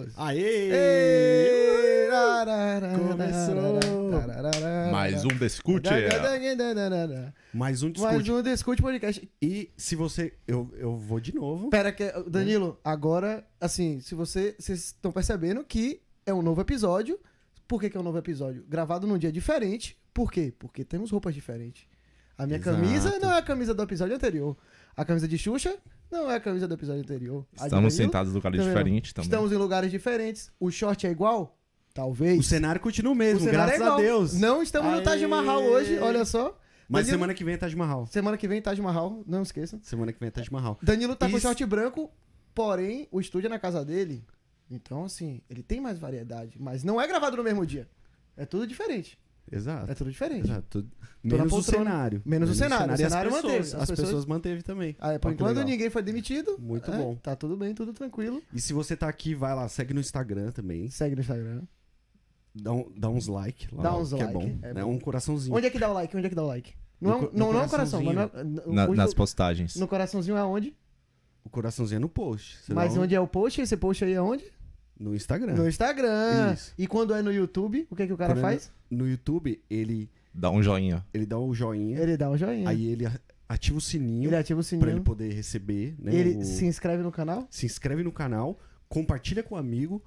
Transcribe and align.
Estamos! 0.00 0.14
Aê! 0.16 0.70
Começou. 3.08 3.80
Mais 4.90 5.24
um 5.24 5.28
Discute. 5.28 5.88
é. 5.88 7.32
Mais 7.52 7.82
um 7.82 7.92
Mais 7.98 8.18
discute. 8.18 8.32
um 8.32 8.42
Discute 8.42 8.82
Podcast. 8.82 9.30
E 9.40 9.70
se 9.76 9.94
você. 9.94 10.32
Eu, 10.46 10.72
eu 10.76 10.96
vou 10.96 11.20
de 11.20 11.34
novo. 11.34 11.70
Pera, 11.70 11.92
que, 11.92 12.10
Danilo, 12.28 12.78
agora, 12.84 13.46
assim, 13.60 14.00
se 14.00 14.14
você. 14.14 14.54
Vocês 14.58 14.86
estão 14.86 15.12
percebendo 15.12 15.64
que 15.64 16.00
é 16.26 16.32
um 16.32 16.42
novo 16.42 16.60
episódio. 16.60 17.18
Por 17.68 17.80
que, 17.80 17.88
que 17.90 17.96
é 17.96 18.00
um 18.00 18.04
novo 18.04 18.18
episódio? 18.18 18.64
Gravado 18.68 19.06
num 19.06 19.18
dia 19.18 19.30
diferente. 19.30 19.96
Por 20.12 20.32
quê? 20.32 20.52
Porque 20.58 20.84
temos 20.84 21.10
roupas 21.10 21.34
diferentes. 21.34 21.86
A 22.36 22.46
minha 22.46 22.58
Exato. 22.58 22.76
camisa 22.76 23.18
não 23.20 23.32
é 23.32 23.38
a 23.38 23.42
camisa 23.42 23.72
do 23.74 23.82
episódio 23.82 24.16
anterior. 24.16 24.56
A 24.96 25.04
camisa 25.04 25.28
de 25.28 25.38
Xuxa 25.38 25.76
não 26.10 26.30
é 26.30 26.36
a 26.36 26.40
camisa 26.40 26.66
do 26.68 26.74
episódio 26.74 27.02
anterior. 27.02 27.46
Estamos 27.54 27.94
sentados 27.94 28.32
em 28.32 28.34
lugares 28.34 28.58
vendo? 28.60 28.68
diferentes 28.68 29.12
também. 29.12 29.26
Estamos 29.26 29.52
em 29.52 29.56
lugares 29.56 29.90
diferentes. 29.90 30.50
O 30.58 30.70
short 30.70 31.06
é 31.06 31.10
igual? 31.10 31.56
Talvez. 31.94 32.38
O 32.38 32.42
cenário 32.42 32.80
continua 32.80 33.10
o 33.12 33.14
O 33.14 33.18
mesmo, 33.18 33.40
cenário 33.40 33.58
graças 33.58 33.80
é 33.80 33.84
igual. 33.84 33.98
a 33.98 34.02
Deus. 34.02 34.34
Não 34.34 34.62
estamos 34.62 34.90
no 34.90 34.98
Aê. 34.98 35.04
Taj 35.04 35.26
Mahal 35.26 35.62
hoje, 35.62 35.98
olha 35.98 36.24
só. 36.24 36.56
Mas 36.88 37.02
Danilo- 37.06 37.18
semana 37.18 37.34
que 37.34 37.44
vem 37.44 37.54
é 37.54 37.56
Taj 37.56 37.76
Mahal. 37.76 38.06
Semana 38.06 38.36
que 38.36 38.48
vem, 38.48 38.60
Taj 38.62 38.80
Mahal, 38.80 39.22
não 39.26 39.42
esqueçam. 39.42 39.78
Semana 39.82 40.12
que 40.12 40.18
vem 40.18 40.28
é 40.28 40.30
Taj 40.30 40.50
Mahal. 40.52 40.78
Danilo 40.82 41.14
tá 41.14 41.26
com 41.28 41.36
Isso. 41.36 41.46
short 41.46 41.64
branco, 41.66 42.10
porém, 42.54 43.06
o 43.12 43.20
estúdio 43.20 43.46
é 43.46 43.50
na 43.50 43.58
casa 43.58 43.84
dele. 43.84 44.24
Então, 44.70 45.04
assim, 45.04 45.40
ele 45.48 45.62
tem 45.62 45.80
mais 45.80 45.98
variedade. 45.98 46.56
Mas 46.60 46.82
não 46.84 47.00
é 47.00 47.06
gravado 47.06 47.36
no 47.36 47.42
mesmo 47.44 47.64
dia. 47.66 47.88
É 48.36 48.44
tudo 48.46 48.66
diferente. 48.66 49.18
Exato. 49.52 49.90
É 49.90 49.94
tudo 49.94 50.10
diferente. 50.10 50.44
Exato. 50.48 50.86
Menos 51.22 51.52
o 51.52 51.62
cenário. 51.62 52.22
Menos 52.24 52.50
o 52.50 52.54
cenário. 52.54 52.86
O 52.86 52.90
E 52.90 53.04
as 53.04 53.10
cenário 53.10 53.30
pessoas. 53.30 53.44
manteve. 53.52 53.58
As, 53.68 53.74
As 53.74 53.80
pessoas... 53.90 54.00
pessoas- 54.08 54.26
manteve 54.26 54.62
também. 54.62 54.96
Ah, 55.00 55.12
é, 55.12 55.18
por 55.18 55.32
enquanto 55.32 55.48
legal. 55.56 55.64
ninguém 55.64 55.90
foi 55.90 56.02
demitido. 56.02 56.56
Muito 56.58 56.90
É, 56.90 56.96
bom. 56.96 57.16
Tá 57.16 57.34
tudo 57.34 57.56
bem, 57.56 57.74
tudo 57.74 57.92
tranquilo. 57.92 58.40
E 58.52 58.60
se 58.60 58.72
você 58.72 58.96
tá 58.96 59.08
aqui, 59.08 59.34
vai 59.34 59.54
lá, 59.54 59.68
segue 59.68 59.92
no 59.92 60.00
Instagram 60.00 60.50
também. 60.52 60.88
Segue 60.90 61.14
no 61.16 61.20
Instagram. 61.20 61.62
Dá, 62.54 62.72
um- 62.72 62.90
dá 62.96 63.08
uns 63.08 63.26
like 63.28 63.72
lá. 63.74 63.82
Dá 63.82 63.96
uns 63.96 64.12
que 64.12 64.22
like, 64.22 64.28
É 64.30 64.32
bom. 64.32 64.58
é 64.62 64.74
né? 64.74 64.82
bom. 64.82 64.90
Um 64.92 64.98
coraçãozinho. 64.98 65.54
Onde 65.56 65.66
é 65.66 65.70
que 65.70 65.78
dá 65.78 65.90
o 65.90 65.92
like? 65.94 66.16
Onde 66.16 66.26
é 66.26 66.28
que 66.28 66.34
dá 66.34 66.42
o 66.42 66.46
like? 66.46 66.74
Não, 67.00 67.10
No 67.10 67.16
é 67.16 67.18
um- 67.18 67.22
no 67.32 67.38
não, 67.38 67.52
não 67.52 67.60
é 67.60 67.64
um 67.64 67.68
coração, 67.68 68.02
mas 68.02 68.14
não 68.14 68.22
é, 68.22 68.30
Na- 68.66 68.86
nas 68.88 69.14
postagens. 69.14 69.76
no 69.76 69.88
coraçãozinho 69.88 70.36
é 70.36 70.44
onde? 70.44 70.76
O 71.44 71.48
coraçãozinho 71.50 71.96
é 71.96 72.00
no 72.00 72.08
post. 72.08 72.58
Mas 72.72 72.96
onde 72.96 73.14
é 73.14 73.20
o 73.20 73.26
post? 73.26 73.60
Esse 73.60 73.76
post 73.76 74.04
aí 74.04 74.12
é 74.12 74.20
onde? 74.20 74.44
No 75.00 75.14
Instagram. 75.14 75.54
No 75.54 75.66
Instagram. 75.66 76.52
Isso. 76.54 76.74
E 76.78 76.86
quando 76.86 77.14
é 77.14 77.22
no 77.22 77.32
YouTube, 77.32 77.86
o 77.90 77.96
que, 77.96 78.06
que 78.06 78.12
o 78.12 78.16
cara 78.18 78.34
Quando 78.34 78.38
é 78.38 78.42
no- 78.42 78.48
faz? 78.48 78.70
No 78.90 79.08
YouTube, 79.08 79.58
ele, 79.70 80.10
Dá 80.34 80.50
um 80.50 80.62
joinha. 80.62 81.04
ele 81.14 81.24
dá 81.24 81.38
o 81.38 81.54
joinha. 81.54 81.98
Ele 81.98 82.16
dá 82.18 82.28
um 82.30 82.36
joinha. 82.36 82.68
Aí 82.68 82.86
ele 82.86 83.06
ativa 83.48 83.78
o 83.78 83.80
sininho 83.80 84.28
ele 84.28 84.36
ativa 84.36 84.60
o 84.60 84.64
pra 84.64 84.76
ele 84.76 84.80
sininho. 84.86 85.02
poder 85.02 85.32
receber, 85.32 85.96
né? 85.98 86.14
Ele 86.14 86.36
o- 86.36 86.44
se 86.44 86.66
inscreve 86.66 87.02
no 87.02 87.10
canal. 87.10 87.46
se 87.50 87.64
inscreve 87.66 88.02
no 88.02 88.12
canal, 88.12 88.58
compartilha 88.88 89.42
com 89.42 89.54
o 89.54 89.58
amigo. 89.58 90.02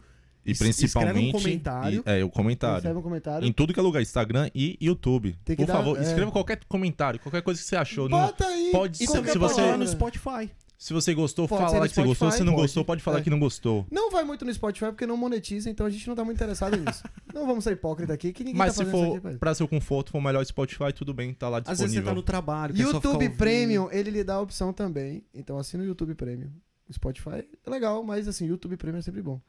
E 0.45 0.53
principalmente. 0.53 0.85
escreve 1.15 1.29
um 1.29 1.31
comentário. 1.31 2.03
e- 2.05 2.19
é, 2.19 2.23
o 2.23 2.29
comentário. 2.29 2.75
Recebe 2.75 2.99
um 2.99 3.01
comentário. 3.01 3.47
Em 3.47 3.51
tudo 3.53 3.73
que 3.73 3.79
é 3.79 3.83
lugar, 3.83 4.01
Instagram 4.01 4.49
e 4.53 4.77
YouTube. 4.81 5.37
Tem 5.45 5.55
que 5.55 5.63
Por 5.63 5.67
dar- 5.67 5.77
favor, 5.77 5.97
é. 5.97 6.01
escreva 6.03 6.29
qualquer 6.31 6.59
comentário, 6.67 7.17
qualquer 7.19 7.41
coisa 7.41 7.61
que 7.61 7.65
você 7.65 7.77
achou. 7.77 8.09
Não- 8.09 8.19
Bota 8.19 8.45
aí. 8.45 8.69
pode 8.71 8.97
ser- 8.97 9.07
se 9.07 9.37
você- 9.39 9.61
falar 9.61 9.77
no 9.77 9.87
Spotify. 9.87 10.51
Se 10.83 10.91
você 10.91 11.13
gostou, 11.13 11.47
Pode 11.47 11.71
fala 11.71 11.87
que 11.87 11.95
você 11.95 12.03
gostou. 12.03 12.29
Se 12.29 12.43
não 12.43 12.51
pode. 12.51 12.63
gostou, 12.63 12.83
pode 12.83 13.01
falar 13.01 13.19
É. 13.19 13.21
que 13.21 13.29
não 13.29 13.39
gostou. 13.39 13.87
Não 13.89 14.11
vai 14.11 14.25
muito 14.25 14.43
no 14.43 14.53
Spotify 14.53 14.87
porque 14.87 15.07
não 15.07 15.15
monetiza, 15.15 15.69
então 15.69 15.85
a 15.85 15.89
gente 15.89 16.05
não 16.09 16.13
tá 16.13 16.25
muito 16.25 16.35
interessado 16.35 16.75
nisso. 16.75 17.01
não 17.33 17.47
vamos 17.47 17.63
ser 17.63 17.71
hipócrita 17.71 18.11
aqui, 18.13 18.33
que 18.33 18.43
ninguém 18.43 18.57
Mas 18.57 18.75
tá 18.75 18.83
se 18.83 18.91
for 18.91 19.17
aqui. 19.25 19.37
pra 19.37 19.55
seu 19.55 19.65
conforto, 19.65 20.11
for 20.11 20.19
melhor 20.19 20.45
Spotify, 20.45 20.91
tudo 20.93 21.13
bem, 21.13 21.33
tá 21.33 21.47
lá 21.47 21.59
Às 21.59 21.63
vezes 21.63 21.77
você 21.79 21.83
disponível. 21.85 22.11
tá 22.11 22.15
no 22.15 22.21
trabalho, 22.21 22.75
YouTube. 22.75 23.29
Premium, 23.29 23.87
ele 23.91 24.11
lhe 24.11 24.25
dá 24.25 24.35
a 24.35 24.41
opção 24.41 24.73
também. 24.73 25.23
Então 25.33 25.57
assina 25.57 25.83
o 25.83 25.85
YouTube 25.85 26.15
Premium. 26.15 26.51
Spotify 26.91 27.47
é 27.65 27.69
legal, 27.69 28.03
mas 28.03 28.27
assim, 28.27 28.45
YouTube 28.47 28.75
Premium 28.75 28.99
é 28.99 29.01
sempre 29.01 29.21
bom. 29.21 29.39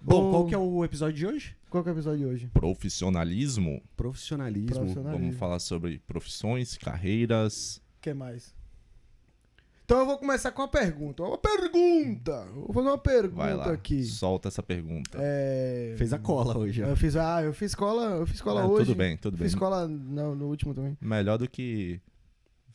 Bom, 0.00 0.32
qual 0.32 0.46
que 0.46 0.54
é 0.54 0.58
o 0.58 0.84
episódio 0.84 1.14
de 1.16 1.26
hoje? 1.28 1.56
Qual 1.70 1.84
que 1.84 1.88
é 1.88 1.92
o 1.92 1.94
episódio 1.94 2.18
de 2.18 2.26
hoje? 2.26 2.50
Profissionalismo. 2.52 3.80
Profissionalismo. 3.96 4.66
Profissionalismo. 4.74 5.26
Vamos 5.26 5.36
falar 5.36 5.60
sobre 5.60 6.00
profissões, 6.08 6.76
carreiras. 6.76 7.76
O 7.98 8.00
que 8.02 8.12
mais? 8.12 8.52
Então 9.84 9.98
eu 10.00 10.06
vou 10.06 10.16
começar 10.18 10.52
com 10.52 10.62
uma 10.62 10.68
pergunta. 10.68 11.22
Uma 11.22 11.36
pergunta! 11.38 12.46
Vou 12.54 12.72
fazer 12.72 12.88
uma 12.88 12.96
Vai 12.96 12.98
pergunta 12.98 13.54
lá, 13.56 13.72
aqui. 13.72 14.04
solta 14.04 14.48
essa 14.48 14.62
pergunta. 14.62 15.18
É... 15.20 15.94
Fez 15.98 16.12
a 16.12 16.18
cola 16.18 16.56
hoje, 16.56 16.82
ó. 16.82 16.86
Eu 16.86 16.96
fiz, 16.96 17.16
ah, 17.16 17.42
eu 17.42 17.52
fiz 17.52 17.72
escola, 17.72 18.16
eu 18.16 18.26
fiz 18.26 18.36
escola 18.36 18.62
É, 18.62 18.64
hoje. 18.64 18.86
tudo 18.86 18.96
bem, 18.96 19.16
tudo 19.16 19.36
bem. 19.36 19.44
Fiz 19.44 19.52
escola 19.52 19.86
no, 19.88 20.34
no 20.34 20.46
último 20.46 20.72
também. 20.74 20.96
Melhor 21.00 21.36
do 21.36 21.48
que 21.48 22.00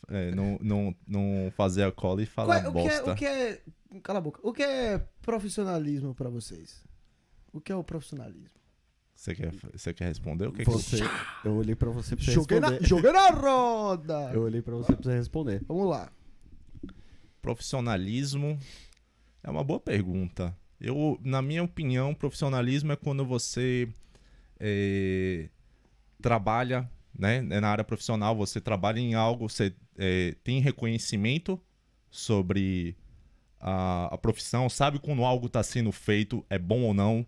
é, 0.09 0.31
não, 0.35 0.59
não, 0.61 0.95
não 1.07 1.51
fazer 1.55 1.83
a 1.83 1.91
cola 1.91 2.21
e 2.21 2.27
Qual 2.27 2.45
falar 2.47 2.63
é- 2.63 2.67
o, 2.67 2.71
que 2.73 2.79
é, 2.79 2.83
bosta. 2.83 3.11
o 3.11 3.15
que 3.15 3.25
é. 3.25 3.61
Cala 4.03 4.19
a 4.19 4.21
boca. 4.21 4.39
O 4.43 4.53
que 4.53 4.61
é 4.63 5.01
profissionalismo 5.21 6.13
pra 6.13 6.29
vocês? 6.29 6.83
O 7.53 7.59
que 7.61 7.71
é 7.71 7.75
o 7.75 7.83
profissionalismo? 7.83 8.57
Você 9.15 9.33
quer, 9.33 9.51
você 9.73 9.93
quer 9.93 10.05
responder? 10.09 10.45
O 10.47 10.51
que 10.51 10.63
que 10.63 10.69
Você, 10.69 10.97
eu 11.43 11.53
olhei 11.55 11.73
pra 11.73 11.89
você 11.89 12.15
pra 12.15 12.23
você 12.23 12.31
Joguei 12.31 12.59
na, 12.59 12.67
responder. 12.67 12.87
joguei 12.87 13.11
na 13.11 13.29
roda! 13.31 14.31
Eu 14.31 14.43
olhei 14.43 14.61
pra 14.61 14.75
você 14.75 14.93
pra 14.93 15.03
você 15.03 15.15
responder. 15.17 15.63
Vamos 15.67 15.89
lá. 15.89 16.11
Profissionalismo 17.41 18.59
é 19.43 19.49
uma 19.49 19.63
boa 19.63 19.79
pergunta. 19.79 20.55
Eu, 20.79 21.19
na 21.23 21.41
minha 21.41 21.63
opinião, 21.63 22.13
profissionalismo 22.13 22.91
é 22.91 22.95
quando 22.95 23.25
você 23.25 23.89
é, 24.59 25.49
trabalha, 26.21 26.89
né, 27.17 27.41
na 27.41 27.67
área 27.67 27.83
profissional, 27.83 28.35
você 28.35 28.61
trabalha 28.61 28.99
em 28.99 29.15
algo, 29.15 29.49
você 29.49 29.73
é, 29.97 30.35
tem 30.43 30.59
reconhecimento 30.61 31.59
sobre 32.11 32.95
a, 33.59 34.13
a 34.13 34.17
profissão, 34.17 34.69
sabe 34.69 34.99
quando 34.99 35.23
algo 35.23 35.47
está 35.47 35.63
sendo 35.63 35.91
feito, 35.91 36.45
é 36.49 36.59
bom 36.59 36.81
ou 36.81 36.93
não. 36.93 37.25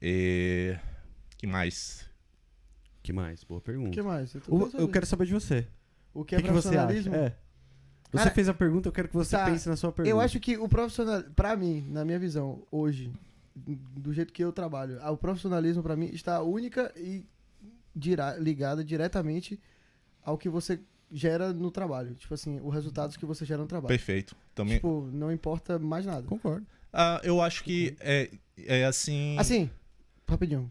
É, 0.00 0.78
que 1.36 1.46
mais? 1.46 2.08
que 3.02 3.12
mais? 3.12 3.44
Boa 3.44 3.58
O 3.58 3.62
pergunta. 3.62 3.90
que 3.90 4.02
mais? 4.02 4.34
Eu, 4.34 4.70
eu 4.78 4.88
quero 4.88 5.06
saber 5.06 5.26
de 5.26 5.32
você. 5.32 5.66
O 6.12 6.24
que 6.24 6.34
é 6.34 6.38
que, 6.38 6.44
que 6.44 6.50
você 6.52 6.68
acha? 6.68 6.86
profissionalismo? 6.86 7.14
É. 7.14 7.36
Você 8.10 8.18
Cara, 8.18 8.30
fez 8.30 8.48
a 8.48 8.54
pergunta, 8.54 8.88
eu 8.88 8.92
quero 8.92 9.08
que 9.08 9.14
você 9.14 9.36
tá, 9.36 9.44
pense 9.44 9.68
na 9.68 9.76
sua 9.76 9.92
pergunta. 9.92 10.10
Eu 10.10 10.20
acho 10.20 10.40
que 10.40 10.56
o 10.58 10.68
profissional, 10.68 11.22
pra 11.36 11.54
mim, 11.56 11.86
na 11.88 12.04
minha 12.04 12.18
visão, 12.18 12.62
hoje, 12.70 13.12
do 13.54 14.12
jeito 14.12 14.32
que 14.32 14.42
eu 14.42 14.52
trabalho, 14.52 14.98
o 15.04 15.16
profissionalismo 15.16 15.82
pra 15.82 15.94
mim 15.96 16.06
está 16.12 16.42
única 16.42 16.92
e 16.96 17.24
dira- 17.94 18.36
ligada 18.36 18.82
diretamente 18.84 19.60
ao 20.24 20.36
que 20.36 20.48
você 20.48 20.80
gera 21.12 21.52
no 21.52 21.70
trabalho. 21.70 22.14
Tipo 22.14 22.34
assim, 22.34 22.60
os 22.62 22.74
resultados 22.74 23.16
que 23.16 23.24
você 23.24 23.44
gera 23.44 23.60
no 23.62 23.68
trabalho. 23.68 23.88
Perfeito. 23.88 24.34
Também, 24.54 24.74
Tipo, 24.76 25.08
não 25.12 25.30
importa 25.32 25.78
mais 25.78 26.04
nada. 26.04 26.26
Concordo. 26.26 26.66
Ah, 26.92 27.20
eu 27.22 27.40
acho 27.40 27.62
que 27.62 27.96
é, 28.00 28.30
é 28.58 28.84
assim. 28.84 29.36
Assim, 29.38 29.70
rapidinho. 30.26 30.68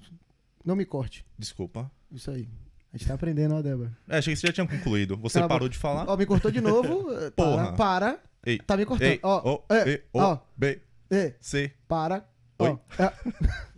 Não 0.65 0.75
me 0.75 0.85
corte. 0.85 1.25
Desculpa. 1.37 1.89
Isso 2.11 2.29
aí. 2.31 2.47
A 2.91 2.97
gente 2.97 3.07
tá 3.07 3.13
aprendendo, 3.13 3.55
ó, 3.55 3.61
Débora. 3.61 3.95
É, 4.07 4.17
achei 4.17 4.33
que 4.33 4.39
você 4.39 4.47
já 4.47 4.53
tinha 4.53 4.67
concluído. 4.67 5.15
Você 5.17 5.35
Cala 5.35 5.45
a 5.45 5.49
parou 5.49 5.69
de 5.69 5.77
falar? 5.77 6.09
Ó, 6.09 6.17
me 6.17 6.25
cortou 6.25 6.49
de 6.49 6.59
novo. 6.59 7.05
Porra. 7.35 7.73
Para, 7.73 7.73
para. 7.73 8.19
Ei, 8.45 8.57
Tá 8.57 8.75
me 8.75 8.85
cortando. 8.85 9.07
Ei, 9.07 9.19
Ó, 9.21 9.55
O, 9.55 9.63
E, 9.73 10.01
O, 10.11 10.19
ó. 10.19 10.39
B, 10.57 10.81
é, 11.11 11.33
C. 11.39 11.71
para. 11.87 12.27
Oi. 12.57 12.69
Ó, 12.69 12.77
é, 13.03 13.13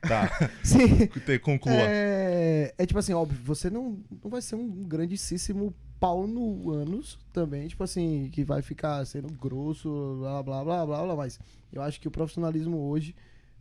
Tá, 0.00 0.30
sim. 0.64 1.06
conclua. 1.42 1.76
É, 1.76 2.74
é 2.78 2.86
tipo 2.86 2.98
assim, 2.98 3.12
óbvio, 3.12 3.38
você 3.44 3.68
não, 3.68 3.98
não 4.22 4.30
vai 4.30 4.40
ser 4.40 4.54
um 4.56 4.84
grandíssimo 4.84 5.74
pau 6.00 6.26
no 6.26 6.70
ânus 6.70 7.18
também, 7.32 7.68
tipo 7.68 7.82
assim, 7.84 8.30
que 8.32 8.42
vai 8.44 8.62
ficar 8.62 9.04
sendo 9.04 9.28
grosso, 9.34 10.16
blá, 10.20 10.42
blá, 10.42 10.64
blá, 10.64 10.86
blá, 10.86 11.02
blá, 11.04 11.16
mas 11.16 11.38
eu 11.72 11.82
acho 11.82 12.00
que 12.00 12.08
o 12.08 12.10
profissionalismo 12.10 12.88
hoje, 12.88 13.14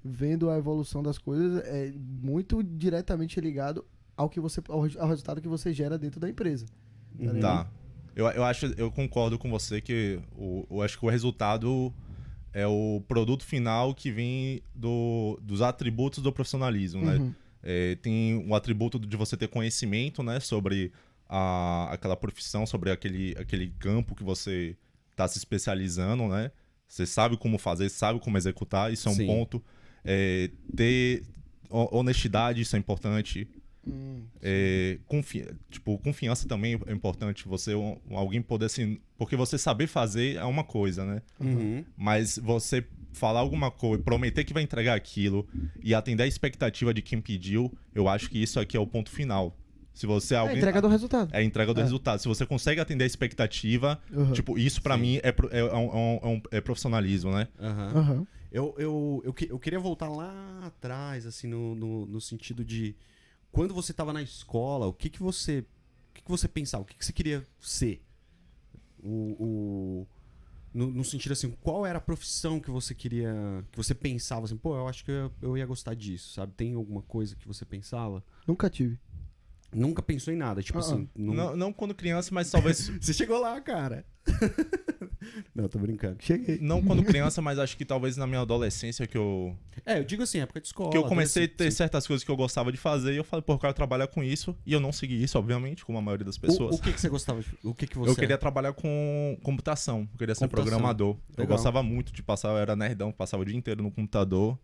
vendo 0.03 0.49
a 0.49 0.57
evolução 0.57 1.03
das 1.03 1.17
coisas, 1.17 1.61
é 1.65 1.91
muito 1.97 2.63
diretamente 2.63 3.41
ligado 3.41 3.83
ao 4.17 4.27
que 4.29 4.39
você 4.39 4.61
ao, 4.67 4.79
ao 4.79 5.07
resultado 5.07 5.39
que 5.39 5.47
você 5.47 5.71
gera 5.71 5.97
dentro 5.97 6.19
da 6.19 6.27
empresa. 6.29 6.65
Tá 6.65 6.73
ligado? 7.19 7.39
Tá. 7.39 7.71
Eu, 8.15 8.25
eu 8.29 8.43
acho, 8.43 8.65
eu 8.77 8.91
concordo 8.91 9.37
com 9.37 9.49
você 9.49 9.79
que 9.79 10.19
o, 10.35 10.65
eu 10.69 10.81
acho 10.81 10.97
que 10.97 11.05
o 11.05 11.09
resultado 11.09 11.93
é 12.51 12.65
o 12.65 13.01
produto 13.07 13.45
final 13.45 13.93
que 13.93 14.09
vem 14.11 14.61
do, 14.73 15.39
dos 15.43 15.61
atributos 15.61 16.23
do 16.23 16.31
profissionalismo, 16.31 17.05
né? 17.05 17.17
Uhum. 17.17 17.33
É, 17.61 17.95
tem 17.95 18.43
o 18.47 18.55
atributo 18.55 18.97
de 18.99 19.15
você 19.15 19.37
ter 19.37 19.47
conhecimento, 19.47 20.23
né, 20.23 20.39
sobre 20.39 20.91
a, 21.27 21.89
aquela 21.91 22.15
profissão, 22.15 22.65
sobre 22.65 22.89
aquele, 22.91 23.35
aquele 23.37 23.69
campo 23.77 24.15
que 24.15 24.23
você 24.23 24.75
está 25.11 25.27
se 25.27 25.37
especializando, 25.37 26.27
né? 26.27 26.51
Você 26.87 27.05
sabe 27.05 27.35
como 27.37 27.57
fazer, 27.57 27.89
sabe 27.89 28.19
como 28.19 28.37
executar, 28.37 28.91
isso 28.93 29.09
é 29.09 29.11
um 29.11 29.15
Sim. 29.15 29.27
ponto. 29.27 29.63
É, 30.05 30.49
ter 30.75 31.23
ho- 31.69 31.97
honestidade, 31.99 32.61
isso 32.61 32.75
é 32.75 32.79
importante. 32.79 33.47
Hum, 33.87 34.23
É, 34.41 34.97
confi 35.07 35.45
tipo, 35.69 35.97
confiança 35.99 36.47
também 36.47 36.79
é 36.85 36.93
importante. 36.93 37.47
Você, 37.47 37.73
um- 37.75 37.97
alguém 38.11 38.41
poder 38.41 38.65
assim. 38.65 38.99
Porque 39.17 39.35
você 39.35 39.57
saber 39.57 39.87
fazer 39.87 40.35
é 40.35 40.43
uma 40.45 40.63
coisa, 40.63 41.05
né? 41.05 41.21
Uhum. 41.39 41.83
Mas 41.97 42.37
você 42.37 42.85
falar 43.13 43.39
alguma 43.39 43.71
coisa, 43.71 44.03
prometer 44.03 44.43
que 44.43 44.53
vai 44.53 44.61
entregar 44.61 44.93
aquilo 44.95 45.47
e 45.81 45.95
atender 45.95 46.23
a 46.23 46.27
expectativa 46.27 46.93
de 46.93 47.01
quem 47.01 47.19
pediu, 47.19 47.73
eu 47.95 48.07
acho 48.07 48.29
que 48.29 48.41
isso 48.41 48.59
aqui 48.59 48.77
é 48.77 48.79
o 48.79 48.85
ponto 48.85 49.09
final. 49.09 49.57
Se 49.91 50.05
você 50.05 50.35
É 50.35 50.37
a 50.37 50.41
alguém. 50.41 50.57
entrega 50.57 50.79
do 50.79 50.87
resultado. 50.87 51.33
É 51.33 51.39
a 51.39 51.43
entrega 51.43 51.73
do 51.73 51.79
É. 51.79 51.83
resultado. 51.83 52.19
Se 52.19 52.27
você 52.27 52.45
consegue 52.45 52.79
atender 52.79 53.03
a 53.03 53.07
expectativa, 53.07 53.99
Uhum. 54.13 54.31
tipo, 54.33 54.55
isso 54.59 54.79
pra 54.83 54.93
Sim. 54.95 55.01
mim 55.01 55.15
é, 55.23 55.29
é, 55.29 55.59
é 55.59 55.63
um- 55.63 55.67
é 55.69 55.95
um- 55.95 56.19
é 56.21 56.27
um- 56.27 56.41
é 56.51 56.61
profissionalismo, 56.61 57.31
né? 57.31 57.47
Aham. 57.59 58.27
Eu, 58.51 58.75
eu, 58.77 59.21
eu, 59.25 59.35
eu 59.49 59.59
queria 59.59 59.79
voltar 59.79 60.07
lá 60.07 60.61
atrás, 60.63 61.25
assim, 61.25 61.47
no, 61.47 61.73
no, 61.75 62.05
no 62.05 62.21
sentido 62.21 62.63
de 62.63 62.95
quando 63.51 63.73
você 63.73 63.91
estava 63.91 64.13
na 64.13 64.21
escola, 64.21 64.85
o 64.87 64.93
que 64.93 65.09
que 65.09 65.21
você, 65.21 65.59
o 65.59 66.13
que 66.13 66.21
que 66.23 66.29
você 66.29 66.47
pensava, 66.47 66.83
o 66.83 66.85
que 66.85 66.95
que 66.95 67.05
você 67.05 67.13
queria 67.13 67.43
ser? 67.59 68.03
O, 69.01 69.09
o- 70.03 70.07
no, 70.73 70.91
no 70.91 71.03
sentido 71.03 71.31
assim, 71.31 71.49
qual 71.61 71.85
era 71.85 71.97
a 71.97 72.01
profissão 72.01 72.59
que 72.59 72.69
você 72.69 72.93
queria, 72.93 73.33
que 73.71 73.77
você 73.77 73.95
pensava 73.95 74.45
assim, 74.45 74.57
pô, 74.57 74.75
eu 74.75 74.87
acho 74.87 75.03
que 75.03 75.11
eu, 75.11 75.31
eu 75.41 75.57
ia 75.57 75.65
gostar 75.65 75.93
disso, 75.95 76.33
sabe? 76.33 76.53
Tem 76.53 76.73
alguma 76.75 77.01
coisa 77.01 77.35
que 77.35 77.47
você 77.47 77.65
pensava? 77.65 78.23
Nunca 78.45 78.69
tive. 78.69 78.99
Nunca 79.73 80.01
pensou 80.01 80.33
em 80.33 80.37
nada, 80.37 80.61
tipo 80.61 80.77
Ah, 80.77 80.81
assim. 80.81 81.09
não- 81.15 81.33
Não, 81.33 81.55
não 81.55 81.73
quando 81.73 81.95
criança, 81.95 82.33
mas 82.33 82.49
talvez. 82.51 82.87
Você 83.01 83.13
chegou 83.13 83.39
lá, 83.39 83.59
cara. 83.59 84.05
não, 85.55 85.67
tô 85.67 85.79
brincando. 85.79 86.17
Cheguei. 86.19 86.59
não 86.61 86.81
quando 86.83 87.03
criança, 87.03 87.41
mas 87.41 87.59
acho 87.59 87.75
que 87.77 87.85
talvez 87.85 88.17
na 88.17 88.27
minha 88.27 88.41
adolescência 88.41 89.05
que 89.07 89.17
eu. 89.17 89.55
É, 89.85 89.99
eu 89.99 90.03
digo 90.03 90.23
assim, 90.23 90.39
época 90.39 90.59
de 90.61 90.67
escola. 90.67 90.91
Que 90.91 90.97
eu 90.97 91.03
comecei 91.03 91.45
a 91.45 91.47
ter 91.47 91.53
adolescente, 91.53 91.77
certas 91.77 92.07
coisas 92.07 92.23
que 92.23 92.31
eu 92.31 92.35
gostava 92.35 92.71
de 92.71 92.77
fazer 92.77 93.13
e 93.13 93.17
eu 93.17 93.23
falei, 93.23 93.43
pô, 93.43 93.53
eu 93.53 93.59
quero 93.59 93.73
trabalhar 93.73 94.07
com 94.07 94.23
isso. 94.23 94.55
E 94.65 94.73
eu 94.73 94.79
não 94.79 94.91
segui 94.91 95.21
isso, 95.21 95.37
obviamente, 95.37 95.85
como 95.85 95.97
a 95.97 96.01
maioria 96.01 96.25
das 96.25 96.35
sim. 96.35 96.41
pessoas. 96.41 96.75
O, 96.75 96.79
o 96.79 96.81
que, 96.81 96.93
que 96.93 96.99
você 97.01 97.09
gostava? 97.09 97.41
de- 97.41 97.47
O 97.63 97.73
que, 97.73 97.87
que 97.87 97.97
você. 97.97 98.11
Eu 98.11 98.15
queria 98.15 98.37
trabalhar 98.37 98.73
com 98.73 99.37
computação, 99.43 100.07
eu 100.11 100.17
queria 100.17 100.35
ser 100.35 100.41
Computação. 100.45 100.65
programador. 100.69 101.15
Eu 101.35 101.41
Legal. 101.43 101.57
gostava 101.57 101.81
muito 101.83 102.11
de 102.13 102.21
passar, 102.23 102.49
eu 102.49 102.57
era 102.57 102.75
nerdão, 102.75 103.11
passava 103.11 103.43
o 103.43 103.45
dia 103.45 103.55
inteiro 103.57 103.81
no 103.83 103.91
computador. 103.91 104.57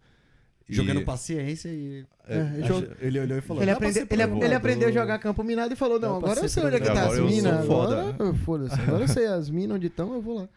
E- 0.69 0.73
Jogando 0.73 1.03
paciência 1.03 1.67
e. 1.69 2.05
É, 2.27 2.39
Acho- 2.63 2.67
jogo- 2.67 2.87
Ele 3.01 3.19
olhou 3.19 3.37
e 3.37 3.41
falou. 3.41 3.61
Ele, 3.63 3.71
"Dá 3.71 3.77
pra 3.77 3.87
aprendeu, 3.89 3.93
ser 3.93 3.99
ele, 3.99 4.07
programador." 4.07 4.43
ele 4.45 4.55
aprendeu 4.55 4.87
a 4.87 4.91
jogar 4.91 5.19
campo 5.19 5.43
minado 5.43 5.73
e 5.73 5.75
falou: 5.75 5.99
Não, 5.99 6.15
agora 6.17 6.39
eu 6.39 6.47
sei 6.49 6.63
onde 6.63 6.75
é 6.75 6.79
que 6.79 6.85
tá 6.85 7.07
as 7.07 7.19
minas. 7.19 7.53
Agora, 7.63 8.13
foda. 8.13 8.33
foda-se. 8.35 8.81
Agora 8.81 9.03
eu 9.03 9.07
sei 9.07 9.25
as 9.27 9.49
minas 9.49 9.75
onde 9.75 9.87
estão, 9.87 10.13
eu 10.13 10.21
vou 10.21 10.35
lá. 10.39 10.49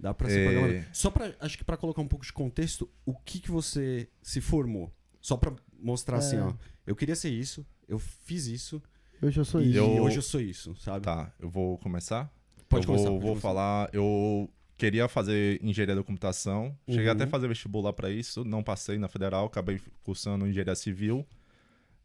Dá 0.00 0.12
pra 0.12 0.28
ser 0.28 0.40
É. 0.40 0.44
programador. 0.50 0.82
Só 0.92 1.10
pra. 1.10 1.32
Acho 1.38 1.56
que 1.58 1.62
pra 1.64 1.76
colocar 1.76 2.02
um 2.02 2.08
pouco 2.08 2.24
de 2.26 2.32
contexto, 2.32 2.90
o 3.06 3.14
que, 3.14 3.38
que 3.38 3.50
você 3.52 4.08
se 4.20 4.40
formou? 4.40 4.92
Só 5.20 5.36
pra 5.36 5.52
mostrar 5.80 6.16
assim, 6.18 6.36
É. 6.36 6.42
ó. 6.42 6.52
Eu 6.84 6.96
queria 6.96 7.14
ser 7.14 7.30
isso, 7.30 7.64
eu 7.88 8.00
fiz 8.00 8.46
isso. 8.48 8.82
Hoje 9.22 9.38
eu 9.38 9.44
sou 9.44 9.62
e 9.62 9.68
isso. 9.70 9.78
Eu- 9.78 10.02
hoje 10.02 10.16
eu 10.18 10.22
sou 10.22 10.40
isso, 10.40 10.74
sabe? 10.80 11.04
Tá, 11.04 11.32
eu 11.38 11.48
vou 11.48 11.78
começar? 11.78 12.28
Pode 12.68 12.84
eu 12.84 12.88
começar. 12.88 13.10
Vou, 13.10 13.20
pode 13.20 13.26
vou 13.26 13.34
começar. 13.34 13.40
falar, 13.48 13.90
eu 13.92 14.50
queria 14.82 15.06
fazer 15.08 15.60
engenharia 15.62 15.94
da 15.94 16.02
computação. 16.02 16.76
Cheguei 16.88 17.06
Uhum. 17.06 17.12
até 17.12 17.24
a 17.24 17.26
fazer 17.28 17.46
vestibular 17.46 17.92
pra 17.92 18.10
isso, 18.10 18.44
não 18.44 18.62
passei 18.64 18.98
na 18.98 19.06
federal, 19.08 19.46
acabei 19.46 19.80
cursando 20.02 20.44
engenharia 20.46 20.74
civil. 20.74 21.24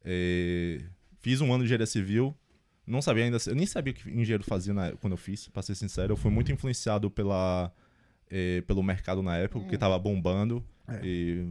É, 0.06 0.81
fiz 1.19 1.41
um 1.41 1.51
ano 1.51 1.63
de 1.63 1.65
engenharia 1.65 1.88
civil. 1.88 2.35
Não 2.85 3.01
sabia 3.01 3.25
ainda, 3.25 3.38
eu 3.47 3.56
nem 3.56 3.65
sabia 3.65 3.91
o 3.91 3.95
que 3.95 4.09
engenheiro 4.09 4.44
fazia 4.44 4.74
na, 4.74 4.91
quando 4.94 5.13
eu 5.13 5.18
fiz, 5.18 5.47
pra 5.50 5.62
ser 5.62 5.75
sincero. 5.75 6.13
Eu 6.13 6.18
fui 6.18 6.31
muito 6.31 6.51
influenciado 6.51 7.09
pela, 7.12 7.71
é, 8.29 8.62
pelo 8.62 8.81
mercado 8.83 9.21
na 9.23 9.35
época, 9.38 9.68
que 9.68 9.77
tava 9.77 9.97
bombando. 10.00 10.63
É. 10.88 11.01
E 11.03 11.50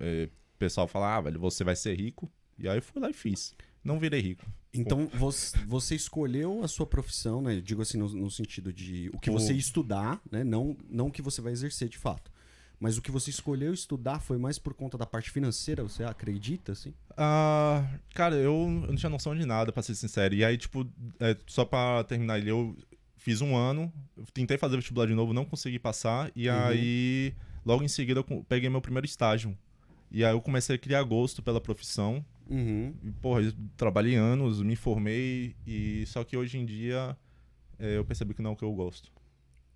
é, 0.00 0.24
o 0.54 0.58
pessoal 0.58 0.86
falava, 0.88 1.16
ah, 1.16 1.20
velho, 1.30 1.40
você 1.40 1.62
vai 1.64 1.76
ser 1.76 1.94
rico. 1.96 2.30
E 2.58 2.68
aí 2.68 2.76
eu 2.76 2.82
fui 2.82 3.00
lá 3.00 3.08
e 3.08 3.14
fiz. 3.14 3.54
Não 3.86 3.98
virei 3.98 4.20
rico. 4.20 4.44
Então, 4.74 5.08
você, 5.14 5.56
você 5.66 5.94
escolheu 5.94 6.62
a 6.62 6.68
sua 6.68 6.84
profissão, 6.86 7.40
né? 7.40 7.60
Digo 7.60 7.80
assim, 7.80 7.96
no, 7.96 8.08
no 8.08 8.30
sentido 8.30 8.72
de 8.72 9.08
o 9.14 9.18
que 9.18 9.30
você 9.30 9.52
ia 9.52 9.58
estudar, 9.58 10.20
né? 10.30 10.44
Não, 10.44 10.76
não 10.90 11.06
o 11.06 11.10
que 11.10 11.22
você 11.22 11.40
vai 11.40 11.52
exercer 11.52 11.88
de 11.88 11.96
fato. 11.96 12.30
Mas 12.78 12.98
o 12.98 13.02
que 13.02 13.10
você 13.10 13.30
escolheu 13.30 13.72
estudar 13.72 14.20
foi 14.20 14.36
mais 14.36 14.58
por 14.58 14.74
conta 14.74 14.98
da 14.98 15.06
parte 15.06 15.30
financeira, 15.30 15.82
você 15.82 16.04
acredita, 16.04 16.72
assim? 16.72 16.92
Ah, 17.16 17.88
cara, 18.12 18.34
eu, 18.34 18.68
não 18.86 18.94
tinha 18.96 19.08
noção 19.08 19.34
de 19.34 19.46
nada, 19.46 19.72
pra 19.72 19.82
ser 19.82 19.94
sincero. 19.94 20.34
E 20.34 20.44
aí, 20.44 20.58
tipo, 20.58 20.86
é, 21.18 21.34
só 21.46 21.64
pra 21.64 22.04
terminar 22.04 22.34
ali, 22.34 22.50
eu 22.50 22.76
fiz 23.16 23.40
um 23.40 23.56
ano, 23.56 23.90
tentei 24.34 24.58
fazer 24.58 24.76
vestibular 24.76 25.06
de 25.06 25.14
novo, 25.14 25.32
não 25.32 25.46
consegui 25.46 25.78
passar. 25.78 26.30
E 26.36 26.50
Uhum. 26.50 26.54
aí, 26.54 27.34
logo 27.64 27.82
em 27.82 27.88
seguida, 27.88 28.20
eu 28.28 28.44
peguei 28.46 28.68
meu 28.68 28.82
primeiro 28.82 29.06
estágio. 29.06 29.56
E 30.10 30.22
aí 30.22 30.32
eu 30.32 30.40
comecei 30.42 30.76
a 30.76 30.78
criar 30.78 31.02
gosto 31.02 31.42
pela 31.42 31.60
profissão. 31.60 32.22
Uhum. 32.48 32.94
E, 33.02 33.10
porra, 33.12 33.42
eu 33.42 33.52
trabalhei 33.76 34.14
anos, 34.14 34.62
me 34.62 34.76
formei, 34.76 35.56
e 35.66 36.04
só 36.06 36.22
que 36.24 36.36
hoje 36.36 36.58
em 36.58 36.64
dia 36.64 37.16
é, 37.78 37.96
eu 37.96 38.04
percebi 38.04 38.34
que 38.34 38.42
não 38.42 38.50
é 38.50 38.52
o 38.52 38.56
que 38.56 38.64
eu 38.64 38.72
gosto. 38.72 39.10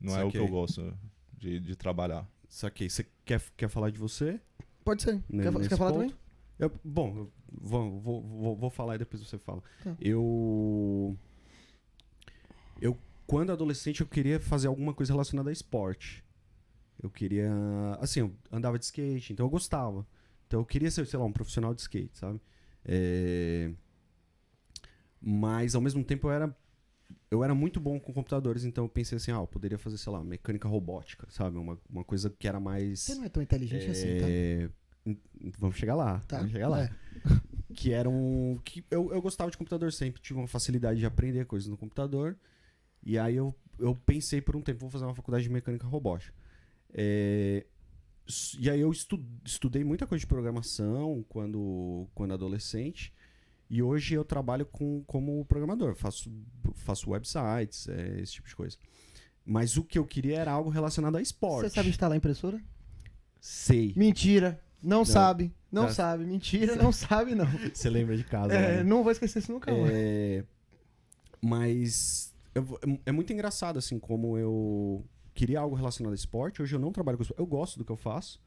Não 0.00 0.16
é 0.16 0.24
o 0.24 0.30
que 0.30 0.38
Saquei. 0.38 0.48
eu 0.48 0.48
gosto 0.50 0.98
de, 1.36 1.60
de 1.60 1.76
trabalhar. 1.76 2.26
Saquei. 2.48 2.88
Você 2.88 3.06
quer, 3.24 3.40
quer 3.56 3.68
falar 3.68 3.90
de 3.90 3.98
você? 3.98 4.40
Pode 4.84 5.02
ser. 5.02 5.20
Quer, 5.30 5.50
você 5.50 5.68
quer 5.68 5.76
falar 5.76 5.92
ponto? 5.92 6.00
também? 6.02 6.16
Eu- 6.58 6.72
bom, 6.84 7.16
eu 7.16 7.32
vou, 7.52 8.00
vou, 8.00 8.22
vou, 8.22 8.56
vou 8.56 8.70
falar 8.70 8.94
e 8.94 8.98
depois 8.98 9.22
você 9.22 9.38
fala. 9.38 9.62
Tá. 9.82 9.94
Eu. 10.00 11.16
Eu, 12.80 12.96
quando 13.26 13.52
adolescente, 13.52 14.00
eu 14.00 14.06
queria 14.06 14.40
fazer 14.40 14.68
alguma 14.68 14.94
coisa 14.94 15.12
relacionada 15.12 15.50
a 15.50 15.52
esporte. 15.52 16.24
Eu 17.02 17.10
queria. 17.10 17.50
Assim, 18.00 18.20
eu 18.20 18.34
andava 18.50 18.78
de 18.78 18.84
skate, 18.84 19.32
então 19.32 19.46
eu 19.46 19.50
gostava. 19.50 20.06
Então 20.46 20.60
eu 20.60 20.66
queria 20.66 20.90
ser, 20.90 21.06
sei 21.06 21.18
lá, 21.18 21.24
um 21.24 21.32
profissional 21.32 21.74
de 21.74 21.80
skate, 21.82 22.16
sabe? 22.18 22.40
É, 22.84 23.70
Mas 25.20 25.74
ao 25.74 25.80
mesmo 25.80 26.02
tempo 26.04 26.28
eu 26.28 26.32
era. 26.32 26.56
Eu 27.30 27.44
era 27.44 27.54
muito 27.54 27.80
bom 27.80 27.98
com 27.98 28.12
computadores, 28.12 28.64
então 28.64 28.84
eu 28.84 28.88
pensei 28.88 29.16
assim, 29.16 29.30
ah, 29.30 29.36
eu 29.36 29.46
poderia 29.46 29.78
fazer, 29.78 29.98
sei 29.98 30.12
lá, 30.12 30.22
mecânica 30.22 30.68
robótica, 30.68 31.26
sabe? 31.30 31.58
Uma, 31.58 31.78
uma 31.88 32.04
coisa 32.04 32.30
que 32.30 32.46
era 32.46 32.58
mais. 32.58 33.00
Você 33.00 33.14
não 33.14 33.24
é 33.24 33.28
tão 33.28 33.42
inteligente 33.42 33.88
assim, 33.90 34.18
tá? 34.18 34.26
É, 34.28 34.68
Vamos 35.58 35.76
chegar 35.76 35.94
lá. 35.94 36.20
Tá. 36.20 36.38
Vamos 36.38 36.52
chegar 36.52 36.68
lá. 36.68 36.84
É. 36.84 36.90
Que 37.72 37.92
era 37.92 38.10
um. 38.10 38.60
Que 38.64 38.84
eu, 38.90 39.12
eu 39.12 39.22
gostava 39.22 39.48
de 39.48 39.56
computador 39.56 39.92
sempre, 39.92 40.20
tive 40.20 40.40
uma 40.40 40.48
facilidade 40.48 40.98
de 40.98 41.06
aprender 41.06 41.46
coisas 41.46 41.68
no 41.68 41.76
computador. 41.76 42.36
E 43.00 43.16
aí 43.16 43.36
eu, 43.36 43.54
eu 43.78 43.94
pensei 43.94 44.40
por 44.40 44.56
um 44.56 44.60
tempo, 44.60 44.80
vou 44.80 44.90
fazer 44.90 45.04
uma 45.04 45.14
faculdade 45.14 45.44
de 45.44 45.50
mecânica 45.50 45.86
robótica. 45.86 46.34
É, 46.92 47.64
e 48.58 48.70
aí 48.70 48.80
eu 48.80 48.90
estu- 48.92 49.24
estudei 49.44 49.82
muita 49.84 50.06
coisa 50.06 50.20
de 50.20 50.26
programação 50.26 51.24
quando, 51.28 52.06
quando 52.14 52.32
adolescente. 52.34 53.12
E 53.68 53.82
hoje 53.82 54.14
eu 54.14 54.24
trabalho 54.24 54.66
com, 54.66 55.02
como 55.06 55.44
programador, 55.44 55.94
faço, 55.94 56.30
faço 56.74 57.10
websites, 57.10 57.88
é, 57.88 58.20
esse 58.20 58.32
tipo 58.32 58.48
de 58.48 58.56
coisa. 58.56 58.76
Mas 59.44 59.76
o 59.76 59.84
que 59.84 59.98
eu 59.98 60.04
queria 60.04 60.38
era 60.38 60.50
algo 60.52 60.70
relacionado 60.70 61.16
a 61.16 61.22
esporte. 61.22 61.68
Você 61.68 61.74
sabe 61.76 61.88
instalar 61.88 62.16
impressora? 62.16 62.60
Sei. 63.40 63.92
Mentira. 63.96 64.60
Não, 64.82 65.04
sabe. 65.04 65.52
Não 65.70 65.86
Tá. 65.86 65.92
sabe. 65.92 66.24
Mentira, 66.24 66.74
não 66.74 66.90
sabe, 66.92 67.34
não. 67.34 67.46
Você 67.72 67.88
lembra 67.90 68.16
de 68.16 68.24
casa. 68.24 68.52
É, 68.52 68.78
né? 68.78 68.82
não 68.82 69.02
vou 69.02 69.12
esquecer 69.12 69.38
isso 69.40 69.52
nunca. 69.52 69.70
É, 69.72 70.42
mas 71.40 72.34
é, 72.54 72.60
é 73.06 73.12
muito 73.12 73.32
engraçado, 73.32 73.78
assim, 73.78 73.98
como 73.98 74.36
eu 74.36 75.04
queria 75.34 75.60
algo 75.60 75.74
relacionado 75.76 76.12
a 76.12 76.16
esporte. 76.16 76.60
Hoje 76.62 76.74
eu 76.74 76.80
não 76.80 76.92
trabalho 76.92 77.16
com 77.18 77.22
esporte. 77.22 77.40
Eu 77.40 77.46
gosto 77.46 77.78
do 77.78 77.84
que 77.84 77.92
eu 77.92 77.96
faço, 77.96 78.40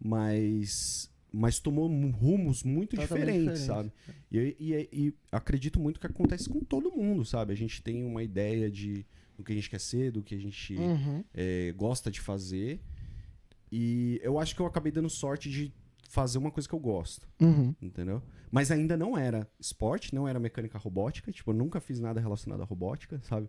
mas, 0.00 1.10
mas 1.32 1.58
tomou 1.58 1.86
rumos 2.10 2.62
muito 2.62 2.96
Totalmente 2.96 3.26
diferentes, 3.26 3.60
diferente. 3.60 3.66
sabe? 3.66 3.92
E, 4.30 4.56
e- 4.58 4.88
e 4.92 5.14
acredito 5.32 5.78
muito 5.80 6.00
que 6.00 6.06
acontece 6.06 6.48
com 6.48 6.60
todo 6.60 6.90
mundo, 6.90 7.24
sabe? 7.24 7.52
A 7.52 7.56
gente 7.56 7.82
tem 7.82 8.04
uma 8.04 8.22
ideia 8.22 8.70
de 8.70 9.04
do 9.36 9.44
que 9.44 9.52
a 9.52 9.54
gente 9.54 9.70
quer 9.70 9.78
ser, 9.80 10.10
do 10.10 10.20
que 10.20 10.34
a 10.34 10.38
gente 10.38 10.74
Uhum. 10.74 11.22
é, 11.32 11.72
gosta 11.76 12.10
de 12.10 12.20
fazer. 12.20 12.80
E 13.70 14.18
eu 14.22 14.36
acho 14.38 14.54
que 14.56 14.60
eu 14.60 14.66
acabei 14.66 14.90
dando 14.90 15.08
sorte 15.08 15.48
de 15.48 15.72
fazer 16.08 16.38
uma 16.38 16.50
coisa 16.50 16.68
que 16.68 16.74
eu 16.74 16.78
gosto 16.80 17.28
Uhum. 17.40 17.72
entendeu? 17.80 18.20
Mas 18.50 18.70
ainda 18.72 18.96
não 18.96 19.16
era 19.16 19.46
esporte, 19.60 20.12
não 20.14 20.26
era 20.26 20.40
mecânica 20.40 20.76
robótica, 20.78 21.30
tipo, 21.30 21.50
eu 21.50 21.54
nunca 21.54 21.80
fiz 21.80 22.00
nada 22.00 22.18
relacionado 22.20 22.62
à 22.62 22.64
robótica, 22.64 23.20
sabe? 23.22 23.48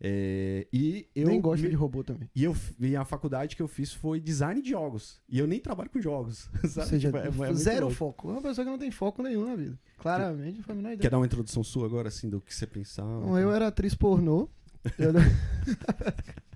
É, 0.00 0.66
e 0.72 1.08
eu 1.14 1.26
Nem 1.26 1.40
gosto 1.40 1.62
me- 1.64 1.70
de 1.70 1.74
robô 1.74 2.04
também. 2.04 2.30
e 2.34 2.44
eu 2.44 2.54
e 2.78 2.94
a 2.94 3.04
faculdade 3.04 3.56
que 3.56 3.62
eu 3.62 3.66
fiz 3.66 3.92
foi 3.92 4.20
design 4.20 4.62
de 4.62 4.70
jogos. 4.70 5.20
E 5.28 5.38
eu 5.38 5.46
nem 5.46 5.58
trabalho 5.58 5.90
com 5.90 6.00
jogos, 6.00 6.48
Ou 6.62 6.62
sabe? 6.70 6.88
seja, 6.88 7.10
Tipo, 7.12 7.44
é- 7.44 7.50
é 7.50 7.54
zero 7.54 7.86
louco. 7.86 7.96
foco. 7.96 8.28
É 8.28 8.32
uma 8.32 8.42
pessoa 8.42 8.64
que 8.64 8.70
não 8.70 8.78
tem 8.78 8.90
foco 8.92 9.22
nenhum 9.22 9.44
na 9.44 9.56
vida. 9.56 9.78
Claramente, 9.98 10.62
foi 10.62 10.72
a 10.72 10.76
menor 10.76 10.88
Quer 10.90 10.94
ideia. 10.94 11.10
dar 11.10 11.18
uma 11.18 11.26
introdução 11.26 11.64
sua 11.64 11.86
agora, 11.86 12.08
assim, 12.08 12.30
do 12.30 12.40
que 12.40 12.54
você 12.54 12.66
pensava? 12.66 13.40
Eu 13.40 13.52
era 13.52 13.66
atriz 13.66 13.94
pornô. 13.94 14.48
Eu- 14.98 15.12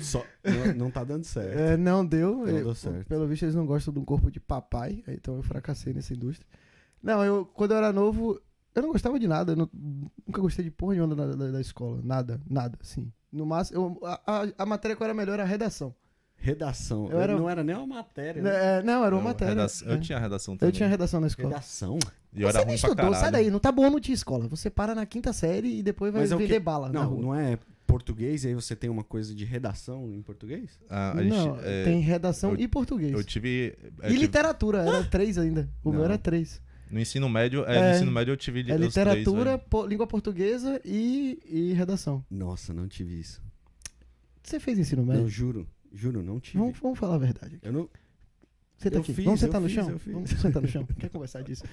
Só, 0.00 0.24
não, 0.44 0.74
não 0.74 0.90
tá 0.92 1.02
dando 1.02 1.24
certo. 1.24 1.58
É, 1.58 1.76
não 1.76 2.06
deu. 2.06 2.36
Não 2.36 2.46
Eu- 2.48 2.64
deu 2.64 2.74
certo. 2.74 3.04
Pelo 3.06 3.26
visto, 3.26 3.42
eles 3.42 3.54
não 3.54 3.66
gostam 3.66 3.92
de 3.92 3.98
um 3.98 4.04
corpo 4.04 4.30
de 4.30 4.38
papai. 4.38 5.02
Então 5.08 5.34
eu 5.36 5.42
fracassei 5.42 5.92
nessa 5.92 6.14
indústria. 6.14 6.46
Não, 7.02 7.24
eu, 7.24 7.44
quando 7.46 7.72
eu 7.72 7.78
era 7.78 7.92
novo, 7.92 8.40
eu 8.76 8.82
não 8.82 8.92
gostava 8.92 9.18
de 9.18 9.26
nada. 9.26 9.52
eu 9.52 9.56
não- 9.56 9.70
nunca 10.26 10.40
gostei 10.40 10.64
de 10.64 10.70
porra 10.70 10.94
nenhuma 10.94 11.14
da, 11.14 11.26
da, 11.34 11.50
da 11.52 11.60
escola. 11.60 12.00
Nada, 12.04 12.40
nada, 12.48 12.78
assim. 12.80 13.10
No 13.32 13.44
máximo, 13.44 13.98
eu- 14.00 14.06
a, 14.06 14.20
a, 14.26 14.48
a 14.58 14.66
matéria 14.66 14.96
que 14.96 15.02
eu 15.02 15.04
era 15.04 15.14
melhor 15.14 15.34
era 15.34 15.42
a 15.42 15.46
redação. 15.46 15.94
Redação. 16.38 17.10
Eu 17.10 17.20
era- 17.20 17.36
Não 17.36 17.48
era 17.48 17.64
nem 17.64 17.74
uma 17.74 17.86
matéria. 17.86 18.42
né? 18.42 18.78
É, 18.78 18.82
não, 18.82 19.04
era 19.04 19.14
uma 19.14 19.20
Eu, 19.20 19.24
matéria. 19.24 19.54
redação- 19.54 19.88
eu 19.88 19.94
é. 19.94 19.98
tinha 19.98 20.18
redação 20.18 20.56
também. 20.56 20.68
Eu 20.68 20.72
tinha 20.72 20.88
redação 20.88 21.20
na 21.20 21.26
escola. 21.26 21.48
Redação? 21.48 21.98
E 22.32 22.42
eu 22.42 22.48
Você 22.50 22.56
era 22.58 22.66
nem 22.66 22.74
estudou, 22.74 23.14
sai 23.14 23.30
daí. 23.32 23.50
Não 23.50 23.58
tá 23.58 23.72
bom, 23.72 23.88
não 23.90 23.98
tinha 23.98 24.14
escola. 24.14 24.46
Você 24.48 24.68
para 24.68 24.94
na 24.94 25.06
quinta 25.06 25.32
série 25.32 25.78
e 25.78 25.82
depois 25.82 26.12
vai 26.12 26.22
Mas 26.22 26.32
é 26.32 26.36
vender 26.36 26.60
bala 26.60 26.88
na 26.88 27.00
Não, 27.02 27.08
rua. 27.10 27.22
não 27.22 27.34
é 27.34 27.58
português 27.86 28.44
e 28.44 28.48
aí 28.48 28.54
você 28.54 28.76
tem 28.76 28.90
uma 28.90 29.02
coisa 29.04 29.34
de 29.34 29.44
redação 29.44 30.12
em 30.12 30.20
português? 30.20 30.78
Ah, 30.90 31.12
a 31.16 31.22
gente, 31.22 31.32
Não, 31.34 31.58
é, 31.62 31.84
tem 31.84 32.00
redação 32.00 32.50
eu- 32.50 32.60
e 32.60 32.68
português. 32.68 33.12
Eu 33.12 33.24
tive... 33.24 33.78
eu 33.82 33.88
E 34.04 34.08
tive- 34.08 34.18
literatura, 34.18 34.82
era 34.82 35.02
três 35.04 35.38
ainda. 35.38 35.68
O 35.82 35.90
meu 35.90 36.00
Não. 36.00 36.04
era 36.04 36.18
três. 36.18 36.60
No 36.90 37.00
ensino 37.00 37.28
médio, 37.28 37.64
é, 37.66 37.76
É, 37.76 37.88
no 37.90 37.94
ensino 37.96 38.12
médio 38.12 38.32
eu 38.32 38.36
tive 38.36 38.60
É 38.70 38.76
literatura, 38.76 39.24
três, 39.42 39.56
velho. 39.56 39.58
po- 39.70 39.86
língua 39.86 40.06
portuguesa 40.06 40.80
e, 40.84 41.38
e 41.44 41.72
redação. 41.72 42.24
Nossa, 42.30 42.72
não 42.72 42.86
tive 42.86 43.18
isso. 43.18 43.42
Você 44.42 44.60
fez 44.60 44.78
ensino 44.78 45.02
Eu 45.02 45.06
médio? 45.06 45.28
juro. 45.28 45.68
Juro, 45.92 46.22
não 46.22 46.38
tive. 46.38 46.58
Vamos, 46.58 46.78
vamos 46.78 46.98
falar 46.98 47.16
a 47.16 47.18
verdade. 47.18 47.56
aqui. 47.56 47.66
Eu 47.66 47.72
não. 47.72 47.88
Senta 48.78 48.96
eu 48.96 49.00
aqui. 49.00 49.14
fiz, 49.14 49.24
vamos 49.24 49.40
eu 49.40 49.46
sentar 49.48 49.60
no 49.60 49.66
fiz, 49.68 49.74
chão? 49.74 49.90
eu. 49.90 50.00
Vamos 50.12 50.30
sentar 50.30 50.60
no 50.62 50.68
chão. 50.68 50.86
Quer 51.00 51.08
conversar 51.08 51.42
disso? 51.42 51.64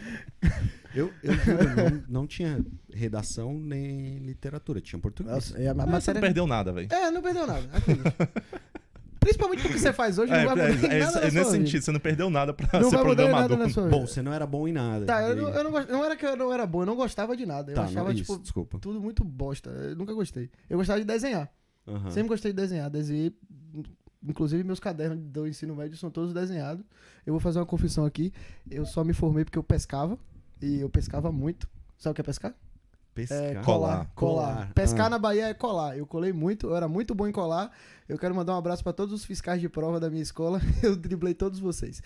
Eu, 0.95 1.11
eu 1.21 1.33
juro, 1.33 1.63
não, 2.07 2.21
não 2.21 2.27
tinha 2.27 2.65
redação 2.91 3.59
nem 3.59 4.19
literatura, 4.19 4.79
tinha 4.79 4.97
português. 4.99 5.35
Nossa, 5.35 5.57
é 5.57 5.67
a 5.67 5.73
Mas 5.73 5.85
você 5.85 5.91
matéria... 5.91 6.13
não 6.13 6.21
perdeu 6.21 6.47
nada, 6.47 6.71
velho. 6.71 6.87
É, 6.91 7.11
não 7.11 7.21
perdeu 7.21 7.45
nada. 7.45 7.61
Principalmente 9.23 9.61
porque 9.63 9.79
você 9.79 9.93
faz 9.93 10.17
hoje, 10.17 10.31
É, 10.33 10.45
não 10.45 10.55
vai 10.55 10.65
é, 10.69 10.73
mudar 10.73 10.87
é, 10.93 10.99
nada 10.99 10.99
é 10.99 10.99
na 10.99 11.05
nesse 11.05 11.31
sua 11.31 11.43
vida. 11.43 11.45
sentido, 11.51 11.81
você 11.83 11.91
não 11.91 11.99
perdeu 11.99 12.29
nada 12.29 12.53
pra 12.53 12.79
Não 12.79 12.89
ser 12.89 12.95
vai 12.97 13.05
mudar 13.05 13.23
programador. 13.23 13.57
nada 13.57 13.67
na 13.67 13.73
sua 13.73 13.87
Bom, 13.89 14.05
você 14.07 14.21
não 14.21 14.33
era 14.33 14.45
bom 14.45 14.67
em 14.67 14.73
nada. 14.73 15.05
Tá, 15.05 15.21
eu 15.23 15.33
E 15.33 15.35
não, 15.41 15.49
eu 15.49 15.63
não, 15.63 15.71
não 15.71 16.05
era 16.05 16.15
que 16.15 16.25
eu 16.25 16.35
não 16.35 16.53
era 16.53 16.65
bom, 16.65 16.81
eu 16.81 16.85
não 16.85 16.95
gostava 16.95 17.35
de 17.37 17.45
nada. 17.45 17.71
Eu 17.71 17.75
Tá, 17.75 17.83
achava, 17.83 18.05
não, 18.05 18.11
isso, 18.11 18.21
tipo, 18.23 18.39
desculpa. 18.39 18.79
tudo 18.79 18.99
muito 19.01 19.23
bosta. 19.23 19.69
Eu 19.69 19.95
nunca 19.95 20.13
gostei. 20.13 20.49
Eu 20.69 20.77
gostava 20.77 20.99
de 20.99 21.05
desenhar. 21.05 21.49
Aham. 21.87 22.09
Sempre 22.11 22.29
gostei 22.29 22.51
de 22.51 22.55
desenhar. 22.57 22.89
Desenhei. 22.89 23.33
Inclusive, 24.25 24.63
meus 24.63 24.79
cadernos 24.79 25.19
do 25.19 25.45
ensino 25.47 25.75
médio 25.75 25.97
são 25.97 26.09
todos 26.09 26.33
desenhados. 26.33 26.83
Eu 27.25 27.33
vou 27.33 27.39
fazer 27.41 27.59
uma 27.59 27.65
confissão 27.65 28.05
aqui. 28.05 28.31
Eu 28.71 28.85
só 28.85 29.03
me 29.03 29.13
formei 29.13 29.43
porque 29.43 29.57
eu 29.57 29.63
pescava. 29.63 30.17
E 30.61 30.79
eu 30.79 30.89
pescava 30.89 31.29
muito. 31.31 31.67
Sabe 31.97 32.11
o 32.11 32.15
que 32.15 32.21
é 32.21 32.23
pescar? 32.23 32.53
Pescar. 33.13 33.37
É 33.43 33.53
Colar. 33.55 33.61
colar. 33.63 34.11
Colar. 34.15 34.73
Pescar 34.73 35.05
Ah. 35.05 35.09
na 35.09 35.19
Bahia 35.19 35.47
é 35.49 35.53
colar. 35.53 35.97
Eu 35.97 36.05
colei 36.07 36.33
muito, 36.33 36.67
eu 36.67 36.75
era 36.75 36.87
muito 36.87 37.13
bom 37.13 37.27
em 37.27 37.31
colar. 37.31 37.71
Eu 38.09 38.17
quero 38.17 38.33
mandar 38.35 38.53
um 38.55 38.57
abraço 38.57 38.83
pra 38.83 38.91
todos 38.93 39.13
os 39.13 39.23
fiscais 39.25 39.61
de 39.61 39.69
prova 39.69 39.99
da 39.99 40.09
minha 40.09 40.21
escola. 40.23 40.59
Eu 40.83 40.95
driblei 40.95 41.33
todos 41.33 41.59
vocês. 41.59 42.01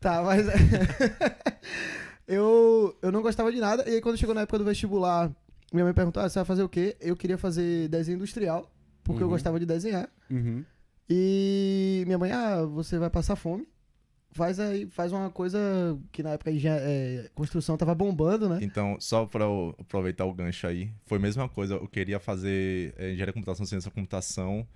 Tá, 0.00 0.22
mas. 0.22 0.46
eu, 2.26 2.96
eu 3.02 3.12
não 3.12 3.22
gostava 3.22 3.52
de 3.52 3.58
nada. 3.60 3.84
E 3.88 3.94
aí, 3.94 4.00
quando 4.00 4.16
chegou 4.16 4.34
na 4.34 4.42
época 4.42 4.58
do 4.58 4.64
vestibular, 4.64 5.30
minha 5.72 5.84
mãe 5.84 5.92
perguntou: 5.94 6.22
ah, 6.22 6.28
você 6.28 6.38
vai 6.38 6.44
fazer 6.44 6.62
o 6.62 6.68
quê? 6.68 6.96
Eu 7.00 7.16
queria 7.16 7.36
fazer 7.38 7.88
desenho 7.88 8.16
industrial, 8.16 8.70
porque 9.02 9.22
eu 9.22 9.26
Uhum. 9.26 9.32
gostava 9.32 9.58
de 9.60 9.66
desenhar. 9.66 10.08
Uhum. 10.30 10.64
E 11.08 12.02
minha 12.06 12.18
mãe, 12.18 12.32
ah, 12.32 12.64
você 12.64 12.98
vai 12.98 13.10
passar 13.10 13.36
fome. 13.36 13.68
Faz 14.34 14.58
aí, 14.58 14.86
faz 14.90 15.12
uma 15.12 15.30
coisa 15.30 15.58
que 16.10 16.20
na 16.20 16.30
época 16.30 16.52
já, 16.58 16.74
é, 16.76 17.30
construção 17.36 17.76
tava 17.76 17.94
bombando, 17.94 18.48
né? 18.48 18.58
Então, 18.62 18.96
só 18.98 19.24
pra 19.26 19.44
eu 19.44 19.74
aproveitar 19.78 20.24
o 20.24 20.34
gancho 20.34 20.66
aí, 20.66 20.90
foi 21.06 21.18
a 21.18 21.20
mesma 21.20 21.48
coisa. 21.48 21.74
Eu 21.74 21.86
queria 21.86 22.18
fazer 22.18 22.92
é, 22.98 23.12
engenharia 23.12 23.26
de 23.26 23.32
computação, 23.32 23.64
ciência 23.64 23.88
da 23.88 23.94
computação 23.94 24.66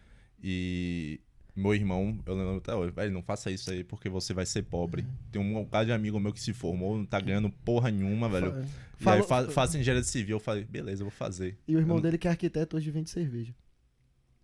e 0.43 1.21
meu 1.57 1.75
irmão, 1.75 2.17
eu 2.25 2.37
lembro 2.37 2.57
até 2.59 2.73
hoje, 2.73 2.93
velho, 2.93 3.13
não 3.13 3.21
faça 3.21 3.51
isso 3.51 3.69
aí 3.73 3.83
porque 3.83 4.09
você 4.09 4.33
vai 4.33 4.47
ser 4.47 4.63
pobre. 4.63 5.05
Tem 5.33 5.43
um 5.43 5.55
bocado 5.55 5.87
de 5.87 5.93
amigo 5.93 6.21
meu 6.21 6.33
que 6.33 6.41
se 6.41 6.53
formou, 6.53 6.97
não 6.97 7.05
tá 7.05 7.19
ganhando 7.21 7.51
porra 7.51 7.91
nenhuma, 7.91 8.29
velho. 8.29 8.53
E 8.53 8.61
aí, 8.61 8.69
Falou- 8.99 9.25
fa 9.27 9.45
faça 9.51 9.77
engenharia 9.77 10.05
civil. 10.05 10.37
Eu 10.37 10.41
falei, 10.41 10.65
beleza, 10.65 11.03
eu 11.03 11.07
vou 11.07 11.11
fazer. 11.11 11.59
E 11.67 11.75
o 11.75 11.81
irmão 11.81 11.97
Eu 11.97 12.01
não- 12.01 12.03
dele, 12.03 12.17
que 12.17 12.29
é 12.29 12.31
arquiteto, 12.31 12.77
hoje 12.77 12.93
vende 12.93 13.11
cerveja. 13.11 13.53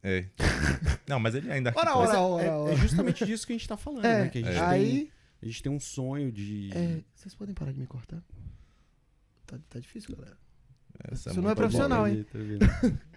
É. 0.04 0.26
não, 1.08 1.18
mas 1.18 1.34
ele 1.34 1.50
ainda. 1.50 1.72
Ora, 1.74 1.96
ora, 1.96 2.12
é- 2.12 2.18
ora, 2.18 2.44
é, 2.44 2.50
ora. 2.50 2.72
é 2.72 2.76
justamente 2.76 3.24
disso 3.24 3.46
que 3.46 3.54
a 3.54 3.56
gente 3.56 3.66
tá 3.66 3.76
falando, 3.76 4.04
É, 4.04 4.24
né? 4.24 4.28
Que 4.28 4.38
a 4.38 4.42
gente, 4.42 4.60
aí. 4.60 4.90
tem, 4.90 5.12
a 5.42 5.46
gente 5.46 5.62
tem 5.62 5.72
um 5.72 5.80
sonho 5.80 6.30
de. 6.30 6.70
é, 6.74 7.02
vocês 7.14 7.34
podem 7.34 7.54
parar 7.54 7.72
de 7.72 7.80
me 7.80 7.86
cortar? 7.86 8.22
Tá, 9.46 9.58
tá 9.70 9.80
difícil, 9.80 10.14
galera. 10.14 10.36
Essa 11.10 11.30
Isso 11.30 11.40
não 11.40 11.44
é 11.44 11.54
muito 11.54 11.56
profissional, 11.56 12.06
hein? 12.06 12.24
Tá 12.24 12.38
vendo? 12.38 13.00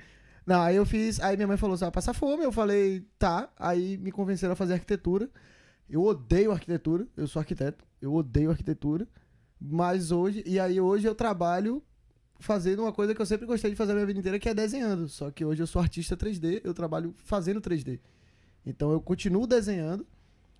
Não, 0.47 0.61
aí 0.61 0.77
eu 0.77 0.85
fiz. 0.85 1.19
Aí 1.19 1.35
minha 1.35 1.45
mãe 1.45 1.57
falou: 1.57 1.75
você 1.75 1.83
vai 1.83 1.91
passar 1.91 2.13
fome. 2.13 2.41
Eu 2.41 2.53
falei: 2.53 3.05
tá. 3.19 3.51
Aí 3.57 3.97
me 3.97 4.11
convenceram 4.13 4.53
a 4.53 4.55
fazer 4.55 4.73
arquitetura. 4.73 5.29
Eu 5.89 6.01
odeio 6.01 6.53
arquitetura. 6.53 7.05
Eu 7.17 7.27
sou 7.27 7.41
arquiteto. 7.41 7.83
Eu 8.01 8.13
odeio 8.13 8.49
arquitetura. 8.49 9.05
Mas 9.59 10.09
hoje. 10.09 10.41
E 10.45 10.57
aí 10.57 10.79
hoje 10.79 11.05
eu 11.05 11.13
trabalho 11.13 11.83
fazendo 12.39 12.81
uma 12.83 12.91
coisa 12.93 13.13
que 13.15 13.21
eu 13.21 13.25
sempre 13.25 13.45
gostei 13.45 13.71
de 13.71 13.75
fazer 13.77 13.91
a 13.91 13.95
minha 13.95 14.05
vida 14.07 14.19
inteira, 14.19 14.39
que 14.39 14.49
é 14.49 14.53
desenhando. 14.53 15.07
Só 15.09 15.31
que 15.31 15.43
hoje 15.45 15.61
eu 15.63 15.67
sou 15.67 15.81
artista 15.81 16.15
3D. 16.15 16.61
Eu 16.63 16.73
trabalho 16.73 17.13
fazendo 17.17 17.59
3D. 17.61 17.99
Então 18.65 18.91
eu 18.91 18.99
continuo 19.01 19.47
desenhando. 19.47 20.05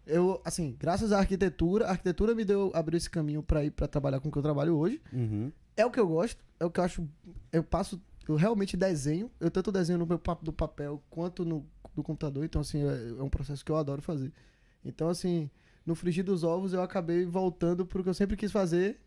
Eu, 0.05 0.41
assim, 0.45 0.75
graças 0.79 1.11
à 1.11 1.19
arquitetura, 1.19 1.85
a 1.87 1.89
arquitetura 1.91 2.33
me 2.33 2.45
deu, 2.45 2.71
abriu 2.73 2.97
esse 2.97 3.09
caminho 3.09 3.43
pra 3.43 3.65
ir 3.65 3.71
pra 3.71 3.87
trabalhar 3.87 4.19
com 4.21 4.29
o 4.29 4.31
que 4.31 4.37
eu 4.37 4.41
trabalho 4.43 4.75
hoje. 4.77 5.01
Uhum. 5.11 5.51
É 5.75 5.85
o 5.85 5.91
que 5.91 5.99
eu 5.99 6.07
gosto, 6.07 6.41
é 6.59 6.65
o 6.65 6.71
que 6.71 6.79
eu 6.79 6.83
acho. 6.83 7.07
Eu 7.51 7.61
passo, 7.63 8.01
eu 8.27 8.35
realmente 8.35 8.77
desenho. 8.77 9.29
Eu 9.39 9.51
tanto 9.51 9.71
desenho 9.71 9.99
no 9.99 10.05
meu 10.05 10.17
pa- 10.17 10.37
do 10.41 10.53
papel 10.53 11.03
quanto 11.09 11.43
no 11.43 11.65
do 11.93 12.01
computador. 12.03 12.45
Então, 12.45 12.61
assim, 12.61 12.83
é, 12.87 13.19
é 13.19 13.23
um 13.23 13.29
processo 13.29 13.65
que 13.65 13.71
eu 13.71 13.75
adoro 13.75 14.01
fazer. 14.01 14.31
Então, 14.85 15.09
assim, 15.09 15.49
no 15.85 15.93
frigir 15.95 16.23
dos 16.23 16.43
ovos 16.43 16.71
eu 16.71 16.81
acabei 16.81 17.25
voltando 17.25 17.85
pro 17.85 18.01
que 18.03 18.09
eu 18.09 18.13
sempre 18.13 18.37
quis 18.37 18.51
fazer. 18.51 18.99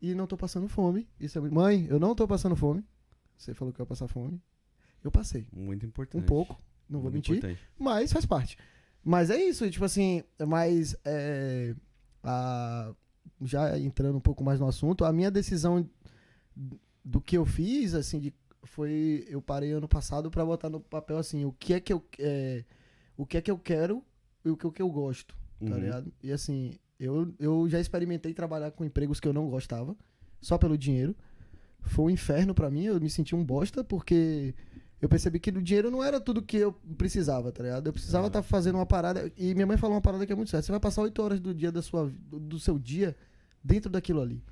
E 0.00 0.14
não 0.14 0.26
tô 0.26 0.36
passando 0.36 0.68
fome. 0.68 1.08
Isso 1.18 1.36
é 1.38 1.40
muito... 1.40 1.54
Mãe, 1.54 1.86
eu 1.90 1.98
não 1.98 2.14
tô 2.14 2.26
passando 2.26 2.54
fome. 2.54 2.84
Você 3.36 3.52
falou 3.54 3.72
que 3.72 3.80
eu 3.80 3.84
ia 3.84 3.88
passar 3.88 4.06
fome. 4.08 4.40
Eu 5.02 5.10
passei. 5.10 5.46
Muito 5.52 5.84
importante. 5.86 6.22
Um 6.22 6.26
pouco, 6.26 6.60
não 6.88 7.00
vou 7.00 7.10
Muito 7.10 7.30
mentir. 7.30 7.36
importante. 7.36 7.68
Mas 7.78 8.12
faz 8.12 8.24
parte. 8.26 8.56
Mas 9.04 9.30
é 9.30 9.36
isso, 9.42 9.68
tipo 9.70 9.84
assim, 9.84 10.22
mas 10.46 10.96
é, 11.04 11.74
a- 12.22 12.92
já 13.42 13.78
entrando 13.78 14.16
um 14.16 14.20
pouco 14.20 14.42
mais 14.42 14.58
no 14.60 14.66
assunto, 14.68 15.04
a 15.04 15.12
minha 15.12 15.30
decisão 15.30 15.88
do 17.04 17.20
que 17.20 17.36
eu 17.38 17.46
fiz, 17.46 17.94
assim, 17.94 18.18
de, 18.18 18.34
foi 18.64 19.24
eu 19.28 19.40
parei 19.40 19.70
ano 19.72 19.88
passado 19.88 20.30
pra 20.30 20.44
botar 20.44 20.68
no 20.68 20.80
papel 20.80 21.16
assim, 21.18 21.44
o 21.44 21.52
que 21.52 21.74
é 21.74 21.80
que 21.80 21.92
eu 21.92 22.04
é, 22.18 22.64
o 23.16 23.24
que 23.24 23.36
é 23.36 23.40
que 23.40 23.50
eu 23.50 23.58
quero 23.58 24.04
e 24.44 24.50
o 24.50 24.56
que, 24.56 24.66
o 24.66 24.72
que 24.72 24.82
eu 24.82 24.90
gosto, 24.90 25.34
tá 25.64 25.74
Uhum. 25.74 25.78
ligado? 25.80 26.12
E 26.22 26.32
assim, 26.32 26.74
eu, 26.98 27.32
eu 27.38 27.68
já 27.68 27.80
experimentei 27.80 28.34
trabalhar 28.34 28.70
com 28.70 28.84
empregos 28.84 29.20
que 29.20 29.28
eu 29.28 29.32
não 29.32 29.48
gostava, 29.48 29.96
só 30.40 30.58
pelo 30.58 30.76
dinheiro. 30.76 31.14
Foi 31.80 32.06
um 32.06 32.10
inferno 32.10 32.54
pra 32.54 32.70
mim, 32.70 32.84
eu 32.84 33.00
me 33.00 33.08
senti 33.08 33.34
um 33.36 33.44
bosta 33.44 33.84
porque 33.84 34.54
eu 35.00 35.08
percebi 35.08 35.38
que 35.38 35.50
o 35.50 35.62
dinheiro 35.62 35.90
não 35.90 36.02
era 36.02 36.20
tudo 36.20 36.42
que 36.42 36.56
eu 36.56 36.72
precisava, 36.96 37.52
tá 37.52 37.62
ligado? 37.62 37.86
Eu 37.86 37.92
precisava 37.92 38.26
estar 38.26 38.42
fazendo 38.42 38.74
uma 38.74 38.86
parada. 38.86 39.30
E 39.36 39.54
minha 39.54 39.66
mãe 39.66 39.76
falou 39.76 39.94
uma 39.94 40.02
parada 40.02 40.26
que 40.26 40.32
é 40.32 40.36
muito 40.36 40.50
certa. 40.50 40.66
Você 40.66 40.72
vai 40.72 40.80
passar 40.80 41.02
oito 41.02 41.22
horas 41.22 41.38
do 41.38 41.54
dia 41.54 41.70
da 41.70 41.80
sua, 41.80 42.12
do 42.30 42.58
seu 42.58 42.78
dia 42.78 43.16
dentro 43.62 43.88
daquilo 43.88 44.20
ali. 44.20 44.42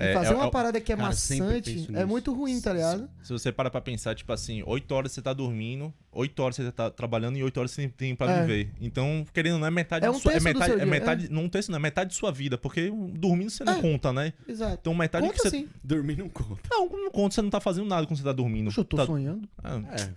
E 0.00 0.04
É, 0.06 0.14
fazer 0.14 0.32
é- 0.32 0.36
uma 0.36 0.46
é- 0.46 0.50
parada 0.50 0.80
que 0.80 0.90
é 0.90 0.96
Cara, 0.96 1.08
maçante 1.08 1.86
é 1.94 2.04
muito 2.06 2.32
ruim, 2.32 2.58
tá 2.62 2.72
ligado? 2.72 3.10
Se 3.22 3.30
você 3.30 3.52
para 3.52 3.70
pra 3.70 3.78
pensar, 3.80 4.14
tipo 4.14 4.32
assim, 4.32 4.62
8 4.64 4.90
horas 4.94 5.12
você 5.12 5.20
tá 5.20 5.34
dormindo, 5.34 5.92
8 6.10 6.42
horas 6.42 6.56
você 6.56 6.72
tá 6.72 6.90
trabalhando 6.90 7.36
e 7.36 7.42
8 7.44 7.58
horas 7.58 7.72
você 7.72 7.86
tem 7.88 8.14
pra 8.16 8.30
É. 8.32 8.40
viver. 8.40 8.70
Então, 8.80 9.26
querendo 9.34 9.54
ou 9.54 9.58
não, 9.60 9.66
é 9.66 9.70
metade 9.70 10.06
É 10.06 10.10
um 10.10 10.14
sua, 10.14 10.32
é 10.32 10.40
metade, 10.40 10.72
é 10.72 10.76
dia, 10.76 10.86
metade, 10.86 11.28
não 11.30 11.44
um 11.44 11.48
terço, 11.48 11.70
não, 11.70 11.76
é 11.76 11.80
metade 11.82 12.08
de 12.10 12.16
sua 12.16 12.32
vida, 12.32 12.56
porque 12.56 12.90
dormindo 13.12 13.50
você 13.50 13.64
não 13.64 13.74
É. 13.74 13.80
conta, 13.82 14.12
né? 14.14 14.32
Exato. 14.48 14.78
Então, 14.80 14.94
metade 14.94 15.26
Conta 15.26 15.36
que 15.38 15.42
você 15.42 15.50
sim. 15.50 15.68
Dormir 15.84 16.16
não 16.16 16.28
conta. 16.30 16.60
Não, 16.70 16.88
não 16.88 17.10
conta, 17.10 17.34
você 17.34 17.42
não 17.42 17.50
tá 17.50 17.60
fazendo 17.60 17.86
nada 17.86 18.06
quando 18.06 18.16
você 18.16 18.24
tá 18.24 18.32
dormindo. 18.32 18.66
Poxa, 18.68 18.80
eu 18.80 18.84
tô 18.86 18.96
Tá- 18.96 19.04
sonhando. 19.04 19.46
Ah, 19.62 19.78
É. 19.92 20.08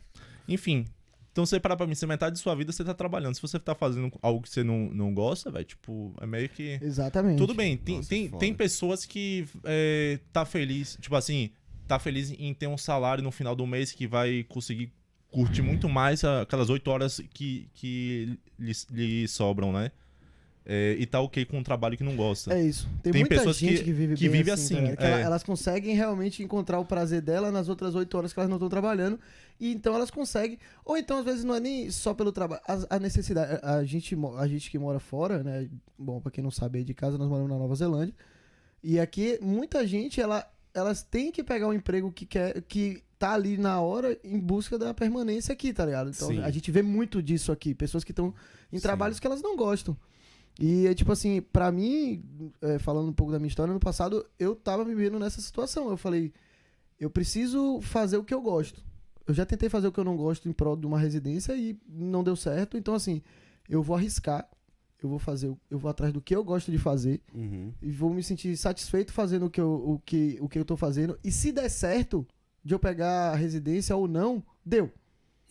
Enfim. 0.47 0.85
Então 1.35 1.45
você 1.45 1.59
parar 1.59 1.75
pra 1.75 1.85
mim, 1.85 1.93
se 1.93 2.07
metade 2.07 2.37
de 2.37 2.41
sua 2.41 2.55
vida 2.55 2.71
você 2.71 2.81
tá 2.81 2.93
trabalhando. 2.93 3.35
Se 3.35 3.41
você 3.41 3.59
tá 3.59 3.75
fazendo 3.75 4.09
algo 4.21 4.41
que 4.41 4.49
você 4.49 4.63
não, 4.63 4.89
não 4.89 5.13
gosta, 5.13 5.51
velho, 5.51 5.65
tipo, 5.65 6.15
é 6.21 6.25
meio 6.25 6.47
que. 6.47 6.79
Exatamente. 6.81 7.37
Tudo 7.37 7.53
bem, 7.53 7.75
tem, 7.75 7.97
Nossa, 7.97 8.07
tem, 8.07 8.29
foda. 8.29 8.39
tem 8.39 8.53
pessoas 8.53 9.05
que 9.05 9.45
é, 9.65 10.17
tá 10.31 10.45
feliz, 10.45 10.97
tipo 11.01 11.13
assim, 11.13 11.49
tá 11.89 11.99
feliz 11.99 12.31
em 12.31 12.53
ter 12.53 12.67
um 12.67 12.77
salário 12.77 13.21
no 13.21 13.31
final 13.31 13.53
do 13.53 13.67
mês 13.67 13.91
que 13.91 14.07
vai 14.07 14.45
conseguir 14.47 14.93
curtir 15.29 15.61
muito 15.61 15.89
mais 15.89 16.23
aquelas 16.23 16.69
oito 16.69 16.89
horas 16.89 17.21
que, 17.33 17.67
que 17.73 18.39
lhe, 18.57 18.71
lhe 18.91 19.27
sobram, 19.27 19.73
né? 19.73 19.91
É, 20.67 20.95
e 20.97 21.05
tá 21.05 21.19
ok 21.21 21.45
com 21.45 21.59
um 21.59 21.63
trabalho 21.63 21.95
que 21.95 22.03
não 22.03 22.15
gosta. 22.15 22.51
É 22.53 22.61
isso. 22.63 22.89
Tem, 23.03 23.11
Tem 23.13 23.21
muita 23.21 23.35
pessoas 23.35 23.55
gente 23.57 23.77
que- 23.77 23.83
que, 23.83 23.93
vive 23.93 24.15
que 24.15 24.27
vive 24.27 24.49
assim. 24.49 24.75
assim, 24.79 24.95
tá 24.95 25.05
ela- 25.05 25.19
é. 25.19 25.21
elas 25.21 25.43
conseguem 25.43 25.95
realmente 25.95 26.41
encontrar 26.41 26.79
o 26.79 26.85
prazer 26.85 27.21
dela 27.21 27.51
nas 27.51 27.69
outras 27.69 27.93
oito 27.93 28.17
horas 28.17 28.33
que 28.33 28.39
elas 28.39 28.49
não 28.49 28.57
estão 28.57 28.67
trabalhando. 28.69 29.19
E 29.59 29.71
então 29.71 29.93
elas 29.93 30.09
conseguem. 30.09 30.57
Ou 30.83 30.97
então, 30.97 31.19
às 31.19 31.25
vezes, 31.25 31.43
não 31.43 31.53
é 31.53 31.59
nem 31.59 31.91
só 31.91 32.13
pelo 32.15 32.31
trabalho. 32.31 32.61
A, 32.67 32.95
a 32.95 32.99
necessidade. 32.99 33.59
A, 33.63 33.83
gente, 33.83 34.17
a 34.39 34.47
gente 34.47 34.71
que 34.71 34.79
mora 34.79 34.99
fora, 34.99 35.43
né? 35.43 35.69
Bom, 35.97 36.19
pra 36.19 36.31
quem 36.31 36.43
não 36.43 36.49
sabe 36.51 36.79
aí 36.79 36.83
de 36.83 36.93
casa, 36.95 37.15
nós 37.17 37.29
moramos 37.29 37.51
na 37.51 37.57
Nova 37.59 37.75
Zelândia. 37.75 38.15
E 38.83 38.99
aqui, 38.99 39.37
muita 39.41 39.85
gente, 39.85 40.19
ela, 40.19 40.45
elas 40.73 41.03
têm 41.03 41.31
que 41.31 41.43
pegar 41.43 41.67
um 41.67 41.73
emprego 41.73 42.11
que 42.11 42.25
quer. 42.25 42.61
que 42.63 43.03
tá 43.17 43.33
ali 43.33 43.55
na 43.57 43.79
hora 43.79 44.17
em 44.25 44.37
busca 44.37 44.77
da 44.77 44.93
permanência 44.93 45.53
aqui, 45.53 45.71
tá 45.71 45.85
ligado? 45.85 46.09
Então 46.09 46.27
Sim. 46.27 46.41
a 46.41 46.49
gente 46.51 46.69
vê 46.69 46.81
muito 46.81 47.21
disso 47.23 47.49
aqui. 47.51 47.73
Pessoas 47.73 48.03
que 48.03 48.11
estão 48.11 48.33
em 48.73 48.77
Sim. 48.77 48.81
trabalhos 48.81 49.19
que 49.19 49.25
elas 49.27 49.41
não 49.41 49.55
gostam. 49.55 49.95
E, 50.59 50.87
é 50.87 50.93
tipo 50.93 51.11
assim, 51.11 51.41
pra 51.41 51.71
mim, 51.71 52.23
é, 52.61 52.79
falando 52.79 53.09
um 53.09 53.13
pouco 53.13 53.31
da 53.31 53.39
minha 53.39 53.47
história, 53.49 53.73
no 53.73 53.79
passado, 53.79 54.25
eu 54.39 54.55
tava 54.55 54.85
me 54.85 54.95
vendo 54.95 55.19
nessa 55.19 55.41
situação. 55.41 55.89
Eu 55.89 55.97
falei, 55.97 56.31
eu 56.99 57.09
preciso 57.09 57.81
fazer 57.81 58.17
o 58.17 58.23
que 58.23 58.33
eu 58.33 58.41
gosto. 58.41 58.83
Eu 59.27 59.33
já 59.33 59.45
tentei 59.45 59.67
fazer 59.69 59.87
o 59.87 59.91
que 59.91 59.99
eu 59.99 60.03
não 60.03 60.15
gosto 60.15 60.47
em 60.47 60.53
prol 60.53 60.75
de 60.77 60.85
uma 60.85 60.99
residência 60.99 61.55
e 61.57 61.77
não 61.89 62.23
deu 62.23 62.35
certo. 62.35 62.77
Então, 62.77 62.93
assim, 62.93 63.21
eu 63.67 63.81
vou 63.83 63.95
arriscar. 63.95 64.47
Eu 65.03 65.09
vou 65.09 65.19
fazer, 65.19 65.53
eu 65.69 65.77
vou 65.77 65.91
atrás 65.91 66.11
do 66.13 66.21
que 66.21 66.35
eu 66.35 66.43
gosto 66.43 66.71
de 66.71 66.79
fazer 66.79 67.21
Uhum. 67.33 67.71
e 67.81 67.91
vou 67.91 68.11
me 68.11 68.23
sentir 68.23 68.55
satisfeito 68.57 69.11
fazendo 69.13 69.45
o 69.45 69.49
que 69.49 69.59
eu, 69.61 69.69
o 69.71 70.01
que, 70.03 70.37
o 70.41 70.47
que 70.49 70.57
eu 70.57 70.65
tô 70.65 70.75
fazendo. 70.77 71.19
E 71.23 71.31
se 71.31 71.51
der 71.51 71.69
certo 71.69 72.25
de 72.63 72.73
eu 72.73 72.79
pegar 72.79 73.31
a 73.31 73.35
residência 73.35 73.95
ou 73.95 74.07
não, 74.07 74.41
deu. 74.65 74.89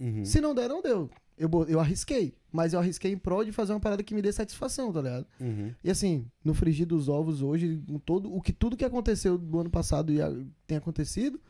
Uhum. 0.00 0.24
Se 0.24 0.40
não 0.40 0.54
der, 0.54 0.68
não 0.68 0.82
deu. 0.82 1.08
Eu, 1.36 1.50
eu 1.68 1.80
arrisquei. 1.80 2.34
Mas 2.52 2.72
eu 2.72 2.78
arrisquei 2.78 3.12
em 3.12 3.18
prol 3.18 3.44
de 3.44 3.50
fazer 3.50 3.72
uma 3.72 3.80
parada 3.80 4.02
que 4.02 4.14
me 4.14 4.22
dê 4.22 4.30
satisfação, 4.32 4.92
tá 4.92 5.02
ligado? 5.02 5.26
Uhum. 5.40 5.74
E 5.82 5.90
assim, 5.90 6.24
no 6.44 6.54
frigir 6.54 6.86
dos 6.86 7.08
ovos 7.08 7.42
hoje, 7.42 7.82
com 7.86 7.98
todo 7.98 8.32
o 8.32 8.40
que 8.40 8.52
tudo 8.52 8.76
que 8.76 8.84
aconteceu 8.84 9.36
do 9.36 9.58
ano 9.60 9.70
passado 9.70 10.12
e 10.12 10.22
a- 10.22 10.32
tem 10.66 10.76
acontecido, 10.78 11.40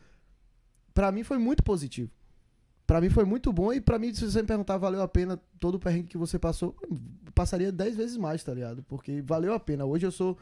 pra 0.95 1.13
mim 1.13 1.23
foi 1.23 1.39
muito 1.39 1.63
positivo. 1.63 2.11
Pra 2.87 3.01
mim 3.01 3.09
foi 3.09 3.25
muito 3.25 3.53
bom 3.53 3.73
e 3.73 3.81
pra 3.81 3.99
mim, 3.99 4.13
se 4.13 4.31
você 4.31 4.43
me 4.43 4.49
perguntar, 4.49 4.77
valeu 4.77 5.01
a 5.03 5.09
pena 5.09 5.41
todo 5.59 5.77
o 5.77 5.79
perrengue 5.79 6.09
que 6.09 6.19
você 6.19 6.39
passou, 6.39 6.77
passaria 7.35 7.73
10 7.73 7.97
vezes 7.97 8.17
mais, 8.17 8.45
tá 8.45 8.53
ligado? 8.53 8.83
Porque 8.83 9.23
valeu 9.23 9.55
a 9.55 9.61
pena. 9.61 9.85
Hoje 9.85 10.07
eu 10.07 10.11
sou. 10.13 10.37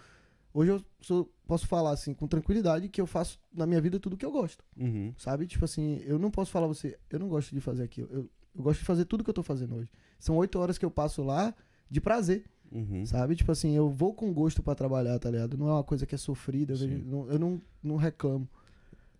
Hoje 0.55 0.71
eu 0.73 0.85
sou, 1.01 1.33
posso 1.47 1.67
falar 1.67 1.93
assim, 1.93 2.13
com 2.13 2.27
tranquilidade, 2.29 2.89
que 2.89 3.01
eu 3.01 3.07
faço 3.07 3.41
na 3.55 3.65
minha 3.67 3.81
vida 3.81 3.99
tudo 3.99 4.17
que 4.19 4.27
eu 4.27 4.31
gosto. 4.33 4.63
Uhum. 4.77 5.15
Sabe? 5.17 5.47
Tipo 5.47 5.65
assim, 5.65 6.03
eu 6.05 6.19
não 6.19 6.31
posso 6.31 6.51
falar 6.51 6.67
você, 6.67 6.99
eu 7.09 7.19
não 7.19 7.29
gosto 7.29 7.55
de 7.55 7.61
fazer 7.61 7.85
aquilo. 7.85 8.09
Eu, 8.13 8.29
eu 8.55 8.63
gosto 8.63 8.81
de 8.81 8.85
fazer 8.87 9.05
tudo 9.05 9.23
que 9.25 9.31
eu 9.31 9.35
tô 9.35 9.43
fazendo 9.43 9.77
hoje. 9.77 9.89
São 10.19 10.37
oito 10.37 10.59
horas 10.59 10.79
que 10.79 10.85
eu 10.85 10.91
passo 10.91 11.23
lá 11.23 11.55
de 11.91 12.01
prazer, 12.01 12.45
Uhum. 12.71 13.05
sabe? 13.05 13.35
Tipo 13.37 13.53
assim, 13.53 13.75
eu 13.75 13.89
vou 13.91 14.15
com 14.15 14.33
gosto 14.33 14.63
pra 14.63 14.75
trabalhar, 14.75 15.19
tá 15.19 15.31
ligado? 15.31 15.57
Não 15.59 15.69
é 15.69 15.73
uma 15.73 15.85
coisa 15.85 16.07
que 16.07 16.15
é 16.15 16.19
sofrida, 16.19 16.73
eu, 16.73 16.77
Sim. 16.77 16.87
vejo- 16.89 17.05
não, 17.05 17.31
eu 17.31 17.39
não, 17.39 17.63
não 17.83 17.97
reclamo. 17.97 18.49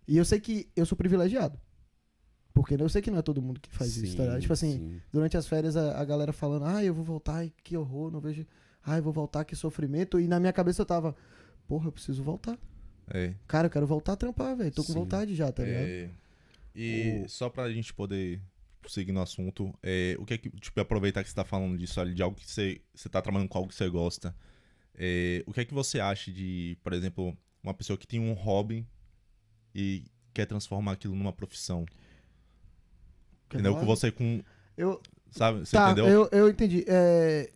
E 0.07 0.17
eu 0.17 0.25
sei 0.25 0.39
que 0.39 0.67
eu 0.75 0.85
sou 0.85 0.97
privilegiado. 0.97 1.59
Porque 2.53 2.75
eu 2.75 2.89
sei 2.89 3.01
que 3.01 3.09
não 3.09 3.17
é 3.17 3.21
todo 3.23 3.41
mundo 3.41 3.59
que 3.59 3.69
faz 3.71 3.97
isso, 3.97 4.15
tá 4.15 4.23
ligado? 4.23 4.35
Sim, 4.35 4.41
Tipo 4.41 4.53
assim, 4.53 4.71
sim. 4.77 5.01
durante 5.11 5.35
as 5.35 5.47
férias 5.47 5.75
a, 5.75 5.99
a 5.99 6.05
galera 6.05 6.31
falando, 6.31 6.65
ah, 6.65 6.83
eu 6.83 6.93
vou 6.93 7.03
voltar, 7.03 7.37
ai, 7.37 7.51
que 7.63 7.75
horror, 7.75 8.11
não 8.11 8.19
vejo. 8.19 8.45
Ai, 8.85 9.01
vou 9.01 9.11
voltar, 9.13 9.43
que 9.43 9.55
sofrimento. 9.55 10.19
E 10.19 10.27
na 10.27 10.39
minha 10.39 10.53
cabeça 10.53 10.81
eu 10.81 10.85
tava, 10.85 11.15
porra, 11.67 11.87
eu 11.87 11.91
preciso 11.91 12.21
voltar. 12.21 12.57
É. 13.09 13.33
Cara, 13.47 13.67
eu 13.67 13.71
quero 13.71 13.87
voltar 13.87 14.13
a 14.13 14.15
trampar, 14.15 14.55
velho. 14.55 14.71
Tô 14.71 14.83
com 14.83 14.93
Sim. 14.93 14.99
vontade 14.99 15.33
já, 15.35 15.51
tá 15.51 15.63
ligado? 15.63 15.83
É, 15.83 16.09
e 16.75 17.23
O- 17.25 17.29
só 17.29 17.49
pra 17.49 17.71
gente 17.71 17.91
poder 17.93 18.39
seguir 18.91 19.11
no 19.11 19.21
assunto, 19.21 19.73
é, 19.81 20.15
o 20.19 20.25
que 20.25 20.33
é 20.33 20.37
que, 20.37 20.49
tipo, 20.49 20.79
aproveitar 20.79 21.23
que 21.23 21.29
você 21.29 21.35
tá 21.35 21.45
falando 21.45 21.77
disso 21.77 21.99
ali, 21.99 22.13
de 22.13 22.23
algo 22.23 22.35
que 22.37 22.49
você, 22.49 22.81
você 22.93 23.09
tá 23.09 23.21
trabalhando 23.21 23.49
com 23.49 23.57
algo 23.57 23.69
que 23.69 23.75
você 23.75 23.89
gosta, 23.89 24.35
é, 24.95 25.43
o 25.47 25.53
que 25.53 25.61
é 25.61 25.65
que 25.65 25.73
você 25.73 25.99
acha 25.99 26.31
de, 26.31 26.77
por 26.83 26.93
exemplo, 26.93 27.35
uma 27.63 27.73
pessoa 27.73 27.97
que 27.97 28.07
tem 28.07 28.19
um 28.19 28.33
hobby 28.33 28.87
e 29.73 30.05
quer 30.33 30.45
transformar 30.45 30.93
aquilo 30.93 31.15
numa 31.15 31.33
profissão? 31.33 31.85
Entendeu? 33.45 33.77
Que 33.77 33.85
você 33.85 34.11
com, 34.11 34.41
Eu, 34.75 35.01
sabe, 35.31 35.59
você 35.59 35.75
tá, 35.75 35.91
entendeu? 35.91 36.07
eu, 36.07 36.29
eu 36.31 36.49
entendi. 36.49 36.83
É, 36.87 37.51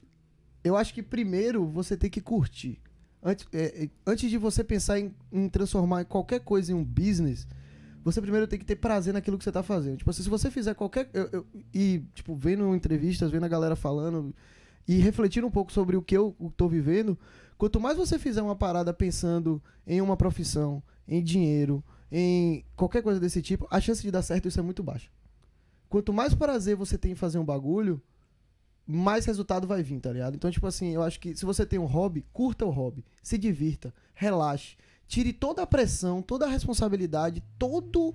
eu 0.64 0.76
acho 0.76 0.94
que 0.94 1.02
primeiro 1.02 1.66
você 1.66 1.98
tem 1.98 2.10
que 2.10 2.22
curtir. 2.22 2.80
Antes, 3.22 3.48
é, 3.52 3.84
é, 3.84 3.90
antes 4.06 4.30
de 4.30 4.38
você 4.38 4.64
pensar 4.64 5.00
em, 5.00 5.14
em 5.32 5.50
transformar 5.50 6.06
qualquer 6.06 6.40
coisa 6.40 6.72
em 6.72 6.76
um 6.76 6.84
business, 6.84 7.48
você 8.04 8.22
primeiro 8.22 8.48
tem 8.48 8.58
que 8.60 8.66
ter 8.66 8.76
prazer 8.78 9.14
naquilo 9.14 9.38
que 9.38 9.44
você 9.44 9.52
tá 9.52 9.62
fazendo. 9.64 9.98
Tipo 9.98 10.10
assim, 10.10 10.24
se 10.24 10.30
você 10.30 10.50
fizer 10.52 10.74
qualquer. 10.74 11.10
eu- 11.14 11.30
eu- 11.32 11.48
e, 11.74 12.04
tipo, 12.14 12.36
vendo 12.36 12.74
entrevistas, 12.76 13.30
vendo 13.32 13.44
a 13.46 13.50
galera 13.50 13.76
falando 13.76 14.34
e 14.88 14.96
refletindo 15.00 15.46
um 15.48 15.52
pouco 15.52 15.72
sobre 15.72 15.96
o 15.98 16.02
que 16.02 16.16
eu 16.16 16.36
tô 16.56 16.68
vivendo, 16.68 17.18
quanto 17.58 17.80
mais 17.80 17.98
você 17.98 18.18
fizer 18.18 18.42
uma 18.42 18.56
parada 18.56 18.94
pensando 18.94 19.62
em 19.86 20.02
uma 20.02 20.16
profissão, 20.16 20.82
em 21.08 21.22
dinheiro, 21.22 21.84
em 22.12 22.64
qualquer 22.76 23.02
coisa 23.04 23.20
desse 23.20 23.42
tipo, 23.42 23.68
a 23.70 23.82
chance 23.82 24.02
de 24.02 24.10
dar 24.12 24.22
certo 24.22 24.48
isso 24.48 24.60
é 24.60 24.64
muito 24.64 24.82
baixa. 24.82 25.10
Quanto 25.90 26.14
mais 26.14 26.34
prazer 26.34 26.76
você 26.76 26.98
tem 26.98 27.12
em 27.12 27.16
fazer 27.16 27.38
um 27.40 27.46
bagulho, 27.46 28.02
mais 28.86 29.26
resultado 29.26 29.68
vai 29.68 29.84
vir, 29.84 30.00
tá 30.00 30.12
ligado? 30.12 30.36
Então, 30.36 30.50
tipo 30.50 30.66
assim, 30.66 30.94
eu 30.94 31.04
acho 31.04 31.20
que 31.20 31.36
se 31.36 31.46
você 31.46 31.66
tem 31.66 31.78
um 31.80 31.86
hobby, 31.86 32.26
curta 32.32 32.66
o 32.66 32.70
hobby, 32.70 33.04
se 33.22 33.38
divirta, 33.38 33.94
relaxe, 34.14 34.78
tire 35.08 35.34
toda 35.34 35.62
a 35.64 35.68
pressão, 35.68 36.22
toda 36.22 36.46
a 36.46 36.50
responsabilidade, 36.50 37.44
todo 37.58 38.14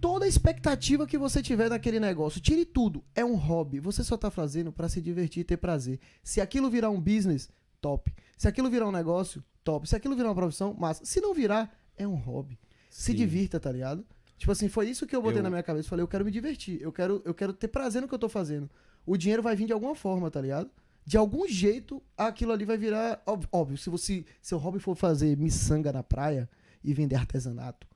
toda 0.00 0.24
a 0.24 0.28
expectativa 0.28 1.06
que 1.06 1.18
você 1.18 1.42
tiver 1.42 1.68
naquele 1.68 2.00
negócio, 2.00 2.40
tire 2.40 2.64
tudo. 2.64 3.04
É 3.14 3.22
um 3.24 3.34
hobby, 3.34 3.78
você 3.80 4.02
só 4.02 4.16
tá 4.16 4.30
fazendo 4.30 4.72
pra 4.72 4.88
se 4.88 5.00
divertir 5.00 5.40
e 5.42 5.44
ter 5.44 5.58
prazer. 5.58 6.00
Se 6.24 6.40
aquilo 6.40 6.70
virar 6.70 6.88
um 6.88 6.98
business, 7.00 7.50
top. 7.82 8.10
Se 8.38 8.48
aquilo 8.48 8.70
virar 8.70 8.88
um 8.88 8.92
negócio, 8.92 9.44
top. 9.62 9.86
Se 9.86 9.94
aquilo 9.94 10.16
virar 10.16 10.28
uma 10.30 10.34
profissão, 10.34 10.72
massa. 10.72 11.04
Se 11.04 11.20
não 11.20 11.34
virar, 11.34 11.70
é 11.98 12.08
um 12.08 12.14
hobby. 12.14 12.58
Se 12.88 13.12
Sim. 13.12 13.18
divirta, 13.18 13.60
tá 13.60 13.70
ligado? 13.70 14.02
Tipo 14.38 14.52
assim, 14.52 14.70
foi 14.70 14.88
isso 14.88 15.06
que 15.06 15.14
eu 15.14 15.20
botei 15.20 15.40
Eu- 15.40 15.42
na 15.42 15.50
minha 15.50 15.62
cabeça. 15.62 15.86
Falei, 15.86 16.02
eu 16.02 16.08
quero 16.08 16.24
me 16.24 16.30
divertir. 16.30 16.80
Eu 16.80 16.90
quero, 16.90 17.20
eu 17.26 17.34
quero 17.34 17.52
ter 17.52 17.68
prazer 17.68 18.00
no 18.00 18.08
que 18.08 18.14
eu 18.14 18.18
tô 18.18 18.28
fazendo. 18.28 18.70
O 19.04 19.18
dinheiro 19.18 19.42
vai 19.42 19.54
vir 19.54 19.66
de 19.66 19.72
alguma 19.74 19.94
forma, 19.94 20.30
tá 20.30 20.40
ligado? 20.40 20.70
De 21.04 21.16
algum 21.16 21.46
jeito, 21.48 22.02
aquilo 22.16 22.52
ali 22.52 22.64
vai 22.64 22.76
virar. 22.76 23.22
Óbvio, 23.26 23.48
óbvio 23.52 23.78
se 23.78 23.90
você, 23.90 24.24
seu 24.40 24.58
hobby 24.58 24.78
for 24.78 24.94
fazer 24.94 25.36
miçanga 25.36 25.92
na 25.92 26.02
praia 26.02 26.48
e 26.84 26.92
vender 26.94 27.16
artesanato, 27.16 27.86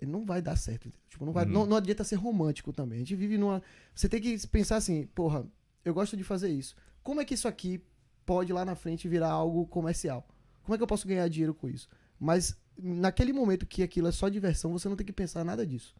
ele 0.00 0.10
não 0.10 0.24
vai 0.24 0.40
dar 0.42 0.56
certo. 0.56 0.92
Tipo, 1.08 1.24
não, 1.24 1.32
vai, 1.32 1.44
Uhum. 1.44 1.52
não, 1.52 1.66
não 1.66 1.76
adianta 1.76 2.04
ser 2.04 2.16
romântico 2.16 2.72
também. 2.72 2.96
A 2.96 2.98
gente 3.00 3.16
vive 3.16 3.38
numa. 3.38 3.62
Você 3.94 4.08
tem 4.08 4.20
que 4.20 4.46
pensar 4.48 4.76
assim, 4.76 5.06
porra, 5.14 5.46
eu 5.84 5.94
gosto 5.94 6.16
de 6.16 6.24
fazer 6.24 6.50
isso. 6.50 6.74
Como 7.02 7.20
é 7.20 7.24
que 7.24 7.34
isso 7.34 7.48
aqui 7.48 7.82
pode 8.24 8.52
lá 8.52 8.64
na 8.64 8.74
frente 8.74 9.08
virar 9.08 9.30
algo 9.30 9.66
comercial? 9.66 10.26
Como 10.62 10.74
é 10.74 10.76
que 10.78 10.82
eu 10.82 10.86
posso 10.86 11.06
ganhar 11.08 11.26
dinheiro 11.28 11.54
com 11.54 11.68
isso? 11.68 11.88
Mas 12.18 12.56
naquele 12.78 13.32
momento 13.32 13.66
que 13.66 13.82
aquilo 13.82 14.06
é 14.08 14.12
só 14.12 14.28
diversão, 14.28 14.72
você 14.72 14.88
não 14.88 14.96
tem 14.96 15.06
que 15.06 15.12
pensar 15.12 15.44
nada 15.44 15.66
disso. 15.66 15.94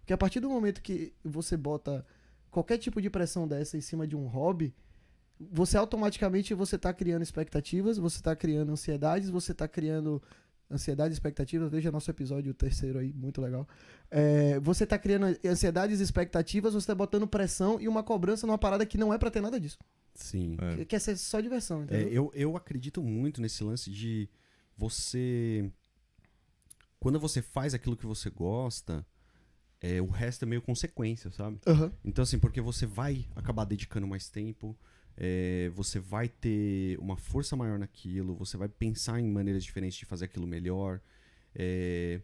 Porque 0.00 0.12
a 0.12 0.16
partir 0.18 0.40
do 0.40 0.48
momento 0.48 0.80
que 0.80 1.12
você 1.22 1.56
bota 1.56 2.04
qualquer 2.50 2.78
tipo 2.78 3.00
de 3.02 3.10
pressão 3.10 3.46
dessa 3.46 3.76
em 3.76 3.80
cima 3.80 4.06
de 4.06 4.16
um 4.16 4.26
hobby, 4.26 4.74
você 5.38 5.76
automaticamente 5.76 6.54
você 6.54 6.78
tá 6.78 6.92
criando 6.92 7.22
expectativas, 7.22 7.98
você 7.98 8.22
tá 8.22 8.34
criando 8.34 8.72
ansiedades, 8.72 9.28
você 9.30 9.52
tá 9.54 9.68
criando 9.68 10.22
ansiedade 10.70 11.12
e 11.12 11.14
expectativas, 11.14 11.70
veja 11.70 11.92
nosso 11.92 12.10
episódio 12.10 12.50
o 12.50 12.54
terceiro 12.54 12.98
aí, 12.98 13.12
muito 13.12 13.40
legal. 13.40 13.68
É, 14.10 14.58
você 14.60 14.84
tá 14.86 14.98
criando 14.98 15.26
ansiedades 15.44 16.00
e 16.00 16.02
expectativas, 16.02 16.74
você 16.74 16.86
tá 16.88 16.94
botando 16.94 17.26
pressão 17.26 17.80
e 17.80 17.86
uma 17.86 18.02
cobrança 18.02 18.46
numa 18.46 18.58
parada 18.58 18.84
que 18.84 18.98
não 18.98 19.12
é 19.14 19.18
pra 19.18 19.30
ter 19.30 19.40
nada 19.40 19.60
disso. 19.60 19.78
Sim. 20.14 20.56
É. 20.60 20.76
Que 20.78 20.84
Quer 20.86 20.98
ser 21.00 21.16
só 21.16 21.40
diversão, 21.40 21.82
É, 21.82 21.84
entendeu? 21.84 22.08
eu, 22.08 22.32
eu 22.34 22.56
acredito 22.56 23.02
muito 23.02 23.40
nesse 23.40 23.62
lance 23.62 23.90
de 23.90 24.28
você. 24.76 25.70
Quando 26.98 27.20
você 27.20 27.42
faz 27.42 27.74
aquilo 27.74 27.96
que 27.96 28.06
você 28.06 28.30
gosta, 28.30 29.06
é, 29.80 30.00
o 30.00 30.06
resto 30.06 30.44
é 30.44 30.46
meio 30.48 30.62
consequência, 30.62 31.30
sabe? 31.30 31.60
Aham. 31.66 31.92
Então, 32.04 32.22
assim, 32.22 32.38
porque 32.38 32.60
você 32.60 32.86
vai 32.86 33.26
acabar 33.36 33.64
dedicando 33.64 34.06
mais 34.06 34.28
tempo, 34.28 34.76
é, 35.16 35.70
você 35.74 35.98
vai 35.98 36.28
ter 36.28 36.98
uma 36.98 37.16
força 37.16 37.56
maior 37.56 37.78
naquilo, 37.78 38.34
você 38.34 38.56
vai 38.56 38.68
pensar 38.68 39.20
em 39.20 39.28
maneiras 39.30 39.64
diferentes 39.64 39.98
de 39.98 40.04
fazer 40.04 40.26
aquilo 40.26 40.46
melhor. 40.46 41.00
é, 41.54 42.20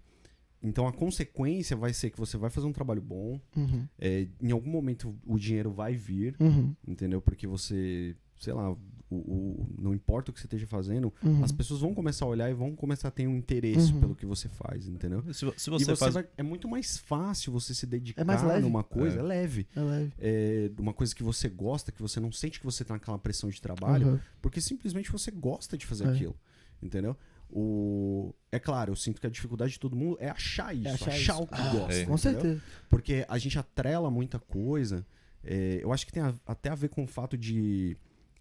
então, 0.65 0.87
a 0.87 0.93
consequência 0.93 1.77
vai 1.77 1.93
ser 1.93 2.11
que 2.11 2.19
você 2.19 2.37
vai 2.37 2.49
fazer 2.49 2.67
um 2.69 2.73
trabalho 2.73 3.03
bom, 3.03 3.41
Uhum. 3.57 3.85
é, 3.99 4.29
em 4.41 4.53
algum 4.53 4.71
momento 4.71 5.19
o 5.27 5.37
dinheiro 5.39 5.73
vai 5.73 5.95
vir, 5.97 6.37
Uhum. 6.39 6.73
entendeu? 6.87 7.21
Porque 7.21 7.47
você, 7.49 8.15
sei 8.39 8.53
lá, 8.53 8.77
o, 9.13 9.33
o- 9.63 9.75
não 9.81 9.93
importa 9.95 10.31
o 10.31 10.35
que 10.35 10.41
você 10.41 10.47
esteja 10.47 10.67
fazendo, 10.67 11.13
Uhum. 11.23 11.45
as 11.45 11.53
pessoas 11.53 11.81
vão 11.81 11.95
começar 11.95 12.25
a 12.25 12.29
olhar 12.29 12.51
e 12.51 12.55
vão 12.55 12.75
começar 12.75 13.09
a 13.09 13.11
ter 13.11 13.27
um 13.27 13.37
interesse 13.37 13.93
Uhum. 13.93 14.01
pelo 14.01 14.15
que 14.17 14.25
você 14.27 14.49
faz, 14.49 14.89
entendeu? 14.89 15.23
Se, 15.33 15.41
se 15.57 15.69
e 15.69 15.71
você, 15.71 15.85
você 15.85 15.97
faz... 15.97 16.15
vai, 16.15 16.27
é 16.37 16.43
muito 16.43 16.67
mais 16.69 16.97
fácil 16.99 17.53
você 17.53 17.75
se 17.75 17.87
dedicar 17.87 18.23
É 18.23 18.25
mais 18.25 18.43
leve. 18.43 18.63
numa 18.63 18.83
coisa, 18.83 19.17
É. 19.17 19.21
é 19.21 19.23
leve 19.23 19.67
É 19.77 19.81
leve. 19.81 20.13
é, 20.19 20.71
uma 20.79 20.93
coisa 20.93 21.15
que 21.15 21.23
você 21.23 21.49
gosta, 21.49 21.93
que 21.93 22.01
você 22.01 22.19
não 22.21 22.33
sente 22.33 22.59
que 22.59 22.65
você 22.67 22.85
tá 22.85 22.95
naquela 22.95 23.19
pressão 23.19 23.51
de 23.51 23.61
trabalho, 23.61 24.09
Uhum. 24.13 24.19
porque 24.41 24.61
simplesmente 24.61 25.11
você 25.13 25.31
gosta 25.31 25.77
de 25.77 25.87
fazer 25.87 26.05
É. 26.07 26.11
aquilo. 26.11 26.37
Entendeu? 26.83 27.17
O... 27.55 28.35
É 28.51 28.59
claro, 28.59 28.93
eu 28.93 28.97
sinto 28.97 29.21
que 29.21 29.27
a 29.27 29.31
dificuldade 29.31 29.73
de 29.73 29.79
todo 29.79 29.95
mundo 29.95 30.17
é 30.19 30.29
achar 30.31 30.75
isso, 30.75 30.89
achar 30.89 31.11
achar, 31.11 31.33
isso. 31.35 31.43
o 31.43 31.47
que 31.47 31.61
Ah, 31.61 31.73
gosta. 31.73 31.95
é. 31.95 32.05
Com 32.07 32.17
certeza. 32.17 32.63
Porque 32.89 33.25
a 33.29 33.39
gente 33.39 33.59
atrela 33.59 34.11
muita 34.11 34.39
coisa. 34.39 35.07
é, 35.45 35.81
eu 35.83 35.93
acho 35.93 36.07
que 36.07 36.13
tem 36.13 36.23
a- 36.23 36.33
até 36.47 36.71
a 36.71 36.75
ver 36.77 36.89
com 36.89 37.03
o 37.03 37.07
fato 37.07 37.37
de 37.37 37.97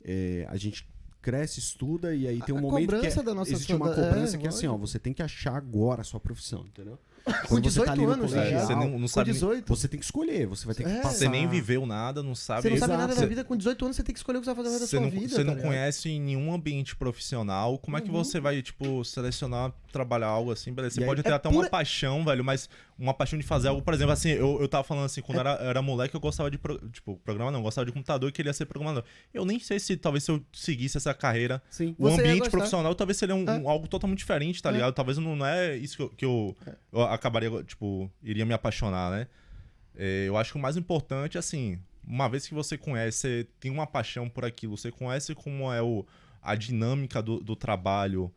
é, 0.06 0.46
a 0.50 0.58
gente 0.58 0.88
cresce, 1.22 1.60
estuda 1.60 2.16
e 2.16 2.28
aí 2.28 2.42
tem 2.42 2.54
um 2.56 2.58
A 2.58 2.62
momento 2.62 2.88
que 2.90 2.96
cobrança 2.96 3.20
é- 3.20 3.24
da 3.24 3.34
nossa 3.36 3.52
existe 3.54 3.74
uma 3.76 3.94
cobrança 3.94 4.36
é, 4.36 4.40
que 4.40 4.46
é 4.48 4.50
assim, 4.50 4.66
ó, 4.68 4.76
você 4.76 4.98
tem 4.98 5.14
que 5.14 5.22
achar 5.22 5.56
agora 5.56 6.02
a 6.02 6.04
sua 6.04 6.20
profissão, 6.20 6.66
entendeu? 6.68 6.98
Com 7.24 7.32
Quando 7.50 7.64
você 7.70 7.80
18 7.82 7.86
tá 7.86 7.94
anos, 7.94 8.34
É, 8.34 8.36
colegial, 8.38 8.66
você 8.66 8.74
não, 8.76 8.98
não 8.98 9.08
sabe, 9.08 9.32
18. 9.32 9.68
você 9.68 9.88
tem 9.88 10.00
que 10.00 10.06
escolher, 10.06 10.48
você 10.48 10.66
vai 10.66 10.74
ter 10.74 10.84
que 10.84 10.90
É. 10.90 11.02
passar. 11.02 11.18
você 11.18 11.30
nem 11.30 11.48
viveu 11.48 11.86
nada, 11.86 12.24
não 12.24 12.34
sabe. 12.34 12.64
Você 12.64 12.70
não 12.72 12.78
sabe 12.78 12.98
nada 12.98 13.14
da 13.14 13.26
vida, 13.28 13.44
com 13.44 13.56
18 13.56 13.86
anos 13.86 13.96
você 13.98 14.02
tem 14.04 14.12
que 14.14 14.18
escolher 14.20 14.40
o 14.40 14.42
que 14.42 14.46
você 14.46 14.54
vai 14.56 14.64
fazer 14.66 14.80
da 14.80 14.88
sua 14.88 15.00
não, 15.00 15.10
vida. 15.12 15.30
você 15.30 15.36
tá 15.36 15.44
não 15.44 15.54
ligado? 15.54 15.68
conhece 15.68 16.10
em 16.10 16.20
nenhum 16.20 16.52
ambiente 16.52 16.96
profissional. 16.96 17.78
Como 17.78 17.96
é 17.96 18.02
que 18.02 18.10
Uhum. 18.10 18.24
você 18.24 18.40
vai, 18.40 18.60
tipo, 18.64 19.06
selecionar, 19.06 19.72
trabalhar 19.92 20.28
algo 20.28 20.52
assim? 20.52 20.74
Beleza, 20.74 20.96
Você 20.96 21.02
aí- 21.02 21.06
pode 21.08 21.22
ter 21.24 21.30
É 21.30 21.34
até 21.34 21.50
pura- 21.50 21.62
uma 21.64 21.70
paixão, 21.70 22.24
velho, 22.26 22.44
mas 22.44 22.70
uma 22.98 23.14
paixão 23.14 23.38
de 23.38 23.46
fazer 23.46 23.68
algo. 23.68 23.82
Por 23.82 23.94
exemplo, 23.94 24.14
assim, 24.14 24.30
eu, 24.30 24.60
eu 24.62 24.68
tava 24.68 24.84
falando 24.84 25.06
assim, 25.06 25.22
quando 25.22 25.38
É 25.38 25.42
era, 25.42 25.52
era 25.64 25.82
moleque, 25.82 26.16
eu 26.16 26.20
gostava 26.20 26.50
de. 26.50 26.58
pro- 26.58 26.78
Tipo, 26.90 27.18
programa 27.18 27.52
não, 27.52 27.60
eu 27.60 27.64
gostava 27.64 27.86
de 27.86 27.92
computador 27.92 28.30
e 28.30 28.32
queria 28.32 28.54
ser 28.54 28.66
programador. 28.66 29.04
Eu 29.34 29.46
nem 29.46 29.60
sei 29.60 29.80
se 29.80 29.96
talvez 29.98 30.24
se 30.24 30.32
eu 30.32 30.44
seguisse 30.54 30.98
essa 30.98 31.14
carreira. 31.14 31.62
Sim. 31.70 31.96
O 32.00 32.10
Você 32.10 32.22
ambiente 32.22 32.50
profissional 32.50 32.94
talvez 32.96 33.18
seria 33.18 33.36
um, 33.36 33.46
É. 33.48 33.52
um- 33.60 33.70
algo 33.70 33.88
totalmente 33.88 34.20
diferente, 34.20 34.62
tá 34.62 34.70
É. 34.70 34.74
ligado? 34.74 34.94
Talvez 34.94 35.18
não, 35.18 35.36
não 35.36 35.46
é 35.46 35.76
isso 35.78 35.96
que 35.98 36.04
eu, 36.04 36.10
que 36.10 36.26
eu, 36.26 36.56
eu 36.92 37.02
acabaria, 37.04 37.50
tipo, 37.64 38.10
iria 38.24 38.46
me 38.46 38.54
apaixonar, 38.54 39.12
né? 39.12 39.28
É, 39.96 40.26
eu 40.28 40.38
acho 40.38 40.54
que 40.54 40.58
o 40.58 40.62
mais 40.62 40.78
importante, 40.78 41.38
assim, 41.38 41.78
uma 42.08 42.28
vez 42.30 42.48
que 42.48 42.54
você 42.54 42.78
conhece, 42.78 43.18
você 43.18 43.48
tem 43.60 43.70
uma 43.72 43.86
paixão 43.86 44.30
por 44.30 44.46
aquilo, 44.46 44.78
você 44.78 44.92
conhece 44.92 45.36
como 45.36 45.72
é 45.72 45.82
o, 45.82 46.06
a 46.42 46.56
dinâmica 46.56 47.22
do, 47.22 47.40
do 47.40 47.56
trabalho 47.56 48.32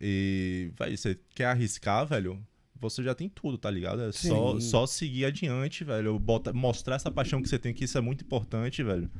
e, 0.00 0.70
velho, 0.78 0.96
você 0.96 1.18
quer 1.34 1.46
arriscar, 1.46 2.06
velho, 2.06 2.40
você 2.80 3.02
já 3.02 3.14
tem 3.14 3.28
tudo, 3.28 3.58
tá 3.58 3.70
ligado? 3.70 4.02
É 4.02 4.12
só, 4.12 4.54
Sim. 4.54 4.60
só 4.60 4.86
seguir 4.86 5.24
adiante, 5.24 5.82
velho. 5.84 6.18
Bota, 6.18 6.52
mostrar 6.52 6.96
essa 6.96 7.10
paixão 7.10 7.42
que 7.42 7.48
você 7.48 7.58
tem, 7.58 7.74
que 7.74 7.84
isso 7.84 7.98
é 7.98 8.00
muito 8.00 8.24
importante, 8.24 8.82
velho. 8.82 9.10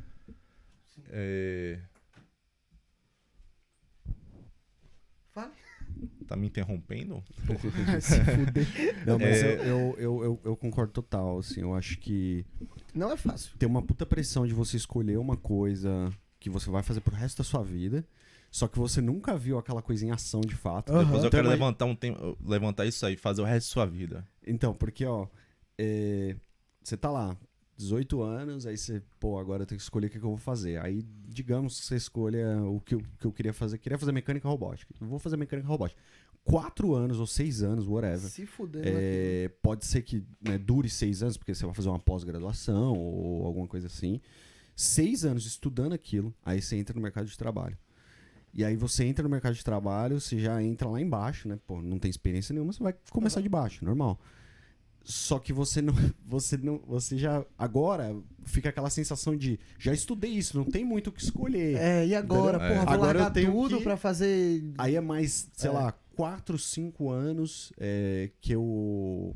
É... 1.09 1.79
Fale. 5.33 5.51
Tá 6.27 6.35
me 6.35 6.47
interrompendo? 6.47 7.23
Se 8.01 8.23
fuder. 8.23 9.05
Não, 9.05 9.17
mas 9.19 9.43
É. 9.43 9.55
eu, 9.61 9.67
eu, 9.67 9.95
eu, 9.97 10.23
eu, 10.23 10.41
eu 10.45 10.55
concordo 10.57 10.93
total, 10.93 11.39
assim, 11.39 11.61
eu 11.61 11.73
acho 11.73 11.97
que 11.97 12.45
Não 12.93 13.11
é 13.11 13.17
fácil. 13.17 13.51
tem 13.57 13.67
uma 13.67 13.81
puta 13.81 14.05
pressão 14.05 14.45
de 14.47 14.53
você 14.53 14.77
escolher 14.77 15.17
uma 15.17 15.35
coisa 15.35 16.13
que 16.39 16.49
você 16.49 16.69
vai 16.69 16.83
fazer 16.83 17.01
pro 17.01 17.15
resto 17.15 17.39
da 17.39 17.43
sua 17.43 17.63
vida, 17.63 18.05
só 18.51 18.67
que 18.67 18.77
você 18.79 18.99
nunca 19.01 19.37
viu 19.37 19.57
aquela 19.57 19.81
coisa 19.81 20.05
em 20.05 20.11
ação 20.11 20.41
de 20.41 20.55
fato. 20.55 20.91
Aham. 20.91 21.03
Depois 21.03 21.23
eu 21.23 21.27
Então, 21.27 21.37
quero 21.37 21.49
mas- 21.49 21.59
levantar 21.59 21.85
um 21.85 21.95
tempo, 21.95 22.37
levantar 22.43 22.85
isso 22.85 23.05
aí, 23.05 23.15
fazer 23.15 23.41
o 23.41 23.45
resto 23.45 23.67
da 23.67 23.73
sua 23.73 23.85
vida. 23.85 24.27
Então, 24.45 24.73
porque, 24.73 25.05
ó, 25.05 25.27
é, 25.77 26.35
você 26.83 26.97
tá 26.97 27.09
lá, 27.11 27.37
18 27.77 28.21
anos, 28.21 28.65
aí 28.65 28.75
você, 28.77 29.01
pô, 29.19 29.37
agora 29.39 29.63
eu 29.63 29.65
tenho 29.67 29.77
que 29.77 29.83
escolher 29.83 30.07
o 30.07 30.09
que, 30.09 30.19
que 30.19 30.25
eu 30.25 30.29
vou 30.29 30.37
fazer. 30.37 30.81
Aí, 30.81 31.01
digamos 31.27 31.79
que 31.79 31.85
você 31.85 31.95
escolha 31.95 32.61
o 32.63 32.79
que 32.81 32.95
eu, 32.95 33.01
que 33.19 33.25
eu 33.25 33.31
queria 33.31 33.53
fazer. 33.53 33.77
Queria 33.77 33.97
fazer 33.97 34.11
mecânica 34.11 34.47
robótica. 34.49 34.93
Eu 34.99 35.07
vou 35.07 35.19
fazer 35.19 35.37
mecânica 35.37 35.67
robótica. 35.67 36.01
Quatro 36.43 36.95
anos 36.95 37.19
ou 37.19 37.27
seis 37.27 37.61
anos, 37.61 37.87
whatever. 37.87 38.17
Se 38.29 38.45
fuder. 38.45 38.83
né? 38.83 38.91
É, 38.93 39.49
pode 39.61 39.85
ser 39.85 40.01
que 40.01 40.25
né, 40.41 40.57
dure 40.57 40.89
seis 40.89 41.21
anos, 41.21 41.37
porque 41.37 41.53
você 41.53 41.65
vai 41.65 41.73
fazer 41.75 41.89
uma 41.89 41.99
pós-graduação 41.99 42.93
ou 42.97 43.45
alguma 43.45 43.67
coisa 43.67 43.87
assim. 43.87 44.19
Seis 44.75 45.23
anos 45.25 45.45
estudando 45.45 45.93
aquilo, 45.93 46.33
aí 46.43 46.61
você 46.61 46.75
entra 46.77 46.95
no 46.95 47.01
mercado 47.01 47.27
de 47.27 47.37
trabalho. 47.37 47.77
E 48.53 48.63
aí 48.65 48.75
você 48.75 49.03
entra 49.05 49.23
no 49.23 49.29
mercado 49.29 49.53
de 49.55 49.63
trabalho, 49.63 50.19
você 50.19 50.39
já 50.39 50.61
entra 50.63 50.87
lá 50.89 50.99
embaixo, 50.99 51.47
né? 51.47 51.57
Pô, 51.67 51.81
não 51.81 51.99
tem 51.99 52.09
experiência 52.09 52.51
nenhuma, 52.53 52.73
você 52.73 52.81
vai 52.83 52.95
começar 53.11 53.41
de 53.41 53.49
baixo, 53.49 53.85
normal. 53.85 54.19
Só 55.03 55.39
que 55.39 55.53
você 55.53 55.81
não, 55.81 55.93
você 56.25 56.57
não, 56.57 56.79
você 56.85 57.17
já 57.17 57.45
agora 57.57 58.15
fica 58.43 58.69
aquela 58.69 58.89
sensação 58.89 59.35
de 59.35 59.59
já 59.77 59.93
estudei 59.93 60.31
isso, 60.31 60.57
não 60.57 60.65
tem 60.65 60.83
muito 60.83 61.07
o 61.07 61.11
que 61.11 61.21
escolher. 61.23 61.77
É, 61.77 62.05
e 62.07 62.13
agora, 62.15 62.57
Entendeu? 62.57 62.75
porra, 62.75 62.81
É. 62.81 62.85
vou 62.85 62.93
Agora 62.93 63.17
eu 63.17 63.21
largar 63.21 63.31
tenho 63.33 63.51
tudo 63.51 63.77
que- 63.77 63.83
pra 63.83 63.97
fazer. 63.97 64.63
Aí 64.77 64.95
é 64.95 65.01
mais, 65.01 65.49
sei 65.53 65.69
É. 65.69 65.73
lá, 65.73 65.91
4, 66.15 66.57
5 66.57 67.09
anos 67.09 67.71
é, 67.77 68.29
que 68.41 68.51
eu 68.53 69.35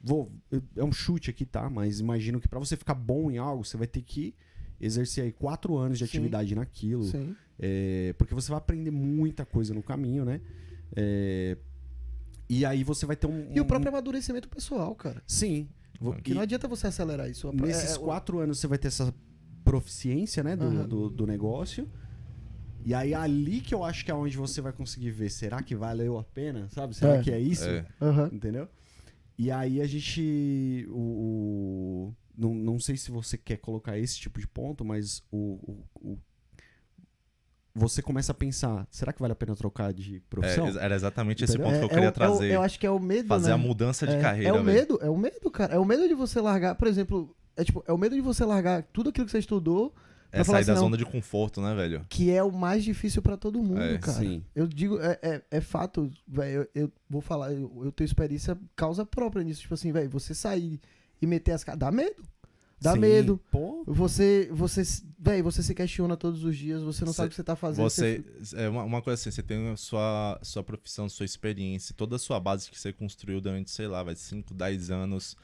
vou. 0.00 0.30
eu- 0.50 0.62
é 0.76 0.84
um 0.84 0.92
chute 0.92 1.30
aqui, 1.30 1.46
tá? 1.46 1.70
Mas 1.70 2.00
imagino 2.00 2.38
que 2.40 2.48
pra 2.48 2.58
você 2.58 2.76
ficar 2.76 2.94
bom 2.94 3.30
em 3.30 3.38
algo, 3.38 3.64
você 3.64 3.76
vai 3.76 3.86
ter 3.86 4.02
que 4.02 4.34
exercer 4.80 5.24
aí 5.24 5.32
4 5.32 5.76
anos 5.76 5.98
de 5.98 6.06
Sim. 6.06 6.10
atividade 6.18 6.54
naquilo. 6.54 7.04
Sim. 7.04 7.34
É, 7.58 8.14
porque 8.18 8.34
você 8.34 8.48
vai 8.50 8.58
aprender 8.58 8.90
muita 8.90 9.44
coisa 9.44 9.74
no 9.74 9.82
caminho, 9.82 10.24
né? 10.24 10.40
É, 10.96 11.56
e 12.48 12.64
aí 12.64 12.82
você 12.84 13.04
vai 13.06 13.16
ter 13.16 13.26
um. 13.26 13.50
E 13.54 13.60
o 13.60 13.64
um- 13.64 13.66
próprio 13.66 13.90
amadurecimento 13.90 14.48
pessoal, 14.48 14.94
cara. 14.94 15.22
Sim. 15.26 15.68
Vo- 16.00 16.14
Que 16.14 16.30
e 16.30 16.34
não 16.34 16.42
adianta 16.42 16.66
você 16.68 16.86
acelerar 16.86 17.28
isso. 17.28 17.52
nesses 17.52 17.96
É, 17.96 17.98
quatro 17.98 18.38
anos 18.38 18.58
você 18.58 18.66
vai 18.66 18.78
ter 18.78 18.88
essa 18.88 19.12
proficiência, 19.64 20.42
né? 20.42 20.56
Do, 20.56 20.64
Aham. 20.64 20.88
do, 20.88 21.10
do 21.10 21.26
negócio. 21.26 21.88
E 22.84 22.94
aí 22.94 23.12
ali 23.12 23.60
que 23.60 23.74
eu 23.74 23.84
acho 23.84 24.04
que 24.04 24.10
é 24.10 24.14
onde 24.14 24.36
você 24.36 24.60
vai 24.60 24.72
conseguir 24.72 25.10
ver. 25.10 25.28
Será 25.30 25.62
que 25.62 25.74
valeu 25.74 26.16
a 26.18 26.24
pena? 26.24 26.68
Sabe? 26.70 26.94
Será 26.96 27.16
É. 27.16 27.22
que 27.22 27.30
é 27.30 27.38
isso? 27.40 27.68
É. 27.68 27.84
Aham. 28.00 28.30
Entendeu? 28.32 28.68
E 29.36 29.50
aí 29.50 29.80
a 29.80 29.86
gente. 29.86 30.86
O, 30.88 30.94
o- 31.00 32.14
não, 32.36 32.54
não 32.54 32.78
sei 32.80 32.96
se 32.96 33.10
você 33.10 33.36
quer 33.36 33.56
colocar 33.58 33.98
esse 33.98 34.16
tipo 34.18 34.40
de 34.40 34.46
ponto, 34.46 34.84
mas 34.84 35.22
o, 35.30 35.36
o- 35.36 35.84
o- 36.12 36.18
você 37.78 38.02
começa 38.02 38.32
a 38.32 38.34
pensar: 38.34 38.86
será 38.90 39.12
que 39.12 39.20
vale 39.20 39.32
a 39.32 39.36
pena 39.36 39.54
trocar 39.56 39.92
de 39.94 40.20
profissão? 40.28 40.66
É, 40.68 40.84
era 40.84 40.94
exatamente 40.94 41.44
esse 41.44 41.54
Entendeu? 41.54 41.66
ponto 41.72 41.78
que 41.78 41.84
eu 41.84 41.88
É- 41.88 41.92
é 41.92 41.94
queria 41.94 42.04
o- 42.04 42.08
é 42.08 42.10
o- 42.10 42.12
trazer. 42.38 42.52
eu 42.54 42.62
acho 42.62 42.78
que 42.78 42.86
é 42.86 42.90
o 42.90 42.98
medo, 43.00 43.28
fazer 43.28 43.48
né? 43.48 43.54
a 43.54 43.58
mudança 43.58 44.06
de 44.06 44.14
é, 44.16 44.20
carreira, 44.20 44.48
É 44.50 44.52
o 44.60 44.62
medo, 44.64 44.98
é 45.02 45.08
o 45.08 45.16
medo, 45.16 45.50
cara. 45.50 45.74
É 45.74 45.78
o 45.78 45.84
medo 45.84 46.06
de 46.08 46.14
você 46.14 46.40
largar, 46.40 46.74
por 46.74 46.88
exemplo, 46.88 47.34
é 47.56 47.64
tipo, 47.64 47.82
é 47.86 47.92
o 47.92 47.98
medo 47.98 48.14
de 48.14 48.20
você 48.20 48.44
largar 48.44 48.82
tudo 48.82 49.10
aquilo 49.10 49.24
que 49.26 49.32
você 49.32 49.38
estudou, 49.38 49.94
É 50.30 50.44
sair 50.44 50.64
da 50.64 50.72
assim, 50.72 50.80
não. 50.80 50.88
zona 50.88 50.96
de 50.98 51.06
conforto, 51.06 51.60
né, 51.62 51.74
velho? 51.74 52.04
que 52.08 52.30
é 52.30 52.42
o 52.42 52.52
mais 52.52 52.84
difícil 52.84 53.22
pra 53.22 53.36
todo 53.36 53.62
mundo, 53.62 53.80
É, 53.80 53.96
cara. 53.98 54.18
sim. 54.18 54.44
Eu 54.54 54.66
digo, 54.66 55.00
é, 55.00 55.18
é, 55.22 55.42
é 55.50 55.60
fato, 55.60 56.10
velho, 56.26 56.68
eu, 56.74 56.82
eu 56.82 56.92
vou 57.08 57.20
falar, 57.22 57.52
eu, 57.52 57.70
eu 57.84 57.90
tenho 57.92 58.04
experiência 58.06 58.56
causa 58.76 59.06
própria 59.06 59.42
nisso, 59.42 59.62
tipo 59.62 59.72
assim, 59.74 59.90
velho, 59.90 60.10
você 60.10 60.34
sair 60.34 60.80
e 61.20 61.26
meter 61.26 61.52
as 61.52 61.64
caras, 61.64 61.78
dá 61.80 61.90
medo. 61.90 62.22
Dá 62.80 62.92
Sim. 62.92 63.00
medo. 63.00 63.40
Pô, 63.50 63.82
Você, 63.86 64.48
você, 64.52 64.82
velho, 65.18 65.42
você 65.42 65.62
se 65.62 65.74
questiona 65.74 66.16
todos 66.16 66.44
os 66.44 66.56
dias, 66.56 66.82
você 66.82 67.04
não 67.04 67.12
Cê- 67.12 67.16
sabe 67.16 67.26
o 67.26 67.30
que 67.30 67.36
você 67.36 67.42
tá 67.44 67.56
fazendo. 67.56 67.84
Você, 67.84 68.24
é 68.56 68.68
uma, 68.68 68.84
uma 68.84 69.02
coisa 69.02 69.20
assim, 69.20 69.30
você 69.30 69.42
tem 69.42 69.68
a 69.70 69.76
sua, 69.76 70.38
sua 70.42 70.62
profissão, 70.62 71.08
sua 71.08 71.26
experiência, 71.26 71.94
toda 71.96 72.16
a 72.16 72.18
sua 72.18 72.38
base 72.38 72.70
que 72.70 72.78
você 72.78 72.92
construiu 72.92 73.40
durante, 73.40 73.70
sei 73.70 73.88
lá, 73.88 74.02
vai 74.02 74.14
5, 74.14 74.54
10 74.54 74.90
anos. 74.90 75.36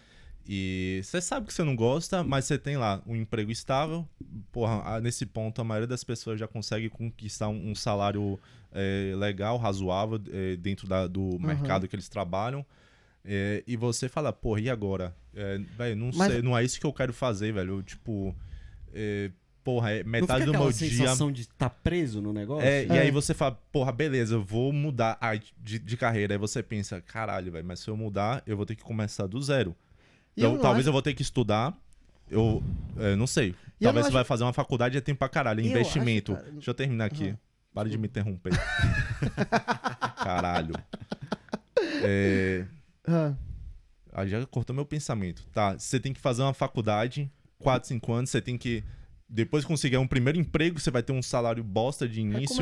E 0.46 1.00
você 1.02 1.20
sabe 1.22 1.46
que 1.46 1.54
você 1.54 1.64
não 1.64 1.74
gosta, 1.74 2.22
mas 2.22 2.44
você 2.44 2.58
tem 2.58 2.76
lá 2.76 3.02
um 3.06 3.16
emprego 3.16 3.50
estável. 3.50 4.06
Porra, 4.52 5.00
nesse 5.00 5.24
ponto 5.24 5.60
a 5.60 5.64
maioria 5.64 5.86
das 5.86 6.04
pessoas 6.04 6.38
já 6.38 6.46
consegue 6.46 6.90
conquistar 6.90 7.48
um, 7.48 7.70
um 7.70 7.74
salário 7.74 8.38
é, 8.70 9.14
legal, 9.16 9.56
razoável, 9.56 10.20
é, 10.30 10.56
dentro 10.56 10.86
da- 10.86 11.06
do 11.06 11.38
mercado 11.40 11.88
que 11.88 11.96
eles 11.96 12.08
trabalham. 12.08 12.64
É, 13.24 13.62
e 13.66 13.76
você 13.76 14.08
fala, 14.08 14.32
porra, 14.32 14.60
e 14.60 14.68
agora? 14.68 15.14
É, 15.34 15.58
velho, 15.78 15.96
não 15.96 16.10
Mas- 16.14 16.32
sei, 16.32 16.42
não 16.42 16.56
é 16.56 16.62
isso 16.62 16.78
que 16.78 16.86
eu 16.86 16.92
quero 16.92 17.12
fazer, 17.12 17.52
velho. 17.52 17.82
Tipo, 17.82 18.34
é, 18.92 19.30
porra, 19.64 19.92
é 19.92 20.04
metade 20.04 20.44
do 20.44 20.52
meu 20.52 20.70
dia. 20.70 20.90
sensação 20.90 21.32
de 21.32 21.40
estar 21.42 21.70
preso 21.70 22.20
no 22.20 22.32
negócio? 22.34 22.66
É, 22.68 22.84
e 22.84 22.90
É. 22.90 23.00
aí 23.00 23.10
você 23.10 23.32
fala, 23.32 23.58
porra, 23.72 23.90
beleza, 23.92 24.34
eu 24.34 24.42
vou 24.44 24.72
mudar 24.72 25.18
de, 25.62 25.78
de 25.78 25.96
carreira. 25.96 26.34
Aí 26.34 26.38
você 26.38 26.62
pensa, 26.62 27.00
caralho, 27.00 27.50
velho, 27.50 27.64
mas 27.66 27.80
se 27.80 27.88
eu 27.88 27.96
mudar, 27.96 28.42
eu 28.46 28.56
vou 28.58 28.66
ter 28.66 28.76
que 28.76 28.82
começar 28.82 29.26
do 29.26 29.40
zero. 29.40 29.74
E 30.36 30.42
eu 30.42 30.48
Então, 30.48 30.54
não 30.56 30.60
talvez 30.62 30.82
acho- 30.84 30.88
eu 30.90 30.92
vou 30.92 31.00
ter 31.02 31.14
que 31.14 31.22
estudar. 31.22 31.74
Eu 32.30 32.62
é, 32.98 33.16
não 33.16 33.26
sei. 33.26 33.48
E 33.80 33.84
eu 33.84 33.88
talvez 33.88 34.04
você 34.04 34.08
acho- 34.08 34.12
vai 34.14 34.24
fazer 34.24 34.44
uma 34.44 34.52
faculdade 34.52 34.96
é 34.98 35.00
tempo 35.00 35.18
pra 35.18 35.28
caralho. 35.30 35.60
E 35.60 35.66
eu 35.66 35.70
Investimento. 35.70 36.32
acho, 36.32 36.40
cara- 36.42 36.52
Deixa 36.52 36.70
eu 36.70 36.74
terminar 36.74 37.06
aqui. 37.06 37.28
Aham. 37.28 37.38
Para 37.72 37.88
de 37.88 37.98
me 37.98 38.06
interromper. 38.06 38.52
caralho. 40.22 40.74
É, 42.06 42.64
Ah, 43.06 43.34
Aí 44.12 44.28
já 44.28 44.44
cortou 44.46 44.74
meu 44.74 44.86
pensamento. 44.86 45.44
Tá, 45.52 45.76
você 45.78 45.98
tem 45.98 46.12
que 46.12 46.20
fazer 46.20 46.42
uma 46.42 46.54
faculdade, 46.54 47.30
4, 47.58 47.88
5 47.88 48.12
anos, 48.12 48.30
você 48.30 48.40
tem 48.40 48.56
que. 48.56 48.84
Depois 49.28 49.64
conseguir 49.64 49.96
um 49.96 50.06
primeiro 50.06 50.38
emprego, 50.38 50.78
você 50.78 50.90
vai 50.90 51.02
ter 51.02 51.12
um 51.12 51.22
salário 51.22 51.64
bosta 51.64 52.08
de 52.08 52.20
início, 52.20 52.56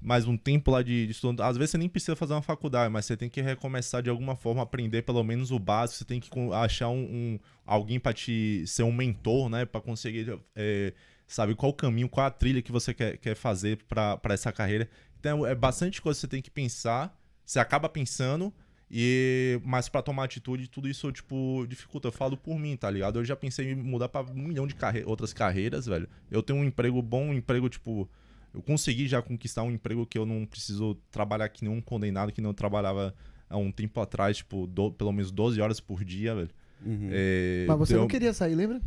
mais 0.00 0.26
um 0.26 0.36
tempo 0.36 0.70
lá 0.72 0.82
de, 0.82 1.06
de 1.06 1.12
estudo. 1.12 1.40
Às 1.42 1.56
vezes 1.56 1.70
você 1.70 1.78
nem 1.78 1.88
precisa 1.88 2.16
fazer 2.16 2.32
uma 2.32 2.42
faculdade, 2.42 2.92
mas 2.92 3.04
você 3.04 3.16
tem 3.16 3.28
que 3.30 3.40
recomeçar 3.40 4.02
de 4.02 4.10
alguma 4.10 4.34
forma, 4.34 4.62
aprender 4.62 5.02
pelo 5.02 5.22
menos 5.22 5.50
o 5.52 5.58
básico. 5.58 5.98
Você 5.98 6.04
tem 6.04 6.18
que 6.20 6.28
achar 6.52 6.88
um, 6.88 6.98
um- 7.04 7.38
alguém 7.64 8.00
pra 8.00 8.12
te 8.12 8.64
ser 8.66 8.82
um 8.82 8.92
mentor, 8.92 9.48
né? 9.48 9.64
Pra 9.64 9.80
conseguir. 9.80 10.36
é, 10.56 10.92
sabe 11.28 11.54
qual 11.54 11.70
o 11.70 11.74
caminho, 11.74 12.08
qual 12.08 12.26
a 12.26 12.30
trilha 12.30 12.60
que 12.62 12.72
você 12.72 12.92
quer, 12.92 13.18
quer 13.18 13.36
fazer 13.36 13.78
pra 13.88 14.18
essa 14.30 14.50
carreira. 14.50 14.88
Então 15.20 15.46
é 15.46 15.54
bastante 15.54 16.02
coisa 16.02 16.16
que 16.16 16.20
você 16.22 16.28
tem 16.28 16.42
que 16.42 16.50
pensar. 16.50 17.16
Você 17.44 17.60
acaba 17.60 17.88
pensando. 17.88 18.52
E, 18.90 19.60
mas 19.64 19.88
pra 19.88 20.00
tomar 20.00 20.24
atitude, 20.24 20.68
tudo 20.68 20.88
isso, 20.88 21.10
tipo, 21.10 21.66
dificulta. 21.68 22.08
Eu 22.08 22.12
falo 22.12 22.36
por 22.36 22.56
mim, 22.58 22.76
tá 22.76 22.88
ligado? 22.90 23.18
Eu 23.18 23.24
já 23.24 23.34
pensei 23.34 23.72
em 23.72 23.74
mudar 23.74 24.08
pra 24.08 24.22
um 24.22 24.34
milhão 24.46 24.66
de 24.66 24.74
carre 24.76 25.02
outras 25.04 25.32
carreiras, 25.32 25.86
velho. 25.86 26.08
Eu 26.30 26.42
tenho 26.42 26.58
um 26.60 26.64
emprego 26.64 27.00
bom, 27.02 27.26
um 27.30 27.34
emprego, 27.34 27.68
tipo. 27.68 28.08
Eu 28.54 28.62
consegui 28.62 29.06
já 29.06 29.20
conquistar 29.20 29.64
um 29.64 29.70
emprego 29.70 30.06
que 30.06 30.16
eu 30.16 30.24
não 30.24 30.46
preciso 30.46 30.94
trabalhar 31.10 31.48
que 31.48 31.64
nenhum 31.64 31.80
condenado, 31.80 32.32
que 32.32 32.40
não 32.40 32.54
trabalhava 32.54 33.12
há 33.50 33.56
um 33.58 33.70
tempo 33.72 34.00
atrás, 34.00 34.38
tipo, 34.38 34.66
do- 34.66 34.92
pelo 34.92 35.12
menos 35.12 35.30
12 35.30 35.60
horas 35.60 35.78
por 35.80 36.02
dia, 36.04 36.34
velho. 36.34 36.50
Uhum. 36.84 37.08
É, 37.10 37.64
Mas 37.68 37.78
você 37.78 37.94
eu- 37.96 38.00
não 38.00 38.08
queria 38.08 38.32
sair, 38.32 38.54
lembra? 38.54 38.80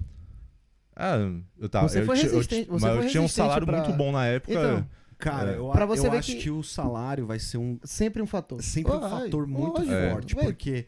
Ah, 0.96 1.18
eu 1.60 1.70
tava. 1.70 1.88
Você 1.88 2.02
eu 2.02 2.06
foi 2.06 2.18
eu 2.18 2.22
resistente- 2.24 2.70
você 2.70 2.86
mas 2.86 2.96
eu 2.96 3.02
foi 3.04 3.12
tinha 3.12 3.22
um 3.24 3.28
salário 3.28 3.66
pra- 3.68 3.78
muito 3.84 3.96
bom 3.96 4.12
na 4.12 4.26
época. 4.28 4.54
Então, 4.54 4.88
Cara, 5.20 5.52
É. 5.52 5.58
eu, 5.58 5.70
Pra 5.70 5.86
você 5.86 6.08
eu 6.08 6.12
ver 6.12 6.18
acho 6.18 6.32
que- 6.32 6.40
que... 6.44 6.50
o 6.50 6.64
salário 6.64 7.28
vai 7.28 7.38
ser 7.38 7.58
um 7.58 7.78
Sempre 7.84 8.22
um 8.22 8.26
fator. 8.26 8.64
sempre 8.64 8.92
um 8.94 9.00
Vai, 9.00 9.10
fator 9.26 9.46
muito 9.46 9.84
forte, 9.86 10.34
vai. 10.34 10.46
porque 10.46 10.86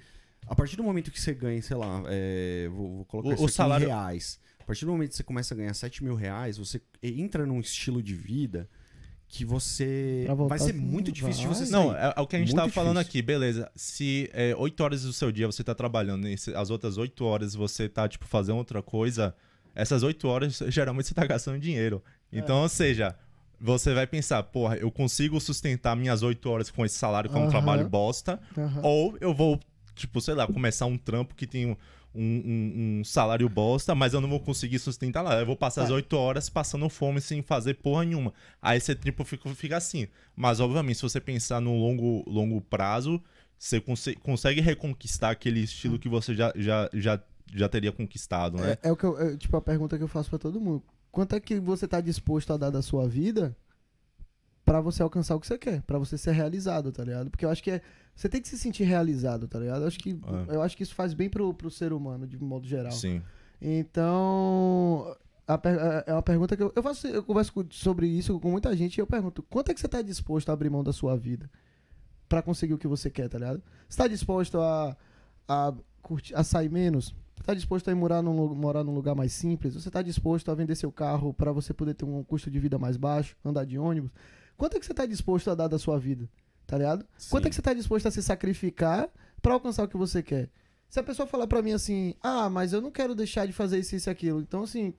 a 0.48 0.56
partir 0.56 0.78
do 0.78 0.84
momento 0.84 1.12
que 1.12 1.20
você 1.22 1.34
ganha, 1.34 1.62
sei 1.62 1.76
lá, 1.78 2.02
é, 2.08 2.68
vou, 2.72 2.96
vou 2.98 3.06
colocar 3.06 3.30
O- 3.30 3.34
isso 3.34 3.44
o 3.46 3.50
salário- 3.50 3.86
em 3.86 3.90
reais. 3.90 4.40
A 4.60 4.64
partir 4.64 4.86
do 4.86 4.92
momento 4.92 5.10
que 5.10 5.18
você 5.18 5.24
começa 5.24 5.54
a 5.54 5.58
ganhar 5.58 5.74
7 5.74 6.02
mil 6.04 6.16
reais, 6.16 6.58
você 6.58 6.82
entra 7.04 7.46
num 7.46 7.60
estilo 7.60 8.02
de 8.02 8.16
vida 8.16 8.70
que 9.28 9.44
você 9.46 10.26
vai 10.48 10.60
ser 10.60 10.72
assim, 10.72 10.80
muito 10.80 11.12
difícil 11.12 11.42
de 11.42 11.48
vai. 11.48 11.56
você 11.56 11.66
sair. 11.66 11.72
Não, 11.72 11.94
é, 11.96 12.14
é 12.16 12.22
o 12.22 12.28
que 12.28 12.36
a 12.36 12.40
gente 12.40 12.50
Muito 12.50 12.58
tava 12.60 12.72
falando 12.72 12.98
aqui, 13.00 13.22
beleza. 13.22 13.70
Se 13.76 14.30
é, 14.34 14.56
8 14.56 14.82
horas 14.82 15.04
do 15.04 15.12
seu 15.14 15.32
dia 15.32 15.46
você 15.48 15.64
tá 15.64 15.74
trabalhando 15.76 16.28
e 16.28 16.38
se- 16.38 16.54
as 16.56 16.70
outras 16.70 16.98
8 16.98 17.24
horas 17.26 17.54
você 17.56 17.88
tá, 17.90 18.08
tipo, 18.08 18.26
fazendo 18.26 18.58
outra 18.58 18.82
coisa, 18.82 19.34
essas 19.76 20.04
8 20.04 20.28
horas 20.28 20.62
geralmente 20.68 21.08
você 21.08 21.14
tá 21.14 21.26
gastando 21.26 21.60
dinheiro. 21.60 22.02
Então, 22.32 22.60
É. 22.60 22.62
ou 22.64 22.70
seja, 22.70 23.16
você 23.62 23.94
vai 23.94 24.08
pensar, 24.08 24.42
porra, 24.44 24.76
eu 24.78 24.90
consigo 24.92 25.40
sustentar 25.40 25.96
minhas 25.96 26.24
8 26.24 26.50
horas 26.50 26.72
com 26.72 26.84
esse 26.86 26.96
salário 26.98 27.30
que 27.30 27.38
é 27.38 27.40
um 27.40 27.48
trabalho 27.50 27.88
bosta, 27.90 28.40
ou 28.82 29.16
eu 29.22 29.34
vou, 29.34 29.60
tipo, 29.96 30.20
sei 30.20 30.34
lá, 30.34 30.48
começar 30.48 30.86
um 30.88 30.98
trampo 30.98 31.36
que 31.36 31.46
tem 31.46 31.68
um, 31.68 31.76
um- 32.14 33.00
um 33.00 33.04
salário 33.06 33.48
bosta, 33.48 33.96
mas 33.96 34.14
eu 34.14 34.20
não 34.22 34.28
vou 34.30 34.40
conseguir 34.40 34.80
sustentar 34.80 35.22
lá. 35.22 35.40
Eu 35.40 35.46
vou 35.46 35.56
passar 35.56 35.84
as 35.84 35.90
Tá. 35.90 35.96
8 35.96 36.14
horas 36.18 36.50
passando 36.50 36.90
fome 36.90 37.22
sem 37.22 37.42
fazer 37.42 37.76
porra 37.76 38.04
nenhuma. 38.04 38.34
Aí 38.62 38.78
esse 38.78 38.94
tipo 38.96 39.24
fica, 39.24 39.48
fica 39.56 39.78
assim. 39.78 40.08
Mas, 40.36 40.60
obviamente, 40.60 40.96
se 40.98 41.04
você 41.04 41.22
pensar 41.22 41.62
no 41.62 41.74
longo, 41.78 42.24
longo 42.30 42.60
prazo, 42.62 43.22
você 43.58 43.80
conse- 43.80 44.16
consegue 44.16 44.60
reconquistar 44.60 45.30
aquele 45.30 45.62
estilo 45.62 45.98
que 46.00 46.10
você 46.10 46.34
já, 46.36 46.52
já, 46.56 46.90
já, 46.94 47.20
já 47.54 47.70
teria 47.70 47.92
conquistado, 47.92 48.58
né? 48.58 48.78
É, 48.82 48.90
é 48.90 48.92
o 48.92 48.98
que 48.98 49.04
eu, 49.06 49.18
é, 49.20 49.38
tipo 49.38 49.56
a 49.56 49.62
pergunta 49.62 49.98
que 49.98 50.04
eu 50.04 50.08
faço 50.08 50.30
pra 50.30 50.40
todo 50.40 50.60
mundo. 50.60 50.84
Quanto 51.12 51.36
é 51.36 51.40
que 51.40 51.60
você 51.60 51.88
tá 51.88 52.00
disposto 52.00 52.54
a 52.54 52.58
dar 52.58 52.70
da 52.70 52.82
sua 52.82 53.08
vida 53.08 53.56
pra 54.64 54.80
você 54.80 55.04
alcançar 55.04 55.36
o 55.36 55.40
que 55.40 55.48
você 55.48 55.58
quer, 55.58 55.82
pra 55.82 55.98
você 56.00 56.18
ser 56.18 56.32
realizado, 56.32 56.92
tá 56.92 57.04
ligado? 57.04 57.30
Porque 57.30 57.44
eu 57.44 57.50
acho 57.50 57.62
que 57.62 57.72
é, 57.72 57.82
você 58.16 58.30
tem 58.30 58.42
que 58.42 58.48
se 58.48 58.58
sentir 58.58 58.84
realizado, 58.84 59.48
tá 59.48 59.60
ligado? 59.60 59.82
Eu 59.82 59.88
acho 59.88 60.00
que, 60.00 60.12
É. 60.50 60.56
eu 60.56 60.62
acho 60.62 60.78
que 60.78 60.84
isso 60.84 60.96
faz 60.96 61.14
bem 61.14 61.30
pro, 61.30 61.54
pro 61.54 61.70
ser 61.70 61.92
humano, 61.92 62.26
de 62.26 62.38
modo 62.42 62.66
geral. 62.68 62.92
Sim. 62.92 63.22
Então, 63.62 65.16
a 65.48 65.60
é- 66.08 66.14
uma 66.14 66.22
pergunta 66.22 66.56
que 66.56 66.64
eu, 66.64 66.72
eu 66.76 66.82
faço, 66.84 67.08
eu 67.08 67.24
converso 67.24 67.52
sobre 67.72 68.08
isso 68.08 68.40
com 68.40 68.50
muita 68.50 68.76
gente 68.76 68.98
e 68.98 69.02
eu 69.02 69.08
pergunto, 69.08 69.44
quanto 69.44 69.70
é 69.70 69.74
que 69.74 69.80
você 69.82 69.88
tá 69.88 70.02
disposto 70.02 70.50
a 70.50 70.54
abrir 70.54 70.70
mão 70.70 70.84
da 70.84 70.94
sua 70.94 71.18
vida 71.18 71.50
pra 72.30 72.42
conseguir 72.42 72.74
o 72.74 72.78
que 72.78 72.88
você 72.88 73.10
quer, 73.10 73.28
tá 73.28 73.38
ligado? 73.38 73.62
Você 73.90 73.98
tá 73.98 74.08
disposto 74.08 74.60
a, 74.62 74.96
a, 75.48 75.74
curtir, 76.02 76.34
a 76.36 76.44
sair 76.44 76.70
menos? 76.70 77.14
Você 77.42 77.46
tá 77.48 77.54
disposto 77.56 77.88
a 77.88 77.92
ir 77.92 77.96
morar 77.96 78.22
num, 78.22 78.54
morar 78.54 78.84
num 78.84 78.94
lugar 78.94 79.16
mais 79.16 79.34
simples? 79.34 79.74
Você 79.74 79.90
tá 79.90 80.04
disposto 80.04 80.52
a 80.52 80.54
vender 80.54 80.76
seu 80.76 80.92
carro 80.92 81.34
pra 81.34 81.52
você 81.52 81.74
poder 81.74 81.96
ter 81.96 82.06
um 82.06 82.24
custo 82.24 82.52
de 82.52 82.60
vida 82.60 82.78
mais 82.78 82.98
baixo, 82.98 83.36
andar 83.44 83.66
de 83.66 83.80
ônibus? 83.80 84.12
Quanto 84.56 84.78
é 84.78 84.80
que 84.80 84.86
você 84.86 84.94
tá 84.94 85.08
disposto 85.08 85.50
a 85.50 85.56
dar 85.56 85.68
da 85.68 85.80
sua 85.80 85.98
vida, 85.98 86.30
tá 86.68 86.78
ligado? 86.78 87.04
Quanto 87.32 87.48
é 87.48 87.50
que 87.50 87.56
você 87.56 87.62
tá 87.64 87.74
disposto 87.74 88.06
a 88.06 88.12
se 88.12 88.22
sacrificar 88.22 89.10
pra 89.42 89.54
alcançar 89.54 89.84
o 89.84 89.88
que 89.88 89.98
você 89.98 90.22
quer? 90.22 90.52
Se 90.88 91.00
a 91.00 91.04
pessoa 91.04 91.26
falar 91.26 91.48
pra 91.48 91.64
mim 91.64 91.72
assim, 91.72 92.14
ah, 92.22 92.48
mas 92.48 92.74
eu 92.74 92.82
não 92.82 92.92
quero 92.92 93.16
deixar 93.16 93.48
de 93.48 93.54
fazer 93.54 93.80
isso, 93.80 93.96
isso 93.96 94.08
e 94.08 94.12
aquilo. 94.12 94.40
Então, 94.42 94.62
assim, 94.62 94.94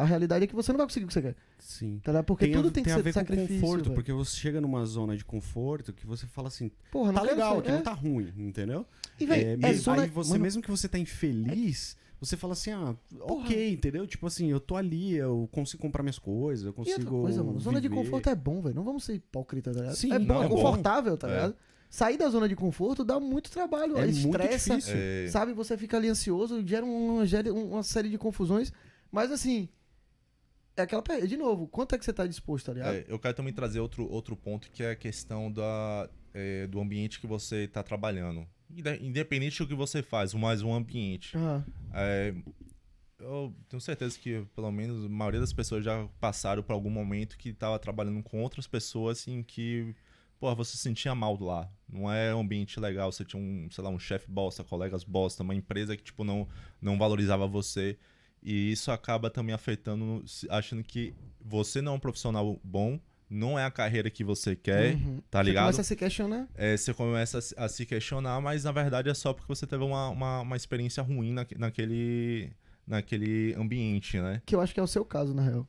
a 0.00 0.04
realidade 0.04 0.44
é 0.44 0.46
que 0.46 0.54
você 0.54 0.70
não 0.72 0.78
vai 0.78 0.86
conseguir 0.86 1.04
o 1.04 1.08
que 1.08 1.14
você 1.14 1.22
quer. 1.22 1.36
Sim. 1.58 2.00
Tá? 2.02 2.22
Porque 2.22 2.46
tem 2.46 2.54
tudo 2.54 2.68
a, 2.68 2.70
tem 2.70 2.84
que 2.84 2.90
a 2.90 2.94
ser 2.96 3.02
ver 3.02 3.12
com 3.12 3.20
sacrifício. 3.20 3.60
conforto, 3.60 3.82
velho. 3.84 3.94
porque 3.94 4.12
você 4.12 4.36
chega 4.36 4.60
numa 4.60 4.84
zona 4.84 5.16
de 5.16 5.24
conforto 5.24 5.92
que 5.92 6.06
você 6.06 6.26
fala 6.26 6.48
assim, 6.48 6.70
Porra, 6.90 7.12
não 7.12 7.20
tá 7.20 7.26
legal, 7.26 7.58
aqui 7.58 7.68
é. 7.68 7.72
não 7.72 7.82
tá 7.82 7.92
ruim, 7.92 8.32
entendeu? 8.36 8.86
E, 9.20 9.26
véi, 9.26 9.58
É, 9.62 9.70
é 9.70 9.72
zona- 9.74 10.02
aí 10.02 10.08
você, 10.08 10.30
mano, 10.30 10.42
mesmo 10.42 10.62
que 10.62 10.70
você 10.70 10.88
tá 10.88 10.98
infeliz, 10.98 11.96
você 12.20 12.36
fala 12.36 12.52
assim, 12.52 12.70
ah, 12.72 12.96
ok, 13.20 13.72
entendeu? 13.72 14.06
Tipo 14.06 14.26
assim, 14.26 14.50
eu 14.50 14.58
tô 14.60 14.76
ali, 14.76 15.14
eu 15.16 15.48
consigo 15.52 15.80
comprar 15.82 16.02
minhas 16.02 16.18
coisas, 16.18 16.64
eu 16.64 16.70
E 16.72 16.74
consigo 16.74 16.96
outra 16.98 17.10
coisa, 17.10 17.42
mano, 17.44 17.60
zona 17.60 17.80
de 17.80 17.88
viver. 17.88 18.00
conforto 18.02 18.28
é 18.30 18.34
bom, 18.34 18.60
velho. 18.60 18.74
Não 18.74 18.84
vamos 18.84 19.04
ser 19.04 19.14
hipócritas, 19.14 19.74
tá 19.74 19.80
ligado? 19.82 19.96
Sim, 19.96 20.12
é 20.12 20.18
bom, 20.18 20.34
não, 20.34 20.42
é 20.42 20.46
é 20.46 20.48
bom. 20.48 20.54
confortável, 20.56 21.16
tá 21.16 21.28
É. 21.28 21.34
ligado? 21.34 21.56
Sair 21.90 22.18
da 22.18 22.28
zona 22.28 22.46
de 22.48 22.54
conforto 22.54 23.02
dá 23.02 23.18
muito 23.18 23.50
trabalho, 23.50 23.96
É 23.96 24.02
muito 24.06 24.16
estressa, 24.18 24.76
difícil. 24.76 24.94
É, 24.96 25.26
sabe? 25.28 25.52
Você 25.54 25.76
fica 25.78 25.96
ali 25.96 26.08
ansioso, 26.08 26.62
gera 26.66 26.84
uma, 26.84 27.24
gera 27.26 27.50
uma 27.54 27.82
série 27.82 28.10
de 28.10 28.18
confusões. 28.18 28.70
Mas 29.10 29.32
assim, 29.32 29.70
é 30.80 30.84
aquela 30.84 31.02
de 31.26 31.36
novo, 31.36 31.66
quanto 31.68 31.94
é 31.94 31.98
que 31.98 32.04
você 32.04 32.12
tá 32.12 32.26
disposto, 32.26 32.66
tá 32.66 32.72
ligado? 32.72 32.94
é, 32.94 33.04
eu 33.08 33.18
quero 33.18 33.34
também 33.34 33.52
trazer 33.52 33.80
outro, 33.80 34.10
outro 34.10 34.36
ponto 34.36 34.70
que 34.70 34.82
é 34.82 34.90
a 34.92 34.96
questão 34.96 35.50
da, 35.50 36.08
é, 36.34 36.66
do 36.66 36.80
ambiente 36.80 37.20
que 37.20 37.26
você 37.26 37.64
está 37.64 37.82
trabalhando. 37.82 38.46
Inde- 38.70 38.98
Independente 39.06 39.58
do 39.58 39.66
que 39.66 39.74
você 39.74 40.02
faz, 40.02 40.34
mas 40.34 40.62
um 40.62 40.72
ambiente. 40.74 41.36
Ah, 41.36 41.62
É, 41.94 42.34
eu 43.20 43.52
tenho 43.68 43.80
certeza 43.80 44.16
que, 44.18 44.44
pelo 44.54 44.70
menos, 44.70 45.04
a 45.04 45.08
maioria 45.08 45.40
das 45.40 45.52
pessoas 45.52 45.84
já 45.84 46.06
passaram 46.20 46.62
por 46.62 46.72
algum 46.72 46.90
momento 46.90 47.36
que 47.36 47.48
estava 47.48 47.78
trabalhando 47.78 48.22
com 48.22 48.40
outras 48.42 48.66
pessoas 48.66 49.18
assim 49.18 49.42
que, 49.42 49.92
pô, 50.38 50.54
você 50.54 50.72
se 50.72 50.78
sentia 50.78 51.14
mal 51.14 51.36
lá. 51.42 51.68
Não 51.88 52.12
é 52.12 52.32
um 52.34 52.40
ambiente 52.40 52.78
legal, 52.78 53.10
você 53.10 53.24
tinha 53.24 53.42
um, 53.42 53.68
sei 53.70 53.82
lá, 53.82 53.90
um 53.90 53.98
chefe 53.98 54.30
bosta, 54.30 54.62
colegas 54.62 55.02
bosta, 55.02 55.42
uma 55.42 55.54
empresa 55.54 55.96
que, 55.96 56.02
tipo, 56.04 56.22
não, 56.22 56.46
não 56.80 56.96
valorizava 56.96 57.46
você. 57.48 57.98
E 58.42 58.72
isso 58.72 58.90
acaba 58.90 59.28
também 59.30 59.54
afetando, 59.54 60.24
achando 60.48 60.82
que 60.82 61.14
você 61.44 61.80
não 61.82 61.92
é 61.92 61.94
um 61.96 61.98
profissional 62.00 62.58
bom, 62.62 62.98
não 63.28 63.58
é 63.58 63.64
a 63.64 63.70
carreira 63.70 64.08
que 64.08 64.22
você 64.24 64.54
quer, 64.56 64.94
uhum. 64.94 65.20
tá 65.30 65.40
Você 65.40 65.44
ligado? 65.44 65.64
começa 65.64 65.80
a 65.80 65.84
se 65.84 65.96
questionar. 65.96 66.48
É, 66.54 66.76
você 66.76 66.94
começa 66.94 67.38
a 67.38 67.40
se- 67.42 67.54
a 67.58 67.68
se 67.68 67.84
questionar, 67.84 68.40
mas 68.40 68.64
na 68.64 68.72
verdade 68.72 69.10
é 69.10 69.14
só 69.14 69.32
porque 69.32 69.52
você 69.54 69.66
teve 69.66 69.84
uma, 69.84 70.08
uma, 70.08 70.40
uma 70.40 70.56
experiência 70.56 71.02
ruim 71.02 71.32
naque- 71.32 71.58
naquele, 71.58 72.52
naquele 72.86 73.54
ambiente, 73.54 74.18
né? 74.20 74.40
Que 74.46 74.54
eu 74.54 74.60
acho 74.60 74.72
que 74.72 74.80
é 74.80 74.82
o 74.82 74.86
seu 74.86 75.04
caso, 75.04 75.34
na 75.34 75.42
real. 75.42 75.66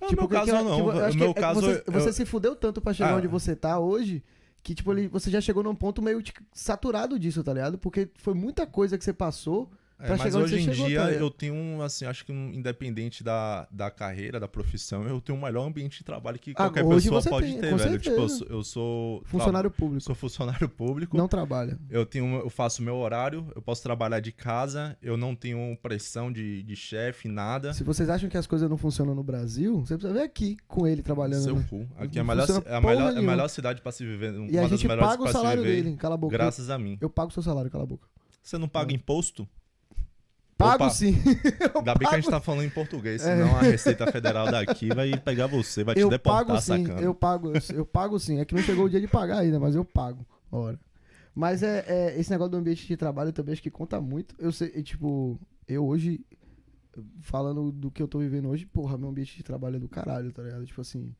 No 0.00 0.08
Tipo, 0.08 0.22
meu 0.22 0.28
caso, 0.28 0.50
eu- 0.50 0.64
não. 0.64 0.78
eu 0.90 1.14
meu 1.14 1.30
é- 1.30 1.34
caso, 1.34 1.60
você, 1.60 1.84
eu- 1.86 1.92
você 1.92 2.12
se 2.12 2.24
fudeu 2.26 2.56
tanto 2.56 2.80
pra 2.80 2.92
chegar 2.92 3.12
Ah. 3.12 3.16
onde 3.16 3.28
você 3.28 3.54
tá 3.54 3.78
hoje 3.78 4.22
que, 4.62 4.74
tipo, 4.74 4.90
ele, 4.92 5.06
você 5.08 5.30
já 5.30 5.40
chegou 5.40 5.62
num 5.62 5.74
ponto 5.74 6.02
meio 6.02 6.20
tipo, 6.22 6.40
saturado 6.52 7.18
disso, 7.18 7.44
tá 7.44 7.52
ligado? 7.52 7.78
Porque 7.78 8.08
foi 8.16 8.34
muita 8.34 8.66
coisa 8.66 8.98
que 8.98 9.04
você 9.04 9.12
passou. 9.12 9.70
É, 9.98 10.06
pra 10.06 10.16
mas 10.16 10.34
hoje 10.34 10.56
em 10.58 10.64
chegou, 10.64 10.86
dia 10.86 11.00
eu 11.12 11.30
tenho, 11.30 11.54
um, 11.54 11.80
assim, 11.80 12.04
acho 12.04 12.24
que 12.26 12.32
um, 12.32 12.52
independente 12.52 13.22
da, 13.22 13.66
da 13.70 13.90
carreira, 13.90 14.40
da 14.40 14.48
profissão, 14.48 15.04
eu 15.04 15.20
tenho 15.20 15.38
o 15.38 15.42
melhor 15.42 15.66
ambiente 15.66 15.98
de 15.98 16.04
trabalho 16.04 16.38
que 16.38 16.50
Ah, 16.50 16.54
qualquer 16.54 16.84
hoje 16.84 17.08
pessoa 17.08 17.22
pode 17.22 17.46
tem, 17.46 17.60
ter, 17.60 17.76
velho. 17.76 17.98
Tipo, 17.98 18.16
eu 18.16 18.28
sou, 18.28 18.46
eu 18.48 18.64
sou 18.64 19.22
Funcionário 19.24 19.70
tra- 19.70 19.78
público. 19.78 20.02
sou 20.04 20.14
funcionário 20.14 20.68
público. 20.68 21.16
Não 21.16 21.28
trabalha. 21.28 21.78
Eu 21.88 22.04
tenho, 22.04 22.26
eu 22.40 22.50
faço 22.50 22.82
meu 22.82 22.96
horário, 22.96 23.46
eu 23.54 23.62
posso 23.62 23.82
trabalhar 23.82 24.18
de 24.20 24.32
casa, 24.32 24.98
eu 25.00 25.16
não 25.16 25.34
tenho 25.34 25.76
pressão 25.80 26.30
de, 26.32 26.62
de 26.64 26.74
chefe, 26.74 27.28
nada. 27.28 27.72
Se 27.72 27.84
vocês 27.84 28.10
acham 28.10 28.28
que 28.28 28.36
as 28.36 28.46
coisas 28.46 28.68
não 28.68 28.76
funcionam 28.76 29.14
no 29.14 29.22
Brasil, 29.22 29.80
você 29.80 29.96
precisa 29.96 30.12
ver 30.12 30.24
aqui 30.24 30.56
com 30.66 30.86
ele 30.86 31.02
trabalhando. 31.02 31.44
Seu 31.44 31.56
né? 31.56 31.66
cu. 31.70 31.88
Aqui 31.96 32.18
é 32.18 32.20
a 32.20 32.24
melhor, 32.24 32.46
é 32.66 32.74
a 32.74 32.80
melhor, 32.80 33.14
é 33.14 33.18
a 33.18 33.22
melhor 33.22 33.48
cidade 33.48 33.80
pra 33.80 33.92
se 33.92 34.04
viver. 34.04 34.34
Uma 34.34 34.50
E 34.50 34.58
a 34.58 34.62
das 34.62 34.70
gente 34.70 34.88
melhores 34.88 35.08
paga 35.16 35.22
o 35.22 35.28
salário 35.32 35.62
viver, 35.62 35.82
dele. 35.84 35.96
Cala 35.96 36.14
a 36.14 36.18
boca. 36.18 36.32
Graças 36.32 36.68
a 36.68 36.76
mim. 36.78 36.98
Eu 37.00 37.08
pago 37.08 37.30
o 37.30 37.32
seu 37.32 37.42
salário, 37.42 37.70
cala 37.70 37.84
a 37.84 37.86
boca. 37.86 38.08
Você 38.42 38.58
não 38.58 38.68
paga 38.68 38.92
imposto? 38.92 39.48
Pago 40.56 40.84
Opa. 40.84 40.90
sim. 40.90 41.16
Ainda 41.74 41.94
bem 41.94 42.08
que 42.08 42.14
a 42.14 42.20
gente 42.20 42.30
tá 42.30 42.40
falando 42.40 42.64
em 42.64 42.70
português, 42.70 43.22
senão 43.22 43.56
a 43.56 43.60
Receita 43.62 44.10
Federal 44.12 44.50
daqui 44.50 44.88
vai 44.94 45.16
pegar 45.18 45.46
você, 45.48 45.82
vai 45.82 45.94
te 45.94 46.00
É. 46.00 46.04
eu 46.04 46.08
deportar, 46.10 46.46
pago 46.46 46.60
sim. 46.60 46.84
sacana. 46.86 47.00
Eu 47.00 47.14
pago, 47.14 47.52
eu 47.74 47.84
pago 47.84 48.18
sim. 48.20 48.38
É 48.38 48.44
que 48.44 48.54
não 48.54 48.62
chegou 48.62 48.84
o 48.84 48.88
dia 48.88 49.00
de 49.00 49.08
pagar 49.08 49.38
ainda, 49.38 49.58
mas 49.58 49.74
eu 49.74 49.84
pago. 49.84 50.24
Ora. 50.52 50.78
Mas 51.34 51.62
é, 51.64 51.84
é, 51.88 52.20
esse 52.20 52.30
negócio 52.30 52.52
do 52.52 52.56
ambiente 52.58 52.86
de 52.86 52.96
trabalho 52.96 53.32
também 53.32 53.52
acho 53.52 53.62
que 53.62 53.70
conta 53.70 54.00
muito. 54.00 54.36
Eu 54.38 54.52
sei, 54.52 54.68
tipo, 54.84 55.40
eu 55.66 55.84
hoje, 55.84 56.24
falando 57.20 57.72
do 57.72 57.90
que 57.90 58.00
eu 58.00 58.06
tô 58.06 58.20
vivendo 58.20 58.48
hoje, 58.48 58.64
porra, 58.66 58.96
meu 58.96 59.08
ambiente 59.08 59.36
de 59.36 59.42
trabalho 59.42 59.76
é 59.76 59.80
do 59.80 59.88
caralho, 59.88 60.30
tá 60.32 60.42
ligado? 60.42 60.64
Tipo 60.64 60.80
assim, 60.80 61.12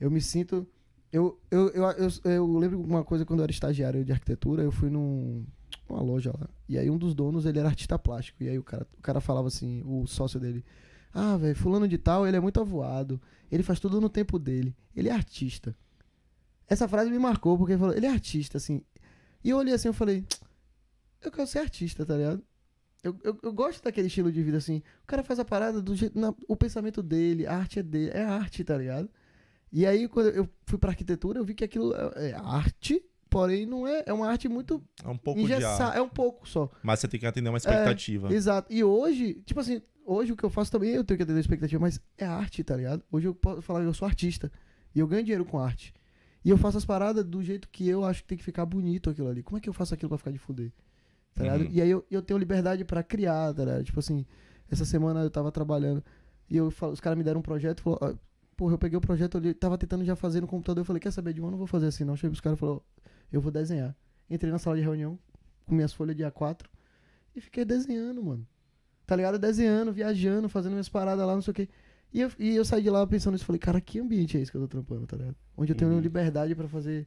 eu 0.00 0.10
me 0.10 0.20
sinto. 0.22 0.66
Eu, 1.12 1.38
eu, 1.50 1.68
eu, 1.70 1.84
eu, 1.90 2.08
eu 2.32 2.56
lembro 2.56 2.80
uma 2.80 3.04
coisa 3.04 3.26
quando 3.26 3.40
eu 3.40 3.44
era 3.44 3.52
estagiário 3.52 4.02
de 4.02 4.12
arquitetura, 4.12 4.62
eu 4.62 4.72
fui 4.72 4.88
num, 4.88 5.44
numa 5.92 6.02
loja 6.02 6.32
lá. 6.38 6.48
E 6.68 6.78
aí 6.78 6.88
um 6.90 6.98
dos 6.98 7.14
donos, 7.14 7.44
ele 7.46 7.58
era 7.58 7.68
artista 7.68 7.98
plástico. 7.98 8.42
E 8.42 8.48
aí 8.48 8.58
o 8.58 8.62
cara, 8.64 8.86
o 8.98 9.02
cara 9.02 9.20
falava 9.20 9.48
assim, 9.48 9.82
o 9.84 10.06
sócio 10.06 10.40
dele, 10.40 10.64
ah, 11.12 11.36
velho, 11.36 11.54
fulano 11.54 11.86
de 11.86 11.98
tal, 11.98 12.26
ele 12.26 12.36
é 12.36 12.40
muito 12.40 12.60
avoado. 12.60 13.20
Ele 13.50 13.62
faz 13.62 13.78
tudo 13.78 14.00
no 14.00 14.08
tempo 14.08 14.38
dele. 14.38 14.74
Ele 14.96 15.08
é 15.08 15.12
artista. 15.12 15.76
Essa 16.66 16.88
frase 16.88 17.10
me 17.10 17.18
marcou, 17.18 17.58
porque 17.58 17.72
ele 17.72 17.80
falou, 17.80 17.94
ele 17.94 18.06
é 18.06 18.10
artista, 18.10 18.56
assim. 18.56 18.82
E 19.44 19.50
eu 19.50 19.58
olhei 19.58 19.74
assim, 19.74 19.88
eu 19.88 19.94
falei, 19.94 20.24
eu 21.20 21.30
quero 21.30 21.46
ser 21.46 21.58
artista, 21.58 22.06
tá 22.06 22.16
ligado? 22.16 22.42
Eu, 23.02 23.18
eu, 23.24 23.38
eu 23.42 23.52
gosto 23.52 23.82
daquele 23.82 24.06
estilo 24.06 24.30
de 24.32 24.42
vida, 24.42 24.56
assim. 24.58 24.78
O 25.02 25.06
cara 25.06 25.22
faz 25.24 25.38
a 25.38 25.44
parada 25.44 25.82
do 25.82 25.94
jeito. 25.94 26.18
na- 26.18 26.34
o 26.48 26.56
pensamento 26.56 27.02
dele, 27.02 27.46
a 27.46 27.56
arte 27.56 27.80
é 27.80 27.82
dele. 27.82 28.10
É 28.14 28.22
arte, 28.24 28.62
tá 28.64 28.78
ligado? 28.78 29.10
E 29.72 29.84
aí, 29.84 30.06
quando 30.08 30.28
eu 30.30 30.48
fui 30.66 30.78
pra 30.78 30.90
arquitetura, 30.90 31.38
eu 31.40 31.44
vi 31.44 31.52
que 31.54 31.64
aquilo 31.64 31.92
é, 31.94 32.30
é 32.30 32.34
arte, 32.34 33.02
porém 33.32 33.66
não 33.66 33.86
é. 33.86 34.04
É 34.06 34.12
uma 34.12 34.28
arte 34.28 34.48
muito 34.48 34.82
É 35.04 35.08
um 35.08 35.16
pouco 35.16 35.40
de 35.40 35.46
engessada. 35.46 35.92
ar. 35.92 35.96
É 35.96 36.00
um 36.02 36.08
pouco 36.08 36.48
só. 36.48 36.70
Mas 36.82 37.00
você 37.00 37.08
tem 37.08 37.18
que 37.18 37.26
atender 37.26 37.48
uma 37.48 37.58
expectativa. 37.58 38.32
Exato. 38.32 38.72
E 38.72 38.84
hoje, 38.84 39.42
tipo 39.46 39.58
assim, 39.58 39.80
hoje 40.04 40.32
o 40.32 40.36
que 40.36 40.44
eu 40.44 40.50
faço 40.50 40.70
também 40.70 40.90
eu 40.90 41.02
tenho 41.04 41.16
que 41.16 41.22
atender 41.24 41.38
a 41.38 41.40
expectativa, 41.40 41.80
mas 41.80 42.00
é 42.18 42.24
arte, 42.24 42.62
tá 42.62 42.76
ligado? 42.76 43.02
Hoje 43.10 43.26
eu 43.28 43.34
posso 43.34 43.62
falar 43.62 43.80
que 43.80 43.86
eu 43.86 43.94
sou 43.94 44.06
artista. 44.06 44.50
E 44.94 45.00
eu 45.00 45.06
ganho 45.06 45.22
dinheiro 45.24 45.44
com 45.44 45.58
arte. 45.58 45.92
E 46.44 46.50
eu 46.50 46.58
faço 46.58 46.76
as 46.76 46.84
paradas 46.84 47.24
do 47.24 47.42
jeito 47.42 47.68
que 47.68 47.88
eu 47.88 48.04
acho 48.04 48.22
que 48.22 48.28
tem 48.28 48.36
que 48.38 48.44
ficar 48.44 48.66
bonito 48.66 49.08
aquilo 49.10 49.28
ali. 49.28 49.42
Como 49.42 49.56
é 49.56 49.60
que 49.60 49.68
eu 49.68 49.72
faço 49.72 49.94
aquilo 49.94 50.08
pra 50.10 50.18
ficar 50.18 50.30
de 50.32 50.38
fuder? 50.38 50.70
Tá 51.34 51.44
ligado? 51.44 51.60
Uhum. 51.62 51.68
E 51.70 51.80
aí 51.80 51.88
eu, 51.90 52.04
eu 52.10 52.20
tenho 52.20 52.36
liberdade 52.38 52.84
pra 52.84 53.02
criar, 53.02 53.54
tá 53.54 53.64
ligado? 53.64 53.84
Tipo 53.84 54.00
assim, 54.00 54.26
essa 54.70 54.84
semana 54.84 55.20
eu 55.20 55.30
tava 55.30 55.50
trabalhando 55.50 56.04
e 56.50 56.56
eu, 56.56 56.70
falo- 56.70 56.92
os 56.92 57.00
caras 57.00 57.16
me 57.16 57.24
deram 57.24 57.38
um 57.40 57.42
projeto 57.42 57.80
falaram, 57.80 58.08
"Ah, 58.08 58.18
porra, 58.56 58.74
eu 58.74 58.78
peguei 58.78 58.98
o 58.98 59.00
projeto 59.00 59.38
ali, 59.38 59.54
tava 59.54 59.78
tentando 59.78 60.04
já 60.04 60.14
fazer 60.14 60.40
no 60.42 60.46
computador, 60.46 60.82
eu 60.82 60.84
falei, 60.84 61.00
quer 61.00 61.10
saber 61.10 61.32
de 61.32 61.40
um? 61.40 61.46
Eu 61.46 61.50
não 61.52 61.58
vou 61.58 61.66
fazer 61.66 61.86
assim 61.86 62.04
não. 62.04 62.16
Cheguei 62.16 62.30
pros 62.30 62.40
caras 62.40 62.58
e 62.58 62.60
falou, 62.60 62.84
eu 63.32 63.40
vou 63.40 63.50
desenhar. 63.50 63.96
Entrei 64.30 64.50
na 64.52 64.58
sala 64.58 64.76
de 64.76 64.82
reunião 64.82 65.18
com 65.66 65.74
minhas 65.74 65.92
folhas 65.92 66.16
de 66.16 66.22
A4 66.22 66.62
e 67.34 67.40
fiquei 67.40 67.64
desenhando, 67.64 68.22
mano. 68.22 68.46
Tá 69.06 69.16
ligado? 69.16 69.38
Desenhando, 69.38 69.92
viajando, 69.92 70.48
fazendo 70.48 70.72
minhas 70.72 70.88
paradas 70.88 71.26
lá, 71.26 71.34
não 71.34 71.42
sei 71.42 71.50
o 71.50 71.54
quê. 71.54 71.68
E 72.12 72.20
eu, 72.20 72.30
e 72.38 72.54
eu 72.56 72.64
saí 72.64 72.82
de 72.82 72.90
lá 72.90 73.06
pensando 73.06 73.32
nisso, 73.32 73.44
falei, 73.44 73.58
cara, 73.58 73.80
que 73.80 73.98
ambiente 73.98 74.36
é 74.36 74.40
esse 74.40 74.50
que 74.50 74.56
eu 74.56 74.60
tô 74.62 74.68
trampando, 74.68 75.06
tá 75.06 75.16
ligado? 75.16 75.36
Onde 75.56 75.72
eu 75.72 75.76
tenho 75.76 75.90
Uhum. 75.90 75.98
liberdade 76.00 76.54
pra 76.54 76.68
fazer 76.68 77.06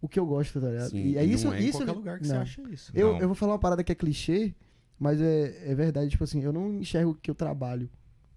o 0.00 0.08
que 0.08 0.18
eu 0.18 0.26
gosto, 0.26 0.60
tá 0.60 0.68
ligado? 0.68 0.90
Sim, 0.90 0.98
e 1.10 1.16
é 1.18 1.24
isso, 1.24 1.46
não 1.46 1.54
é 1.54 1.60
em 1.62 1.68
isso 1.68 1.78
qualquer 1.78 1.92
lugar 1.92 2.18
que 2.18 2.26
você 2.26 2.32
não. 2.34 2.40
acha 2.40 2.62
isso. 2.70 2.90
Eu, 2.94 3.12
Não. 3.12 3.20
eu 3.20 3.26
vou 3.28 3.34
falar 3.34 3.52
uma 3.52 3.58
parada 3.58 3.84
que 3.84 3.92
é 3.92 3.94
clichê, 3.94 4.54
mas 4.98 5.20
é, 5.20 5.70
é 5.70 5.74
verdade, 5.74 6.10
tipo 6.10 6.24
assim, 6.24 6.42
eu 6.42 6.52
não 6.52 6.74
enxergo 6.80 7.14
que 7.14 7.30
eu 7.30 7.34
trabalho, 7.34 7.88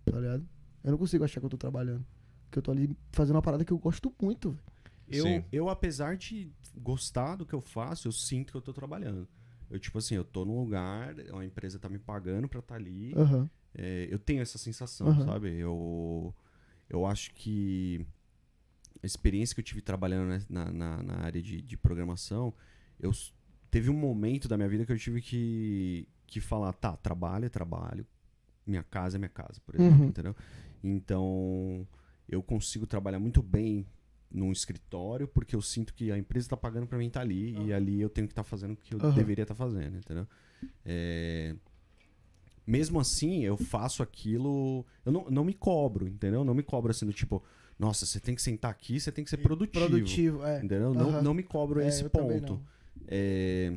tá 0.04 0.20
ligado? 0.20 0.46
Eu 0.84 0.92
não 0.92 0.98
consigo 0.98 1.24
achar 1.24 1.40
que 1.40 1.46
eu 1.46 1.50
tô 1.50 1.58
trabalhando. 1.58 2.06
Porque 2.46 2.60
eu 2.60 2.64
tô 2.64 2.72
ali 2.72 2.96
fazendo 3.12 3.36
uma 3.38 3.42
parada 3.42 3.64
que 3.66 3.72
eu 3.74 3.78
gosto 3.78 4.14
muito, 4.22 4.52
velho. 4.52 4.64
Eu, 5.08 5.24
Sim. 5.26 5.44
eu, 5.52 5.70
apesar 5.70 6.18
de 6.18 6.52
gostar 6.78 7.36
do 7.36 7.46
que 7.46 7.54
eu 7.54 7.62
faço, 7.62 8.08
eu 8.08 8.12
sinto 8.12 8.52
que 8.52 8.58
eu 8.58 8.62
tô 8.62 8.74
trabalhando. 8.74 9.28
Eu, 9.70 9.80
tipo 9.80 9.98
assim, 9.98 10.16
eu 10.16 10.24
tô 10.24 10.46
num 10.46 10.60
lugar, 10.60 11.16
a 11.34 11.44
empresa 11.46 11.80
tá 11.80 11.90
me 11.90 11.98
pagando 11.98 12.48
pra 12.48 12.60
estar 12.60 12.76
ali. 12.76 13.14
Aham. 13.16 13.50
É, 13.74 14.08
eu 14.10 14.20
tenho 14.20 14.42
essa 14.42 14.58
sensação, 14.58 15.08
Aham. 15.08 15.26
sabe? 15.26 15.58
Eu, 15.58 16.34
eu 16.90 17.06
acho 17.06 17.34
que 17.34 18.06
a 19.04 19.06
experiência 19.06 19.54
que 19.54 19.62
eu 19.62 19.66
tive 19.66 19.82
trabalhando 19.82 20.44
na, 20.50 20.72
na, 20.72 21.04
na 21.04 21.16
área 21.18 21.42
de, 21.42 21.62
de 21.62 21.76
programação, 21.78 22.54
eu 23.00 23.12
teve 23.70 23.90
um 23.90 23.98
momento 23.98 24.48
da 24.48 24.56
minha 24.56 24.70
vida 24.70 24.86
que 24.86 24.92
eu 24.92 24.98
tive 24.98 25.22
que, 25.22 26.08
que 26.28 26.40
falar, 26.40 26.74
tá, 26.74 26.96
trabalho 26.96 27.46
é 27.46 27.50
trabalho, 27.50 28.06
minha 28.66 28.84
casa 28.84 29.18
é 29.18 29.20
minha 29.20 29.30
casa, 29.30 29.60
por 29.66 29.76
exemplo, 29.76 30.04
Uhum. 30.04 30.08
entendeu? 30.10 30.36
Então, 30.84 31.88
eu 32.30 32.42
consigo 32.42 32.88
trabalhar 32.88 33.20
muito 33.20 33.42
bem 33.44 33.86
num 34.36 34.52
escritório 34.52 35.28
porque 35.28 35.56
eu 35.56 35.62
sinto 35.62 35.94
que 35.94 36.12
a 36.12 36.18
empresa 36.18 36.50
tá 36.50 36.58
pagando 36.58 36.86
pra 36.88 36.98
mim 36.98 37.08
estar 37.08 37.22
ali 37.22 37.68
e 37.68 37.74
ali 37.74 38.02
eu 38.02 38.10
tenho 38.10 38.28
que 38.28 38.34
estar 38.34 38.44
fazendo 38.44 38.74
o 38.74 38.76
que 38.78 38.94
eu 38.94 39.00
Aham. 39.00 39.16
deveria 39.16 39.44
estar 39.44 39.56
fazendo, 39.56 39.98
entendeu? 39.98 40.28
É, 40.86 41.56
Mesmo 42.68 43.00
assim, 43.00 43.44
eu 43.44 43.56
faço 43.58 44.02
aquilo. 44.02 44.86
Eu 45.06 45.12
não, 45.12 45.26
não 45.30 45.46
me 45.46 45.54
cobro, 45.54 46.08
entendeu? 46.08 46.44
Não 46.44 46.54
me 46.56 46.64
cobro 46.64 46.90
assim 46.92 47.06
do 47.06 47.14
tipo, 47.14 47.44
nossa, 47.78 48.06
você 48.06 48.20
tem 48.20 48.34
que 48.36 48.42
sentar 48.42 48.72
aqui, 48.72 49.00
você 49.00 49.12
tem 49.12 49.24
que 49.24 49.30
ser 49.30 49.38
produtivo. 49.38 49.86
Produtivo, 49.88 50.44
é. 50.46 50.58
Entendeu? 50.58 50.94
Não, 50.94 51.12
Aham. 51.12 51.22
não 51.22 51.34
me 51.34 51.44
cobro 51.44 51.80
É, 51.80 51.88
esse 51.88 52.04
ponto. 52.10 52.54
não. 52.54 52.62
É, 53.08 53.72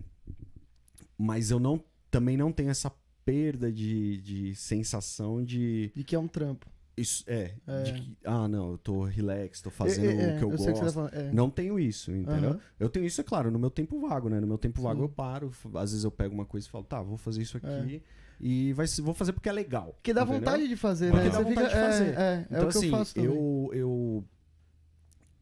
Mas 1.17 1.51
eu 1.51 1.61
não 1.61 1.83
também 2.11 2.37
não 2.37 2.51
tenho 2.51 2.71
essa 2.71 2.91
perda 3.25 3.71
de, 3.71 4.17
de 4.23 4.55
sensação 4.55 5.45
de. 5.45 5.93
De 5.95 6.03
que 6.03 6.15
é 6.17 6.19
um 6.19 6.29
trampo. 6.29 6.67
Isso, 7.01 7.25
é, 7.27 7.55
É. 7.67 7.83
que, 7.93 8.17
ah, 8.25 8.49
não, 8.49 8.73
eu 8.73 8.79
tô 8.79 9.05
relax, 9.05 9.61
tô 9.61 9.71
fazendo 9.71 10.07
É, 10.21 10.31
é, 10.33 10.35
o 10.35 10.39
que 10.39 10.45
eu, 10.45 10.59
sei 10.59 10.73
gosto. 10.73 10.81
que 10.81 10.87
tá 10.87 10.93
falando. 10.93 11.15
É. 11.15 11.33
Não 11.33 11.49
tenho 11.51 11.79
isso, 11.79 12.11
entendeu? 12.13 12.51
Aham. 12.51 12.61
Eu 12.81 12.89
tenho 12.89 13.05
isso, 13.07 13.21
é 13.21 13.25
claro, 13.25 13.51
no 13.51 13.59
meu 13.59 13.71
tempo 13.71 14.01
vago, 14.01 14.29
né? 14.29 14.41
No 14.41 14.47
meu 14.47 14.59
tempo 14.59 14.81
vago 14.83 14.99
Sim. 14.99 15.03
eu 15.05 15.09
paro, 15.09 15.51
às 15.77 15.91
vezes 15.93 16.05
eu 16.05 16.11
pego 16.11 16.35
uma 16.35 16.45
coisa 16.45 16.67
e 16.67 16.71
falo, 16.71 16.85
tá, 16.85 17.01
vou 17.03 17.17
fazer 17.17 17.43
isso 17.43 17.59
É. 17.63 17.81
aqui 17.81 18.03
e 18.41 18.73
vai, 18.73 18.87
vou 19.03 19.15
fazer 19.15 19.33
porque 19.33 19.49
é 19.49 19.53
legal. 19.53 19.99
Que 20.03 20.13
dá 20.13 20.23
entendeu? 20.23 20.41
vontade 20.41 20.69
de 20.69 20.77
fazer, 20.77 21.11
Porque 21.11 21.25
né? 21.25 21.31
dá 21.31 21.39
Você 21.39 21.45
vontade 21.45 21.69
fica- 21.69 21.81
de 21.81 21.87
fazer. 21.87 22.05
É, 22.05 22.21
é, 22.21 22.47
Então, 22.51 22.59
é 22.59 22.65
o 22.65 22.69
que 22.69 22.95
assim, 22.95 23.21
eu 23.21 23.25
eu, 23.25 23.71
eu, 23.73 24.25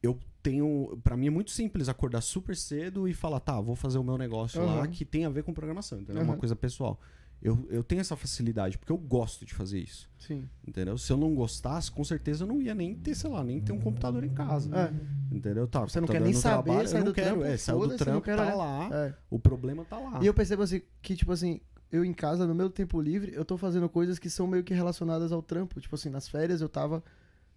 eu 0.02 0.18
tenho. 0.42 0.98
Pra 1.02 1.16
mim 1.16 1.26
é 1.26 1.30
muito 1.30 1.50
simples 1.50 1.88
acordar 1.88 2.20
super 2.20 2.54
cedo 2.56 3.08
e 3.08 3.14
falar, 3.14 3.40
tá, 3.40 3.60
vou 3.60 3.74
fazer 3.76 3.98
o 3.98 4.04
meu 4.04 4.16
negócio 4.18 4.64
lá 4.64 4.80
Aham. 4.80 4.88
que 4.88 5.04
tem 5.04 5.24
a 5.24 5.28
ver 5.30 5.42
com 5.42 5.52
programação, 5.52 6.00
entendeu? 6.00 6.22
É 6.22 6.24
uma 6.24 6.36
coisa 6.36 6.54
pessoal. 6.54 7.00
Eu, 7.42 7.66
eu 7.70 7.84
tenho 7.84 8.00
essa 8.00 8.16
facilidade, 8.16 8.78
porque 8.78 8.90
eu 8.90 8.96
gosto 8.96 9.44
de 9.44 9.54
fazer 9.54 9.78
isso. 9.78 10.08
Sim. 10.18 10.48
Entendeu? 10.66 10.96
Se 10.98 11.12
eu 11.12 11.16
não 11.16 11.34
gostasse, 11.34 11.90
com 11.92 12.02
certeza 12.02 12.44
eu 12.44 12.48
não 12.48 12.60
ia 12.60 12.74
nem 12.74 12.94
ter, 12.94 13.14
sei 13.14 13.30
lá, 13.30 13.44
nem 13.44 13.60
ter 13.60 13.72
um 13.72 13.78
computador 13.78 14.24
em 14.24 14.30
casa. 14.34 14.70
É. 14.76 15.34
Entendeu? 15.34 15.68
Tá, 15.68 15.80
Você 15.80 16.00
não 16.00 16.08
quer 16.08 16.14
computador 16.20 16.24
nem 16.24 16.32
saber, 16.34 16.64
trabalho, 16.64 16.88
eu 16.88 16.94
não 16.98 17.04
do 17.04 17.12
quero, 17.14 17.26
trampo, 17.28 17.44
é, 17.44 17.56
saiu 17.56 17.86
do 17.86 17.96
trampo, 17.96 18.26
tá 18.26 18.54
lá, 18.54 18.88
É. 18.92 19.14
o 19.30 19.38
problema 19.38 19.84
tá 19.84 19.98
lá. 19.98 20.18
E 20.22 20.26
eu 20.26 20.34
percebo 20.34 20.62
assim, 20.62 20.80
que 21.02 21.14
tipo 21.14 21.30
assim, 21.30 21.60
eu 21.92 22.04
em 22.04 22.12
casa, 22.12 22.46
no 22.46 22.54
meu 22.54 22.68
tempo 22.70 23.00
livre, 23.00 23.32
eu 23.34 23.44
tô 23.44 23.56
fazendo 23.56 23.88
coisas 23.88 24.18
que 24.18 24.28
são 24.30 24.46
meio 24.46 24.64
que 24.64 24.74
relacionadas 24.74 25.30
ao 25.30 25.42
trampo. 25.42 25.80
Tipo 25.80 25.94
assim, 25.94 26.08
nas 26.08 26.28
férias 26.28 26.60
eu 26.60 26.68
tava 26.68 27.02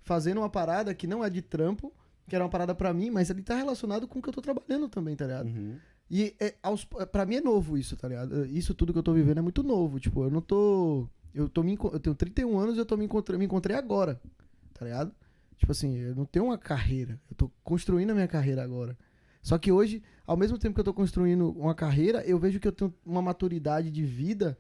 fazendo 0.02 0.40
uma 0.40 0.50
parada 0.50 0.94
que 0.94 1.08
não 1.08 1.24
é 1.24 1.30
de 1.30 1.42
trampo, 1.42 1.92
que 2.28 2.36
era 2.36 2.44
uma 2.44 2.50
parada 2.50 2.76
pra 2.76 2.94
mim, 2.94 3.10
mas 3.10 3.30
ele 3.30 3.42
tá 3.42 3.56
relacionado 3.56 4.08
com 4.08 4.20
o 4.20 4.22
que 4.22 4.30
eu 4.30 4.34
tô 4.34 4.42
trabalhando 4.42 4.88
também, 4.88 5.16
tá 5.16 5.26
ligado? 5.26 5.48
Uhum. 5.48 5.78
E 6.10 6.36
é, 6.40 6.56
aos, 6.64 6.86
pra 6.86 7.26
mim 7.26 7.36
é 7.36 7.42
novo 7.42 7.78
isso, 7.78 7.96
tá 7.96 8.08
ligado? 8.08 8.46
Isso 8.48 8.74
tudo 8.74 8.92
que 8.92 9.00
eu 9.00 9.04
tô 9.04 9.14
vivendo 9.14 9.38
é 9.38 9.42
muito 9.42 9.62
novo. 9.62 10.00
Tipo, 10.00 10.24
eu 10.24 10.32
não 10.32 10.42
tô. 10.42 11.08
Eu, 11.34 11.48
tô 11.48 11.62
me, 11.62 11.78
eu 11.80 12.00
tenho 12.00 12.16
31 12.16 12.58
anos 12.58 12.76
e 12.76 12.80
eu 12.80 12.86
tô 12.86 12.98
me 12.98 13.06
encontrando, 13.06 13.38
me 13.40 13.46
encontrei 13.46 13.76
agora, 13.78 14.20
tá 14.74 14.84
ligado? 14.86 15.14
Tipo 15.58 15.72
assim, 15.72 15.98
eu 15.98 16.16
não 16.16 16.26
tenho 16.26 16.46
uma 16.46 16.58
carreira. 16.58 17.20
Eu 17.30 17.36
tô 17.36 17.52
construindo 17.64 18.10
a 18.10 18.16
minha 18.16 18.28
carreira 18.28 18.64
agora. 18.64 18.98
Só 19.42 19.58
que 19.58 19.72
hoje, 19.72 20.02
ao 20.26 20.36
mesmo 20.36 20.58
tempo 20.58 20.74
que 20.74 20.80
eu 20.80 20.86
tô 20.86 20.94
construindo 20.94 21.52
uma 21.52 21.76
carreira, 21.76 22.24
eu 22.26 22.40
vejo 22.40 22.60
que 22.60 22.68
eu 22.68 22.72
tenho 22.72 22.94
uma 23.06 23.22
maturidade 23.22 23.92
de 23.92 24.04
vida 24.04 24.58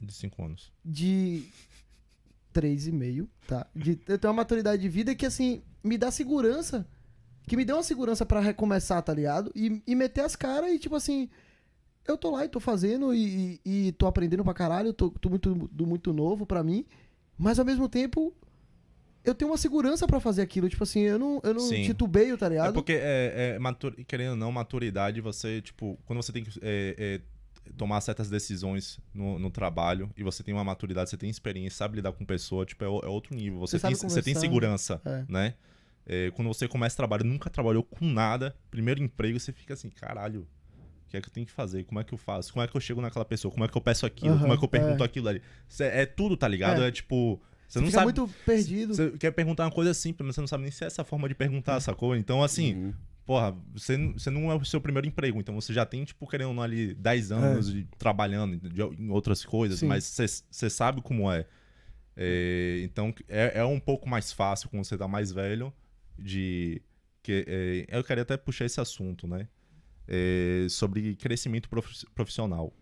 De 0.00 0.12
cinco 0.12 0.44
anos. 0.44 0.72
de 0.84 1.44
3,5, 2.54 3.28
tá? 3.46 3.66
De, 3.74 3.98
eu 4.08 4.18
tenho 4.18 4.32
uma 4.32 4.38
maturidade 4.42 4.82
de 4.82 4.88
vida 4.88 5.14
que, 5.14 5.24
assim, 5.26 5.62
me 5.82 5.96
dá 5.96 6.10
segurança. 6.10 6.86
Que 7.46 7.56
me 7.56 7.64
deu 7.64 7.76
uma 7.76 7.82
segurança 7.82 8.26
pra 8.26 8.40
recomeçar, 8.40 9.02
tá 9.02 9.14
ligado? 9.14 9.50
E, 9.54 9.82
e 9.86 9.94
meter 9.94 10.22
as 10.22 10.36
caras 10.36 10.70
e, 10.70 10.78
tipo 10.78 10.94
assim, 10.96 11.28
eu 12.06 12.16
tô 12.16 12.30
lá 12.30 12.44
e 12.44 12.48
tô 12.48 12.60
fazendo 12.60 13.14
e, 13.14 13.58
e, 13.64 13.88
e 13.88 13.92
tô 13.92 14.06
aprendendo 14.06 14.44
pra 14.44 14.52
caralho, 14.54 14.92
tô, 14.92 15.10
tô 15.10 15.30
muito, 15.30 15.54
do 15.72 15.86
muito 15.86 16.12
novo 16.12 16.44
pra 16.46 16.62
mim. 16.62 16.84
Mas 17.38 17.58
ao 17.58 17.64
mesmo 17.64 17.88
tempo, 17.88 18.34
eu 19.24 19.34
tenho 19.34 19.50
uma 19.50 19.56
segurança 19.56 20.06
pra 20.06 20.20
fazer 20.20 20.42
aquilo. 20.42 20.68
Tipo 20.68 20.82
assim, 20.82 21.00
eu 21.00 21.18
não, 21.18 21.40
eu 21.42 21.54
não 21.54 21.60
Sim. 21.60 21.84
titubeio, 21.84 22.36
tá 22.36 22.48
ligado? 22.48 22.70
É 22.70 22.72
porque, 22.72 22.92
é, 22.92 23.54
é 23.54 23.58
matur- 23.58 23.94
querendo 24.06 24.32
ou 24.32 24.36
não, 24.36 24.52
maturidade, 24.52 25.20
você, 25.20 25.62
tipo, 25.62 25.98
quando 26.04 26.22
você 26.22 26.32
tem 26.32 26.44
que 26.44 26.58
é, 26.62 26.94
é, 26.98 27.20
tomar 27.76 28.00
certas 28.00 28.28
decisões 28.28 28.98
no, 29.14 29.38
no 29.38 29.50
trabalho 29.50 30.10
e 30.16 30.22
você 30.22 30.42
tem 30.42 30.52
uma 30.52 30.64
maturidade, 30.64 31.08
você 31.10 31.16
tem 31.16 31.30
experiência, 31.30 31.78
sabe 31.78 31.96
lidar 31.96 32.12
com 32.12 32.24
pessoa, 32.24 32.66
tipo, 32.66 32.84
é, 32.84 32.86
é 32.88 33.08
outro 33.08 33.34
nível. 33.34 33.58
Você, 33.60 33.78
Você 33.78 33.86
tem, 33.86 33.94
você 33.94 34.22
tem 34.22 34.34
segurança, 34.34 35.00
É. 35.04 35.24
né? 35.28 35.54
É, 36.10 36.30
quando 36.30 36.48
você 36.48 36.66
começa 36.66 36.96
trabalho, 36.96 37.22
nunca 37.24 37.50
trabalhou 37.50 37.82
com 37.82 38.06
nada, 38.06 38.56
primeiro 38.70 39.02
emprego, 39.02 39.38
você 39.38 39.52
fica 39.52 39.74
assim, 39.74 39.90
caralho, 39.90 40.48
o 41.06 41.10
que 41.10 41.18
é 41.18 41.20
que 41.20 41.28
eu 41.28 41.32
tenho 41.32 41.46
que 41.46 41.52
fazer? 41.52 41.84
Como 41.84 42.00
é 42.00 42.04
que 42.04 42.14
eu 42.14 42.18
faço? 42.18 42.50
Como 42.52 42.64
é 42.64 42.66
que 42.68 42.74
eu 42.74 42.80
chego 42.80 43.00
naquela 43.02 43.24
pessoa? 43.26 43.52
Como 43.52 43.62
é 43.64 43.68
que 43.68 43.76
eu 43.76 43.80
peço 43.82 44.06
aquilo? 44.06 44.32
Aham, 44.34 44.40
Como 44.40 44.52
é 44.54 44.56
que 44.56 44.64
eu 44.64 44.68
pergunto 44.68 45.02
é. 45.02 45.06
aquilo 45.06 45.28
ali? 45.28 45.42
Cê- 45.68 45.84
é 45.84 46.06
tudo, 46.06 46.34
tá 46.36 46.48
ligado? 46.48 46.82
É. 46.82 46.88
É, 46.88 46.90
tipo, 46.90 47.36
você 47.68 47.74
Você 47.74 47.80
não 47.80 47.86
fica 47.86 47.98
sabe. 48.00 48.04
muito 48.18 48.34
perdido. 48.46 48.94
Você 48.94 49.10
quer 49.18 49.30
perguntar 49.32 49.64
uma 49.64 49.70
coisa 49.70 49.92
simples, 49.92 50.26
mas 50.26 50.34
você 50.34 50.40
não 50.40 50.48
sabe 50.48 50.62
nem 50.62 50.72
se 50.72 50.82
é 50.82 50.86
essa 50.86 51.04
forma 51.04 51.28
de 51.28 51.34
perguntar, 51.34 51.78
sacou? 51.80 52.16
Então, 52.16 52.42
assim, 52.42 52.74
Uhum. 52.74 52.94
porra, 53.26 53.54
você, 53.74 53.96
não- 53.98 54.12
você 54.14 54.30
não 54.30 54.50
é 54.50 54.54
o 54.54 54.64
seu 54.64 54.80
primeiro 54.80 55.06
emprego, 55.06 55.38
então 55.38 55.54
você 55.54 55.72
já 55.74 55.84
tem, 55.84 56.04
tipo, 56.04 56.26
querendo 56.26 56.48
ou 56.48 56.54
não, 56.54 56.62
ali 56.62 56.94
10 56.94 57.30
anos 57.30 57.70
de, 57.70 57.84
trabalhando 57.98 58.56
de- 58.56 58.82
em 59.02 59.10
outras 59.10 59.44
coisas, 59.44 59.78
Sim. 59.80 59.86
mas 59.86 60.04
você, 60.04 60.26
você 60.26 60.70
sabe 60.70 61.02
como 61.02 61.30
é. 61.30 61.46
É, 62.16 62.80
então, 62.82 63.14
é, 63.28 63.60
é 63.60 63.64
um 63.64 63.78
pouco 63.78 64.08
mais 64.08 64.32
fácil 64.32 64.68
quando 64.68 64.84
você 64.84 64.96
tá 64.98 65.06
mais 65.06 65.30
velho 65.30 65.72
de... 66.18 66.82
Que, 67.22 67.44
é, 67.46 67.98
eu 67.98 68.02
queria 68.04 68.22
até 68.22 68.36
puxar 68.36 68.64
esse 68.64 68.80
assunto, 68.80 69.26
né? 69.26 69.48
É, 70.06 70.66
sobre 70.70 71.14
crescimento 71.16 71.68
profi- 71.68 72.06
profissional. 72.14 72.72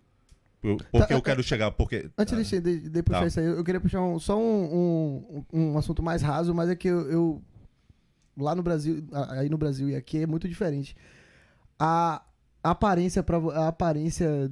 Por- 0.60 0.76
Porque 0.90 1.08
Tá, 1.08 1.14
eu 1.14 1.22
quero 1.22 1.42
chegar, 1.42 1.70
porque... 1.72 2.08
Antes 2.16 2.48
de, 2.48 2.60
de, 2.60 2.88
de 2.90 3.02
puxar 3.02 3.20
Tá. 3.20 3.26
isso 3.26 3.40
aí, 3.40 3.46
eu 3.46 3.64
queria 3.64 3.80
puxar 3.80 4.00
um- 4.02 4.18
só 4.18 4.38
um, 4.38 5.44
um, 5.52 5.60
um 5.72 5.78
assunto 5.78 6.02
mais 6.02 6.22
raso, 6.22 6.54
mas 6.54 6.68
é 6.70 6.76
que 6.76 6.88
eu, 6.88 7.10
eu- 7.10 7.42
lá 8.36 8.54
no 8.54 8.62
Brasil, 8.62 9.04
aí 9.30 9.48
no 9.48 9.58
Brasil 9.58 9.88
e 9.90 9.96
aqui 9.96 10.18
é 10.18 10.26
muito 10.26 10.48
diferente. 10.48 10.94
A 11.78 12.22
aparência 12.62 13.22
para 13.22 13.36
a 13.38 13.68
aparência 13.68 14.50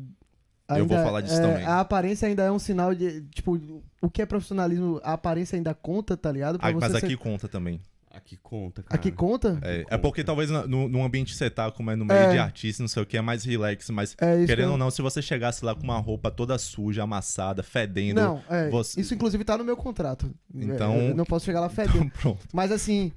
Eu 0.69 0.87
vou 0.87 0.97
falar 0.99 1.21
disso 1.21 1.37
é, 1.37 1.41
também. 1.41 1.65
A 1.65 1.81
aparência 1.81 2.27
ainda 2.29 2.43
é 2.43 2.51
um 2.51 2.59
sinal 2.59 2.95
de, 2.95 3.23
tipo, 3.29 3.83
o 4.01 4.11
que 4.11 4.23
é 4.23 4.27
profissionalismo, 4.27 5.01
a 5.05 5.13
aparência 5.15 5.57
ainda 5.57 5.75
conta, 5.75 6.17
tá 6.17 6.31
ligado? 6.33 6.59
Pra 6.59 6.69
Ah, 6.69 6.73
mas 6.73 6.91
você 6.93 6.99
aqui 6.99 7.09
ser- 7.11 7.17
conta 7.17 7.49
também. 7.49 7.81
Aqui 8.25 8.39
conta, 8.43 8.83
cara. 8.83 8.95
aqui 8.99 9.13
conta? 9.13 9.59
É, 9.63 9.81
é 9.81 9.83
Conta. 9.85 9.99
porque 9.99 10.25
talvez 10.25 10.49
no, 10.51 10.89
no 10.89 11.05
ambiente 11.05 11.33
que 11.33 11.37
você 11.39 11.51
tá, 11.51 11.71
como 11.71 11.91
é 11.91 11.97
no 11.97 12.07
meio 12.07 12.19
É. 12.19 12.33
de 12.33 12.39
artista, 12.39 12.83
não 12.83 12.89
sei 12.89 13.03
o 13.03 13.07
que, 13.07 13.19
é 13.19 13.21
mais 13.21 13.45
relax, 13.45 13.91
mas 13.91 14.17
É 14.19 14.39
isso. 14.39 14.47
querendo 14.47 14.67
que 14.69 14.73
ou 14.73 14.79
não, 14.79 14.91
se 14.91 15.03
você 15.03 15.21
chegasse 15.21 15.63
lá 15.63 15.75
com 15.75 15.83
uma 15.83 15.99
roupa 15.99 16.31
toda 16.31 16.57
suja, 16.57 17.03
amassada, 17.03 17.63
fedendo. 17.63 18.21
Não, 18.23 18.43
é, 18.49 18.71
você- 18.71 18.99
isso 18.99 19.13
inclusive 19.15 19.45
tá 19.45 19.59
no 19.59 19.65
meu 19.65 19.77
contrato. 19.77 20.35
Então- 20.55 20.97
eu 20.97 21.15
não 21.15 21.27
posso 21.27 21.45
chegar 21.45 21.61
lá 21.61 21.69
fedendo. 21.69 22.11
Pronto. 22.19 22.39
Mas 22.51 22.73
assim, 22.73 23.13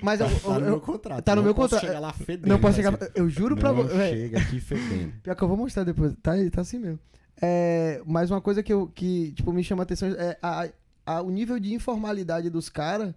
mas 0.00 0.20
eu, 0.20 0.28
Tá 0.40 0.48
no 0.48 0.54
eu- 0.54 0.70
meu 0.70 0.80
contrato. 0.80 1.22
tá 1.22 1.32
no 1.32 1.42
não 1.42 1.44
meu 1.44 1.54
posso 1.54 1.74
contrato. 1.74 1.86
chegar 1.86 2.00
lá 2.00 2.12
fedendo. 2.14 2.48
não 2.48 2.58
posso 2.58 2.76
tá 2.76 2.82
chegar, 2.82 2.92
escrito, 2.94 3.12
eu 3.18 3.28
juro 3.28 3.56
pra 3.56 3.72
você. 3.72 4.08
chega 4.10 4.38
aqui 4.38 4.58
fedendo. 4.58 5.12
Pior 5.22 5.34
que 5.36 5.42
eu 5.44 5.48
vou 5.48 5.56
mostrar 5.58 5.84
depois. 5.84 6.14
Tá, 6.22 6.32
tá 6.50 6.62
assim 6.62 6.78
mesmo. 6.78 6.98
É, 7.42 8.00
mas 8.06 8.30
uma 8.30 8.40
coisa 8.40 8.62
que, 8.62 8.72
eu, 8.72 8.86
que 8.94 9.32
tipo, 9.32 9.52
me 9.52 9.62
chama 9.62 9.82
a 9.82 9.84
atenção 9.84 10.08
é 10.08 10.38
a, 10.40 10.68
a- 11.04 11.20
o 11.20 11.30
nível 11.30 11.58
de 11.58 11.74
informalidade 11.74 12.48
dos 12.48 12.70
caras 12.70 13.12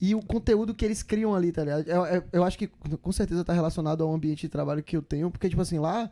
e 0.00 0.14
o 0.14 0.20
conteúdo 0.22 0.74
que 0.74 0.84
eles 0.84 1.02
criam 1.02 1.34
ali, 1.34 1.52
tá 1.52 1.62
ligado? 1.64 1.86
Eu, 1.88 2.04
eu- 2.06 2.24
eu 2.32 2.44
acho 2.44 2.56
que 2.58 2.66
com 2.66 3.12
certeza 3.12 3.44
tá 3.44 3.52
relacionado 3.52 4.02
ao 4.02 4.12
ambiente 4.14 4.42
de 4.42 4.48
trabalho 4.48 4.82
que 4.82 4.96
eu 4.96 5.02
tenho, 5.02 5.30
porque, 5.30 5.48
tipo 5.48 5.60
assim, 5.60 5.78
lá, 5.78 6.10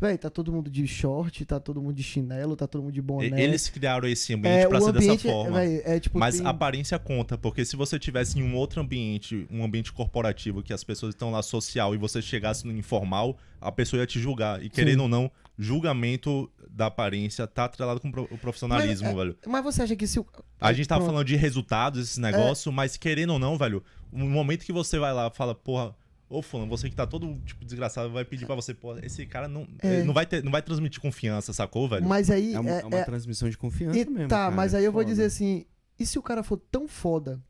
velho, 0.00 0.18
tá 0.18 0.28
todo 0.30 0.52
mundo 0.52 0.70
de 0.70 0.86
short, 0.86 1.44
tá 1.44 1.58
todo 1.58 1.80
mundo 1.80 1.94
de 1.94 2.02
chinelo, 2.02 2.54
tá 2.56 2.66
todo 2.66 2.82
mundo 2.82 2.92
de 2.92 3.00
boné. 3.02 3.42
Eles 3.42 3.68
criaram 3.68 4.06
esse 4.08 4.34
ambiente 4.34 4.64
é, 4.64 4.68
pra 4.68 4.80
ser 4.80 4.90
ambiente, 4.90 5.16
dessa 5.24 5.28
forma. 5.28 5.58
véi, 5.58 5.82
é 5.84 5.98
tipo. 6.00 6.18
Mas 6.18 6.36
tem- 6.38 6.46
a 6.46 6.50
aparência 6.50 6.98
conta, 6.98 7.36
porque 7.38 7.64
se 7.64 7.74
você 7.76 7.98
tivesse 7.98 8.38
em 8.38 8.42
um 8.42 8.54
outro 8.56 8.80
ambiente, 8.80 9.46
um 9.50 9.64
ambiente 9.64 9.92
corporativo, 9.92 10.62
que 10.62 10.72
as 10.72 10.84
pessoas 10.84 11.14
estão 11.14 11.30
lá 11.30 11.42
social 11.42 11.94
e 11.94 11.98
você 11.98 12.20
chegasse 12.22 12.66
no 12.66 12.72
informal, 12.76 13.36
a 13.60 13.72
pessoa 13.72 14.00
ia 14.00 14.06
te 14.06 14.20
julgar. 14.20 14.62
E 14.62 14.68
querendo 14.68 15.00
ou 15.04 15.08
não, 15.08 15.30
julgamento 15.58 16.50
da 16.68 16.86
aparência 16.86 17.46
tá 17.46 17.64
atrelado 17.64 18.00
com 18.00 18.08
o 18.08 18.12
pro- 18.12 18.28
o 18.30 18.38
profissionalismo, 18.38 19.06
Mas, 19.06 19.14
é, 19.14 19.18
velho. 19.18 19.38
Mas 19.46 19.62
você 19.64 19.82
acha 19.82 19.94
que 19.96 20.06
se 20.06 20.18
o. 20.18 20.26
A 20.60 20.72
gente 20.72 20.86
tava 20.88 21.00
Pronto. 21.00 21.12
falando 21.12 21.26
de 21.26 21.36
resultados, 21.36 22.00
esse 22.10 22.18
É. 22.18 22.22
negócio, 22.22 22.72
mas 22.72 22.96
querendo 22.96 23.30
ou 23.34 23.38
não, 23.38 23.56
velho, 23.56 23.82
no 24.12 24.26
momento 24.26 24.64
que 24.64 24.72
você 24.72 24.98
vai 24.98 25.12
lá 25.12 25.30
e 25.32 25.36
fala, 25.36 25.54
porra, 25.54 25.94
ô 26.28 26.42
fulano, 26.42 26.68
você 26.68 26.88
que 26.90 26.96
tá 26.96 27.06
todo, 27.06 27.38
tipo, 27.46 27.64
desgraçado, 27.64 28.10
vai 28.10 28.24
pedir 28.24 28.46
pra 28.46 28.54
você, 28.56 28.74
porra, 28.74 29.04
esse 29.04 29.24
cara 29.26 29.46
não, 29.46 29.66
É. 29.80 30.02
não, 30.02 30.12
vai 30.12 30.26
ter, 30.26 30.42
não 30.42 30.50
vai 30.50 30.62
transmitir 30.62 31.00
confiança, 31.00 31.52
sacou, 31.52 31.88
velho? 31.88 32.04
Mas 32.06 32.30
aí. 32.30 32.54
É 32.54 32.58
uma, 32.60 32.70
é- 32.70 32.80
é 32.80 32.84
uma 32.86 32.96
é- 32.98 33.04
transmissão 33.04 33.48
de 33.48 33.56
confiança 33.56 33.96
E 33.98 34.04
mesmo. 34.06 34.28
tá, 34.28 34.36
cara, 34.36 34.50
mas 34.56 34.74
é 34.74 34.78
aí 34.78 34.84
eu 34.84 34.90
vou 34.92 35.02
foda. 35.02 35.10
dizer 35.12 35.26
assim: 35.26 35.64
e 35.98 36.04
se 36.04 36.18
o 36.18 36.22
cara 36.22 36.42
for 36.42 36.56
tão 36.56 36.88
foda 36.88 37.40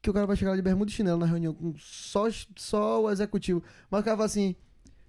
que 0.00 0.10
o 0.10 0.12
cara 0.12 0.26
vai 0.26 0.34
chegar 0.34 0.50
lá 0.50 0.56
de 0.56 0.62
bermuda 0.62 0.90
e 0.90 0.94
chinelo 0.94 1.18
na 1.20 1.26
reunião 1.26 1.54
com 1.54 1.72
só, 1.78 2.26
só 2.56 3.02
o 3.02 3.10
executivo, 3.10 3.62
mas 3.88 4.00
o 4.00 4.04
cara 4.04 4.16
fala 4.16 4.26
assim: 4.26 4.56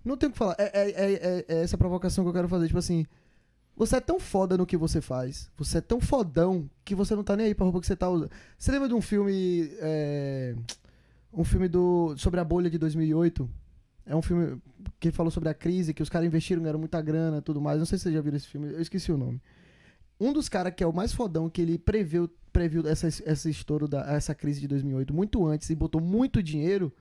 não 0.04 0.18
tem 0.18 0.30
o 0.30 0.32
que 0.32 0.38
falar. 0.38 0.56
É, 0.58 0.72
é- 0.74 0.92
é- 0.92 1.14
é- 1.14 1.46
é 1.48 1.62
essa 1.64 1.78
provocação 1.78 2.24
que 2.24 2.30
eu 2.30 2.34
quero 2.34 2.48
fazer. 2.50 2.68
Tipo 2.68 2.80
assim, 2.80 3.06
você 3.76 3.96
é 3.98 4.00
tão 4.02 4.20
foda 4.20 4.58
no 4.58 4.66
que 4.66 4.78
você 4.78 5.02
faz, 5.02 5.50
você 5.58 5.80
é 5.80 5.82
tão 5.82 6.00
fodão 6.00 6.70
que 6.86 6.94
você 6.94 7.16
não 7.16 7.24
tá 7.24 7.36
nem 7.36 7.48
aí 7.48 7.56
pra 7.56 7.64
roupa 7.64 7.80
que 7.80 7.88
você 7.88 7.96
tá 7.96 8.10
usando. 8.10 8.32
Você 8.58 8.72
lembra 8.72 8.88
de 8.88 8.94
um 8.94 9.02
filme. 9.02 9.70
é, 9.80 10.56
um 11.34 11.44
filme 11.44 11.68
do 11.68 12.16
sobre 12.18 12.40
a 12.40 12.44
bolha 12.44 12.70
de 12.70 12.78
2008? 12.78 13.50
É 14.06 14.16
um 14.16 14.22
filme 14.22 14.62
que 15.00 15.12
falou 15.12 15.32
sobre 15.32 15.50
a 15.50 15.54
crise, 15.54 15.94
que 15.94 16.04
os 16.04 16.10
caras 16.10 16.28
investiram, 16.28 16.62
ganharam 16.62 16.80
muita 16.80 17.02
grana 17.02 17.42
tudo 17.42 17.62
mais. 17.62 17.80
Não 17.80 17.86
sei 17.86 17.98
se 17.98 18.04
vocês 18.04 18.16
já 18.16 18.22
viram 18.22 18.38
esse 18.38 18.48
filme, 18.48 18.72
eu 18.72 18.82
esqueci 18.82 19.12
o 19.12 19.18
nome. 19.18 19.42
Um 20.20 20.32
dos 20.32 20.48
caras 20.48 20.74
que 20.76 20.84
é 20.84 20.88
o 20.88 20.94
mais 20.94 21.12
fodão, 21.14 21.50
que 21.50 21.62
ele 21.62 21.78
preveu 21.78 22.30
previu 22.52 22.88
essa, 22.88 23.08
essa 23.08 23.50
estouro, 23.50 23.88
da, 23.88 24.02
essa 24.14 24.36
crise 24.36 24.62
de 24.62 24.68
2008 24.68 25.12
muito 25.12 25.44
antes 25.48 25.72
e 25.72 25.76
botou 25.76 26.00
muito 26.00 26.44
dinheiro, 26.44 26.94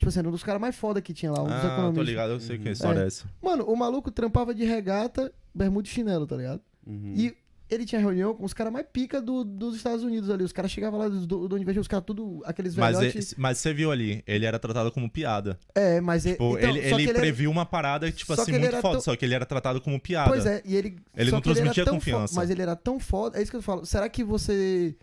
tipo 0.00 0.08
assim, 0.08 0.18
era 0.18 0.28
um 0.28 0.32
dos 0.32 0.42
caras 0.42 0.60
mais 0.60 0.74
foda 0.74 1.00
que 1.02 1.12
tinha 1.12 1.30
lá, 1.30 1.42
um 1.42 1.46
dos 1.46 1.52
Ah, 1.54 1.92
tô 1.94 2.02
ligado, 2.02 2.30
eu 2.30 2.40
sei 2.40 2.58
que 2.58 2.70
história 2.70 3.00
é, 3.00 3.04
É. 3.04 3.06
essa. 3.06 3.26
Mano, 3.42 3.64
o 3.64 3.76
maluco 3.76 4.10
trampava 4.10 4.54
de 4.54 4.64
regata, 4.64 5.30
bermuda 5.54 5.86
e 5.86 5.90
chinelo, 5.90 6.26
tá 6.26 6.36
ligado? 6.36 6.62
Uhum. 6.86 7.12
E 7.14 7.36
ele 7.68 7.84
tinha 7.84 8.00
reunião 8.00 8.34
com 8.34 8.44
os 8.44 8.54
caras 8.54 8.72
mais 8.72 8.86
pica 8.90 9.20
do- 9.20 9.44
dos 9.44 9.76
Estados 9.76 10.02
Unidos 10.02 10.28
ali. 10.30 10.42
Os 10.42 10.52
caras 10.52 10.70
chegavam 10.72 10.98
lá 10.98 11.06
do, 11.08 11.24
do, 11.26 11.48
do 11.48 11.54
Universo, 11.54 11.80
os 11.80 11.86
caras 11.86 12.04
tudo, 12.06 12.40
aqueles 12.46 12.74
Mas, 12.74 12.98
velhotes. 12.98 13.32
é- 13.32 13.36
mas 13.38 13.58
você 13.58 13.72
viu 13.74 13.92
ali, 13.92 14.24
ele 14.26 14.46
era 14.46 14.58
tratado 14.58 14.90
como 14.90 15.08
piada. 15.08 15.56
É, 15.74 16.00
mas 16.00 16.24
é- 16.26 16.32
Tipo, 16.32 16.56
então, 16.58 16.70
ele, 16.70 16.88
só 16.88 16.94
ele 16.96 17.04
que 17.04 17.10
era- 17.10 17.18
previu 17.20 17.50
uma 17.50 17.66
parada, 17.66 18.10
tipo 18.10 18.34
só 18.34 18.42
assim, 18.42 18.52
ele 18.54 18.60
muito 18.60 18.80
foda, 18.80 18.94
tão- 18.94 19.00
só 19.02 19.14
que 19.14 19.24
ele 19.24 19.34
era 19.34 19.44
tratado 19.46 19.80
como 19.82 20.00
piada. 20.00 20.30
Pois 20.30 20.46
é, 20.46 20.62
e 20.64 20.74
ele. 20.74 20.96
Ele 21.14 21.30
não 21.30 21.38
ele 21.38 21.42
transmitia 21.44 21.84
tão 21.84 21.94
confiança. 21.94 22.32
fo- 22.34 22.40
mas 22.40 22.48
ele 22.50 22.62
era 22.62 22.74
tão 22.74 22.98
foda. 22.98 23.38
É 23.38 23.42
isso 23.42 23.50
que 23.50 23.56
eu 23.58 23.62
falo. 23.62 23.84
Será 23.84 24.08
que 24.08 24.24
você. 24.24 24.96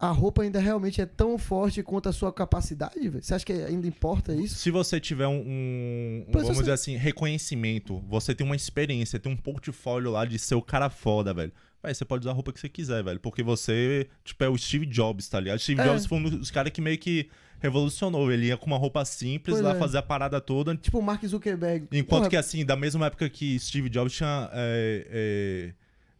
A 0.00 0.10
roupa 0.10 0.42
ainda 0.42 0.58
realmente 0.58 0.98
é 1.00 1.04
tão 1.04 1.36
forte 1.36 1.82
quanto 1.82 2.08
a 2.08 2.12
sua 2.12 2.32
capacidade, 2.32 2.98
velho? 3.06 3.22
Você 3.22 3.34
acha 3.34 3.44
que 3.44 3.52
ainda 3.52 3.86
importa 3.86 4.32
isso? 4.34 4.54
Se 4.54 4.70
você 4.70 4.98
tiver 4.98 5.26
um, 5.26 5.42
um- 5.46 6.24
vamos 6.32 6.48
você- 6.48 6.60
dizer 6.60 6.72
assim, 6.72 6.96
reconhecimento, 6.96 8.02
você 8.08 8.34
tem 8.34 8.46
uma 8.46 8.56
experiência, 8.56 9.18
tem 9.18 9.30
um 9.30 9.36
portfólio 9.36 10.10
lá 10.10 10.24
de 10.24 10.38
ser 10.38 10.54
o 10.54 10.62
cara 10.62 10.88
foda, 10.88 11.34
velho. 11.34 11.52
Véi, 11.82 11.92
você 11.94 12.04
pode 12.04 12.22
usar 12.22 12.30
a 12.30 12.34
roupa 12.34 12.50
que 12.52 12.60
você 12.60 12.68
quiser, 12.68 13.02
velho. 13.04 13.20
Porque 13.20 13.42
você, 13.42 14.06
tipo, 14.24 14.42
é 14.44 14.48
o 14.48 14.56
Steve 14.56 14.86
Jobs, 14.86 15.28
tá 15.28 15.38
ligado? 15.40 15.58
Steve 15.58 15.80
É. 15.80 15.84
Jobs 15.84 16.06
foi 16.06 16.18
um 16.18 16.22
dos 16.30 16.50
caras 16.50 16.72
que 16.72 16.80
meio 16.80 16.98
que 16.98 17.28
revolucionou. 17.58 18.30
Ele 18.32 18.46
ia 18.46 18.56
com 18.56 18.66
uma 18.66 18.76
roupa 18.78 19.04
simples 19.04 19.54
Pois 19.56 19.64
lá 19.64 19.74
é. 19.74 19.78
fazer 19.78 19.98
a 19.98 20.02
parada 20.02 20.40
toda. 20.40 20.74
Tipo 20.76 20.98
o 20.98 21.02
Mark 21.02 21.24
Zuckerberg. 21.26 21.86
Enquanto 21.92 22.20
Porra, 22.22 22.30
que, 22.30 22.36
assim, 22.36 22.64
da 22.64 22.76
mesma 22.76 23.06
época 23.06 23.28
que 23.30 23.58
Steve 23.58 23.88
Jobs 23.88 24.12
tinha 24.14 24.50
é, 24.52 25.06
é, 25.10 25.74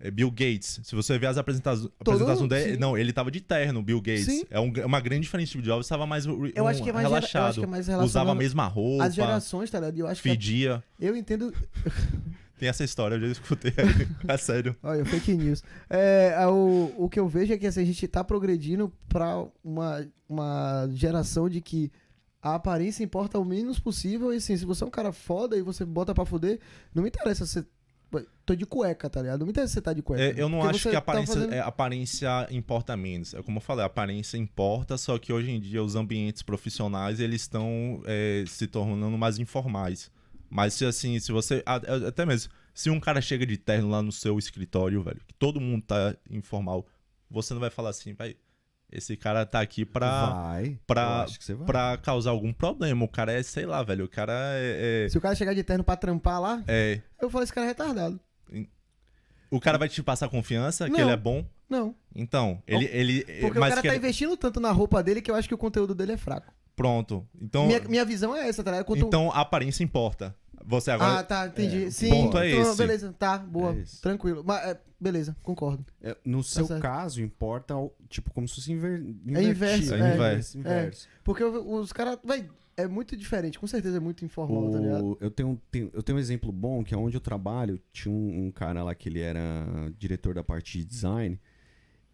Bill 0.09 0.31
Gates. 0.31 0.81
Se 0.85 0.95
você 0.95 1.19
ver 1.19 1.27
as 1.27 1.37
apresenta 1.37 1.73
apresentações 1.99 2.49
dele, 2.49 2.77
não, 2.77 2.97
ele 2.97 3.13
tava 3.13 3.29
de 3.31 3.41
terno, 3.41 3.83
Bill 3.83 4.01
Gates. 4.01 4.25
Sim. 4.27 4.45
É 4.49 4.61
um- 4.61 4.73
uma 4.87 5.01
grande 5.01 5.23
diferença. 5.23 5.51
Steve 5.51 5.65
Jobs 5.65 5.89
tava 5.89 6.07
mais 6.07 6.25
um, 6.27 6.47
Eu 6.55 6.67
acho 6.69 6.83
que 6.83 6.89
é 6.89 6.93
mais 6.93 7.07
gera- 7.07 7.17
eu 7.17 7.21
relaxado. 7.21 7.49
acho 7.51 7.59
que 7.59 7.65
é 7.67 7.69
mais 7.69 7.89
Usava 7.89 8.31
a 8.31 8.35
mesma 8.37 8.67
roupa, 8.69 9.05
As 9.05 9.15
gerações, 9.15 9.71
tá 9.71 9.81
ligado? 9.81 9.99
Eu 9.99 10.07
acho 10.07 10.23
que. 10.23 10.29
fedia. 10.29 10.83
Eu 11.01 11.17
entendo. 11.17 11.53
Tem 12.59 12.69
essa 12.69 12.85
história, 12.85 13.15
eu 13.15 13.21
já 13.23 13.27
escutei. 13.29 13.73
é 14.29 14.37
sério. 14.37 14.77
Olha, 14.85 15.03
fake 15.05 15.35
news. 15.35 15.63
É, 15.89 16.35
a- 16.37 16.51
o, 16.51 16.93
o 17.05 17.09
que 17.09 17.19
eu 17.19 17.27
vejo 17.27 17.53
é 17.55 17.59
que 17.59 17.67
assim, 17.67 17.81
a 17.81 17.85
gente 17.85 18.07
tá 18.07 18.23
progredindo 18.23 18.93
pra 19.09 19.45
uma, 19.65 20.07
uma 20.29 20.87
geração 20.93 21.49
de 21.49 21.61
que 21.63 21.91
a 22.43 22.55
aparência 22.55 23.03
importa 23.03 23.39
o 23.39 23.45
menos 23.45 23.79
possível. 23.79 24.33
E 24.33 24.37
assim, 24.37 24.57
se 24.57 24.65
você 24.67 24.85
é 24.85 24.87
um 24.87 24.91
cara 24.91 25.11
foda 25.11 25.57
e 25.57 25.63
você 25.63 25.85
bota 25.87 26.15
pra 26.15 26.25
fuder, 26.27 26.59
não 26.95 27.03
me 27.03 27.09
interessa 27.09 27.47
se. 27.47 27.65
Tô 28.51 28.55
de 28.57 28.67
cueca, 28.67 29.09
tá 29.09 29.23
ligado? 29.23 29.39
Não 29.41 29.47
me 29.47 29.53
interessa 29.53 29.69
se 29.69 29.75
você 29.75 29.81
tá 29.81 29.93
de 29.93 30.03
cueca. 30.03 30.23
É, 30.25 30.35
eu 30.37 30.49
não 30.49 30.61
acho 30.63 30.83
que 30.83 30.89
a 30.89 30.93
tá 30.93 30.99
aparência, 30.99 31.35
fazendo- 31.35 31.53
é, 31.55 31.61
aparência 31.61 32.49
importa 32.51 32.97
menos. 32.97 33.33
É 33.33 33.41
como 33.43 33.59
eu 33.59 33.61
falei, 33.61 33.85
a 33.85 33.87
aparência 33.87 34.37
importa, 34.37 34.99
só 34.99 35.17
que 35.19 35.33
hoje 35.33 35.53
em 35.53 35.61
dia 35.61 35.81
os 35.83 35.95
ambientes 35.95 36.43
profissionais 36.43 37.21
eles 37.21 37.43
estão 37.43 38.03
é, 38.07 38.43
se 38.49 38.67
tornando 38.67 39.17
mais 39.17 39.39
informais. 39.39 40.11
Mas 40.49 40.75
se 40.75 40.85
assim, 40.85 41.17
se 41.21 41.31
você. 41.31 41.63
Até 41.65 42.27
mesmo, 42.27 42.51
se 42.75 42.91
um 42.91 42.99
cara 42.99 43.21
chega 43.21 43.47
de 43.47 43.57
terno 43.57 43.89
lá 43.89 44.03
no 44.03 44.11
seu 44.11 44.37
escritório, 44.37 45.01
velho, 45.01 45.21
que 45.29 45.35
todo 45.35 45.61
mundo 45.61 45.85
tá 45.87 46.17
informal, 46.29 46.85
você 47.31 47.55
não 47.55 47.61
vai 47.61 47.71
falar 47.71 47.91
assim, 47.91 48.15
vai. 48.15 48.35
Esse 48.91 49.17
cara 49.17 49.47
tá 49.47 49.61
aqui 49.61 49.85
pra, 49.85 50.31
Vai. 50.31 50.77
pra- 50.85 51.03
eu 51.03 51.09
acho 51.23 51.39
que 51.39 51.45
você 51.45 51.55
vai. 51.55 51.65
pra 51.65 51.97
causar 51.99 52.31
algum 52.33 52.53
problema. 52.53 53.05
O 53.05 53.09
cara 53.09 53.31
é, 53.33 53.41
sei 53.45 53.65
lá, 53.65 53.81
velho. 53.85 54.07
O 54.07 54.09
cara 54.09 54.33
é. 54.57 55.07
Se 55.09 55.17
o 55.17 55.21
cara 55.21 55.37
chegar 55.37 55.55
de 55.55 55.63
terno 55.63 55.85
pra 55.85 55.95
trampar 55.95 56.41
lá, 56.41 56.65
é- 56.67 56.95
é- 56.95 57.25
eu 57.25 57.31
falo, 57.31 57.45
esse 57.45 57.53
cara 57.53 57.67
é 57.67 57.69
retardado. 57.69 58.19
O 59.51 59.61
cara 59.61 59.79
vai 59.79 59.89
te 59.89 60.03
passar 60.03 60.29
confiança 60.29 60.87
que 60.87 60.93
Não. 60.93 61.01
ele 61.01 61.11
é 61.11 61.17
bom. 61.17 61.45
Não. 61.69 61.95
Então, 62.15 62.63
ele. 62.67 62.87
ele 62.93 63.23
Porque 63.41 63.59
o 63.59 63.61
cara 63.63 63.77
que 63.77 63.83
tá 63.83 63.89
ele- 63.89 63.97
investindo 63.99 64.37
tanto 64.37 64.59
na 64.61 64.71
roupa 64.73 65.03
dele 65.03 65.21
que 65.23 65.31
eu 65.31 65.35
acho 65.35 65.49
que 65.49 65.55
o 65.55 65.59
conteúdo 65.59 65.95
dele 65.95 66.13
é 66.13 66.17
fraco. 66.17 66.53
Pronto. 66.75 67.27
Então, 67.41 67.67
minha, 67.67 67.81
minha 67.81 68.05
visão 68.05 68.35
é 68.35 68.49
essa, 68.49 68.63
tá 68.65 68.71
ligado? 68.71 68.87
Quanto- 68.87 69.05
então 69.07 69.31
a 69.33 69.41
aparência 69.41 69.85
importa. 69.85 70.35
Você 70.65 70.91
agora. 70.91 71.21
Ah, 71.21 71.23
tá, 71.23 71.47
entendi. 71.47 71.85
É, 71.87 71.91
Sim, 71.91 72.11
ponto 72.11 72.37
é 72.39 72.51
então, 72.51 72.63
esse. 72.63 72.77
beleza, 72.77 73.15
tá, 73.19 73.39
boa, 73.39 73.73
É 73.73 73.83
tranquilo. 74.03 74.43
Mas, 74.45 74.63
é, 74.69 74.81
beleza, 75.01 75.35
concordo. 75.43 75.85
É, 76.03 76.15
no 76.25 76.43
seu 76.43 76.67
certo. 76.67 76.83
caso, 76.83 77.23
importa, 77.23 77.77
o- 77.77 77.93
tipo, 78.11 78.31
como 78.33 78.47
se 78.47 78.57
fosse 78.57 78.73
inver... 78.73 79.01
É 79.01 79.43
inverso, 79.43 79.85
invertido. 79.85 79.95
é. 79.95 80.15
inverso. 80.15 80.59
inverso. 80.59 81.09
Porque 81.25 81.43
o- 81.43 81.77
os 81.81 81.93
caras, 81.95 82.19
é 82.81 82.89
muito 82.89 83.17
diferente, 83.17 83.59
com 83.59 83.67
certeza 83.67 83.97
é 83.97 84.01
muito 84.01 84.25
informal, 84.25 84.71
tá 84.71 84.79
ligado? 84.79 85.05
O- 85.05 85.19
eu, 85.21 85.31
tenho, 85.31 85.61
tenho- 85.71 85.91
eu 85.93 86.03
tenho 86.03 86.17
um 86.17 86.21
exemplo 86.21 86.51
bom, 86.53 86.83
que 86.85 86.93
é 86.95 86.97
onde 86.97 87.17
eu 87.17 87.21
trabalho, 87.21 87.81
tinha 87.93 88.13
um, 88.13 88.47
um 88.47 88.51
cara 88.51 88.83
lá 88.83 88.95
que 88.95 89.09
ele 89.09 89.21
era 89.21 89.67
diretor 89.99 90.35
da 90.35 90.43
parte 90.45 90.79
de 90.79 90.85
design, 90.85 91.39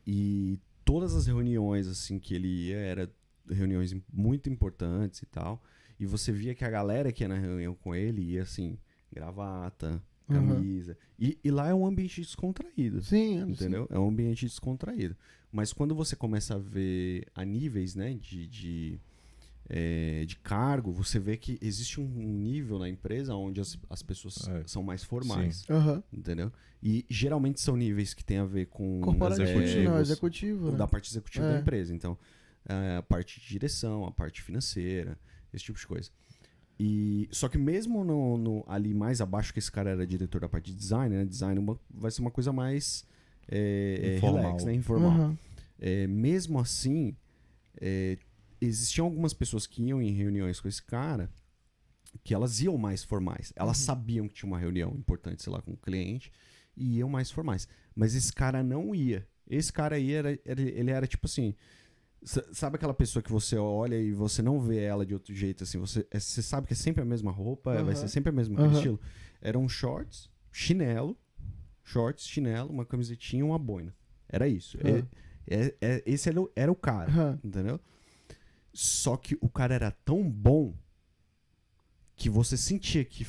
e 0.06 0.58
todas 0.84 1.14
as 1.14 1.26
reuniões, 1.26 1.86
assim, 1.86 2.18
que 2.18 2.34
ele 2.34 2.48
ia, 2.68 2.76
eram 2.78 3.08
reuniões 3.48 3.94
muito 4.12 4.48
importantes 4.48 5.22
e 5.22 5.26
tal, 5.26 5.62
e 5.98 6.06
você 6.06 6.30
via 6.32 6.54
que 6.54 6.64
a 6.64 6.70
galera 6.70 7.12
que 7.12 7.24
ia 7.24 7.28
na 7.28 7.38
reunião 7.38 7.74
com 7.74 7.94
ele 7.94 8.22
ia, 8.22 8.42
assim, 8.42 8.78
gravata, 9.12 10.02
Uhum. 10.28 10.34
camisa, 10.34 10.98
e, 11.16 11.38
e 11.44 11.50
lá 11.52 11.68
é 11.68 11.74
um 11.74 11.86
ambiente 11.86 12.20
descontraído. 12.20 13.00
Sim, 13.00 13.38
sei. 13.54 13.68
Entendeu? 13.68 13.86
É 13.90 13.96
um 13.98 14.08
ambiente 14.08 14.44
descontraído. 14.44 15.16
Mas 15.52 15.72
quando 15.72 15.94
você 15.94 16.16
começa 16.16 16.56
a 16.56 16.58
ver 16.58 17.26
a 17.32 17.44
níveis, 17.44 17.94
né, 17.94 18.12
de, 18.14 18.48
de, 18.48 18.98
é, 19.68 20.24
de 20.26 20.36
cargo, 20.36 20.92
você 20.92 21.18
vê 21.18 21.36
que 21.36 21.58
existe 21.60 22.00
um 22.00 22.06
nível 22.08 22.78
na 22.78 22.88
empresa 22.88 23.34
onde 23.34 23.60
as, 23.60 23.76
as 23.90 24.02
pessoas 24.02 24.46
É. 24.48 24.62
são 24.66 24.82
mais 24.82 25.02
formais, 25.02 25.64
Aham. 25.68 26.02
entendeu? 26.12 26.52
E 26.82 27.04
geralmente 27.10 27.60
são 27.60 27.76
níveis 27.76 28.14
que 28.14 28.24
tem 28.24 28.38
a 28.38 28.44
ver 28.44 28.66
com 28.66 29.00
Corporativo, 29.00 29.42
executivo. 29.48 29.90
não, 29.90 30.00
executivos, 30.00 30.02
executivo. 30.08 30.70
né? 30.72 30.78
da 30.78 30.86
parte 30.86 31.10
executiva 31.10 31.46
É. 31.46 31.52
da 31.54 31.60
empresa. 31.60 31.94
Então, 31.94 32.16
é, 32.68 32.96
a 32.98 33.02
parte 33.02 33.40
de 33.40 33.46
direção, 33.48 34.04
a 34.06 34.10
parte 34.12 34.40
financeira, 34.42 35.18
esse 35.52 35.64
tipo 35.64 35.78
de 35.78 35.86
coisa. 35.86 36.10
E, 36.78 37.26
só 37.32 37.48
que 37.48 37.56
mesmo 37.56 38.04
no, 38.04 38.36
no- 38.36 38.64
ali 38.68 38.92
mais 38.92 39.20
abaixo 39.22 39.52
que 39.52 39.58
esse 39.58 39.72
cara 39.72 39.90
era 39.90 40.06
diretor 40.06 40.42
da 40.42 40.48
parte 40.48 40.66
de 40.72 40.74
design, 40.78 41.16
né? 41.16 41.24
Design 41.24 41.56
é 41.56 41.60
uma- 41.60 41.80
vai 41.90 42.10
ser 42.10 42.20
uma 42.20 42.30
coisa 42.30 42.52
mais 42.52 43.04
é, 43.48 44.00
é, 44.02 44.16
Informal. 44.16 44.42
relax, 44.42 44.64
né? 44.64 44.74
Informal. 44.74 45.10
Aham. 45.12 45.38
É, 45.78 46.06
mesmo 46.06 46.58
assim, 46.58 47.16
é, 47.80 48.18
existiam 48.60 49.06
algumas 49.06 49.32
pessoas 49.34 49.66
que 49.66 49.82
iam 49.82 50.00
em 50.00 50.12
reuniões 50.12 50.60
com 50.60 50.68
esse 50.68 50.82
cara 50.82 51.30
que 52.24 52.32
elas 52.34 52.60
iam 52.60 52.76
mais 52.78 53.04
formais. 53.04 53.52
Elas 53.56 53.76
sabiam 53.78 54.26
que 54.28 54.34
tinha 54.34 54.46
uma 54.48 54.58
reunião 54.58 54.90
importante, 54.96 55.42
sei 55.42 55.52
lá, 55.52 55.60
com 55.60 55.72
o 55.72 55.76
cliente 55.76 56.32
e 56.76 56.96
iam 56.98 57.08
mais 57.08 57.30
formais. 57.30 57.68
Mas 57.94 58.14
esse 58.14 58.32
cara 58.32 58.62
não 58.62 58.94
ia. 58.94 59.26
Esse 59.48 59.72
cara 59.72 59.96
aí, 59.96 60.12
era, 60.12 60.38
ele 60.44 60.90
era 60.90 61.06
tipo 61.06 61.26
assim... 61.26 61.54
Sabe 62.52 62.74
aquela 62.76 62.94
pessoa 62.94 63.22
que 63.22 63.30
você 63.30 63.56
olha 63.56 64.00
e 64.00 64.12
você 64.12 64.42
não 64.42 64.58
vê 64.58 64.78
ela 64.82 65.06
de 65.06 65.14
outro 65.14 65.32
jeito, 65.32 65.62
assim? 65.62 65.78
Você, 65.78 66.04
é, 66.10 66.18
você 66.18 66.42
sabe 66.42 66.66
que 66.66 66.72
é 66.72 66.76
sempre 66.76 67.00
a 67.02 67.04
mesma 67.04 67.30
roupa, 67.30 67.70
vai 67.74 67.82
Aham. 67.82 67.94
ser 67.94 68.08
sempre 68.08 68.30
a 68.30 68.32
mesma 68.32 68.58
Aham. 68.60 68.72
estilo. 68.72 69.00
Eram 69.40 69.68
shorts, 69.68 70.28
chinelo, 70.50 71.16
shorts, 71.84 72.26
chinelo, 72.26 72.70
uma 72.70 72.84
camisetinha 72.84 73.40
e 73.40 73.44
uma 73.44 73.58
boina. 73.58 73.94
Era 74.28 74.48
isso. 74.48 74.76
Ah. 74.82 74.88
É- 74.88 75.56
é- 75.66 75.74
é- 75.80 76.02
esse 76.04 76.28
era 76.28 76.40
o, 76.40 76.50
era 76.56 76.72
o 76.72 76.74
cara, 76.74 77.38
entendeu? 77.44 77.78
Só 78.78 79.16
que 79.16 79.38
o 79.40 79.48
cara 79.48 79.74
era 79.74 79.90
tão 79.90 80.28
bom 80.30 80.74
que 82.14 82.28
você 82.28 82.58
sentia 82.58 83.02
que 83.06 83.26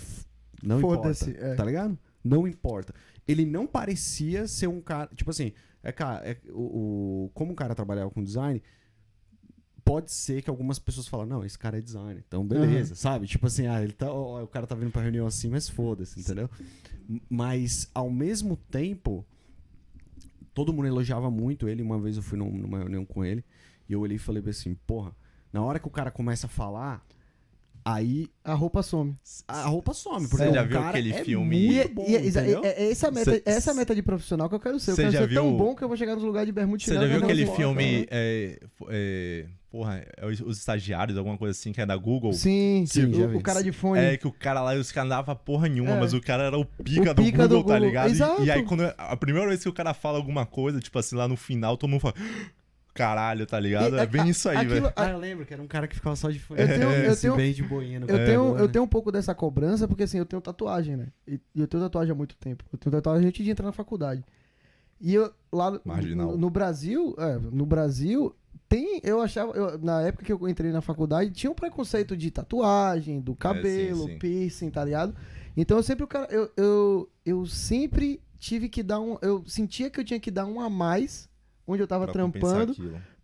não 0.62 0.80
importa, 0.80 1.04
Foda-se, 1.04 1.38
é. 1.38 1.56
tá 1.56 1.64
ligado? 1.64 1.98
Não 2.22 2.46
importa. 2.46 2.94
Ele 3.26 3.46
não 3.46 3.66
parecia 3.66 4.46
ser 4.46 4.68
um 4.68 4.82
cara, 4.82 5.10
tipo 5.16 5.30
assim, 5.32 5.54
é, 5.82 5.92
cara, 5.94 6.28
é- 6.30 6.38
o, 6.50 7.26
o- 7.28 7.32
como 7.34 7.54
o 7.54 7.56
cara 7.56 7.74
trabalhava 7.74 8.12
com 8.12 8.22
design, 8.22 8.62
pode 9.86 10.12
ser 10.12 10.42
que 10.42 10.50
algumas 10.50 10.80
pessoas 10.80 11.08
falam, 11.08 11.26
não, 11.26 11.46
esse 11.46 11.58
cara 11.58 11.78
é 11.78 11.82
designer, 11.82 12.22
então 12.28 12.46
beleza, 12.46 12.94
sabe? 12.96 13.26
Tipo 13.26 13.48
assim, 13.48 13.68
ah, 13.68 13.82
ele 13.82 13.94
tá, 13.94 14.12
ó, 14.12 14.44
o 14.44 14.48
cara 14.48 14.68
tá 14.68 14.76
vindo 14.76 14.92
pra 14.92 15.02
reunião 15.02 15.26
assim, 15.28 15.48
mas 15.50 15.70
foda-se, 15.70 16.20
entendeu? 16.20 16.50
Mas 17.30 17.90
ao 17.94 18.10
mesmo 18.10 18.58
tempo, 18.58 19.26
todo 20.54 20.74
mundo 20.74 20.88
elogiava 20.88 21.32
muito 21.32 21.70
ele. 21.70 21.82
Uma 21.82 21.98
vez 22.00 22.18
eu 22.18 22.24
fui 22.24 22.38
num- 22.38 22.52
numa 22.58 22.80
reunião 22.80 23.06
com 23.06 23.24
ele 23.24 23.46
e 23.88 23.94
eu 23.94 24.02
olhei 24.02 24.18
e 24.18 24.20
falei 24.20 24.44
assim, 24.50 24.76
porra, 24.86 25.16
na 25.58 25.64
hora 25.64 25.80
que 25.80 25.88
o 25.88 25.92
cara 25.92 26.12
começa 26.12 26.46
a 26.46 26.50
falar, 26.50 27.02
aí 27.84 28.30
A 28.44 28.54
roupa 28.54 28.84
some. 28.84 29.16
a 29.48 29.64
roupa 29.64 29.94
some. 29.94 30.28
Porque 30.28 30.46
Você 30.46 30.54
já 30.54 30.64
viu 30.64 30.80
aquele 30.80 31.12
é 31.14 31.24
filme- 31.24 31.58
E, 31.58 31.68
Muito 31.76 31.94
bom, 31.96 32.06
e- 32.08 32.12
e- 32.16 32.28
entendeu? 32.30 32.62
é, 32.64 32.68
é 32.84 32.92
essa, 32.92 33.10
meta, 33.10 33.32
Cê- 33.32 33.44
é 33.46 33.52
essa 33.54 33.72
a 33.72 33.74
meta 33.74 33.96
de 33.96 34.02
profissional 34.04 34.48
que 34.50 34.56
eu 34.56 34.60
quero 34.60 34.80
ser. 34.80 34.92
Eu 34.92 34.96
quero 34.98 35.12
já 35.12 35.20
ser 35.28 35.34
tão 35.34 35.50
viu- 35.50 35.58
bom 35.58 35.76
que 35.76 35.84
eu 35.84 35.88
vou 35.88 35.98
chegar 35.98 36.16
nos 36.16 36.24
lugares 36.24 36.46
de 36.46 36.52
bermuda 36.52 36.82
e 36.82 36.86
Você 36.86 36.94
já 36.94 37.04
e 37.04 37.08
viu 37.08 37.24
aquele 37.24 37.46
filme, 37.48 38.00
né? 38.02 38.06
é, 38.12 38.60
é, 38.90 39.46
porra, 39.72 40.06
é 40.18 40.26
os, 40.28 40.40
os 40.42 40.58
estagiários, 40.60 41.18
alguma 41.18 41.38
coisa 41.38 41.58
assim, 41.58 41.72
que 41.72 41.80
é 41.82 41.86
da 41.86 41.96
Google? 41.96 42.34
Sim, 42.34 42.84
Sim, 42.88 43.06
o- 43.06 43.14
já 43.14 43.26
o, 43.38 43.42
cara 43.42 43.64
de 43.64 43.72
fone. 43.72 44.00
É 44.02 44.18
que 44.18 44.28
o 44.28 44.32
cara 44.34 44.62
lá, 44.62 44.76
os 44.76 44.92
caras 44.92 45.10
não 45.10 45.16
davam 45.18 45.36
porra 45.36 45.68
nenhuma, 45.70 45.92
É. 45.96 46.00
mas 46.00 46.14
o 46.14 46.22
cara 46.22 46.44
era 46.44 46.58
o 46.58 46.66
pica, 46.66 47.12
O 47.12 47.14
do, 47.16 47.24
pica 47.24 47.44
Google, 47.44 47.48
do 47.48 47.68
tá 47.68 47.74
Google. 47.74 47.88
ligado? 47.88 48.10
E- 48.10 48.12
Exato. 48.12 48.44
E, 48.44 48.52
aí, 48.52 48.64
quando 48.64 48.82
a 48.98 49.16
primeira 49.18 49.48
vez 49.48 49.64
que 49.64 49.70
o 49.70 49.74
cara 49.74 49.94
fala 49.94 50.18
alguma 50.18 50.46
coisa, 50.46 50.80
tipo 50.80 51.00
assim, 51.00 51.16
lá 51.16 51.28
no 51.28 51.36
final, 51.38 51.76
todo 51.78 51.90
mundo 51.90 52.02
fala. 52.02 52.16
Caralho, 52.98 53.46
tá 53.46 53.60
ligado? 53.60 53.96
E- 53.96 54.00
É 54.00 54.06
bem 54.06 54.22
a- 54.22 54.28
isso 54.28 54.50
aí, 54.50 54.66
velho. 54.68 54.92
Ah, 54.96 55.10
eu 55.10 55.18
lembro 55.20 55.46
que 55.46 55.54
era 55.54 55.62
um 55.62 55.68
cara 55.68 55.88
que 55.88 55.96
ficava 55.96 56.16
só 56.16 56.30
de 56.30 56.40
fone. 56.40 56.60
Eu 56.62 56.68
tenho- 56.68 56.90
eu 56.92 57.12
assim, 57.12 57.22
tenho- 57.22 57.36
bem 57.36 57.54
de 57.54 57.64
boinha 57.64 58.00
no 58.00 58.08
Eu, 58.08 58.16
É, 58.18 58.26
tenho, 58.26 58.58
eu 58.58 58.66
né? 58.66 58.68
tenho 58.68 58.84
um 58.84 58.88
pouco 58.88 59.12
dessa 59.12 59.34
cobrança, 59.36 59.88
porque 59.88 60.04
assim, 60.04 60.18
eu 60.18 60.26
tenho 60.26 60.42
tatuagem, 60.42 60.96
né? 60.98 61.08
E, 61.28 61.40
e 61.56 61.62
eu 61.62 61.68
tenho 61.68 61.82
tatuagem 61.84 62.12
há 62.12 62.16
muito 62.16 62.36
tempo. 62.38 62.64
Eu 62.74 62.78
tenho 62.78 62.92
tatuagem 62.92 63.28
antes 63.28 63.44
de 63.46 63.52
entrar 63.52 63.66
na 63.66 63.72
faculdade. 63.72 64.24
E 65.00 65.14
eu, 65.14 65.32
lá 65.52 65.72
no- 65.72 65.82
Marginal. 65.86 66.32
no, 66.32 66.38
no 66.38 66.50
Brasil, 66.50 67.16
é, 67.20 67.38
no 67.38 67.66
Brasil, 67.66 68.36
tem, 68.68 69.00
eu 69.04 69.22
achava, 69.22 69.52
eu- 69.54 69.78
na 69.80 70.02
época 70.02 70.26
que 70.26 70.34
eu 70.34 70.50
entrei 70.50 70.72
na 70.72 70.82
faculdade, 70.82 71.30
tinha 71.32 71.52
um 71.52 71.56
preconceito 71.56 72.18
de 72.18 72.32
tatuagem, 72.32 73.22
do 73.22 73.36
cabelo, 73.36 74.08
sim. 74.08 74.18
piercing, 74.18 74.70
tá 74.72 74.84
ligado? 74.84 75.16
Então 75.56 75.78
eu 75.78 75.84
sempre, 75.84 76.04
o 76.04 76.08
cara, 76.08 76.28
eu, 76.32 76.52
eu, 76.58 77.10
eu 77.26 77.46
sempre 77.46 78.20
tive 78.40 78.70
que 78.70 78.84
dar 78.84 79.00
um, 79.00 79.18
eu 79.22 79.44
sentia 79.48 79.90
que 79.90 80.00
eu 80.00 80.04
tinha 80.04 80.20
que 80.20 80.30
dar 80.32 80.46
um 80.46 80.60
a 80.60 80.70
mais, 80.70 81.30
onde 81.68 81.84
eu 81.84 81.88
tava 81.88 82.06
Pra 82.06 82.14
trampando, 82.14 82.74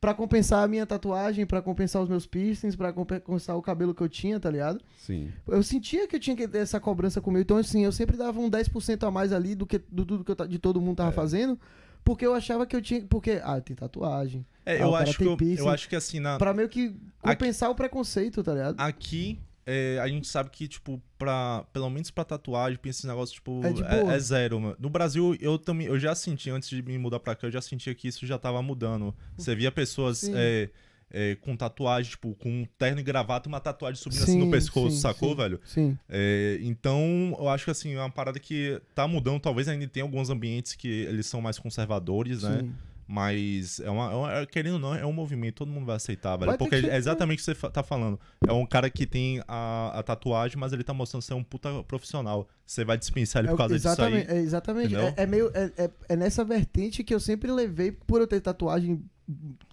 pra 0.02 0.14
compensar 0.14 0.64
a 0.64 0.68
minha 0.68 0.86
tatuagem, 0.86 1.46
pra 1.46 1.62
compensar 1.62 2.02
os 2.02 2.10
meus 2.10 2.26
piercings, 2.28 2.76
pra 2.76 2.92
compensar 2.92 3.56
o 3.56 3.62
cabelo 3.62 3.96
que 3.96 4.02
eu 4.04 4.10
tinha, 4.10 4.40
tá 4.40 4.50
ligado? 4.52 4.82
Sim. 4.98 5.32
Eu 5.48 5.64
sentia 5.64 6.08
que 6.08 6.16
eu 6.18 6.20
tinha 6.20 6.36
que 6.36 6.48
ter 6.48 6.58
essa 6.60 6.80
cobrança 6.80 7.22
comigo. 7.22 7.42
Então, 7.42 7.58
assim, 7.58 7.86
eu 7.86 7.92
sempre 7.92 8.18
dava 8.18 8.40
um 8.40 8.50
10% 8.50 9.08
a 9.08 9.10
mais 9.12 9.32
ali 9.32 9.56
do 9.56 9.66
que 9.66 9.80
do, 9.90 10.04
do 10.04 10.24
que 10.24 10.32
eu 10.32 10.48
de 10.48 10.60
todo 10.60 10.82
mundo 10.82 10.98
tava 10.98 11.10
É. 11.10 11.14
fazendo. 11.14 11.58
Porque 12.04 12.26
eu 12.26 12.34
achava 12.34 12.66
que 12.66 12.76
eu 12.76 12.82
tinha. 12.82 13.02
Porque, 13.10 13.40
ah, 13.42 13.62
tem 13.62 13.74
tatuagem. 13.76 14.46
É, 14.66 14.74
Ah, 14.76 14.80
eu 14.82 14.94
acho, 14.96 15.18
que 15.18 15.24
eu, 15.24 15.38
eu 15.58 15.70
acho 15.70 15.88
que 15.88 15.96
assim, 15.96 16.20
na, 16.20 16.38
Pra 16.38 16.54
meio 16.54 16.68
que 16.68 16.94
compensar 17.22 17.70
o 17.72 17.76
preconceito, 17.76 18.44
tá 18.44 18.54
ligado? 18.54 18.76
aqui 18.78 19.40
é, 19.66 19.98
a 20.02 20.08
gente 20.08 20.28
sabe 20.28 20.50
que, 20.50 20.68
tipo, 20.68 21.02
pra, 21.18 21.66
pelo 21.72 21.90
menos 21.90 22.12
pra 22.12 22.24
tatuagem, 22.24 22.78
pensa 22.78 23.00
esse 23.00 23.08
negócio, 23.08 23.36
tipo, 23.36 23.62
É 23.64 24.12
é, 24.12 24.16
é 24.16 24.20
zero. 24.20 24.60
mano. 24.60 24.76
No 24.80 24.90
Brasil, 24.90 25.36
eu 25.40 25.58
também, 25.58 25.88
eu 25.88 26.00
já 26.00 26.14
senti, 26.14 26.50
antes 26.50 26.70
de 26.70 26.82
me 26.82 26.98
mudar 26.98 27.20
pra 27.20 27.36
cá, 27.36 27.48
eu 27.48 27.52
já 27.52 27.62
sentia 27.62 27.94
que 27.96 28.08
isso 28.08 28.26
já 28.26 28.38
tava 28.38 28.62
mudando. 28.62 29.16
Você 29.38 29.56
via 29.56 29.72
pessoas 29.72 30.20
Sim. 30.20 30.34
é, 30.36 30.70
é, 31.10 31.36
com 31.36 31.56
tatuagem, 31.56 32.12
tipo, 32.12 32.36
com 32.36 32.50
um 32.50 32.66
terno 32.78 33.00
e 33.00 33.04
gravata 33.04 33.48
uma 33.48 33.60
tatuagem 33.60 34.02
subindo 34.02 34.24
assim 34.24 34.38
no 34.40 34.50
pescoço, 34.52 34.96
sim, 34.96 35.02
sacou, 35.02 35.30
sim, 35.30 35.36
velho? 35.36 35.62
Sim. 35.64 35.98
É, 36.10 36.58
então, 36.62 37.36
eu 37.40 37.48
acho 37.48 37.66
que 37.66 37.72
assim, 37.72 37.94
é 37.94 38.00
uma 38.00 38.10
parada 38.10 38.40
que 38.40 38.82
tá 38.94 39.08
mudando. 39.08 39.40
Talvez 39.40 39.68
ainda 39.68 39.88
tenha 39.88 40.04
alguns 40.04 40.30
ambientes 40.30 40.74
que 40.74 40.88
eles 40.88 41.26
são 41.26 41.40
mais 41.42 41.58
conservadores, 41.58 42.44
né? 42.44 42.70
Mas 43.08 43.80
é 43.80 43.90
uma, 43.90 44.12
é 44.12 44.16
uma- 44.16 44.34
é- 44.34 44.46
querendo 44.46 44.74
ou 44.76 44.80
não, 44.80 44.96
é 44.96 45.06
um 45.06 45.12
movimento, 45.14 45.56
todo 45.56 45.70
mundo 45.72 45.86
vai 45.86 45.96
aceitar, 45.96 46.36
velho. 46.38 46.48
Vai 46.52 46.58
Porque 46.58 46.82
que 46.82 46.90
é 46.90 46.96
exatamente 46.96 47.42
o 47.42 47.46
que 47.46 47.60
você 47.62 47.70
tá 47.70 47.84
falando. 47.84 48.20
É 48.48 48.52
um 48.54 48.66
cara 48.66 48.90
que 48.90 49.06
tem 49.06 49.42
a, 49.48 50.00
a 50.00 50.04
tatuagem, 50.04 50.58
mas 50.58 50.72
ele 50.74 50.84
tá 50.84 50.94
mostrando 50.94 51.22
ser 51.22 51.34
um 51.34 51.44
puta 51.44 51.84
profissional. 51.84 52.48
Você 52.66 52.86
vai 52.86 52.98
dispensar 52.98 53.42
ele 53.42 53.50
É 53.50 53.52
por 53.52 53.58
causa 53.58 53.76
disso 53.76 54.02
aí. 54.02 54.26
é, 54.28 54.38
exatamente. 54.38 54.96
É, 54.96 55.14
é 55.18 55.26
meio. 55.26 55.52
É, 55.54 55.72
é- 55.78 55.92
é 56.10 56.16
nessa 56.16 56.44
vertente 56.46 57.04
que 57.04 57.14
eu 57.14 57.20
sempre 57.20 57.52
levei, 57.52 57.92
por 57.92 58.22
eu 58.22 58.28
ter 58.28 58.40
tatuagem 58.40 59.04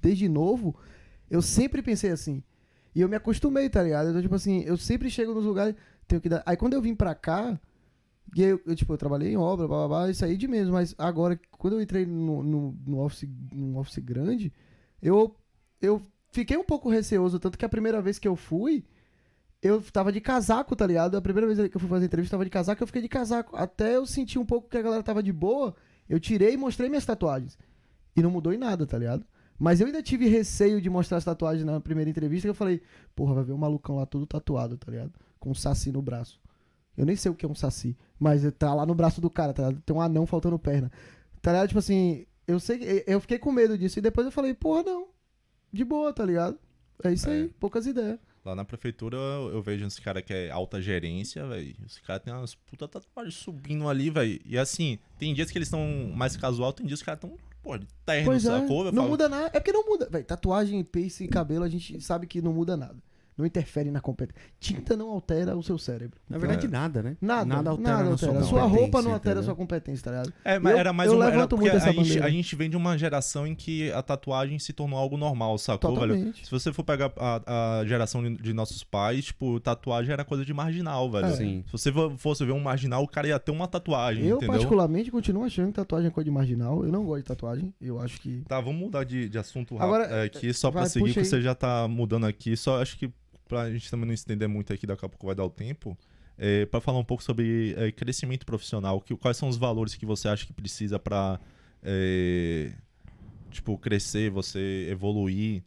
desde 0.02 0.28
novo, 0.28 0.74
eu 1.30 1.40
sempre 1.42 1.82
pensei 1.82 2.10
assim. 2.10 2.42
E 2.94 3.00
eu 3.00 3.08
me 3.08 3.14
acostumei, 3.16 3.68
tá 3.70 3.82
ligado? 3.82 4.10
Então, 4.10 4.20
tipo 4.20 4.34
assim, 4.34 4.62
eu 4.64 4.76
sempre 4.76 5.08
chego 5.08 5.32
nos 5.32 5.44
lugares, 5.44 5.74
tenho 6.08 6.20
que 6.20 6.28
dar. 6.28 6.42
Aí 6.44 6.56
quando 6.56 6.74
eu 6.74 6.82
vim 6.82 6.94
pra 6.94 7.14
cá, 7.14 7.58
e 8.34 8.42
eu, 8.42 8.60
eu, 8.64 8.76
tipo, 8.76 8.92
eu 8.92 8.98
trabalhei 8.98 9.32
em 9.32 9.36
obra, 9.36 9.66
blá, 9.66 9.86
blá, 9.86 9.88
blá, 9.88 10.10
isso 10.10 10.24
aí 10.24 10.36
de 10.36 10.46
menos, 10.46 10.70
mas 10.70 10.94
agora, 10.98 11.38
quando 11.58 11.74
eu 11.74 11.82
entrei 11.82 12.06
no, 12.06 12.42
no, 12.42 12.76
no 12.86 13.00
office, 13.00 13.28
num 13.52 13.76
office 13.76 13.98
grande, 13.98 14.52
eu, 15.02 15.34
eu 15.80 16.00
fiquei 16.30 16.56
um 16.56 16.64
pouco 16.64 16.88
receoso, 16.88 17.38
tanto 17.38 17.58
que 17.58 17.64
a 17.64 17.68
primeira 17.68 18.00
vez 18.00 18.18
que 18.18 18.28
eu 18.28 18.36
fui, 18.36 18.84
eu 19.62 19.82
tava 19.82 20.10
de 20.12 20.20
casaco, 20.20 20.74
tá 20.74 20.86
ligado? 20.86 21.16
A 21.16 21.20
primeira 21.20 21.46
vez 21.46 21.68
que 21.68 21.76
eu 21.76 21.80
fui 21.80 21.88
fazer 21.88 22.06
entrevista, 22.06 22.34
eu 22.34 22.38
tava 22.38 22.44
de 22.44 22.50
casaco, 22.50 22.82
eu 22.82 22.86
fiquei 22.86 23.02
de 23.02 23.08
casaco. 23.08 23.56
Até 23.56 23.96
eu 23.96 24.06
senti 24.06 24.38
um 24.38 24.46
pouco 24.46 24.68
que 24.68 24.78
a 24.78 24.82
galera 24.82 25.02
tava 25.02 25.22
de 25.22 25.32
boa, 25.32 25.74
eu 26.08 26.18
tirei 26.18 26.54
e 26.54 26.56
mostrei 26.56 26.88
minhas 26.88 27.04
tatuagens. 27.04 27.58
E 28.16 28.22
não 28.22 28.30
mudou 28.30 28.52
em 28.52 28.58
nada, 28.58 28.86
tá 28.86 28.96
ligado? 28.96 29.24
Mas 29.58 29.80
eu 29.80 29.86
ainda 29.86 30.02
tive 30.02 30.26
receio 30.26 30.80
de 30.80 30.88
mostrar 30.88 31.18
as 31.18 31.24
tatuagens 31.24 31.66
na 31.66 31.78
primeira 31.80 32.08
entrevista, 32.08 32.46
que 32.46 32.50
eu 32.50 32.54
falei, 32.54 32.80
porra, 33.14 33.34
vai 33.34 33.44
ver 33.44 33.52
um 33.52 33.58
malucão 33.58 33.96
lá 33.96 34.06
todo 34.06 34.26
tatuado, 34.26 34.78
tá 34.78 34.90
ligado? 34.90 35.12
Com 35.38 35.50
um 35.50 35.54
saci 35.54 35.92
no 35.92 36.00
braço. 36.00 36.40
Eu 36.96 37.06
nem 37.06 37.16
sei 37.16 37.30
o 37.30 37.34
que 37.34 37.46
é 37.46 37.48
um 37.48 37.54
saci, 37.54 37.96
mas 38.18 38.42
tá 38.58 38.74
lá 38.74 38.84
no 38.84 38.94
braço 38.94 39.20
do 39.20 39.30
cara, 39.30 39.52
tá 39.52 39.68
ligado? 39.68 39.82
Tem 39.82 39.96
um 39.96 40.00
anão 40.00 40.26
faltando 40.26 40.58
perna. 40.58 40.90
Tá 41.40 41.52
ligado? 41.52 41.68
Tipo 41.68 41.78
assim, 41.78 42.26
eu 42.46 42.60
sei 42.60 42.78
que 42.78 43.04
eu 43.06 43.20
fiquei 43.20 43.38
com 43.38 43.50
medo 43.52 43.78
disso. 43.78 43.98
E 43.98 44.02
depois 44.02 44.26
eu 44.26 44.32
falei, 44.32 44.52
porra, 44.54 44.82
não. 44.82 45.08
De 45.72 45.84
boa, 45.84 46.12
tá 46.12 46.24
ligado? 46.24 46.58
É 47.02 47.12
isso 47.12 47.28
É. 47.30 47.32
aí, 47.32 47.48
poucas 47.60 47.86
ideias. 47.86 48.18
Lá 48.44 48.54
na 48.54 48.64
prefeitura 48.64 49.16
eu, 49.16 49.60
vejo 49.62 49.84
uns 49.84 49.98
caras 49.98 50.22
que 50.22 50.32
é 50.32 50.50
alta 50.50 50.80
gerência, 50.80 51.46
velho. 51.46 51.74
Os 51.86 51.98
caras 51.98 52.22
têm 52.22 52.32
umas 52.32 52.54
puta 52.54 52.88
tatuagens 52.88 53.34
subindo 53.34 53.86
ali, 53.88 54.08
velho. 54.10 54.40
E 54.44 54.58
assim, 54.58 54.98
tem 55.18 55.32
dias 55.34 55.50
que 55.50 55.58
eles 55.58 55.68
estão 55.68 55.86
mais 56.14 56.36
casual, 56.36 56.72
tem 56.72 56.86
dias 56.86 57.00
que 57.00 57.02
os 57.02 57.06
caras 57.06 57.22
estão, 57.22 57.36
pô, 57.62 57.76
de 57.76 57.86
terno, 58.04 58.24
Pois 58.26 58.44
é, 58.44 58.48
sacou? 58.48 58.84
Não 58.84 58.92
falo, 58.94 59.08
muda 59.10 59.28
nada. 59.28 59.50
É 59.52 59.60
porque 59.60 59.72
não 59.72 59.86
muda. 59.86 60.08
Véi, 60.10 60.22
tatuagem, 60.24 60.82
piercing, 60.82 61.26
cabelo, 61.28 61.64
a 61.64 61.68
gente 61.68 62.00
sabe 62.00 62.26
que 62.26 62.40
não 62.40 62.52
muda 62.52 62.76
nada. 62.78 62.96
Não 63.38 63.46
interfere 63.46 63.90
na 63.90 64.00
competência. 64.00 64.40
Tinta 64.58 64.96
não 64.96 65.08
altera 65.10 65.56
o 65.56 65.62
seu 65.62 65.78
cérebro. 65.78 66.18
Na 66.28 66.36
verdade, 66.36 66.66
É. 66.66 66.68
nada, 66.68 67.02
né? 67.02 67.16
Nada, 67.20 67.44
Nada 67.46 67.70
altera 67.70 67.96
nada 67.96 68.10
na 68.10 68.16
sua 68.18 68.28
altera. 68.28 68.44
Sua 68.44 68.60
competência, 68.60 68.80
roupa 68.82 69.02
não 69.02 69.12
altera 69.14 69.40
a 69.40 69.42
sua 69.42 69.54
competência, 69.56 70.04
tá 70.04 70.10
ligado? 70.10 70.32
É, 70.44 70.58
mas 70.58 70.72
Eu- 70.74 70.78
era 70.78 70.92
mais 70.92 71.10
eu 71.10 71.16
uma. 71.16 71.24
Levanto 71.26 71.50
porque 71.56 71.70
muito 71.70 71.76
essa 71.76 71.88
a, 71.88 71.92
gente, 71.92 72.02
bandeira. 72.08 72.26
a 72.26 72.30
gente 72.30 72.56
vem 72.56 72.68
de 72.68 72.76
uma 72.76 72.98
geração 72.98 73.46
em 73.46 73.54
que 73.54 73.90
a 73.92 74.02
tatuagem 74.02 74.58
se 74.58 74.72
tornou 74.72 74.98
algo 74.98 75.16
normal, 75.16 75.56
sacou, 75.58 75.94
velho? 75.94 76.12
Totalmente. 76.12 76.44
Se 76.44 76.50
você 76.50 76.72
for 76.72 76.84
pegar 76.84 77.12
a, 77.16 77.78
a 77.80 77.86
geração 77.86 78.22
de, 78.22 78.36
de 78.42 78.52
nossos 78.52 78.84
pais, 78.84 79.24
tipo, 79.26 79.58
tatuagem 79.60 80.12
era 80.12 80.24
coisa 80.24 80.44
de 80.44 80.52
marginal, 80.52 81.10
velho. 81.10 81.26
É. 81.26 81.32
Sim. 81.32 81.64
Se 81.66 81.72
você 81.72 81.90
vo- 81.90 82.16
fosse 82.18 82.44
ver 82.44 82.52
um 82.52 82.60
marginal, 82.60 83.02
o 83.02 83.08
cara 83.08 83.26
ia 83.28 83.38
ter 83.38 83.52
uma 83.52 83.66
tatuagem, 83.66 84.24
Eu, 84.26 84.36
entendeu? 84.36 84.52
particularmente, 84.54 85.10
continuo 85.10 85.44
achando 85.44 85.68
que 85.68 85.72
tatuagem 85.74 86.08
é 86.08 86.10
coisa 86.10 86.26
de 86.26 86.30
marginal. 86.30 86.84
Eu 86.84 86.92
não 86.92 87.04
gosto 87.06 87.22
de 87.22 87.28
tatuagem. 87.28 87.72
Eu 87.80 87.98
acho 88.00 88.20
que. 88.20 88.42
Tá, 88.46 88.60
vamos 88.60 88.78
mudar 88.80 89.04
de, 89.04 89.28
de 89.28 89.38
assunto 89.38 89.74
rápido 89.76 89.94
Agora, 89.94 90.04
é, 90.04 90.24
aqui, 90.24 90.52
só 90.52 90.70
pra 90.70 90.80
vai, 90.82 90.90
seguir, 90.90 91.06
puxa 91.06 91.20
que 91.20 91.26
você 91.26 91.40
já 91.40 91.54
tá 91.54 91.88
mudando 91.88 92.26
aqui. 92.26 92.56
Só 92.56 92.82
acho 92.82 92.98
que 92.98 93.10
pra 93.50 93.68
gente 93.70 93.90
também 93.90 94.06
não 94.06 94.14
estender 94.14 94.48
muito 94.48 94.72
aqui, 94.72 94.86
daqui 94.86 95.04
a 95.04 95.08
pouco 95.08 95.26
vai 95.26 95.34
dar 95.34 95.44
o 95.44 95.50
tempo. 95.50 95.98
É, 96.38 96.64
para 96.64 96.80
falar 96.80 96.98
um 96.98 97.04
pouco 97.04 97.22
sobre 97.22 97.74
é, 97.76 97.90
crescimento 97.90 98.46
profissional, 98.46 99.00
que, 99.00 99.14
quais 99.16 99.36
são 99.36 99.48
os 99.48 99.58
valores 99.58 99.94
que 99.96 100.06
você 100.06 100.28
acha 100.28 100.46
que 100.46 100.52
precisa 100.52 100.98
pra 100.98 101.38
é, 101.82 102.72
tipo, 103.50 103.76
crescer, 103.76 104.30
você 104.30 104.86
evoluir? 104.88 105.62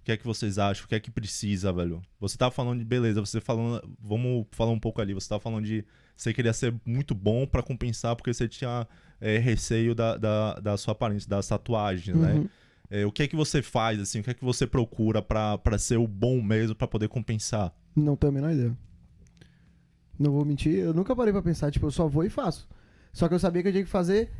O 0.00 0.04
que 0.06 0.12
é 0.12 0.16
que 0.16 0.24
vocês 0.24 0.56
acham? 0.56 0.84
O 0.84 0.88
que 0.88 0.94
é 0.94 1.00
que 1.00 1.10
precisa, 1.10 1.72
velho? 1.72 2.00
Você 2.20 2.38
tava 2.38 2.52
falando 2.52 2.78
de 2.78 2.84
beleza, 2.84 3.20
você 3.20 3.40
falando, 3.40 3.82
vamos 4.00 4.46
falar 4.52 4.70
um 4.70 4.78
pouco 4.78 5.00
ali, 5.02 5.12
você 5.12 5.28
tava 5.28 5.40
falando 5.40 5.64
de 5.64 5.84
você 6.16 6.32
queria 6.32 6.52
ser 6.52 6.72
muito 6.84 7.14
bom 7.14 7.46
pra 7.46 7.62
compensar 7.62 8.14
porque 8.14 8.32
você 8.32 8.48
tinha 8.48 8.86
é, 9.20 9.36
receio 9.38 9.94
da, 9.94 10.16
da, 10.16 10.54
da 10.54 10.76
sua 10.76 10.92
aparência, 10.92 11.28
das 11.28 11.48
tatuagens, 11.48 12.16
né? 12.16 12.48
É, 12.90 13.04
o 13.04 13.10
que 13.12 13.22
é 13.24 13.28
que 13.28 13.36
você 13.36 13.62
faz, 13.62 13.98
assim? 14.00 14.20
O 14.20 14.22
que 14.22 14.30
é 14.30 14.34
que 14.34 14.44
você 14.44 14.66
procura 14.66 15.20
pra 15.20 15.58
ser 15.78 15.96
o 15.98 16.06
bom 16.06 16.40
mesmo, 16.40 16.74
pra 16.74 16.86
poder 16.86 17.08
compensar? 17.08 17.74
Não 17.94 18.16
tenho 18.16 18.30
a 18.30 18.34
menor 18.34 18.52
ideia. 18.52 18.76
Não 20.18 20.32
vou 20.32 20.44
mentir, 20.44 20.74
eu 20.74 20.94
nunca 20.94 21.14
parei 21.14 21.32
pra 21.32 21.42
pensar, 21.42 21.70
tipo, 21.70 21.86
eu 21.86 21.90
só 21.90 22.08
vou 22.08 22.24
e 22.24 22.30
faço. 22.30 22.68
Só 23.12 23.28
que 23.28 23.34
eu 23.34 23.38
sabia 23.38 23.62
que 23.62 23.68
eu 23.68 23.72
tinha 23.72 23.84
que 23.84 23.90
fazer, 23.90 24.30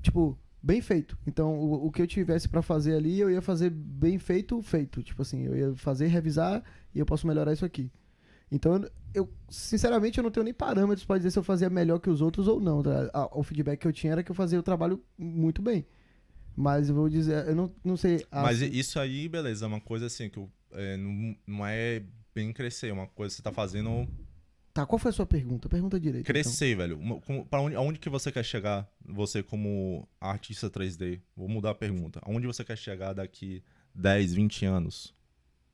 tipo, 0.00 0.38
bem 0.62 0.80
feito. 0.80 1.18
Então, 1.26 1.58
o, 1.58 1.86
o 1.86 1.90
que 1.90 2.02
eu 2.02 2.06
tivesse 2.06 2.48
pra 2.48 2.62
fazer 2.62 2.94
ali, 2.94 3.18
eu 3.18 3.30
ia 3.30 3.42
fazer 3.42 3.70
bem 3.70 4.18
feito, 4.18 4.60
feito. 4.62 5.02
Tipo 5.02 5.22
assim, 5.22 5.42
eu 5.46 5.56
ia 5.56 5.74
fazer, 5.76 6.06
revisar 6.06 6.62
e 6.94 6.98
eu 7.00 7.06
posso 7.06 7.26
melhorar 7.26 7.52
isso 7.52 7.64
aqui. 7.64 7.90
Então, 8.50 8.84
eu- 9.12 9.28
sinceramente, 9.48 10.18
eu 10.18 10.24
não 10.24 10.30
tenho 10.30 10.44
nem 10.44 10.54
parâmetros 10.54 11.04
pra 11.04 11.16
dizer 11.16 11.30
se 11.32 11.38
eu 11.38 11.42
fazia 11.42 11.68
melhor 11.70 11.98
que 11.98 12.10
os 12.10 12.20
outros 12.20 12.46
ou 12.46 12.60
não. 12.60 12.82
tá? 12.82 13.28
O 13.32 13.42
feedback 13.42 13.80
que 13.80 13.88
eu 13.88 13.92
tinha 13.92 14.12
era 14.12 14.22
que 14.22 14.30
eu 14.30 14.34
fazia 14.36 14.58
o 14.60 14.62
trabalho 14.62 15.02
muito 15.18 15.60
bem. 15.62 15.84
Mas 16.56 16.88
eu 16.88 16.94
vou 16.94 17.08
dizer, 17.08 17.46
eu 17.48 17.54
não, 17.54 17.72
não 17.84 17.96
sei. 17.96 18.24
ah, 18.30 18.42
Mas 18.42 18.60
isso 18.60 18.98
aí, 19.00 19.28
beleza, 19.28 19.64
é 19.64 19.68
uma 19.68 19.80
coisa 19.80 20.06
assim 20.06 20.28
que 20.28 20.38
eu, 20.38 20.50
é, 20.72 20.96
não, 20.96 21.36
não 21.46 21.66
é 21.66 22.02
bem 22.34 22.52
crescer, 22.52 22.88
é 22.88 22.92
uma 22.92 23.06
coisa 23.08 23.32
que 23.32 23.36
você 23.36 23.42
tá 23.42 23.52
fazendo 23.52 24.08
Tá, 24.72 24.84
qual 24.84 24.98
foi 24.98 25.10
a 25.10 25.12
sua 25.12 25.24
pergunta? 25.24 25.68
Pergunta 25.68 26.00
direito. 26.00 26.22
então. 26.24 26.32
crescer, 26.34 26.76
velho. 26.76 26.98
Uma- 26.98 27.20
com- 27.20 27.44
Pra 27.44 27.60
onde, 27.60 27.76
aonde 27.76 27.98
que 28.00 28.08
você 28.10 28.32
quer 28.32 28.44
chegar, 28.44 28.88
você 29.06 29.40
como 29.40 30.08
artista 30.20 30.68
3D? 30.68 31.20
Vou 31.36 31.48
mudar 31.48 31.70
a 31.70 31.74
pergunta. 31.76 32.18
Aonde 32.24 32.44
você 32.48 32.64
quer 32.64 32.76
chegar 32.76 33.12
daqui 33.12 33.62
10, 33.94 34.34
20 34.34 34.64
anos? 34.64 35.14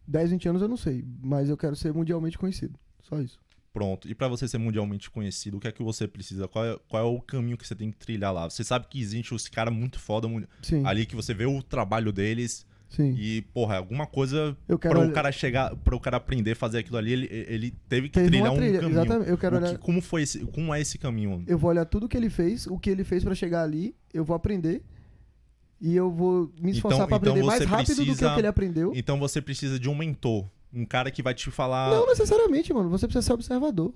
10, 0.06 0.30
20 0.32 0.48
anos 0.50 0.60
eu 0.60 0.68
não 0.68 0.76
sei, 0.76 1.02
mas 1.22 1.48
eu 1.48 1.56
quero 1.56 1.74
ser 1.74 1.94
mundialmente 1.94 2.36
conhecido. 2.36 2.78
Só 3.00 3.18
isso. 3.22 3.40
Pronto. 3.72 4.08
E 4.08 4.14
pra 4.14 4.26
você 4.26 4.48
ser 4.48 4.58
mundialmente 4.58 5.08
conhecido, 5.10 5.56
o 5.56 5.60
que 5.60 5.68
é 5.68 5.72
que 5.72 5.82
você 5.82 6.08
precisa? 6.08 6.48
Qual 6.48 6.64
é, 6.64 6.76
qual 6.88 7.02
é 7.02 7.06
o 7.06 7.20
caminho 7.20 7.56
que 7.56 7.66
você 7.66 7.74
tem 7.74 7.90
que 7.92 7.98
trilhar 7.98 8.32
lá? 8.32 8.50
Você 8.50 8.64
sabe 8.64 8.86
que 8.88 9.00
existe 9.00 9.32
os 9.32 9.46
caras 9.48 9.72
muito 9.72 9.98
foda 10.00 10.28
Sim. 10.62 10.84
ali 10.84 11.06
que 11.06 11.14
você 11.14 11.32
vê 11.32 11.46
o 11.46 11.62
trabalho 11.62 12.12
deles 12.12 12.66
Sim. 12.88 13.14
e, 13.16 13.42
porra, 13.54 13.76
alguma 13.76 14.08
coisa 14.08 14.56
Eu 14.68 14.76
para 14.76 14.98
o 14.98 15.02
olhar- 15.02 15.12
cara 15.12 15.30
chegar, 15.30 15.76
para 15.76 15.94
o 15.94 16.00
cara 16.00 16.16
aprender 16.16 16.50
a 16.52 16.56
fazer 16.56 16.78
aquilo 16.78 16.96
ali, 16.96 17.12
ele, 17.12 17.28
ele 17.30 17.70
teve 17.88 18.08
que 18.08 18.14
Teve 18.14 18.26
trilhar 18.30 18.46
uma 18.48 18.54
um 18.54 18.56
trilha, 18.56 18.80
caminho. 18.80 19.00
exatamente. 19.00 19.30
Eu 19.30 19.38
quero 19.38 19.54
O 19.54 19.58
olhar- 19.60 19.70
que- 19.72 19.78
como 19.78 20.00
foi 20.02 20.22
esse, 20.22 20.40
como 20.46 20.74
é 20.74 20.80
esse 20.80 20.98
caminho? 20.98 21.44
Eu 21.46 21.56
vou 21.56 21.70
olhar 21.70 21.84
tudo 21.84 22.08
que 22.08 22.16
ele 22.16 22.28
fez, 22.28 22.66
o 22.66 22.76
que 22.76 22.90
ele 22.90 23.04
fez 23.04 23.22
pra 23.22 23.36
chegar 23.36 23.62
ali, 23.62 23.94
eu 24.12 24.24
vou 24.24 24.34
aprender 24.34 24.82
e 25.80 25.94
eu 25.94 26.10
vou 26.10 26.52
me 26.60 26.72
esforçar 26.72 26.98
Então- 27.02 27.06
pra 27.08 27.16
aprender 27.18 27.38
então 27.38 27.46
mais 27.46 27.64
rápido 27.64 27.94
do 27.94 28.00
que 28.00 28.04
precisa- 28.06 28.34
que 28.34 28.40
ele 28.40 28.46
aprendeu. 28.48 28.92
Então 28.96 29.16
você 29.18 29.40
precisa 29.40 29.78
de 29.78 29.88
um 29.88 29.94
mentor, 29.94 30.44
um 30.72 30.84
cara 30.84 31.10
que 31.10 31.22
vai 31.22 31.34
te 31.34 31.50
falar. 31.50 31.90
Não 31.90 32.06
necessariamente, 32.06 32.72
mano. 32.72 32.88
Você 32.90 33.06
precisa 33.06 33.22
ser 33.26 33.32
observador. 33.32 33.92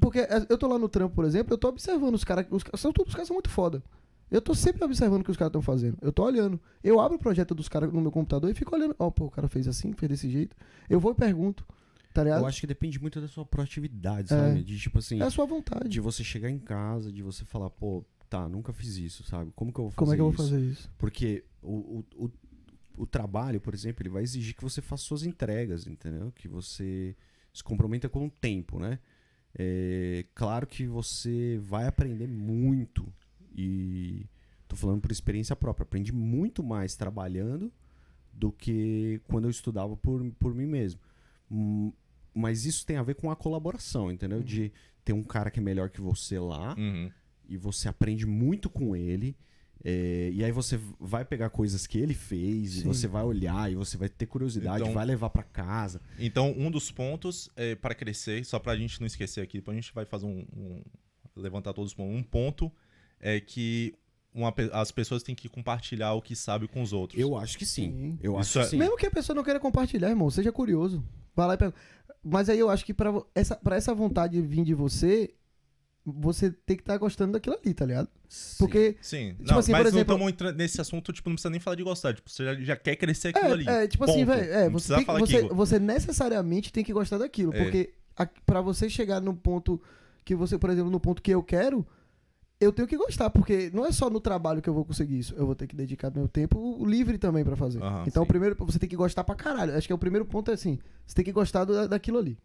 Porque 0.00 0.18
é, 0.20 0.46
eu 0.48 0.58
tô 0.58 0.66
lá 0.66 0.78
no 0.78 0.88
trampo, 0.88 1.14
por 1.14 1.24
exemplo, 1.24 1.54
eu 1.54 1.58
tô 1.58 1.68
observando 1.68 2.14
os 2.14 2.24
caras. 2.24 2.46
Os, 2.50 2.62
todos 2.64 3.08
os 3.08 3.14
caras 3.14 3.28
são 3.28 3.34
muito 3.34 3.50
foda. 3.50 3.82
Eu 4.28 4.42
tô 4.42 4.54
sempre 4.54 4.82
observando 4.84 5.20
o 5.20 5.24
que 5.24 5.30
os 5.30 5.36
caras 5.36 5.50
estão 5.50 5.62
fazendo. 5.62 5.96
Eu 6.02 6.10
tô 6.12 6.24
olhando. 6.24 6.60
Eu 6.82 6.98
abro 6.98 7.16
o 7.16 7.20
projeto 7.20 7.54
dos 7.54 7.68
caras 7.68 7.92
no 7.92 8.00
meu 8.00 8.10
computador 8.10 8.50
e 8.50 8.54
fico 8.54 8.74
olhando. 8.74 8.96
Ó, 8.98 9.08
pô, 9.10 9.26
o 9.26 9.30
cara 9.30 9.46
fez 9.48 9.68
assim, 9.68 9.92
fez 9.92 10.10
desse 10.10 10.28
jeito. 10.28 10.56
Eu 10.90 10.98
vou 10.98 11.12
e 11.12 11.14
pergunto. 11.14 11.64
Tá 12.12 12.24
ligado? 12.24 12.40
Eu 12.40 12.46
acho 12.46 12.60
que 12.60 12.66
depende 12.66 12.98
muito 13.00 13.20
da 13.20 13.28
sua 13.28 13.44
proatividade, 13.44 14.32
É. 14.32 14.36
sabe? 14.36 14.64
De 14.64 14.78
tipo 14.80 14.98
assim, 14.98 15.20
É 15.20 15.24
a 15.24 15.30
sua 15.30 15.44
vontade. 15.46 15.88
de 15.88 16.00
você 16.00 16.24
chegar 16.24 16.50
em 16.50 16.58
casa, 16.58 17.12
de 17.12 17.22
você 17.22 17.44
falar, 17.44 17.70
pô, 17.70 18.02
tá, 18.28 18.48
nunca 18.48 18.72
fiz 18.72 18.96
isso, 18.96 19.22
sabe? 19.22 19.52
Como 19.54 19.72
que 19.72 19.78
eu 19.78 19.84
vou 19.84 19.90
fazer 19.92 19.96
Como 19.98 20.12
é 20.12 20.16
que 20.16 20.20
eu 20.22 20.24
vou 20.24 20.34
isso? 20.34 20.42
fazer 20.42 20.60
isso? 20.64 20.90
Porque 20.98 21.44
o, 21.62 21.74
o, 21.74 22.04
o, 22.24 22.30
o 22.96 23.06
trabalho, 23.06 23.60
por 23.60 23.74
exemplo, 23.74 24.02
ele 24.02 24.08
vai 24.10 24.22
exigir 24.22 24.54
que 24.54 24.62
você 24.62 24.80
faça 24.80 25.02
suas 25.04 25.22
entregas, 25.24 25.86
entendeu? 25.86 26.32
Que 26.34 26.48
você 26.48 27.14
se 27.52 27.62
comprometa 27.62 28.08
com 28.08 28.26
o 28.26 28.30
tempo, 28.30 28.78
né? 28.78 28.98
É, 29.58 30.24
claro 30.34 30.66
que 30.66 30.86
você 30.86 31.58
vai 31.62 31.86
aprender 31.86 32.26
muito 32.26 33.10
e 33.56 34.26
tô 34.68 34.76
falando 34.76 35.00
por 35.00 35.10
experiência 35.10 35.56
própria, 35.56 35.84
aprendi 35.84 36.12
muito 36.12 36.62
mais 36.62 36.94
trabalhando 36.96 37.72
do 38.32 38.52
que 38.52 39.20
quando 39.28 39.44
eu 39.44 39.50
estudava 39.50 39.96
por, 39.96 40.22
por 40.38 40.54
mim 40.54 40.66
mesmo. 40.66 41.00
Hum, 41.50 41.90
Mas 42.34 42.66
isso 42.66 42.84
tem 42.84 42.96
a 42.98 43.02
ver 43.02 43.14
com 43.14 43.30
a 43.30 43.36
colaboração, 43.36 44.10
entendeu? 44.12 44.42
De 44.42 44.70
ter 45.04 45.14
um 45.14 45.22
cara 45.22 45.50
que 45.50 45.58
é 45.58 45.62
melhor 45.62 45.88
que 45.88 46.00
você 46.02 46.38
lá, 46.38 46.74
Uhum. 46.76 47.10
e 47.48 47.56
você 47.56 47.88
aprende 47.88 48.26
muito 48.26 48.68
com 48.68 48.94
ele. 48.94 49.34
É, 49.84 50.30
e 50.32 50.44
aí 50.44 50.50
você 50.52 50.78
vai 50.98 51.24
pegar 51.24 51.50
coisas 51.50 51.86
que 51.86 51.98
ele 51.98 52.14
fez 52.14 52.78
e 52.78 52.82
você 52.84 53.06
vai 53.06 53.22
olhar 53.22 53.70
e 53.70 53.74
você 53.76 53.96
vai 53.96 54.08
ter 54.08 54.26
curiosidade, 54.26 54.82
Então- 54.82 54.92
vai 54.94 55.04
levar 55.06 55.30
pra 55.30 55.42
casa. 55.42 56.00
Então, 56.18 56.52
um 56.56 56.70
dos 56.70 56.90
pontos 56.90 57.50
é, 57.56 57.74
para 57.74 57.94
crescer, 57.94 58.44
só 58.44 58.58
pra 58.58 58.76
gente 58.76 58.98
não 59.00 59.06
esquecer 59.06 59.40
aqui, 59.40 59.58
depois 59.58 59.76
a 59.76 59.80
gente 59.80 59.94
vai 59.94 60.04
fazer 60.04 60.26
um. 60.26 60.44
um- 60.56 60.82
levantar 61.36 61.74
todos 61.74 61.90
os 61.90 61.94
pontos. 61.94 62.14
Um 62.16 62.22
ponto 62.22 62.72
é 63.20 63.38
que 63.38 63.94
uma 64.34 64.54
as 64.72 64.90
pessoas 64.90 65.22
têm 65.22 65.34
que 65.34 65.48
compartilhar 65.50 66.14
o 66.14 66.22
que 66.22 66.34
sabe 66.34 66.66
com 66.66 66.80
os 66.80 66.92
outros. 66.94 67.20
Eu 67.20 67.36
acho 67.36 67.58
que 67.58 67.66
sim. 67.66 67.90
Sim. 67.92 68.18
Eu 68.22 68.32
Isso 68.40 68.40
acho 68.40 68.58
é- 68.60 68.62
que 68.64 68.68
sim. 68.70 68.76
Mesmo 68.78 68.96
que 68.96 69.06
a 69.06 69.10
pessoa 69.10 69.36
não 69.36 69.44
queira 69.44 69.60
compartilhar, 69.60 70.08
irmão, 70.08 70.30
seja 70.30 70.50
curioso. 70.50 71.04
Vai 71.34 71.46
lá 71.46 71.54
e 71.54 71.58
pega. 71.58 71.74
Mas 72.24 72.48
aí 72.48 72.58
eu 72.58 72.70
acho 72.70 72.84
que 72.86 72.94
vo- 72.94 73.26
essa, 73.34 73.54
pra 73.54 73.76
essa 73.76 73.94
vontade 73.94 74.40
vir 74.40 74.64
de 74.64 74.72
você, 74.72 75.34
você 76.04 76.50
tem 76.50 76.76
que 76.76 76.82
estar 76.82 76.96
gostando 76.96 77.32
daquilo 77.32 77.56
ali, 77.62 77.74
tá 77.74 77.84
ligado? 77.84 78.08
Sim. 78.28 78.56
Porque. 78.58 78.96
Sim, 79.00 79.34
Tipo 79.38 79.50
não, 79.52 79.58
assim, 79.58 79.72
mas 79.72 79.80
por 79.82 79.86
exemplo- 79.88 79.96
não 79.96 80.00
estamos 80.28 80.28
entrando 80.32 80.56
nesse 80.56 80.80
assunto, 80.80 81.12
tipo, 81.12 81.28
não 81.28 81.34
precisa 81.36 81.50
nem 81.50 81.60
falar 81.60 81.76
de 81.76 81.82
gostar. 81.82 82.14
Tipo, 82.14 82.28
você 82.30 82.44
já, 82.44 82.54
já 82.54 82.76
quer 82.76 82.96
crescer 82.96 83.28
aquilo 83.28 83.52
ali. 83.52 83.68
É, 83.68 83.84
é, 83.84 83.88
tipo 83.88 84.04
assim, 84.04 84.24
Ponto. 84.24 84.36
velho, 84.36 84.52
é, 84.52 84.68
você, 84.70 84.94
tem 84.94 85.04
você, 85.04 85.42
você 85.48 85.78
necessariamente 85.78 86.72
tem 86.72 86.84
que 86.84 86.92
gostar 86.92 87.18
daquilo. 87.18 87.54
É. 87.54 87.62
Porque 87.62 87.92
a, 88.16 88.26
pra 88.26 88.60
você 88.60 88.88
chegar 88.88 89.20
no 89.20 89.34
ponto 89.34 89.80
que 90.24 90.34
você, 90.34 90.58
por 90.58 90.70
exemplo, 90.70 90.90
no 90.90 90.98
ponto 91.00 91.22
que 91.22 91.30
eu 91.30 91.42
quero, 91.42 91.86
eu 92.60 92.72
tenho 92.72 92.88
que 92.88 92.96
gostar. 92.96 93.30
Porque 93.30 93.70
não 93.72 93.84
é 93.86 93.92
só 93.92 94.08
no 94.10 94.20
trabalho 94.20 94.60
que 94.62 94.68
eu 94.68 94.74
vou 94.74 94.84
conseguir 94.84 95.18
isso. 95.18 95.34
Eu 95.36 95.46
vou 95.46 95.54
ter 95.54 95.66
que 95.66 95.76
dedicar 95.76 96.10
meu 96.14 96.26
tempo 96.26 96.84
livre 96.86 97.18
também 97.18 97.44
pra 97.44 97.56
fazer. 97.56 97.82
Aham, 97.82 98.04
então, 98.06 98.22
sim. 98.22 98.24
o 98.24 98.26
primeiro, 98.28 98.56
você 98.58 98.78
tem 98.78 98.88
que 98.88 98.96
gostar 98.96 99.24
pra 99.24 99.34
caralho. 99.34 99.76
Acho 99.76 99.86
que 99.86 99.92
é 99.92 99.94
o 99.96 99.98
primeiro 99.98 100.24
ponto 100.24 100.50
é 100.50 100.54
assim: 100.54 100.78
você 101.06 101.14
tem 101.14 101.24
que 101.24 101.32
gostar 101.32 101.64
do- 101.64 101.88
daquilo 101.88 102.18
ali. 102.18 102.38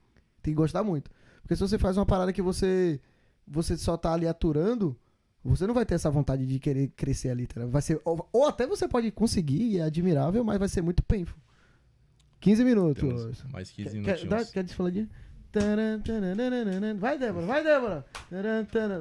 Tem 0.43 0.53
que 0.53 0.57
gostar 0.57 0.83
muito. 0.83 1.09
Porque 1.41 1.55
se 1.55 1.61
você 1.61 1.77
faz 1.77 1.97
uma 1.97 2.05
parada 2.05 2.31
que 2.33 2.41
você, 2.41 2.99
você 3.47 3.75
só 3.77 3.97
tá 3.97 4.13
ali 4.13 4.27
aturando. 4.27 4.95
Você 5.43 5.65
não 5.65 5.73
vai 5.73 5.85
ter 5.85 5.95
essa 5.95 6.09
vontade 6.09 6.45
de 6.45 6.59
querer 6.59 6.89
crescer 6.89 7.29
ali, 7.29 7.47
tá? 7.47 7.65
Vai 7.65 7.81
ser, 7.81 7.99
ou, 8.05 8.27
ou 8.31 8.45
até 8.47 8.67
você 8.67 8.87
pode 8.87 9.09
conseguir, 9.11 9.79
é 9.79 9.83
admirável, 9.83 10.43
mas 10.43 10.59
vai 10.59 10.67
ser 10.67 10.81
muito 10.81 11.01
painful. 11.03 11.37
15 12.39 12.63
minutos. 12.63 13.01
Temos 13.01 13.43
mais 13.51 13.71
15 13.71 14.01
Quer, 14.01 14.19
quer, 14.19 14.27
dá- 14.27 14.45
quer 14.45 14.63
desfalar. 14.63 14.93
Vai, 16.99 17.17
Débora, 17.17 17.45
vai, 17.47 17.63
Débora. 17.63 18.05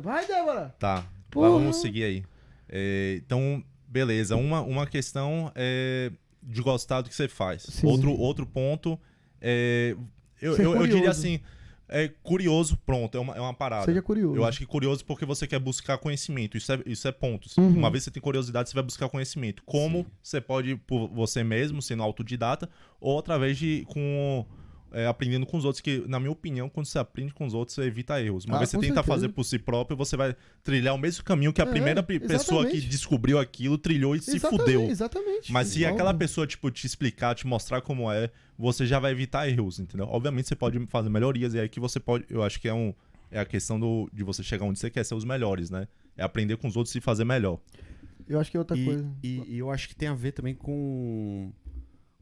Vai, 0.00 0.26
Débora. 0.26 0.74
Tá, 0.78 1.06
vamos 1.32 1.76
seguir 1.76 2.04
aí. 2.04 2.24
É, 2.68 3.20
então, 3.24 3.62
beleza. 3.86 4.36
Uma, 4.36 4.60
uma 4.62 4.86
questão 4.86 5.52
é 5.54 6.10
de 6.42 6.62
gostar 6.62 7.02
do 7.02 7.08
que 7.08 7.14
você 7.14 7.28
faz. 7.28 7.62
Sim. 7.62 7.86
Outro, 7.86 8.12
outro 8.12 8.46
ponto 8.46 8.98
é. 9.40 9.96
Eu, 10.40 10.56
eu, 10.56 10.74
eu 10.76 10.86
diria 10.86 11.10
assim. 11.10 11.40
É 11.92 12.08
curioso, 12.22 12.76
pronto, 12.86 13.18
é 13.18 13.20
uma, 13.20 13.34
é 13.34 13.40
uma 13.40 13.52
parada. 13.52 13.84
Seja 13.84 14.00
curioso. 14.00 14.36
Eu 14.36 14.44
acho 14.44 14.58
que 14.60 14.66
curioso 14.66 15.04
porque 15.04 15.26
você 15.26 15.44
quer 15.44 15.58
buscar 15.58 15.98
conhecimento. 15.98 16.56
Isso 16.56 16.72
é, 16.72 16.80
isso 16.86 17.08
é 17.08 17.12
pontos. 17.12 17.56
Uhum. 17.56 17.68
Uma 17.68 17.90
vez 17.90 18.04
que 18.04 18.04
você 18.04 18.10
tem 18.12 18.22
curiosidade, 18.22 18.68
você 18.68 18.74
vai 18.74 18.84
buscar 18.84 19.08
conhecimento. 19.08 19.62
Como 19.66 20.06
você 20.22 20.40
pode, 20.40 20.76
por 20.76 21.08
você 21.08 21.42
mesmo, 21.42 21.82
sendo 21.82 22.04
autodidata, 22.04 22.70
ou 23.00 23.18
através 23.18 23.58
de. 23.58 23.84
com 23.88 24.46
é, 24.92 25.06
aprendendo 25.06 25.46
com 25.46 25.56
os 25.56 25.64
outros, 25.64 25.80
que, 25.80 26.04
na 26.08 26.18
minha 26.18 26.30
opinião, 26.32 26.68
quando 26.68 26.86
você 26.86 26.98
aprende 26.98 27.32
com 27.32 27.46
os 27.46 27.54
outros, 27.54 27.74
você 27.74 27.82
evita 27.82 28.20
erros. 28.20 28.44
Uma 28.44 28.56
Ah, 28.56 28.58
vez 28.58 28.70
que 28.70 28.76
você 28.76 28.80
tenta 28.82 28.94
certeza. 28.94 29.14
fazer 29.14 29.28
por 29.30 29.44
si 29.44 29.58
próprio, 29.58 29.96
você 29.96 30.16
vai 30.16 30.34
trilhar 30.62 30.94
o 30.94 30.98
mesmo 30.98 31.24
caminho 31.24 31.52
que 31.52 31.60
a 31.62 31.64
É, 31.64 31.70
primeira 31.70 32.02
pe- 32.02 32.18
pessoa 32.20 32.62
que 32.64 32.70
exatamente. 32.72 32.88
descobriu 32.88 33.38
aquilo 33.38 33.78
trilhou 33.78 34.14
e 34.16 34.20
se 34.20 34.36
Exatamente, 34.36 34.62
fudeu. 34.64 34.82
Exatamente. 34.90 35.52
Mas 35.52 35.68
se 35.68 35.78
Igual- 35.80 35.94
aquela 35.94 36.14
pessoa, 36.14 36.46
tipo, 36.46 36.70
te 36.70 36.86
explicar, 36.86 37.34
te 37.34 37.46
mostrar 37.46 37.80
como 37.80 38.10
é, 38.10 38.30
você 38.58 38.84
já 38.86 38.98
vai 38.98 39.12
evitar 39.12 39.48
erros, 39.48 39.78
entendeu? 39.78 40.06
Obviamente 40.08 40.48
você 40.48 40.56
pode 40.56 40.78
fazer 40.86 41.08
melhorias, 41.08 41.54
e 41.54 41.60
aí 41.60 41.68
que 41.68 41.80
você 41.80 41.98
pode. 42.00 42.24
Eu 42.28 42.42
acho 42.42 42.60
que 42.60 42.68
é 42.68 42.74
um. 42.74 42.92
É 43.30 43.38
a 43.38 43.44
questão 43.44 43.78
do, 43.78 44.10
de 44.12 44.24
você 44.24 44.42
chegar 44.42 44.64
onde 44.66 44.78
você 44.80 44.90
quer 44.90 45.04
ser 45.04 45.14
os 45.14 45.24
melhores, 45.24 45.70
né? 45.70 45.86
É 46.16 46.22
aprender 46.24 46.56
com 46.56 46.66
os 46.66 46.76
outros 46.76 46.94
e 46.96 47.00
fazer 47.00 47.24
melhor. 47.24 47.60
Eu 48.28 48.38
acho 48.40 48.50
que 48.50 48.56
é 48.56 48.60
outra 48.60 48.76
E, 48.76 48.84
coisa. 48.84 49.08
e- 49.22 49.42
e 49.48 49.58
eu 49.58 49.70
acho 49.70 49.88
que 49.88 49.94
tem 49.96 50.08
a 50.08 50.14
ver 50.14 50.32
também 50.32 50.54
com, 50.54 51.52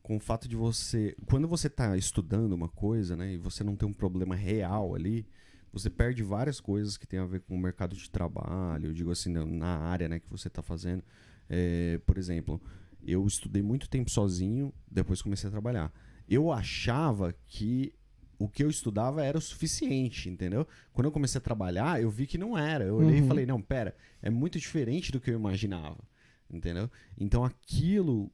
com 0.09 0.17
o 0.17 0.21
fato 0.21 0.49
de 0.49 0.57
você. 0.57 1.15
Quando 1.27 1.47
você 1.47 1.69
tá 1.69 1.95
estudando 1.95 2.55
uma 2.55 2.69
coisa, 2.71 3.15
né, 3.15 3.35
e 3.35 3.37
você 3.37 3.63
não 3.63 3.77
tem 3.77 3.87
um 3.87 3.93
problema 3.93 4.35
real 4.35 4.95
ali, 4.95 5.27
você 5.71 5.91
perde 5.91 6.23
várias 6.23 6.61
coisas 6.61 6.97
que 6.97 7.07
tem 7.07 7.19
a 7.21 7.27
ver 7.27 7.41
com 7.41 7.55
o 7.55 7.59
mercado 7.59 7.95
de 7.95 8.11
trabalho, 8.11 8.87
eu 8.87 8.95
digo 8.95 9.11
assim, 9.11 9.31
na, 9.31 9.77
área 9.77 10.09
né, 10.09 10.19
que 10.19 10.31
você 10.31 10.49
tá 10.49 10.63
fazendo. 10.63 11.05
É, 11.47 12.01
por 12.07 12.17
exemplo, 12.17 12.59
eu 13.07 13.27
estudei 13.27 13.61
muito 13.61 13.87
tempo 13.87 14.11
sozinho, 14.11 14.73
depois 14.91 15.21
comecei 15.21 15.47
a 15.47 15.51
trabalhar. 15.51 15.93
Eu 16.27 16.51
achava 16.51 17.35
que 17.47 17.93
o 18.39 18.49
que 18.49 18.65
eu 18.65 18.71
estudava 18.71 19.23
era 19.23 19.37
o 19.37 19.43
suficiente, 19.43 20.31
entendeu? 20.31 20.67
Quando 20.91 21.05
eu 21.05 21.13
comecei 21.13 21.39
a 21.39 21.43
trabalhar, 21.43 22.01
eu 22.01 22.09
vi 22.11 22.27
que 22.27 22.39
não 22.39 22.57
era. 22.57 22.85
Eu 22.85 22.97
olhei 22.97 23.19
Uhum. 23.19 23.25
e 23.27 23.29
falei, 23.29 23.45
não, 23.45 23.61
pera, 23.61 23.95
é 24.23 24.31
muito 24.31 24.59
diferente 24.59 25.13
do 25.13 25.21
que 25.21 25.31
eu 25.31 25.35
imaginava, 25.35 26.03
entendeu? 26.51 26.91
Então 27.19 27.45
aquilo 27.45 28.33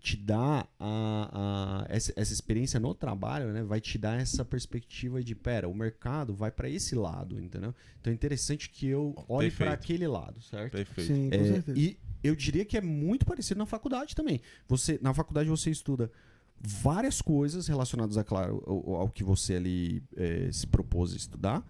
te 0.00 0.16
dá 0.16 0.66
a, 0.78 1.82
a- 1.82 1.86
essa, 1.88 2.12
essa 2.16 2.32
experiência 2.32 2.78
no 2.78 2.94
trabalho, 2.94 3.52
né? 3.52 3.62
Vai 3.62 3.80
te 3.80 3.98
dar 3.98 4.20
essa 4.20 4.44
perspectiva 4.44 5.22
de, 5.22 5.34
pera, 5.34 5.68
o 5.68 5.74
mercado 5.74 6.34
vai 6.34 6.50
para 6.50 6.68
esse 6.68 6.94
lado, 6.94 7.40
entendeu? 7.40 7.74
Então 8.00 8.12
é 8.12 8.14
interessante 8.14 8.70
que 8.70 8.86
eu 8.86 9.14
olhe 9.28 9.50
para 9.50 9.72
aquele 9.72 10.06
lado, 10.06 10.40
certo? 10.40 10.72
Perfeito. 10.72 11.14
Sim, 11.14 11.30
com 11.30 11.36
É, 11.36 11.44
certeza. 11.44 11.78
e 11.78 11.98
eu 12.22 12.34
diria 12.36 12.64
que 12.64 12.76
é 12.76 12.80
muito 12.80 13.26
parecido 13.26 13.58
na 13.58 13.66
faculdade 13.66 14.14
também. 14.14 14.40
Você, 14.68 14.98
na 15.02 15.12
faculdade 15.12 15.48
você 15.48 15.70
estuda 15.70 16.10
várias 16.60 17.20
coisas 17.22 17.66
relacionadas, 17.68 18.16
a, 18.16 18.24
claro, 18.24 18.62
ao, 18.66 18.94
ao 19.02 19.08
que 19.08 19.22
você 19.24 19.54
ali 19.54 20.02
é, 20.16 20.48
se 20.52 20.66
propôs 20.66 21.12
a 21.12 21.16
estudar. 21.16 21.66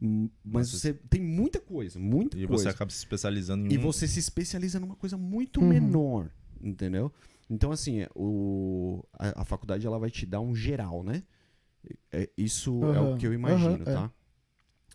hum, 0.00 0.28
Mas 0.44 0.72
Mas 0.72 0.80
você 0.80 0.92
tem 0.94 1.20
muita 1.22 1.60
coisa, 1.60 1.98
muita 1.98 2.36
E 2.38 2.46
coisa. 2.46 2.64
você 2.64 2.68
acaba 2.70 2.90
se 2.90 2.98
especializando 2.98 3.66
em 3.66 3.74
E 3.74 3.78
um. 3.78 3.80
você 3.80 4.06
se 4.08 4.18
especializa 4.18 4.80
numa 4.80 4.96
coisa 4.96 5.16
muito 5.16 5.60
Uhum. 5.60 5.68
menor, 5.68 6.30
entendeu? 6.62 7.12
Então, 7.48 7.70
assim, 7.70 8.00
é, 8.00 8.08
o, 8.14 9.04
a, 9.12 9.42
a 9.42 9.44
faculdade 9.44 9.86
ela 9.86 9.98
vai 9.98 10.10
te 10.10 10.26
dar 10.26 10.40
um 10.40 10.54
geral, 10.54 11.02
né? 11.04 11.22
É, 12.12 12.28
isso 12.36 12.82
é 12.92 13.00
o 13.00 13.16
que 13.16 13.26
eu 13.26 13.32
imagino, 13.32 13.82
é. 13.82 13.92
tá? 13.92 14.10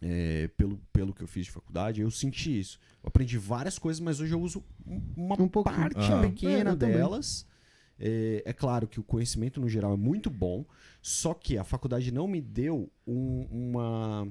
É, 0.02 0.48
pelo, 0.58 0.78
pelo 0.92 1.14
que 1.14 1.22
eu 1.22 1.28
fiz 1.28 1.46
de 1.46 1.52
faculdade, 1.52 2.02
eu 2.02 2.10
senti 2.12 2.60
isso. 2.60 2.80
Eu 3.04 3.08
aprendi 3.08 3.38
várias 3.38 3.78
coisas, 3.78 4.00
mas 4.00 4.20
hoje 4.20 4.34
eu 4.34 4.42
uso 4.42 4.64
um- 4.86 5.02
uma 5.16 5.40
Um 5.42 5.48
parte 5.48 6.12
Aham. 6.12 6.22
pequena 6.22 6.72
É, 6.72 6.76
delas. 6.76 7.46
É, 8.00 8.42
é 8.48 8.52
claro 8.54 8.88
que 8.88 9.00
o 9.00 9.04
conhecimento 9.04 9.62
no 9.62 9.70
geral 9.70 9.94
é 9.94 9.98
muito 9.98 10.30
bom, 10.30 10.66
só 11.02 11.34
que 11.36 11.56
a 11.58 11.64
faculdade 11.64 12.12
não 12.12 12.28
me 12.28 12.42
deu 12.42 12.92
um- 13.06 13.48
uma. 13.70 14.28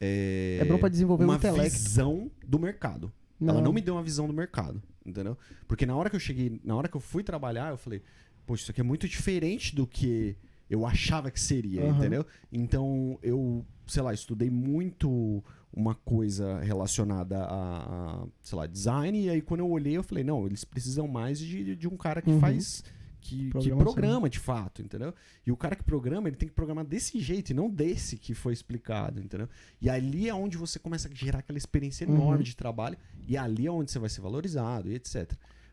É, 0.00 0.58
É 0.62 0.64
bom 0.64 0.78
pra 0.78 0.88
desenvolver 0.88 1.24
uma 1.24 1.36
intelecto. 1.36 1.70
visão 1.70 2.30
do 2.46 2.58
mercado. 2.58 3.12
Ela 3.40 3.60
não 3.60 3.72
me 3.72 3.80
deu 3.80 3.94
uma 3.94 4.02
visão 4.02 4.26
do 4.26 4.32
mercado, 4.32 4.82
entendeu? 5.08 5.36
Porque 5.66 5.84
na 5.86 5.96
hora 5.96 6.08
que 6.10 6.16
eu 6.16 6.20
cheguei, 6.20 6.60
na 6.64 6.76
hora 6.76 6.88
que 6.88 6.96
eu 6.96 7.00
fui 7.00 7.22
trabalhar, 7.22 7.70
eu 7.70 7.76
falei, 7.78 8.02
poxa, 8.46 8.62
isso 8.62 8.70
aqui 8.70 8.80
é 8.80 8.84
muito 8.84 9.08
diferente 9.08 9.74
do 9.74 9.86
que 9.86 10.36
eu 10.70 10.84
achava 10.86 11.30
que 11.30 11.40
seria, 11.40 11.82
Aham. 11.84 11.96
entendeu? 11.98 12.26
Então 12.52 13.18
eu, 13.22 13.64
sei 13.86 14.02
lá, 14.02 14.12
estudei 14.12 14.50
muito 14.50 15.42
uma 15.72 15.94
coisa 15.94 16.58
relacionada 16.60 17.38
a, 17.44 18.22
a, 18.22 18.26
sei 18.42 18.56
lá, 18.58 18.66
design, 18.66 19.24
e 19.24 19.30
aí 19.30 19.40
quando 19.42 19.60
eu 19.60 19.70
olhei, 19.70 19.96
eu 19.96 20.02
falei, 20.02 20.24
não, 20.24 20.46
eles 20.46 20.64
precisam 20.64 21.06
mais 21.06 21.38
de, 21.38 21.74
de 21.76 21.86
um 21.88 21.96
cara 21.96 22.20
que 22.22 22.30
Uhum. 22.30 22.40
faz. 22.40 22.82
Que, 23.20 23.50
que 23.50 23.68
programa 23.84 24.30
de 24.30 24.38
fato, 24.38 24.80
entendeu? 24.80 25.12
E 25.44 25.50
o 25.50 25.56
cara 25.56 25.74
que 25.74 25.82
programa, 25.82 26.28
ele 26.28 26.36
tem 26.36 26.48
que 26.48 26.54
programar 26.54 26.84
desse 26.86 27.18
jeito 27.20 27.50
e 27.50 27.54
não 27.54 27.68
desse 27.68 28.16
que 28.16 28.32
foi 28.32 28.52
explicado, 28.52 29.20
entendeu? 29.20 29.48
E 29.80 29.90
ali 29.90 30.28
é 30.28 30.34
onde 30.34 30.56
você 30.56 30.78
começa 30.78 31.08
a 31.08 31.14
gerar 31.14 31.40
aquela 31.40 31.58
experiência 31.58 32.04
enorme 32.04 32.36
Uhum. 32.38 32.42
de 32.42 32.54
trabalho 32.56 32.96
e 33.26 33.36
ali 33.36 33.66
é 33.66 33.70
onde 33.72 33.90
você 33.90 33.98
vai 33.98 34.08
ser 34.08 34.20
valorizado 34.20 34.88
e 34.90 34.94
etc. 34.94 35.32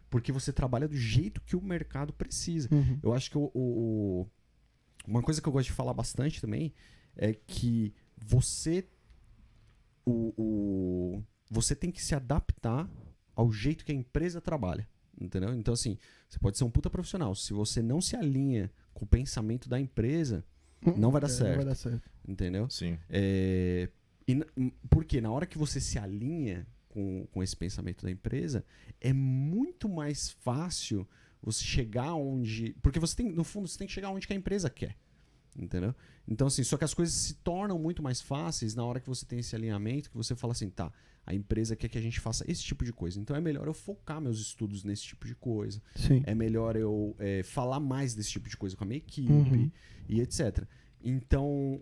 Porque 0.09 0.31
você 0.31 0.51
trabalha 0.51 0.87
do 0.87 0.97
jeito 0.97 1.39
que 1.41 1.55
o 1.55 1.61
mercado 1.61 2.11
precisa. 2.13 2.67
Uhum. 2.71 2.99
Eu 3.03 3.13
acho 3.13 3.29
que 3.29 3.37
o- 3.37 3.51
o- 3.53 4.27
uma 5.07 5.21
coisa 5.21 5.39
que 5.41 5.47
eu 5.47 5.53
gosto 5.53 5.67
de 5.67 5.73
falar 5.73 5.93
bastante 5.93 6.41
também 6.41 6.73
é 7.15 7.31
que 7.33 7.93
você 8.17 8.87
o, 10.05 10.33
o- 10.37 11.23
você 11.49 11.75
tem 11.75 11.91
que 11.91 12.01
se 12.01 12.13
adaptar 12.15 12.89
ao 13.35 13.51
jeito 13.51 13.83
que 13.85 13.91
a 13.91 13.95
empresa 13.95 14.39
trabalha, 14.41 14.87
entendeu? 15.20 15.53
Então 15.53 15.74
assim, 15.74 15.97
você 16.30 16.38
pode 16.39 16.57
ser 16.57 16.63
um 16.63 16.70
puta 16.70 16.89
profissional, 16.89 17.34
se 17.36 17.53
você 17.53 17.82
não 17.82 18.01
se 18.01 18.16
alinha 18.16 18.72
com 18.93 19.05
o 19.05 19.07
pensamento 19.07 19.68
da 19.70 19.80
empresa, 19.80 20.43
Não 20.95 21.09
vai 21.11 21.20
dar 21.22 21.28
É, 21.28 21.30
certo. 21.32 21.49
Não 21.49 21.55
vai 21.57 21.66
dar 21.66 21.76
certo. 21.76 22.09
entendeu? 22.28 22.70
Sim. 22.70 22.97
É, 23.09 23.89
e, 24.28 24.34
n- 24.34 24.45
m- 24.55 24.74
porque 24.89 25.20
na 25.20 25.32
hora 25.32 25.45
que 25.45 25.57
você 25.57 25.80
se 25.80 25.97
alinha 25.97 26.68
com, 26.89 27.26
com 27.32 27.41
esse 27.43 27.55
pensamento 27.55 28.03
da 28.05 28.11
empresa, 28.11 28.63
é 29.01 29.11
muito 29.11 29.89
mais 29.89 30.30
fácil 30.30 31.07
você 31.41 31.63
chegar 31.63 32.13
onde. 32.13 32.76
Porque 32.82 32.99
você 32.99 33.16
tem, 33.16 33.32
no 33.32 33.43
fundo, 33.43 33.68
você 33.68 33.78
tem 33.78 33.88
que 33.88 33.93
chegar 33.93 34.09
onde 34.11 34.28
que 34.28 34.34
a 34.34 34.36
empresa 34.36 34.70
quer. 34.70 34.95
Entendeu? 35.57 35.93
Então, 36.28 36.47
assim, 36.47 36.63
só 36.63 36.78
que 36.78 36.84
as 36.84 36.93
coisas 36.93 37.16
se 37.16 37.34
tornam 37.36 37.80
muito 37.80 38.03
mais 38.03 38.20
fáceis 38.22 38.76
na 38.76 38.84
hora 38.86 38.99
que 38.99 39.07
você 39.09 39.26
tem 39.26 39.39
esse 39.39 39.55
alinhamento, 39.55 40.09
que 40.11 40.18
você 40.18 40.36
fala 40.36 40.51
assim, 40.51 40.70
tá, 40.70 40.91
a 41.26 41.34
empresa 41.34 41.76
quer 41.76 41.89
que 41.89 41.97
a 41.97 42.01
gente 42.01 42.19
faça 42.19 42.43
esse 42.49 42.63
tipo 42.63 42.86
de 42.86 42.93
coisa. 42.93 43.19
Então 43.19 43.36
é 43.36 43.41
melhor 43.41 43.67
eu 43.67 43.73
focar 43.73 44.21
meus 44.21 44.39
estudos 44.39 44.84
nesse 44.84 45.03
tipo 45.03 45.26
de 45.26 45.34
coisa. 45.36 45.82
Sim. 45.95 46.21
É 46.26 46.36
melhor 46.36 46.76
eu 46.76 47.15
é, 47.19 47.41
falar 47.43 47.80
mais 47.80 48.13
desse 48.13 48.30
tipo 48.32 48.47
de 48.49 48.55
coisa 48.57 48.76
com 48.78 48.84
a 48.84 48.88
minha 48.88 48.97
equipe 48.97 49.32
Uhum. 49.32 49.71
e 50.07 50.21
etc. 50.21 50.65
Então, 51.03 51.82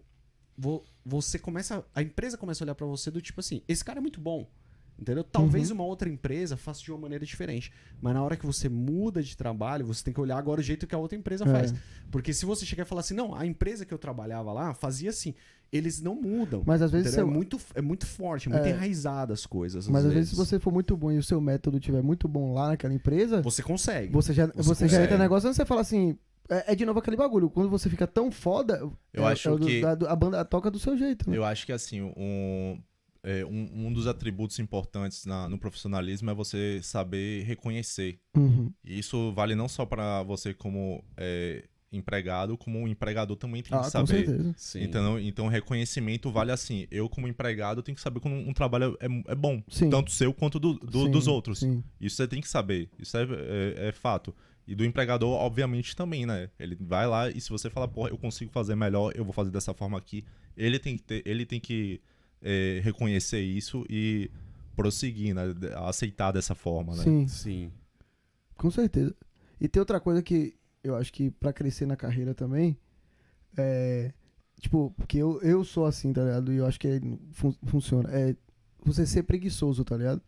vo- 0.58 0.84
você 1.06 1.38
começa. 1.40 1.86
A 1.94 2.02
empresa 2.02 2.38
começa 2.38 2.64
a 2.64 2.66
olhar 2.66 2.76
pra 2.76 2.86
você 2.88 3.10
do 3.12 3.22
tipo 3.22 3.40
assim: 3.40 3.62
esse 3.68 3.84
cara 3.84 4.00
é 4.00 4.02
muito 4.02 4.20
bom. 4.22 4.50
Entendeu? 5.00 5.24
Talvez 5.24 5.70
Uhum. 5.70 5.76
uma 5.78 5.86
outra 5.86 6.08
empresa 6.08 6.56
faça 6.56 6.82
de 6.82 6.92
uma 6.92 7.00
maneira 7.00 7.26
diferente. 7.26 7.72
Mas 8.02 8.14
na 8.14 8.24
hora 8.24 8.38
que 8.38 8.46
você 8.46 8.70
muda 8.70 9.22
de 9.24 9.36
trabalho, 9.36 9.86
você 9.86 10.04
tem 10.04 10.14
que 10.14 10.22
olhar 10.22 10.38
agora 10.38 10.62
o 10.62 10.64
jeito 10.64 10.86
que 10.88 10.94
a 10.94 10.98
outra 10.98 11.18
empresa 11.18 11.44
É. 11.46 11.52
faz. 11.52 11.74
Porque 12.12 12.32
se 12.34 12.46
você 12.46 12.66
chegar 12.66 12.84
e 12.84 12.86
falar 12.86 13.02
assim, 13.02 13.14
não, 13.16 13.34
a 13.36 13.46
empresa 13.46 13.86
que 13.86 13.94
eu 13.94 13.98
trabalhava 13.98 14.54
lá 14.54 14.74
fazia 14.74 15.10
assim. 15.10 15.34
Eles 15.72 16.00
não 16.00 16.14
mudam. 16.22 16.62
Mas 16.68 16.84
às 16.84 16.92
vezes 16.92 17.18
é, 17.18 17.24
muito, 17.24 17.60
é 17.74 17.82
muito 17.82 18.06
forte, 18.06 18.48
é 18.48 18.52
muito 18.52 18.66
É. 18.68 18.70
enraizada 18.70 19.34
as 19.34 19.44
coisas. 19.48 19.88
Mas 19.88 20.06
às 20.06 20.14
vezes 20.14 20.30
se 20.30 20.36
você 20.36 20.60
for 20.60 20.72
muito 20.72 20.96
bom 20.96 21.12
e 21.12 21.18
o 21.18 21.24
seu 21.24 21.42
método 21.42 21.78
estiver 21.78 22.04
muito 22.04 22.28
bom 22.28 22.54
lá 22.54 22.68
naquela 22.68 22.94
empresa, 22.94 23.42
Você 23.42 23.64
consegue. 23.64 24.14
você 24.14 24.32
já, 24.34 24.46
você 24.48 24.62
você 24.70 24.88
já 24.88 25.02
entra 25.04 25.18
no 25.18 25.24
negócio 25.24 25.50
e 25.50 25.54
você 25.54 25.66
fala 25.66 25.82
assim. 25.82 26.16
É, 26.50 26.74
é 26.74 26.76
de 26.76 26.86
novo 26.86 27.00
aquele 27.00 27.16
bagulho. 27.18 27.50
Quando 27.50 27.70
você 27.70 27.90
fica 27.90 28.06
tão 28.06 28.30
foda, 28.30 28.88
Eu 29.14 29.24
é- 29.28 29.32
acho 29.32 29.50
é 29.50 29.52
do- 29.58 29.66
que- 29.66 29.96
do- 29.96 30.08
a 30.08 30.16
banda 30.16 30.46
toca 30.46 30.70
do 30.70 30.78
seu 30.78 30.96
jeito. 30.96 31.28
Né? 31.28 31.38
Eu 31.38 31.44
acho 31.46 31.66
que 31.66 31.72
assim, 31.72 32.02
um, 32.02 32.78
é, 33.24 33.46
um, 33.46 33.88
um 33.88 33.94
dos 33.94 34.06
atributos 34.06 34.60
importantes 34.60 35.26
na- 35.26 35.48
no 35.48 35.58
profissionalismo 35.58 36.30
é 36.30 36.34
você 36.34 36.80
saber 36.84 37.44
reconhecer. 37.44 38.20
Uhum. 38.36 38.72
E 38.84 39.00
isso 39.00 39.32
vale 39.34 39.56
não 39.56 39.68
só 39.70 39.86
para 39.86 40.22
você 40.24 40.54
como 40.54 41.04
é, 41.16 41.64
empregado, 41.92 42.58
como 42.58 42.80
um 42.80 42.88
empregador 42.88 43.38
também 43.38 43.62
tem 43.62 43.72
Ah, 43.78 43.82
que 43.82 43.86
com 43.86 43.92
saber. 43.92 44.56
Então, 44.76 45.20
então, 45.20 45.48
reconhecimento 45.48 46.32
vale 46.32 46.52
assim. 46.52 46.88
Eu, 46.92 47.08
como 47.08 47.28
empregado, 47.28 47.82
tenho 47.84 47.96
que 47.96 48.02
saber 48.02 48.20
quando 48.20 48.36
um 48.36 48.52
trabalho 48.54 48.98
é, 49.00 49.32
é 49.32 49.36
bom. 49.36 49.62
Sim. 49.70 49.90
Tanto 49.90 50.12
seu 50.12 50.34
quanto 50.34 50.60
do, 50.60 50.74
do- 50.74 51.06
Sim, 51.06 51.12
dos 51.12 51.28
outros. 51.28 51.60
Sim. 51.60 51.84
Isso 52.02 52.16
você 52.18 52.28
tem 52.28 52.42
que 52.42 52.48
saber. 52.50 52.90
Isso 53.00 53.16
é, 53.16 53.24
é- 53.24 53.88
é 53.90 53.92
fato. 53.92 54.34
E 54.68 54.74
do 54.76 54.84
empregador, 54.86 55.30
obviamente, 55.40 55.96
também, 55.96 56.26
né? 56.26 56.50
Ele 56.58 56.76
vai 56.80 57.06
lá 57.06 57.30
e 57.30 57.40
se 57.40 57.50
você 57.50 57.70
falar, 57.70 57.88
porra, 57.90 58.10
eu 58.10 58.18
consigo 58.18 58.50
fazer 58.52 58.76
melhor, 58.76 59.12
eu 59.16 59.24
vou 59.24 59.34
fazer 59.34 59.52
dessa 59.52 59.74
forma 59.74 59.98
aqui. 59.98 60.24
Ele 60.58 60.80
tem 60.80 60.96
que, 60.98 61.04
ter, 61.04 61.22
ele 61.26 61.46
tem 61.46 61.60
que 61.60 62.00
é, 62.44 62.82
reconhecer 62.84 63.42
isso 63.42 63.86
e 63.90 64.30
prosseguir, 64.76 65.34
né? 65.34 65.44
Aceitar 65.88 66.32
dessa 66.32 66.54
forma, 66.54 66.96
né? 66.96 67.04
Sim, 67.04 67.28
Sim. 67.28 67.72
com 68.58 68.70
certeza. 68.70 69.16
E 69.60 69.68
tem 69.68 69.80
outra 69.80 70.00
coisa 70.00 70.22
que 70.22 70.56
eu 70.84 70.96
acho 70.96 71.12
que 71.14 71.32
pra 71.32 71.54
crescer 71.54 71.86
na 71.86 71.96
carreira 71.96 72.34
também, 72.36 72.78
é. 73.58 74.12
Tipo, 74.60 74.94
porque 74.96 75.18
eu, 75.18 75.42
eu 75.42 75.64
sou 75.66 75.86
assim, 75.86 76.14
tá 76.14 76.24
ligado? 76.24 76.54
E 76.54 76.58
eu 76.58 76.66
acho 76.66 76.80
que 76.80 76.88
é- 76.88 77.02
fun- 77.32 77.56
funciona. 77.66 78.10
É 78.12 78.36
você 78.86 79.06
ser 79.06 79.24
preguiçoso, 79.24 79.84
tá 79.84 79.98
ligado? 79.98 80.22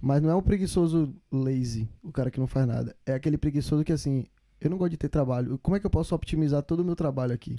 Mas 0.00 0.20
não 0.20 0.28
é 0.30 0.34
um 0.34 0.42
preguiçoso 0.42 1.14
lazy, 1.30 1.88
o 2.02 2.10
cara 2.12 2.30
que 2.30 2.38
não 2.40 2.46
faz 2.46 2.66
nada. 2.66 2.94
É 3.06 3.14
aquele 3.14 3.38
preguiçoso 3.38 3.84
que 3.84 3.92
assim, 3.92 4.26
eu 4.60 4.68
não 4.68 4.76
gosto 4.76 4.90
de 4.90 4.96
ter 4.98 5.08
trabalho. 5.08 5.58
Como 5.62 5.76
é 5.76 5.80
que 5.80 5.86
eu 5.86 5.90
posso 5.90 6.14
optimizar 6.14 6.62
todo 6.62 6.80
o 6.80 6.84
meu 6.84 6.96
trabalho 6.96 7.32
aqui? 7.32 7.56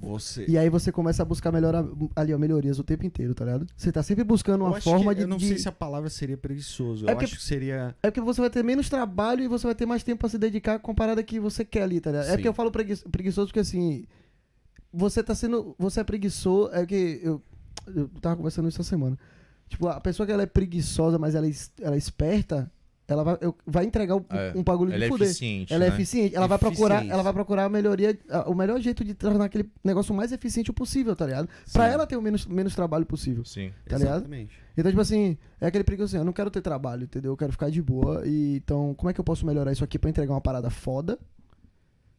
Você. 0.00 0.44
E 0.48 0.56
aí 0.58 0.68
você 0.68 0.90
começa 0.92 1.22
a 1.22 1.24
buscar 1.24 1.50
melhora, 1.52 1.86
ali, 2.14 2.32
ó, 2.34 2.38
melhorias 2.38 2.78
o 2.78 2.84
tempo 2.84 3.04
inteiro, 3.06 3.34
tá 3.34 3.44
ligado? 3.44 3.66
Você 3.76 3.90
tá 3.90 4.02
sempre 4.02 4.24
buscando 4.24 4.64
uma 4.64 4.80
forma 4.80 5.12
que- 5.12 5.16
de. 5.16 5.22
Eu 5.22 5.28
não 5.28 5.36
de- 5.36 5.48
sei 5.48 5.58
se 5.58 5.68
a 5.68 5.72
palavra 5.72 6.08
seria 6.10 6.36
preguiçoso. 6.36 7.06
É 7.06 7.12
eu 7.12 7.14
porque- 7.14 7.24
acho 7.26 7.36
que 7.36 7.42
seria. 7.42 7.94
É 8.02 8.10
porque 8.10 8.20
você 8.20 8.40
vai 8.40 8.50
ter 8.50 8.62
menos 8.62 8.88
trabalho 8.88 9.42
e 9.42 9.48
você 9.48 9.66
vai 9.66 9.74
ter 9.74 9.86
mais 9.86 10.02
tempo 10.02 10.20
pra 10.20 10.28
se 10.28 10.38
dedicar 10.38 10.78
com 10.78 10.90
a 10.90 10.94
parada 10.94 11.22
que 11.22 11.38
você 11.40 11.64
quer 11.64 11.82
ali, 11.82 12.00
tá 12.00 12.10
ligado? 12.10 12.24
É 12.26 12.30
Sim. 12.30 12.36
porque 12.36 12.48
eu 12.48 12.54
falo 12.54 12.70
pregui- 12.70 12.96
preguiçoso 13.10 13.48
porque 13.48 13.60
assim. 13.60 14.04
Você 14.92 15.22
tá 15.22 15.34
sendo. 15.34 15.74
Você 15.78 16.00
é 16.00 16.04
preguiçoso. 16.04 16.70
É 16.72 16.86
que 16.86 17.20
eu, 17.22 17.42
eu 17.94 18.08
tava 18.20 18.36
conversando 18.36 18.68
isso 18.68 18.80
essa 18.80 18.88
semana. 18.88 19.18
Tipo, 19.68 19.88
a 19.88 20.00
pessoa 20.00 20.26
que 20.26 20.32
ela 20.32 20.42
é 20.42 20.46
preguiçosa, 20.46 21.18
mas 21.18 21.34
ela 21.34 21.46
é, 21.46 21.50
ela 21.82 21.94
é 21.96 21.98
esperta, 21.98 22.70
ela 23.08 23.22
vai, 23.22 23.38
eu- 23.40 23.56
vai 23.66 23.84
entregar 23.84 24.16
um, 24.16 24.24
É, 24.30 24.52
um 24.56 24.62
bagulho 24.64 24.90
Ela 24.90 24.98
de 24.98 25.04
é 25.04 25.08
fuder. 25.08 25.26
eficiente. 25.28 25.72
Ela 25.72 25.84
é 25.84 25.88
né? 25.90 25.94
eficiente, 25.94 26.34
ela 26.34 26.46
vai 26.46 26.58
procurar, 26.58 27.06
ela 27.06 27.22
vai 27.22 27.32
procurar 27.32 27.64
a 27.64 27.68
melhoria, 27.68 28.18
a- 28.28 28.50
o 28.50 28.54
melhor 28.54 28.80
jeito 28.80 29.04
de 29.04 29.14
tornar 29.14 29.44
aquele 29.44 29.70
negócio 29.84 30.12
o 30.12 30.16
mais 30.16 30.32
eficiente 30.32 30.72
possível, 30.72 31.14
tá 31.14 31.24
ligado? 31.26 31.48
Pra 31.72 31.86
Sim. 31.86 31.92
ela 31.94 32.06
ter 32.06 32.16
o 32.16 32.22
menos, 32.22 32.44
menos 32.46 32.74
trabalho 32.74 33.06
possível. 33.06 33.44
Sim. 33.44 33.70
tá 33.88 33.96
ligado? 33.98 34.16
Exatamente. 34.16 34.56
Então, 34.76 34.90
tipo 34.90 35.00
assim, 35.00 35.38
é 35.60 35.66
aquele 35.66 35.84
preguiçoso 35.84 36.16
assim, 36.16 36.20
eu 36.20 36.24
não 36.24 36.32
quero 36.32 36.50
ter 36.50 36.60
trabalho, 36.60 37.04
entendeu? 37.04 37.32
Eu 37.32 37.36
quero 37.36 37.52
ficar 37.52 37.70
de 37.70 37.80
boa. 37.80 38.22
E 38.26 38.56
então, 38.56 38.92
como 38.94 39.08
é 39.08 39.12
que 39.12 39.20
eu 39.20 39.24
posso 39.24 39.46
melhorar 39.46 39.72
isso 39.72 39.84
aqui 39.84 39.98
pra 39.98 40.10
entregar 40.10 40.32
uma 40.34 40.40
parada 40.40 40.68
foda? 40.68 41.18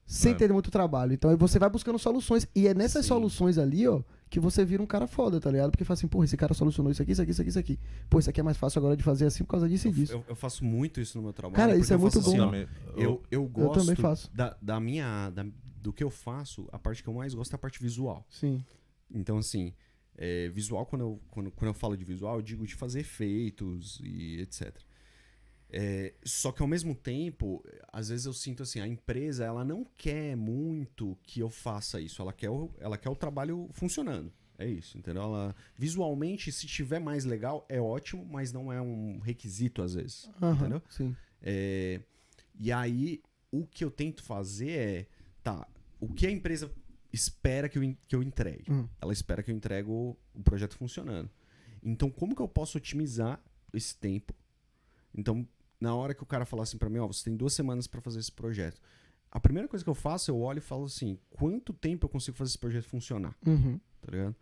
Sem 0.06 0.32
É. 0.32 0.36
ter 0.36 0.54
muito 0.54 0.72
trabalho. 0.72 1.12
Então 1.14 1.36
você 1.38 1.60
vai 1.60 1.70
buscando 1.70 2.00
soluções. 2.00 2.48
E 2.56 2.68
é 2.68 2.74
nessas 2.74 3.04
Sim. 3.06 3.10
soluções 3.10 3.58
ali, 3.58 3.86
ó, 3.88 4.02
que 4.30 4.40
você 4.40 4.66
vira 4.66 4.82
um 4.84 4.86
cara 4.86 5.08
foda, 5.08 5.40
tá 5.40 5.50
ligado? 5.50 5.72
Porque 5.72 5.84
fala 5.86 5.94
assim, 5.98 6.08
porra, 6.08 6.26
esse 6.26 6.36
cara 6.36 6.54
solucionou 6.54 6.92
isso 6.92 7.02
aqui, 7.02 7.12
isso 7.12 7.22
aqui, 7.22 7.32
isso 7.32 7.42
aqui, 7.42 7.50
isso 7.50 7.60
aqui. 7.60 7.80
Pô, 8.10 8.20
isso 8.20 8.30
aqui 8.30 8.40
é 8.40 8.44
mais 8.44 8.58
fácil 8.58 8.80
agora 8.80 8.96
de 8.98 9.04
fazer 9.04 9.26
assim 9.26 9.44
por 9.44 9.52
causa 9.52 9.68
disso 9.70 9.88
e 9.88 9.92
disso. 9.92 10.14
Eu, 10.14 10.26
eu 10.30 10.36
faço 10.36 10.66
muito 10.66 11.00
isso 11.00 11.18
no 11.18 11.24
meu 11.24 11.34
trabalho. 11.34 11.56
Cara, 11.56 11.70
porque 11.72 11.82
isso 11.84 11.94
é 11.94 11.96
eu 11.96 12.00
muito 12.00 12.22
faço 12.22 12.36
bom. 12.36 12.50
assim, 12.50 12.68
ó, 12.96 13.00
eu, 13.02 13.24
eu 13.32 13.46
gosto 13.48 13.80
também 13.82 13.96
faço. 13.96 14.30
Da, 14.36 14.58
da 14.62 14.80
minha. 14.80 15.30
da- 15.30 15.46
do 15.80 15.94
que 15.94 16.04
eu 16.04 16.10
faço, 16.10 16.68
a 16.74 16.78
parte 16.80 17.02
que 17.02 17.08
eu 17.08 17.14
mais 17.14 17.34
gosto 17.34 17.54
é 17.54 17.56
a 17.56 17.60
parte 17.60 17.82
visual. 17.82 18.26
Sim. 18.30 18.62
Então, 19.10 19.38
assim, 19.38 19.74
é, 20.18 20.50
visual, 20.50 20.86
quando 20.86 21.02
eu, 21.02 21.22
quando, 21.30 21.52
quando 21.52 21.70
eu 21.70 21.74
falo 21.74 21.96
de 21.96 22.04
visual, 22.04 22.36
eu 22.36 22.42
digo 22.42 22.66
de 22.68 22.76
fazer 22.76 23.00
efeitos 23.00 23.98
e 24.04 24.42
etc. 24.42 24.76
É, 25.70 26.14
só 26.24 26.52
que 26.52 26.62
ao 26.62 26.68
mesmo 26.68 26.96
tempo, 26.96 27.64
às 27.92 28.10
vezes 28.10 28.26
eu 28.26 28.34
sinto 28.34 28.64
assim, 28.64 28.80
a 28.80 28.88
empresa 28.88 29.44
ela 29.44 29.66
não 29.66 29.86
quer 29.98 30.36
muito 30.36 31.18
que 31.24 31.42
eu 31.42 31.50
faça 31.50 32.00
isso, 32.00 32.22
ela 32.22 32.32
quer 32.32 32.50
o, 32.50 32.72
ela 32.80 32.98
quer 32.98 33.10
o 33.10 33.16
trabalho 33.16 33.70
funcionando. 33.74 34.32
É 34.58 34.68
isso, 34.68 34.98
entendeu? 34.98 35.22
Ela, 35.22 35.56
visualmente, 35.78 36.52
se 36.52 36.66
tiver 36.66 37.00
mais 37.00 37.26
legal, 37.26 37.66
é 37.70 37.80
ótimo, 37.80 38.26
mas 38.26 38.52
não 38.52 38.74
é 38.74 38.82
um 38.82 39.20
requisito 39.20 39.84
às 39.84 39.94
vezes. 39.94 40.30
Aham, 40.42 40.56
Entendeu? 40.56 40.82
Sim. 40.90 41.16
É, 41.44 42.02
e 42.60 42.72
aí, 42.72 43.22
o 43.52 43.68
que 43.68 43.84
eu 43.84 43.92
tento 43.92 44.24
fazer 44.24 44.70
é, 44.72 45.08
tá, 45.44 45.68
o 46.00 46.12
que 46.12 46.26
a 46.26 46.32
empresa 46.32 46.72
espera 47.14 47.70
que 47.70 47.78
eu, 47.78 47.96
que 48.08 48.16
eu 48.16 48.24
entregue? 48.24 48.72
Hum. 48.72 48.88
Ela 49.00 49.14
espera 49.14 49.44
que 49.44 49.52
eu 49.52 49.56
entregue 49.56 49.90
o, 49.90 50.18
o 50.34 50.42
projeto 50.42 50.76
funcionando. 50.76 51.30
Então, 51.84 52.10
como 52.10 52.36
que 52.36 52.42
eu 52.42 52.48
posso 52.48 52.80
otimizar 52.80 53.40
esse 53.72 53.96
tempo? 53.96 54.34
Então, 55.16 55.48
na 55.80 55.96
hora 55.96 56.14
que 56.14 56.24
o 56.24 56.26
cara 56.26 56.46
falar 56.46 56.64
assim 56.64 56.78
pra 56.78 56.90
mim, 56.90 57.00
ó, 57.00 57.08
você 57.08 57.24
tem 57.26 57.36
duas 57.36 57.54
semanas 57.54 57.88
pra 57.88 58.02
fazer 58.02 58.20
esse 58.20 58.32
projeto. 58.32 58.82
A 59.30 59.40
primeira 59.40 59.68
coisa 59.68 59.84
que 59.84 59.90
eu 59.90 59.96
faço, 59.96 60.32
eu 60.32 60.40
olho 60.40 60.58
e 60.60 60.62
falo 60.62 60.86
assim, 60.86 61.20
quanto 61.30 61.74
tempo 61.74 62.06
eu 62.06 62.10
consigo 62.10 62.36
fazer 62.38 62.50
esse 62.52 62.58
projeto 62.58 62.86
funcionar? 62.86 63.36
Uhum. 63.46 63.80
tá 64.02 64.12
ligado? 64.12 64.36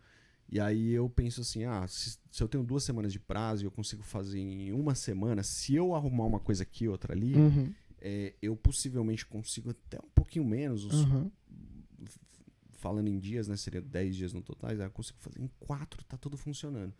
E 0.48 0.60
aí 0.60 0.92
eu 0.92 1.10
penso 1.10 1.40
assim, 1.40 1.64
ah, 1.64 1.86
se, 1.88 2.18
se 2.30 2.40
eu 2.42 2.46
tenho 2.46 2.62
duas 2.62 2.84
semanas 2.84 3.12
de 3.12 3.18
prazo 3.18 3.64
e 3.64 3.66
eu 3.66 3.70
consigo 3.70 4.02
fazer 4.04 4.38
em 4.38 4.70
uma 4.72 4.94
semana, 4.94 5.42
se 5.42 5.74
eu 5.74 5.92
arrumar 5.94 6.24
uma 6.24 6.38
coisa 6.38 6.62
aqui, 6.62 6.86
outra 6.86 7.12
ali, 7.12 7.34
Uhum. 7.34 7.72
é, 8.00 8.32
eu 8.40 8.54
possivelmente 8.56 9.26
consigo 9.26 9.70
até 9.70 9.98
um 9.98 10.08
pouquinho 10.14 10.44
menos, 10.44 10.84
os- 10.84 11.04
Uhum. 11.04 11.28
falando 12.72 13.08
em 13.08 13.18
dias, 13.18 13.48
né, 13.48 13.56
seria 13.56 13.80
10 13.80 14.14
dias 14.14 14.32
no 14.32 14.40
total, 14.42 14.70
eu 14.70 14.90
consigo 14.90 15.18
fazer 15.18 15.40
em 15.40 15.50
quatro, 15.58 16.04
tá 16.04 16.16
tudo 16.16 16.36
funcionando. 16.36 16.94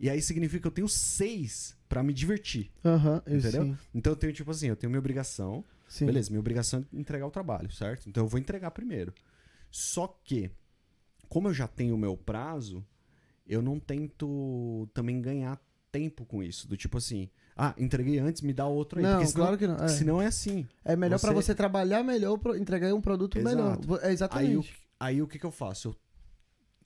E 0.00 0.08
aí 0.08 0.20
significa 0.22 0.62
que 0.62 0.66
eu 0.66 0.72
tenho 0.72 0.88
seis 0.88 1.76
pra 1.88 2.02
me 2.02 2.12
divertir, 2.14 2.72
Aham. 2.84 3.22
eu- 3.26 3.36
entendeu? 3.36 3.64
Sim. 3.64 3.78
Então 3.94 4.12
eu 4.12 4.16
tenho 4.16 4.32
tipo 4.32 4.50
assim, 4.50 4.68
eu 4.68 4.76
tenho 4.76 4.90
minha 4.90 4.98
obrigação, 4.98 5.62
sim. 5.86 6.06
Beleza, 6.06 6.30
minha 6.30 6.40
obrigação 6.40 6.80
é 6.92 6.96
entregar 6.98 7.26
o 7.26 7.30
trabalho, 7.30 7.70
certo? 7.70 8.08
Então 8.08 8.24
eu 8.24 8.28
vou 8.28 8.40
entregar 8.40 8.70
primeiro. 8.70 9.12
Só 9.70 10.06
que, 10.24 10.50
como 11.28 11.48
eu 11.48 11.54
já 11.54 11.68
tenho 11.68 11.94
o 11.94 11.98
meu 11.98 12.16
prazo, 12.16 12.82
eu 13.46 13.60
não 13.60 13.78
tento 13.78 14.88
também 14.94 15.20
ganhar 15.20 15.60
tempo 15.92 16.24
com 16.24 16.42
isso. 16.42 16.66
Do 16.66 16.76
tipo 16.78 16.96
assim, 16.96 17.28
ah, 17.56 17.74
entreguei 17.76 18.18
antes, 18.18 18.40
me 18.42 18.54
dá 18.54 18.66
outro 18.66 19.00
aí. 19.00 19.04
Não, 19.04 19.18
senão, 19.26 19.32
claro 19.32 19.58
que 19.58 19.66
não. 19.66 19.76
É, 19.76 19.88
senão 19.88 20.22
é 20.22 20.26
assim. 20.26 20.66
é 20.84 20.96
melhor 20.96 21.20
pra 21.20 21.32
você- 21.32 21.48
você 21.48 21.54
trabalhar 21.54 22.02
melhor, 22.02 22.38
entregar 22.56 22.94
um 22.94 23.00
produto 23.02 23.38
Exato. 23.38 23.54
melhor. 23.86 24.00
É 24.02 24.06
Aí 24.06 24.10
o, 24.10 24.12
exatamente. 24.12 24.72
aí 24.98 25.20
o 25.22 25.26
que, 25.28 25.38
que 25.38 25.44
eu 25.46 25.50
faço? 25.50 25.94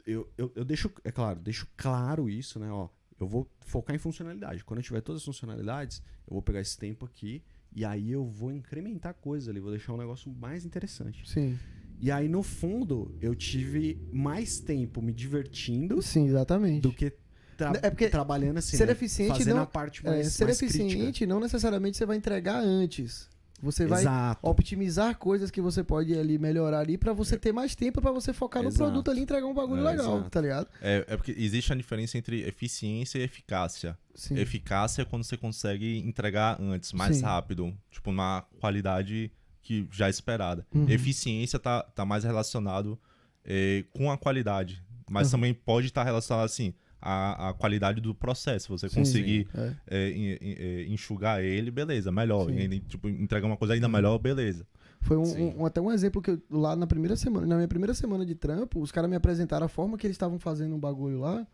Eu, 0.06 0.28
eu, 0.36 0.46
eu, 0.46 0.52
eu 0.56 0.64
deixo, 0.64 0.90
é 1.04 1.10
claro, 1.12 1.38
deixo 1.40 1.66
claro 1.76 2.28
isso, 2.28 2.58
né? 2.58 2.70
Ó, 2.70 2.88
eu 3.20 3.26
vou 3.26 3.48
focar 3.60 3.94
em 3.94 3.98
funcionalidade. 3.98 4.64
Quando 4.64 4.78
eu 4.80 4.84
tiver 4.84 5.00
todas 5.00 5.22
as 5.22 5.24
funcionalidades, 5.26 6.02
eu 6.26 6.32
vou 6.34 6.42
pegar 6.42 6.60
esse 6.60 6.76
tempo 6.78 7.04
aqui 7.04 7.42
e 7.74 7.84
aí 7.84 8.10
eu 8.10 8.24
vou 8.24 8.52
incrementar 8.52 9.14
coisas 9.14 9.48
ali, 9.48 9.60
vou 9.60 9.70
deixar 9.70 9.92
um 9.92 9.96
negócio 9.96 10.30
mais 10.32 10.64
interessante. 10.64 11.28
Sim. 11.28 11.58
E 12.00 12.10
aí, 12.10 12.28
no 12.28 12.42
fundo, 12.42 13.14
eu 13.20 13.34
tive 13.34 13.98
mais 14.12 14.58
tempo 14.58 15.00
me 15.00 15.12
divertindo 15.12 16.02
Sim, 16.02 16.26
exatamente. 16.26 16.82
do 16.82 16.92
que 16.92 17.12
tra- 17.56 17.78
É 17.82 17.88
porque 17.88 18.08
trabalhando 18.08 18.58
assim, 18.58 18.76
ser 18.76 18.86
né? 18.86 18.92
eficiente 18.92 19.38
fazendo 19.38 19.54
não- 19.56 19.62
a 19.62 19.66
parte 19.66 20.04
É, 20.04 20.10
mais, 20.10 20.32
ser 20.32 20.44
mais 20.44 20.60
eficiente 20.60 20.96
crítica. 20.96 21.26
não 21.26 21.38
necessariamente 21.40 21.96
você 21.96 22.04
vai 22.04 22.16
entregar 22.16 22.58
antes. 22.60 23.28
Você 23.64 23.86
vai 23.86 24.02
Exato. 24.02 24.40
optimizar 24.48 25.16
coisas 25.18 25.50
que 25.50 25.60
você 25.60 25.82
pode 25.82 26.16
ali 26.16 26.38
melhorar 26.38 26.80
ali 26.80 26.98
pra 26.98 27.12
você 27.12 27.36
ter 27.38 27.50
mais 27.52 27.74
tempo 27.74 28.00
pra 28.00 28.12
você 28.12 28.32
focar 28.32 28.62
no 28.62 28.68
Exato. 28.68 28.84
produto 28.84 29.10
ali 29.10 29.20
e 29.20 29.22
entregar 29.22 29.46
um 29.46 29.54
bagulho 29.54 29.80
É, 29.80 29.90
legal, 29.90 30.14
exato. 30.16 30.30
tá 30.30 30.40
ligado? 30.40 30.68
É, 30.82 31.04
é 31.08 31.16
porque 31.16 31.34
existe 31.36 31.72
a 31.72 31.76
diferença 31.76 32.18
entre 32.18 32.42
eficiência 32.46 33.18
e 33.18 33.22
eficácia. 33.22 33.98
Sim. 34.14 34.38
Eficácia 34.38 35.02
é 35.02 35.04
quando 35.04 35.24
você 35.24 35.36
consegue 35.36 35.98
entregar 36.06 36.60
antes, 36.60 36.92
mais 36.92 37.16
Sim. 37.16 37.22
rápido, 37.24 37.74
tipo, 37.90 38.12
na 38.12 38.44
qualidade 38.60 39.32
que 39.62 39.88
já 39.90 40.06
é 40.08 40.10
esperada. 40.10 40.66
Uhum. 40.74 40.88
Eficiência 40.88 41.58
tá, 41.58 41.82
tá 41.82 42.04
mais 42.04 42.22
relacionado 42.24 42.98
eh, 43.46 43.84
com 43.94 44.10
a 44.10 44.16
qualidade, 44.18 44.82
mas 45.10 45.28
Uhum. 45.28 45.32
também 45.38 45.54
pode 45.54 45.86
estar 45.86 46.02
relacionado, 46.04 46.44
assim, 46.44 46.74
à, 47.04 47.50
à 47.50 47.52
qualidade 47.52 48.00
do 48.00 48.14
processo. 48.14 48.68
Você 48.76 48.88
Sim, 48.88 48.96
conseguir 48.96 49.48
É. 49.54 49.72
eh, 49.86 50.10
en- 50.10 50.38
en- 50.40 50.56
eh, 50.58 50.86
enxugar 50.88 51.42
ele, 51.42 51.70
beleza, 51.70 52.10
melhor. 52.10 52.46
Sim. 52.46 52.56
E, 52.58 52.80
tipo, 52.80 53.08
entregar 53.08 53.46
uma 53.46 53.56
coisa 53.56 53.74
ainda 53.74 53.88
melhor, 53.88 54.18
beleza. 54.18 54.66
Foi 55.00 55.16
um, 55.18 55.24
Sim. 55.24 55.54
um- 55.58 55.66
até 55.66 55.80
um 55.80 55.92
exemplo 55.92 56.22
que 56.22 56.30
eu, 56.30 56.42
lá 56.50 56.74
na 56.74 56.86
primeira 56.86 57.14
semana, 57.14 57.46
na 57.46 57.56
minha 57.56 57.68
primeira 57.68 57.92
semana 57.92 58.24
de 58.24 58.34
trampo, 58.34 58.80
os 58.80 58.90
caras 58.90 59.08
me 59.10 59.16
apresentaram 59.16 59.66
a 59.66 59.68
forma 59.68 59.98
que 59.98 60.06
eles 60.06 60.14
estavam 60.14 60.38
fazendo 60.38 60.74
um 60.74 60.78
bagulho 60.80 61.20
lá, 61.20 61.46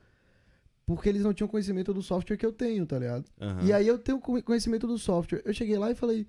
porque 0.87 1.09
eles 1.09 1.23
não 1.23 1.33
tinham 1.35 1.49
conhecimento 1.49 1.93
do 1.93 2.03
software 2.03 2.37
que 2.37 2.47
eu 2.47 2.53
tenho, 2.53 2.87
tá 2.87 2.99
ligado? 2.99 3.25
Aham. 3.41 3.63
E 3.65 3.73
aí 3.73 3.87
eu 3.87 3.99
tenho 3.99 4.19
co- 4.21 4.43
conhecimento 4.43 4.87
do 4.87 4.99
software. 4.99 5.43
Eu 5.45 5.53
cheguei 5.53 5.77
lá 5.79 5.91
e 5.91 5.95
falei. 5.95 6.27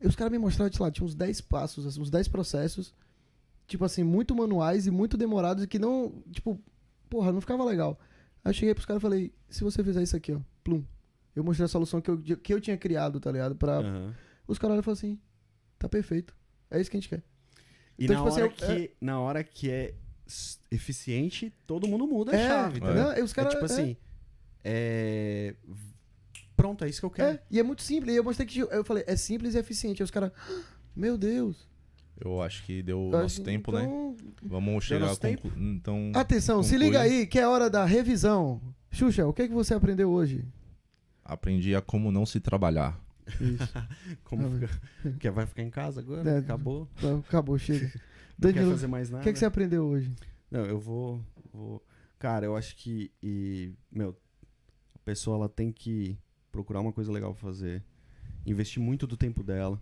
e 0.00 0.06
os 0.06 0.14
caras 0.14 0.30
me 0.30 0.38
mostraram, 0.38 0.70
sei 0.72 0.84
lá, 0.84 0.90
tinha 0.90 1.06
uns 1.06 1.14
10 1.14 1.40
passos, 1.40 1.86
assim, 1.86 2.00
uns 2.00 2.10
10 2.10 2.28
processos, 2.28 2.92
tipo 3.66 3.82
assim, 3.84 4.02
muito 4.04 4.34
manuais 4.34 4.86
e 4.86 4.90
muito 4.90 5.16
demorados 5.16 5.64
e 5.64 5.66
que 5.66 5.78
não, 5.78 6.22
tipo, 6.30 6.60
porra, 7.08 7.32
não 7.32 7.40
ficava 7.40 7.64
legal. 7.64 7.98
Aí 8.46 8.50
eu 8.50 8.54
cheguei 8.54 8.74
pros 8.74 8.86
caras 8.86 9.00
e 9.00 9.02
falei, 9.02 9.32
se 9.48 9.64
você 9.64 9.82
fizer 9.82 10.02
isso 10.02 10.14
aqui, 10.16 10.32
ó, 10.32 10.38
plum. 10.62 10.84
Eu 11.34 11.42
mostrei 11.42 11.64
a 11.64 11.68
solução 11.68 12.00
que 12.00 12.08
eu, 12.10 12.16
que 12.22 12.54
eu 12.54 12.60
tinha 12.60 12.76
criado, 12.76 13.18
tá 13.18 13.32
ligado? 13.32 13.56
Pra... 13.56 13.78
Aham. 13.78 14.14
Os 14.46 14.56
caras 14.56 14.74
olharam 14.74 14.80
e 14.80 14.84
falaram 14.84 14.98
assim, 14.98 15.18
tá 15.78 15.88
perfeito. 15.88 16.34
É 16.70 16.80
isso 16.80 16.88
que 16.90 16.96
a 16.96 17.00
gente 17.00 17.08
quer. 17.08 17.22
E 17.98 18.04
Então, 18.04 18.14
na, 18.14 18.20
tipo 18.22 18.28
assim, 18.28 18.42
hora 18.42 18.52
eu- 18.72 18.76
que, 18.76 18.90
na 19.00 19.20
hora 19.20 19.42
que 19.44 19.68
é 19.70 19.94
eficiente, 20.70 21.52
todo 21.66 21.88
mundo 21.88 22.06
muda 22.06 22.32
a 22.32 22.36
É, 22.36 22.48
chave, 22.48 22.76
entendeu? 22.78 22.90
entendeu? 22.92 23.12
Não, 23.12 23.18
e 23.18 23.22
os 23.22 23.32
É 23.32 23.34
caras, 23.34 23.52
tipo 23.54 23.64
é. 23.64 23.66
assim, 23.66 23.96
é... 24.64 25.54
Pronto, 26.56 26.84
é 26.84 26.88
isso 26.88 27.00
que 27.00 27.06
eu 27.06 27.10
quero. 27.10 27.36
É, 27.36 27.42
e 27.50 27.58
é 27.60 27.62
muito 27.62 27.82
simples. 27.82 28.14
E 28.14 28.16
eu 28.16 28.24
mostrei 28.24 28.46
que 28.46 28.60
eu 28.60 28.84
falei, 28.84 29.04
é 29.06 29.14
simples 29.16 29.54
e 29.54 29.58
eficiente. 29.58 30.02
Aí 30.02 30.04
os 30.04 30.10
caras, 30.10 30.32
"Ah, 30.34 30.62
meu 30.94 31.18
Deus. 31.18 31.68
Eu 32.18 32.40
acho 32.42 32.64
que 32.64 32.82
deu 32.82 32.98
o 33.00 33.12
Eu 33.12 33.22
nosso 33.22 33.42
tempo, 33.42 33.70
né? 33.72 33.84
então, 33.84 34.16
Vamos 34.42 34.84
chegar 34.84 35.10
a 35.12 35.16
conclu... 35.16 35.52
Então, 35.56 36.12
Atenção, 36.14 36.62
se 36.62 36.70
Conclui. 36.70 36.86
liga 36.86 37.00
aí 37.00 37.26
que 37.26 37.38
é 37.38 37.46
hora 37.46 37.68
da 37.68 37.84
revisão. 37.84 38.60
Xuxa, 38.90 39.26
o 39.26 39.32
que, 39.32 39.42
é 39.42 39.48
que 39.48 39.54
você 39.54 39.74
aprendeu 39.74 40.10
hoje? 40.10 40.44
aprendi 41.24 41.74
a 41.74 41.82
como 41.82 42.10
não 42.12 42.24
se 42.24 42.38
trabalhar. 42.40 42.98
Isso. 43.40 43.72
Como 44.22 44.46
Ah, 44.46 44.68
fica... 45.02 45.12
que 45.18 45.30
vai 45.32 45.44
ficar 45.46 45.62
em 45.62 45.70
casa 45.70 46.00
agora? 46.00 46.30
É. 46.30 46.38
Acabou. 46.38 46.88
Então, 46.96 47.18
Acabou, 47.28 47.58
chega. 47.58 47.86
Não 48.38 48.52
quer 48.52 48.54
Danilo, 48.54 48.70
fazer 48.72 48.86
mais 48.86 49.08
o 49.08 49.12
nada. 49.12 49.22
que, 49.24 49.30
é 49.30 49.32
que 49.32 49.38
você 49.40 49.44
aprendeu 49.46 49.84
hoje? 49.84 50.14
Não, 50.50 50.64
eu 50.66 50.78
vou, 50.78 51.20
vou. 51.52 51.84
Cara, 52.20 52.46
eu 52.46 52.54
acho 52.56 52.76
que. 52.76 53.10
E, 53.20 53.72
meu, 53.90 54.16
a 54.94 54.98
pessoa 55.00 55.36
ela 55.38 55.48
tem 55.48 55.72
que 55.72 56.16
procurar 56.52 56.80
uma 56.80 56.92
coisa 56.92 57.10
legal 57.10 57.32
pra 57.32 57.42
fazer. 57.42 57.82
Investir 58.46 58.80
muito 58.80 59.04
do 59.08 59.16
tempo 59.16 59.42
dela. 59.42 59.80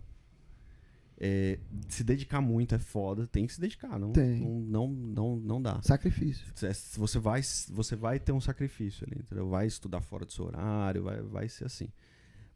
É, 1.17 1.57
se 1.87 2.03
dedicar 2.03 2.41
muito 2.41 2.75
é 2.75 2.79
foda. 2.79 3.25
Tem 3.27 3.47
que 3.47 3.53
se 3.53 3.61
dedicar. 3.61 3.97
Não, 3.97 4.11
Tem. 4.11 4.41
não, 4.41 4.59
não, 4.59 4.87
não, 4.89 5.35
não 5.37 5.61
dá. 5.61 5.81
Sacrifício. 5.81 6.45
É, 6.61 6.73
Você 6.97 7.19
vai, 7.19 7.41
você 7.69 7.95
vai 7.95 8.19
ter 8.19 8.31
um 8.33 8.41
sacrifício 8.41 9.07
ali, 9.07 9.21
entendeu? 9.21 9.47
Vai 9.49 9.65
estudar 9.67 10.01
fora 10.01 10.25
do 10.25 10.31
seu 10.33 10.45
horário, 10.45 11.03
vai, 11.03 11.21
vai 11.21 11.47
ser 11.49 11.65
assim. 11.65 11.87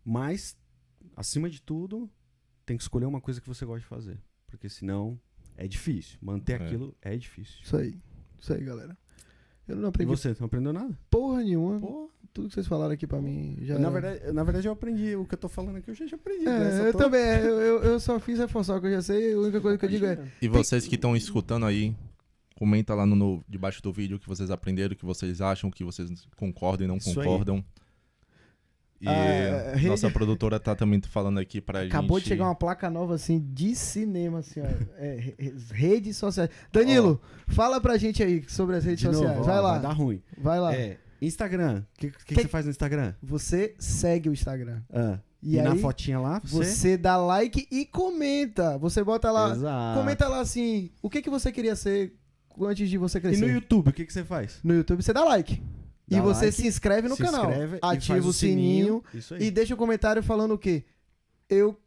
Mas, 0.03 0.57
acima 1.15 1.49
de 1.49 1.61
tudo, 1.61 2.09
tem 2.65 2.75
que 2.75 2.83
escolher 2.83 3.05
uma 3.05 3.21
coisa 3.21 3.39
que 3.39 3.47
você 3.47 3.65
gosta 3.65 3.79
de 3.81 3.85
fazer. 3.85 4.19
Porque 4.47 4.67
senão 4.67 5.19
é 5.55 5.67
difícil. 5.67 6.17
Manter 6.21 6.59
É. 6.59 6.65
aquilo 6.65 6.95
é 7.01 7.15
difícil. 7.15 7.59
Isso 7.63 7.77
aí. 7.77 7.97
Isso 8.37 8.53
aí, 8.53 8.63
galera. 8.63 8.97
Eu 9.67 9.75
não 9.77 9.85
E 9.85 9.89
aprendi 9.89 10.09
você, 10.09 10.35
não 10.39 10.47
aprendeu 10.47 10.73
nada? 10.73 10.97
porra 11.09 11.43
nenhuma. 11.43 11.79
Pô, 11.79 12.08
Tudo 12.33 12.47
que 12.47 12.53
vocês 12.53 12.67
falaram 12.67 12.93
aqui 12.93 13.07
pra 13.07 13.19
mim 13.21 13.57
já. 13.61 13.77
na, 13.79 13.89
verdade, 13.89 14.31
na 14.31 14.43
verdade, 14.43 14.67
eu 14.67 14.71
aprendi. 14.71 15.15
O 15.15 15.25
que 15.25 15.33
eu 15.33 15.37
tô 15.39 15.49
falando 15.49 15.77
aqui, 15.77 15.89
eu 15.89 15.95
já, 15.95 16.05
já 16.05 16.15
aprendi. 16.15 16.45
né? 16.45 16.67
É, 16.69 16.77
Só 16.77 16.83
eu 16.83 16.91
tô- 16.93 16.97
também. 16.99 17.21
é, 17.21 17.41
Eu, 17.41 17.59
eu, 17.59 17.83
eu 17.83 17.99
só 17.99 18.19
fiz 18.19 18.37
reforçar 18.39 18.75
o 18.77 18.81
que 18.81 18.87
eu 18.87 18.91
já 18.91 19.01
sei. 19.01 19.33
A 19.33 19.37
única 19.39 19.59
coisa 19.59 19.77
que 19.77 19.85
eu 19.85 19.89
digo 19.89 20.05
é. 20.05 20.17
E 20.41 20.47
vocês 20.47 20.87
que 20.87 20.95
estão 20.95 21.15
escutando 21.15 21.65
aí, 21.65 21.95
comenta 22.55 22.93
lá 22.93 23.05
no, 23.05 23.15
no- 23.15 23.43
debaixo 23.49 23.81
do 23.81 23.91
vídeo 23.91 24.17
o 24.17 24.19
que 24.19 24.27
vocês 24.27 24.51
aprenderam, 24.51 24.93
o 24.93 24.95
que 24.95 25.05
vocês 25.05 25.41
acham, 25.41 25.69
o 25.69 25.73
que 25.73 25.83
vocês 25.83 26.09
concordam 26.37 26.85
e 26.85 26.87
não 26.87 26.97
Isso 26.97 27.09
aí. 27.09 27.15
concordam. 27.15 27.63
E 29.01 29.07
Ah, 29.07 29.71
rede- 29.75 29.87
nossa 29.87 30.11
produtora 30.11 30.59
tá 30.59 30.75
também 30.75 31.01
falando 31.01 31.39
aqui 31.39 31.61
pra 31.61 31.83
Acabou 31.83 32.17
gente. 32.19 32.25
de 32.25 32.29
chegar 32.29 32.43
uma 32.45 32.55
placa 32.55 32.89
nova, 32.89 33.15
assim, 33.15 33.39
de 33.53 33.73
cinema, 33.73 34.39
assim, 34.39 34.59
ó. 34.59 34.65
É, 34.97 35.15
re- 35.15 35.55
redes 35.71 36.17
sociais. 36.17 36.49
Danilo, 36.71 37.21
fala 37.47 37.79
pra 37.79 37.97
gente 37.97 38.21
aí 38.21 38.43
sobre 38.49 38.75
as 38.75 38.83
redes 38.83 38.99
De 38.99 39.05
novo, 39.05 39.19
sociais. 39.19 39.39
ó, 39.39 39.43
vai 39.43 39.61
lá. 39.61 39.71
Vai 39.71 39.81
dar 39.81 39.93
ruim. 39.93 40.21
Vai 40.37 40.59
lá. 40.59 40.75
É, 40.75 40.97
Instagram. 41.21 41.83
O 41.95 41.99
que, 41.99 42.11
que, 42.11 42.25
Que- 42.25 42.35
você 42.35 42.47
faz 42.47 42.65
no 42.65 42.71
Instagram? 42.71 43.13
Você 43.21 43.75
segue 43.79 44.29
o 44.29 44.33
Instagram. 44.33 44.81
Ah, 44.91 45.19
E, 45.41 45.55
e 45.55 45.59
aí, 45.59 45.65
na 45.65 45.75
fotinha 45.75 46.19
lá, 46.19 46.41
você... 46.43 46.65
você 46.71 46.97
dá 46.97 47.17
like 47.17 47.67
e 47.71 47.85
comenta. 47.85 48.77
Você 48.77 49.03
bota 49.03 49.31
lá. 49.31 49.51
Exato. 49.51 49.99
Comenta 49.99 50.27
lá 50.27 50.39
assim, 50.39 50.91
o 51.01 51.09
que, 51.09 51.21
que 51.21 51.29
você 51.29 51.51
queria 51.51 51.75
ser 51.75 52.13
antes 52.61 52.89
de 52.89 52.97
você 52.97 53.17
E 53.17 53.21
crescer. 53.21 53.45
no 53.45 53.51
YouTube, 53.51 53.89
o 53.89 53.93
que, 53.93 54.05
que 54.05 54.11
você 54.13 54.23
faz? 54.23 54.59
No 54.63 54.73
YouTube 54.73 55.01
você 55.01 55.13
dá 55.13 55.23
like. 55.23 55.61
e 56.09 56.15
Dá 56.15 56.21
você 56.21 56.45
like, 56.47 56.57
se 56.57 56.67
inscreve 56.67 57.07
no 57.07 57.15
se 57.15 57.23
canal. 57.23 57.49
inscreve 57.49 57.75
e 57.77 57.79
ativa 57.81 58.27
o 58.27 58.33
sininho, 58.33 59.03
Isso 59.13 59.33
aí. 59.33 59.43
e 59.43 59.51
deixa 59.51 59.73
um 59.73 59.77
comentário 59.77 60.21
falando 60.23 60.53
o 60.53 60.57
quê? 60.57 60.83
Eu. 61.49 61.79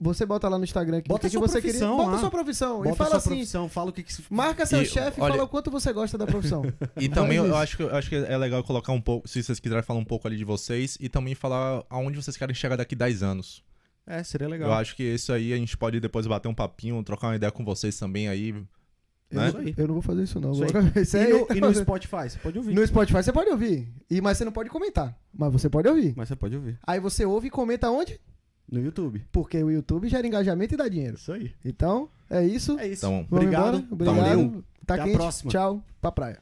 Você 0.00 0.26
bota 0.26 0.48
lá 0.48 0.58
no 0.58 0.64
Instagram 0.64 1.00
que, 1.00 1.08
Bota 1.08 1.30
que, 1.30 1.38
você 1.38 1.62
queria. 1.62 1.86
Bota 1.86 2.10
lá. 2.10 2.18
sua 2.18 2.30
profissão. 2.30 2.78
Bota 2.78 2.90
e 2.90 2.96
fala 2.96 3.16
assim. 3.16 3.28
profissão, 3.30 3.68
fala 3.68 3.90
o 3.90 3.92
que, 3.92 4.02
que 4.02 4.12
se... 4.12 4.22
Marca 4.28 4.66
seu 4.66 4.84
chefe 4.84 5.18
e 5.18 5.22
olha- 5.22 5.32
fala 5.34 5.44
o 5.44 5.48
quanto 5.48 5.70
você 5.70 5.92
gosta 5.92 6.18
da 6.18 6.26
profissão. 6.26 6.62
E 7.00 7.08
também 7.08 7.38
eu 7.38 7.54
acho, 7.56 7.76
que, 7.76 7.82
eu 7.84 7.94
acho 7.94 8.08
que 8.08 8.16
é 8.16 8.36
legal 8.36 8.62
colocar 8.64 8.92
um 8.92 9.00
pouco, 9.00 9.26
se 9.28 9.42
vocês 9.42 9.60
quiserem 9.60 9.82
falar 9.84 10.00
um 10.00 10.04
pouco 10.04 10.26
ali 10.26 10.36
de 10.36 10.44
vocês, 10.44 10.98
e 11.00 11.08
também 11.08 11.34
falar 11.34 11.84
aonde 11.88 12.20
vocês 12.20 12.36
querem 12.36 12.54
chegar 12.54 12.76
daqui 12.76 12.94
10 12.96 13.22
anos. 13.22 13.62
É, 14.06 14.22
seria 14.22 14.48
legal. 14.48 14.68
Eu 14.68 14.74
acho 14.74 14.94
que 14.96 15.02
isso 15.02 15.32
aí 15.32 15.52
a 15.52 15.56
gente 15.56 15.76
pode 15.76 15.98
depois 16.00 16.26
bater 16.26 16.48
um 16.48 16.54
papinho, 16.54 17.02
trocar 17.02 17.28
uma 17.28 17.36
ideia 17.36 17.50
com 17.52 17.64
vocês 17.64 17.96
também 17.98 18.28
aí. 18.28 18.50
Eu, 18.50 18.66
Né? 19.40 19.52
não, 19.52 19.62
eu 19.76 19.86
não 19.86 19.94
vou 19.94 20.02
fazer 20.02 20.24
isso, 20.24 20.38
não. 20.40 20.52
Isso 20.52 20.64
aí. 20.64 20.70
Isso 21.02 21.16
E 21.16 21.26
no, 21.28 21.46
e 21.56 21.60
no. 21.60 21.74
Spotify, 21.82 22.28
você 22.28 22.38
pode 22.38 22.58
ouvir. 22.58 22.74
No 22.74 22.86
Spotify 22.86 23.22
você 23.22 23.32
pode 23.32 23.48
ouvir. 23.50 23.88
E, 24.10 24.20
mas 24.20 24.36
você 24.36 24.44
não 24.44 24.52
pode 24.52 24.68
comentar. 24.68 25.16
Mas 25.32 25.52
você 25.52 25.70
pode 25.70 25.88
ouvir. 25.88 26.12
Mas 26.16 26.28
você 26.28 26.36
pode 26.36 26.54
ouvir. 26.56 26.78
Aí 26.86 27.00
você 27.00 27.24
ouve 27.24 27.46
e 27.46 27.50
comenta 27.50 27.88
onde? 27.90 28.20
No 28.74 28.84
YouTube. 28.84 29.24
Porque 29.30 29.62
o 29.62 29.70
YouTube 29.70 30.08
gera 30.08 30.26
engajamento 30.26 30.74
e 30.74 30.76
dá 30.76 30.88
dinheiro. 30.88 31.16
Isso 31.16 31.32
aí. 31.32 31.52
Então, 31.64 32.08
é 32.28 32.44
isso. 32.44 32.78
É 32.78 32.88
isso. 32.88 33.06
Então, 33.06 33.26
Obrigado. 33.30 33.78
embora. 33.78 33.86
Obrigado. 33.92 34.16
Valeu. 34.16 34.64
Tá 34.84 34.94
Até 34.94 35.02
a 35.02 35.04
quente. 35.06 35.16
próxima. 35.16 35.50
Tchau. 35.50 35.82
Pra 36.00 36.10
praia. 36.12 36.38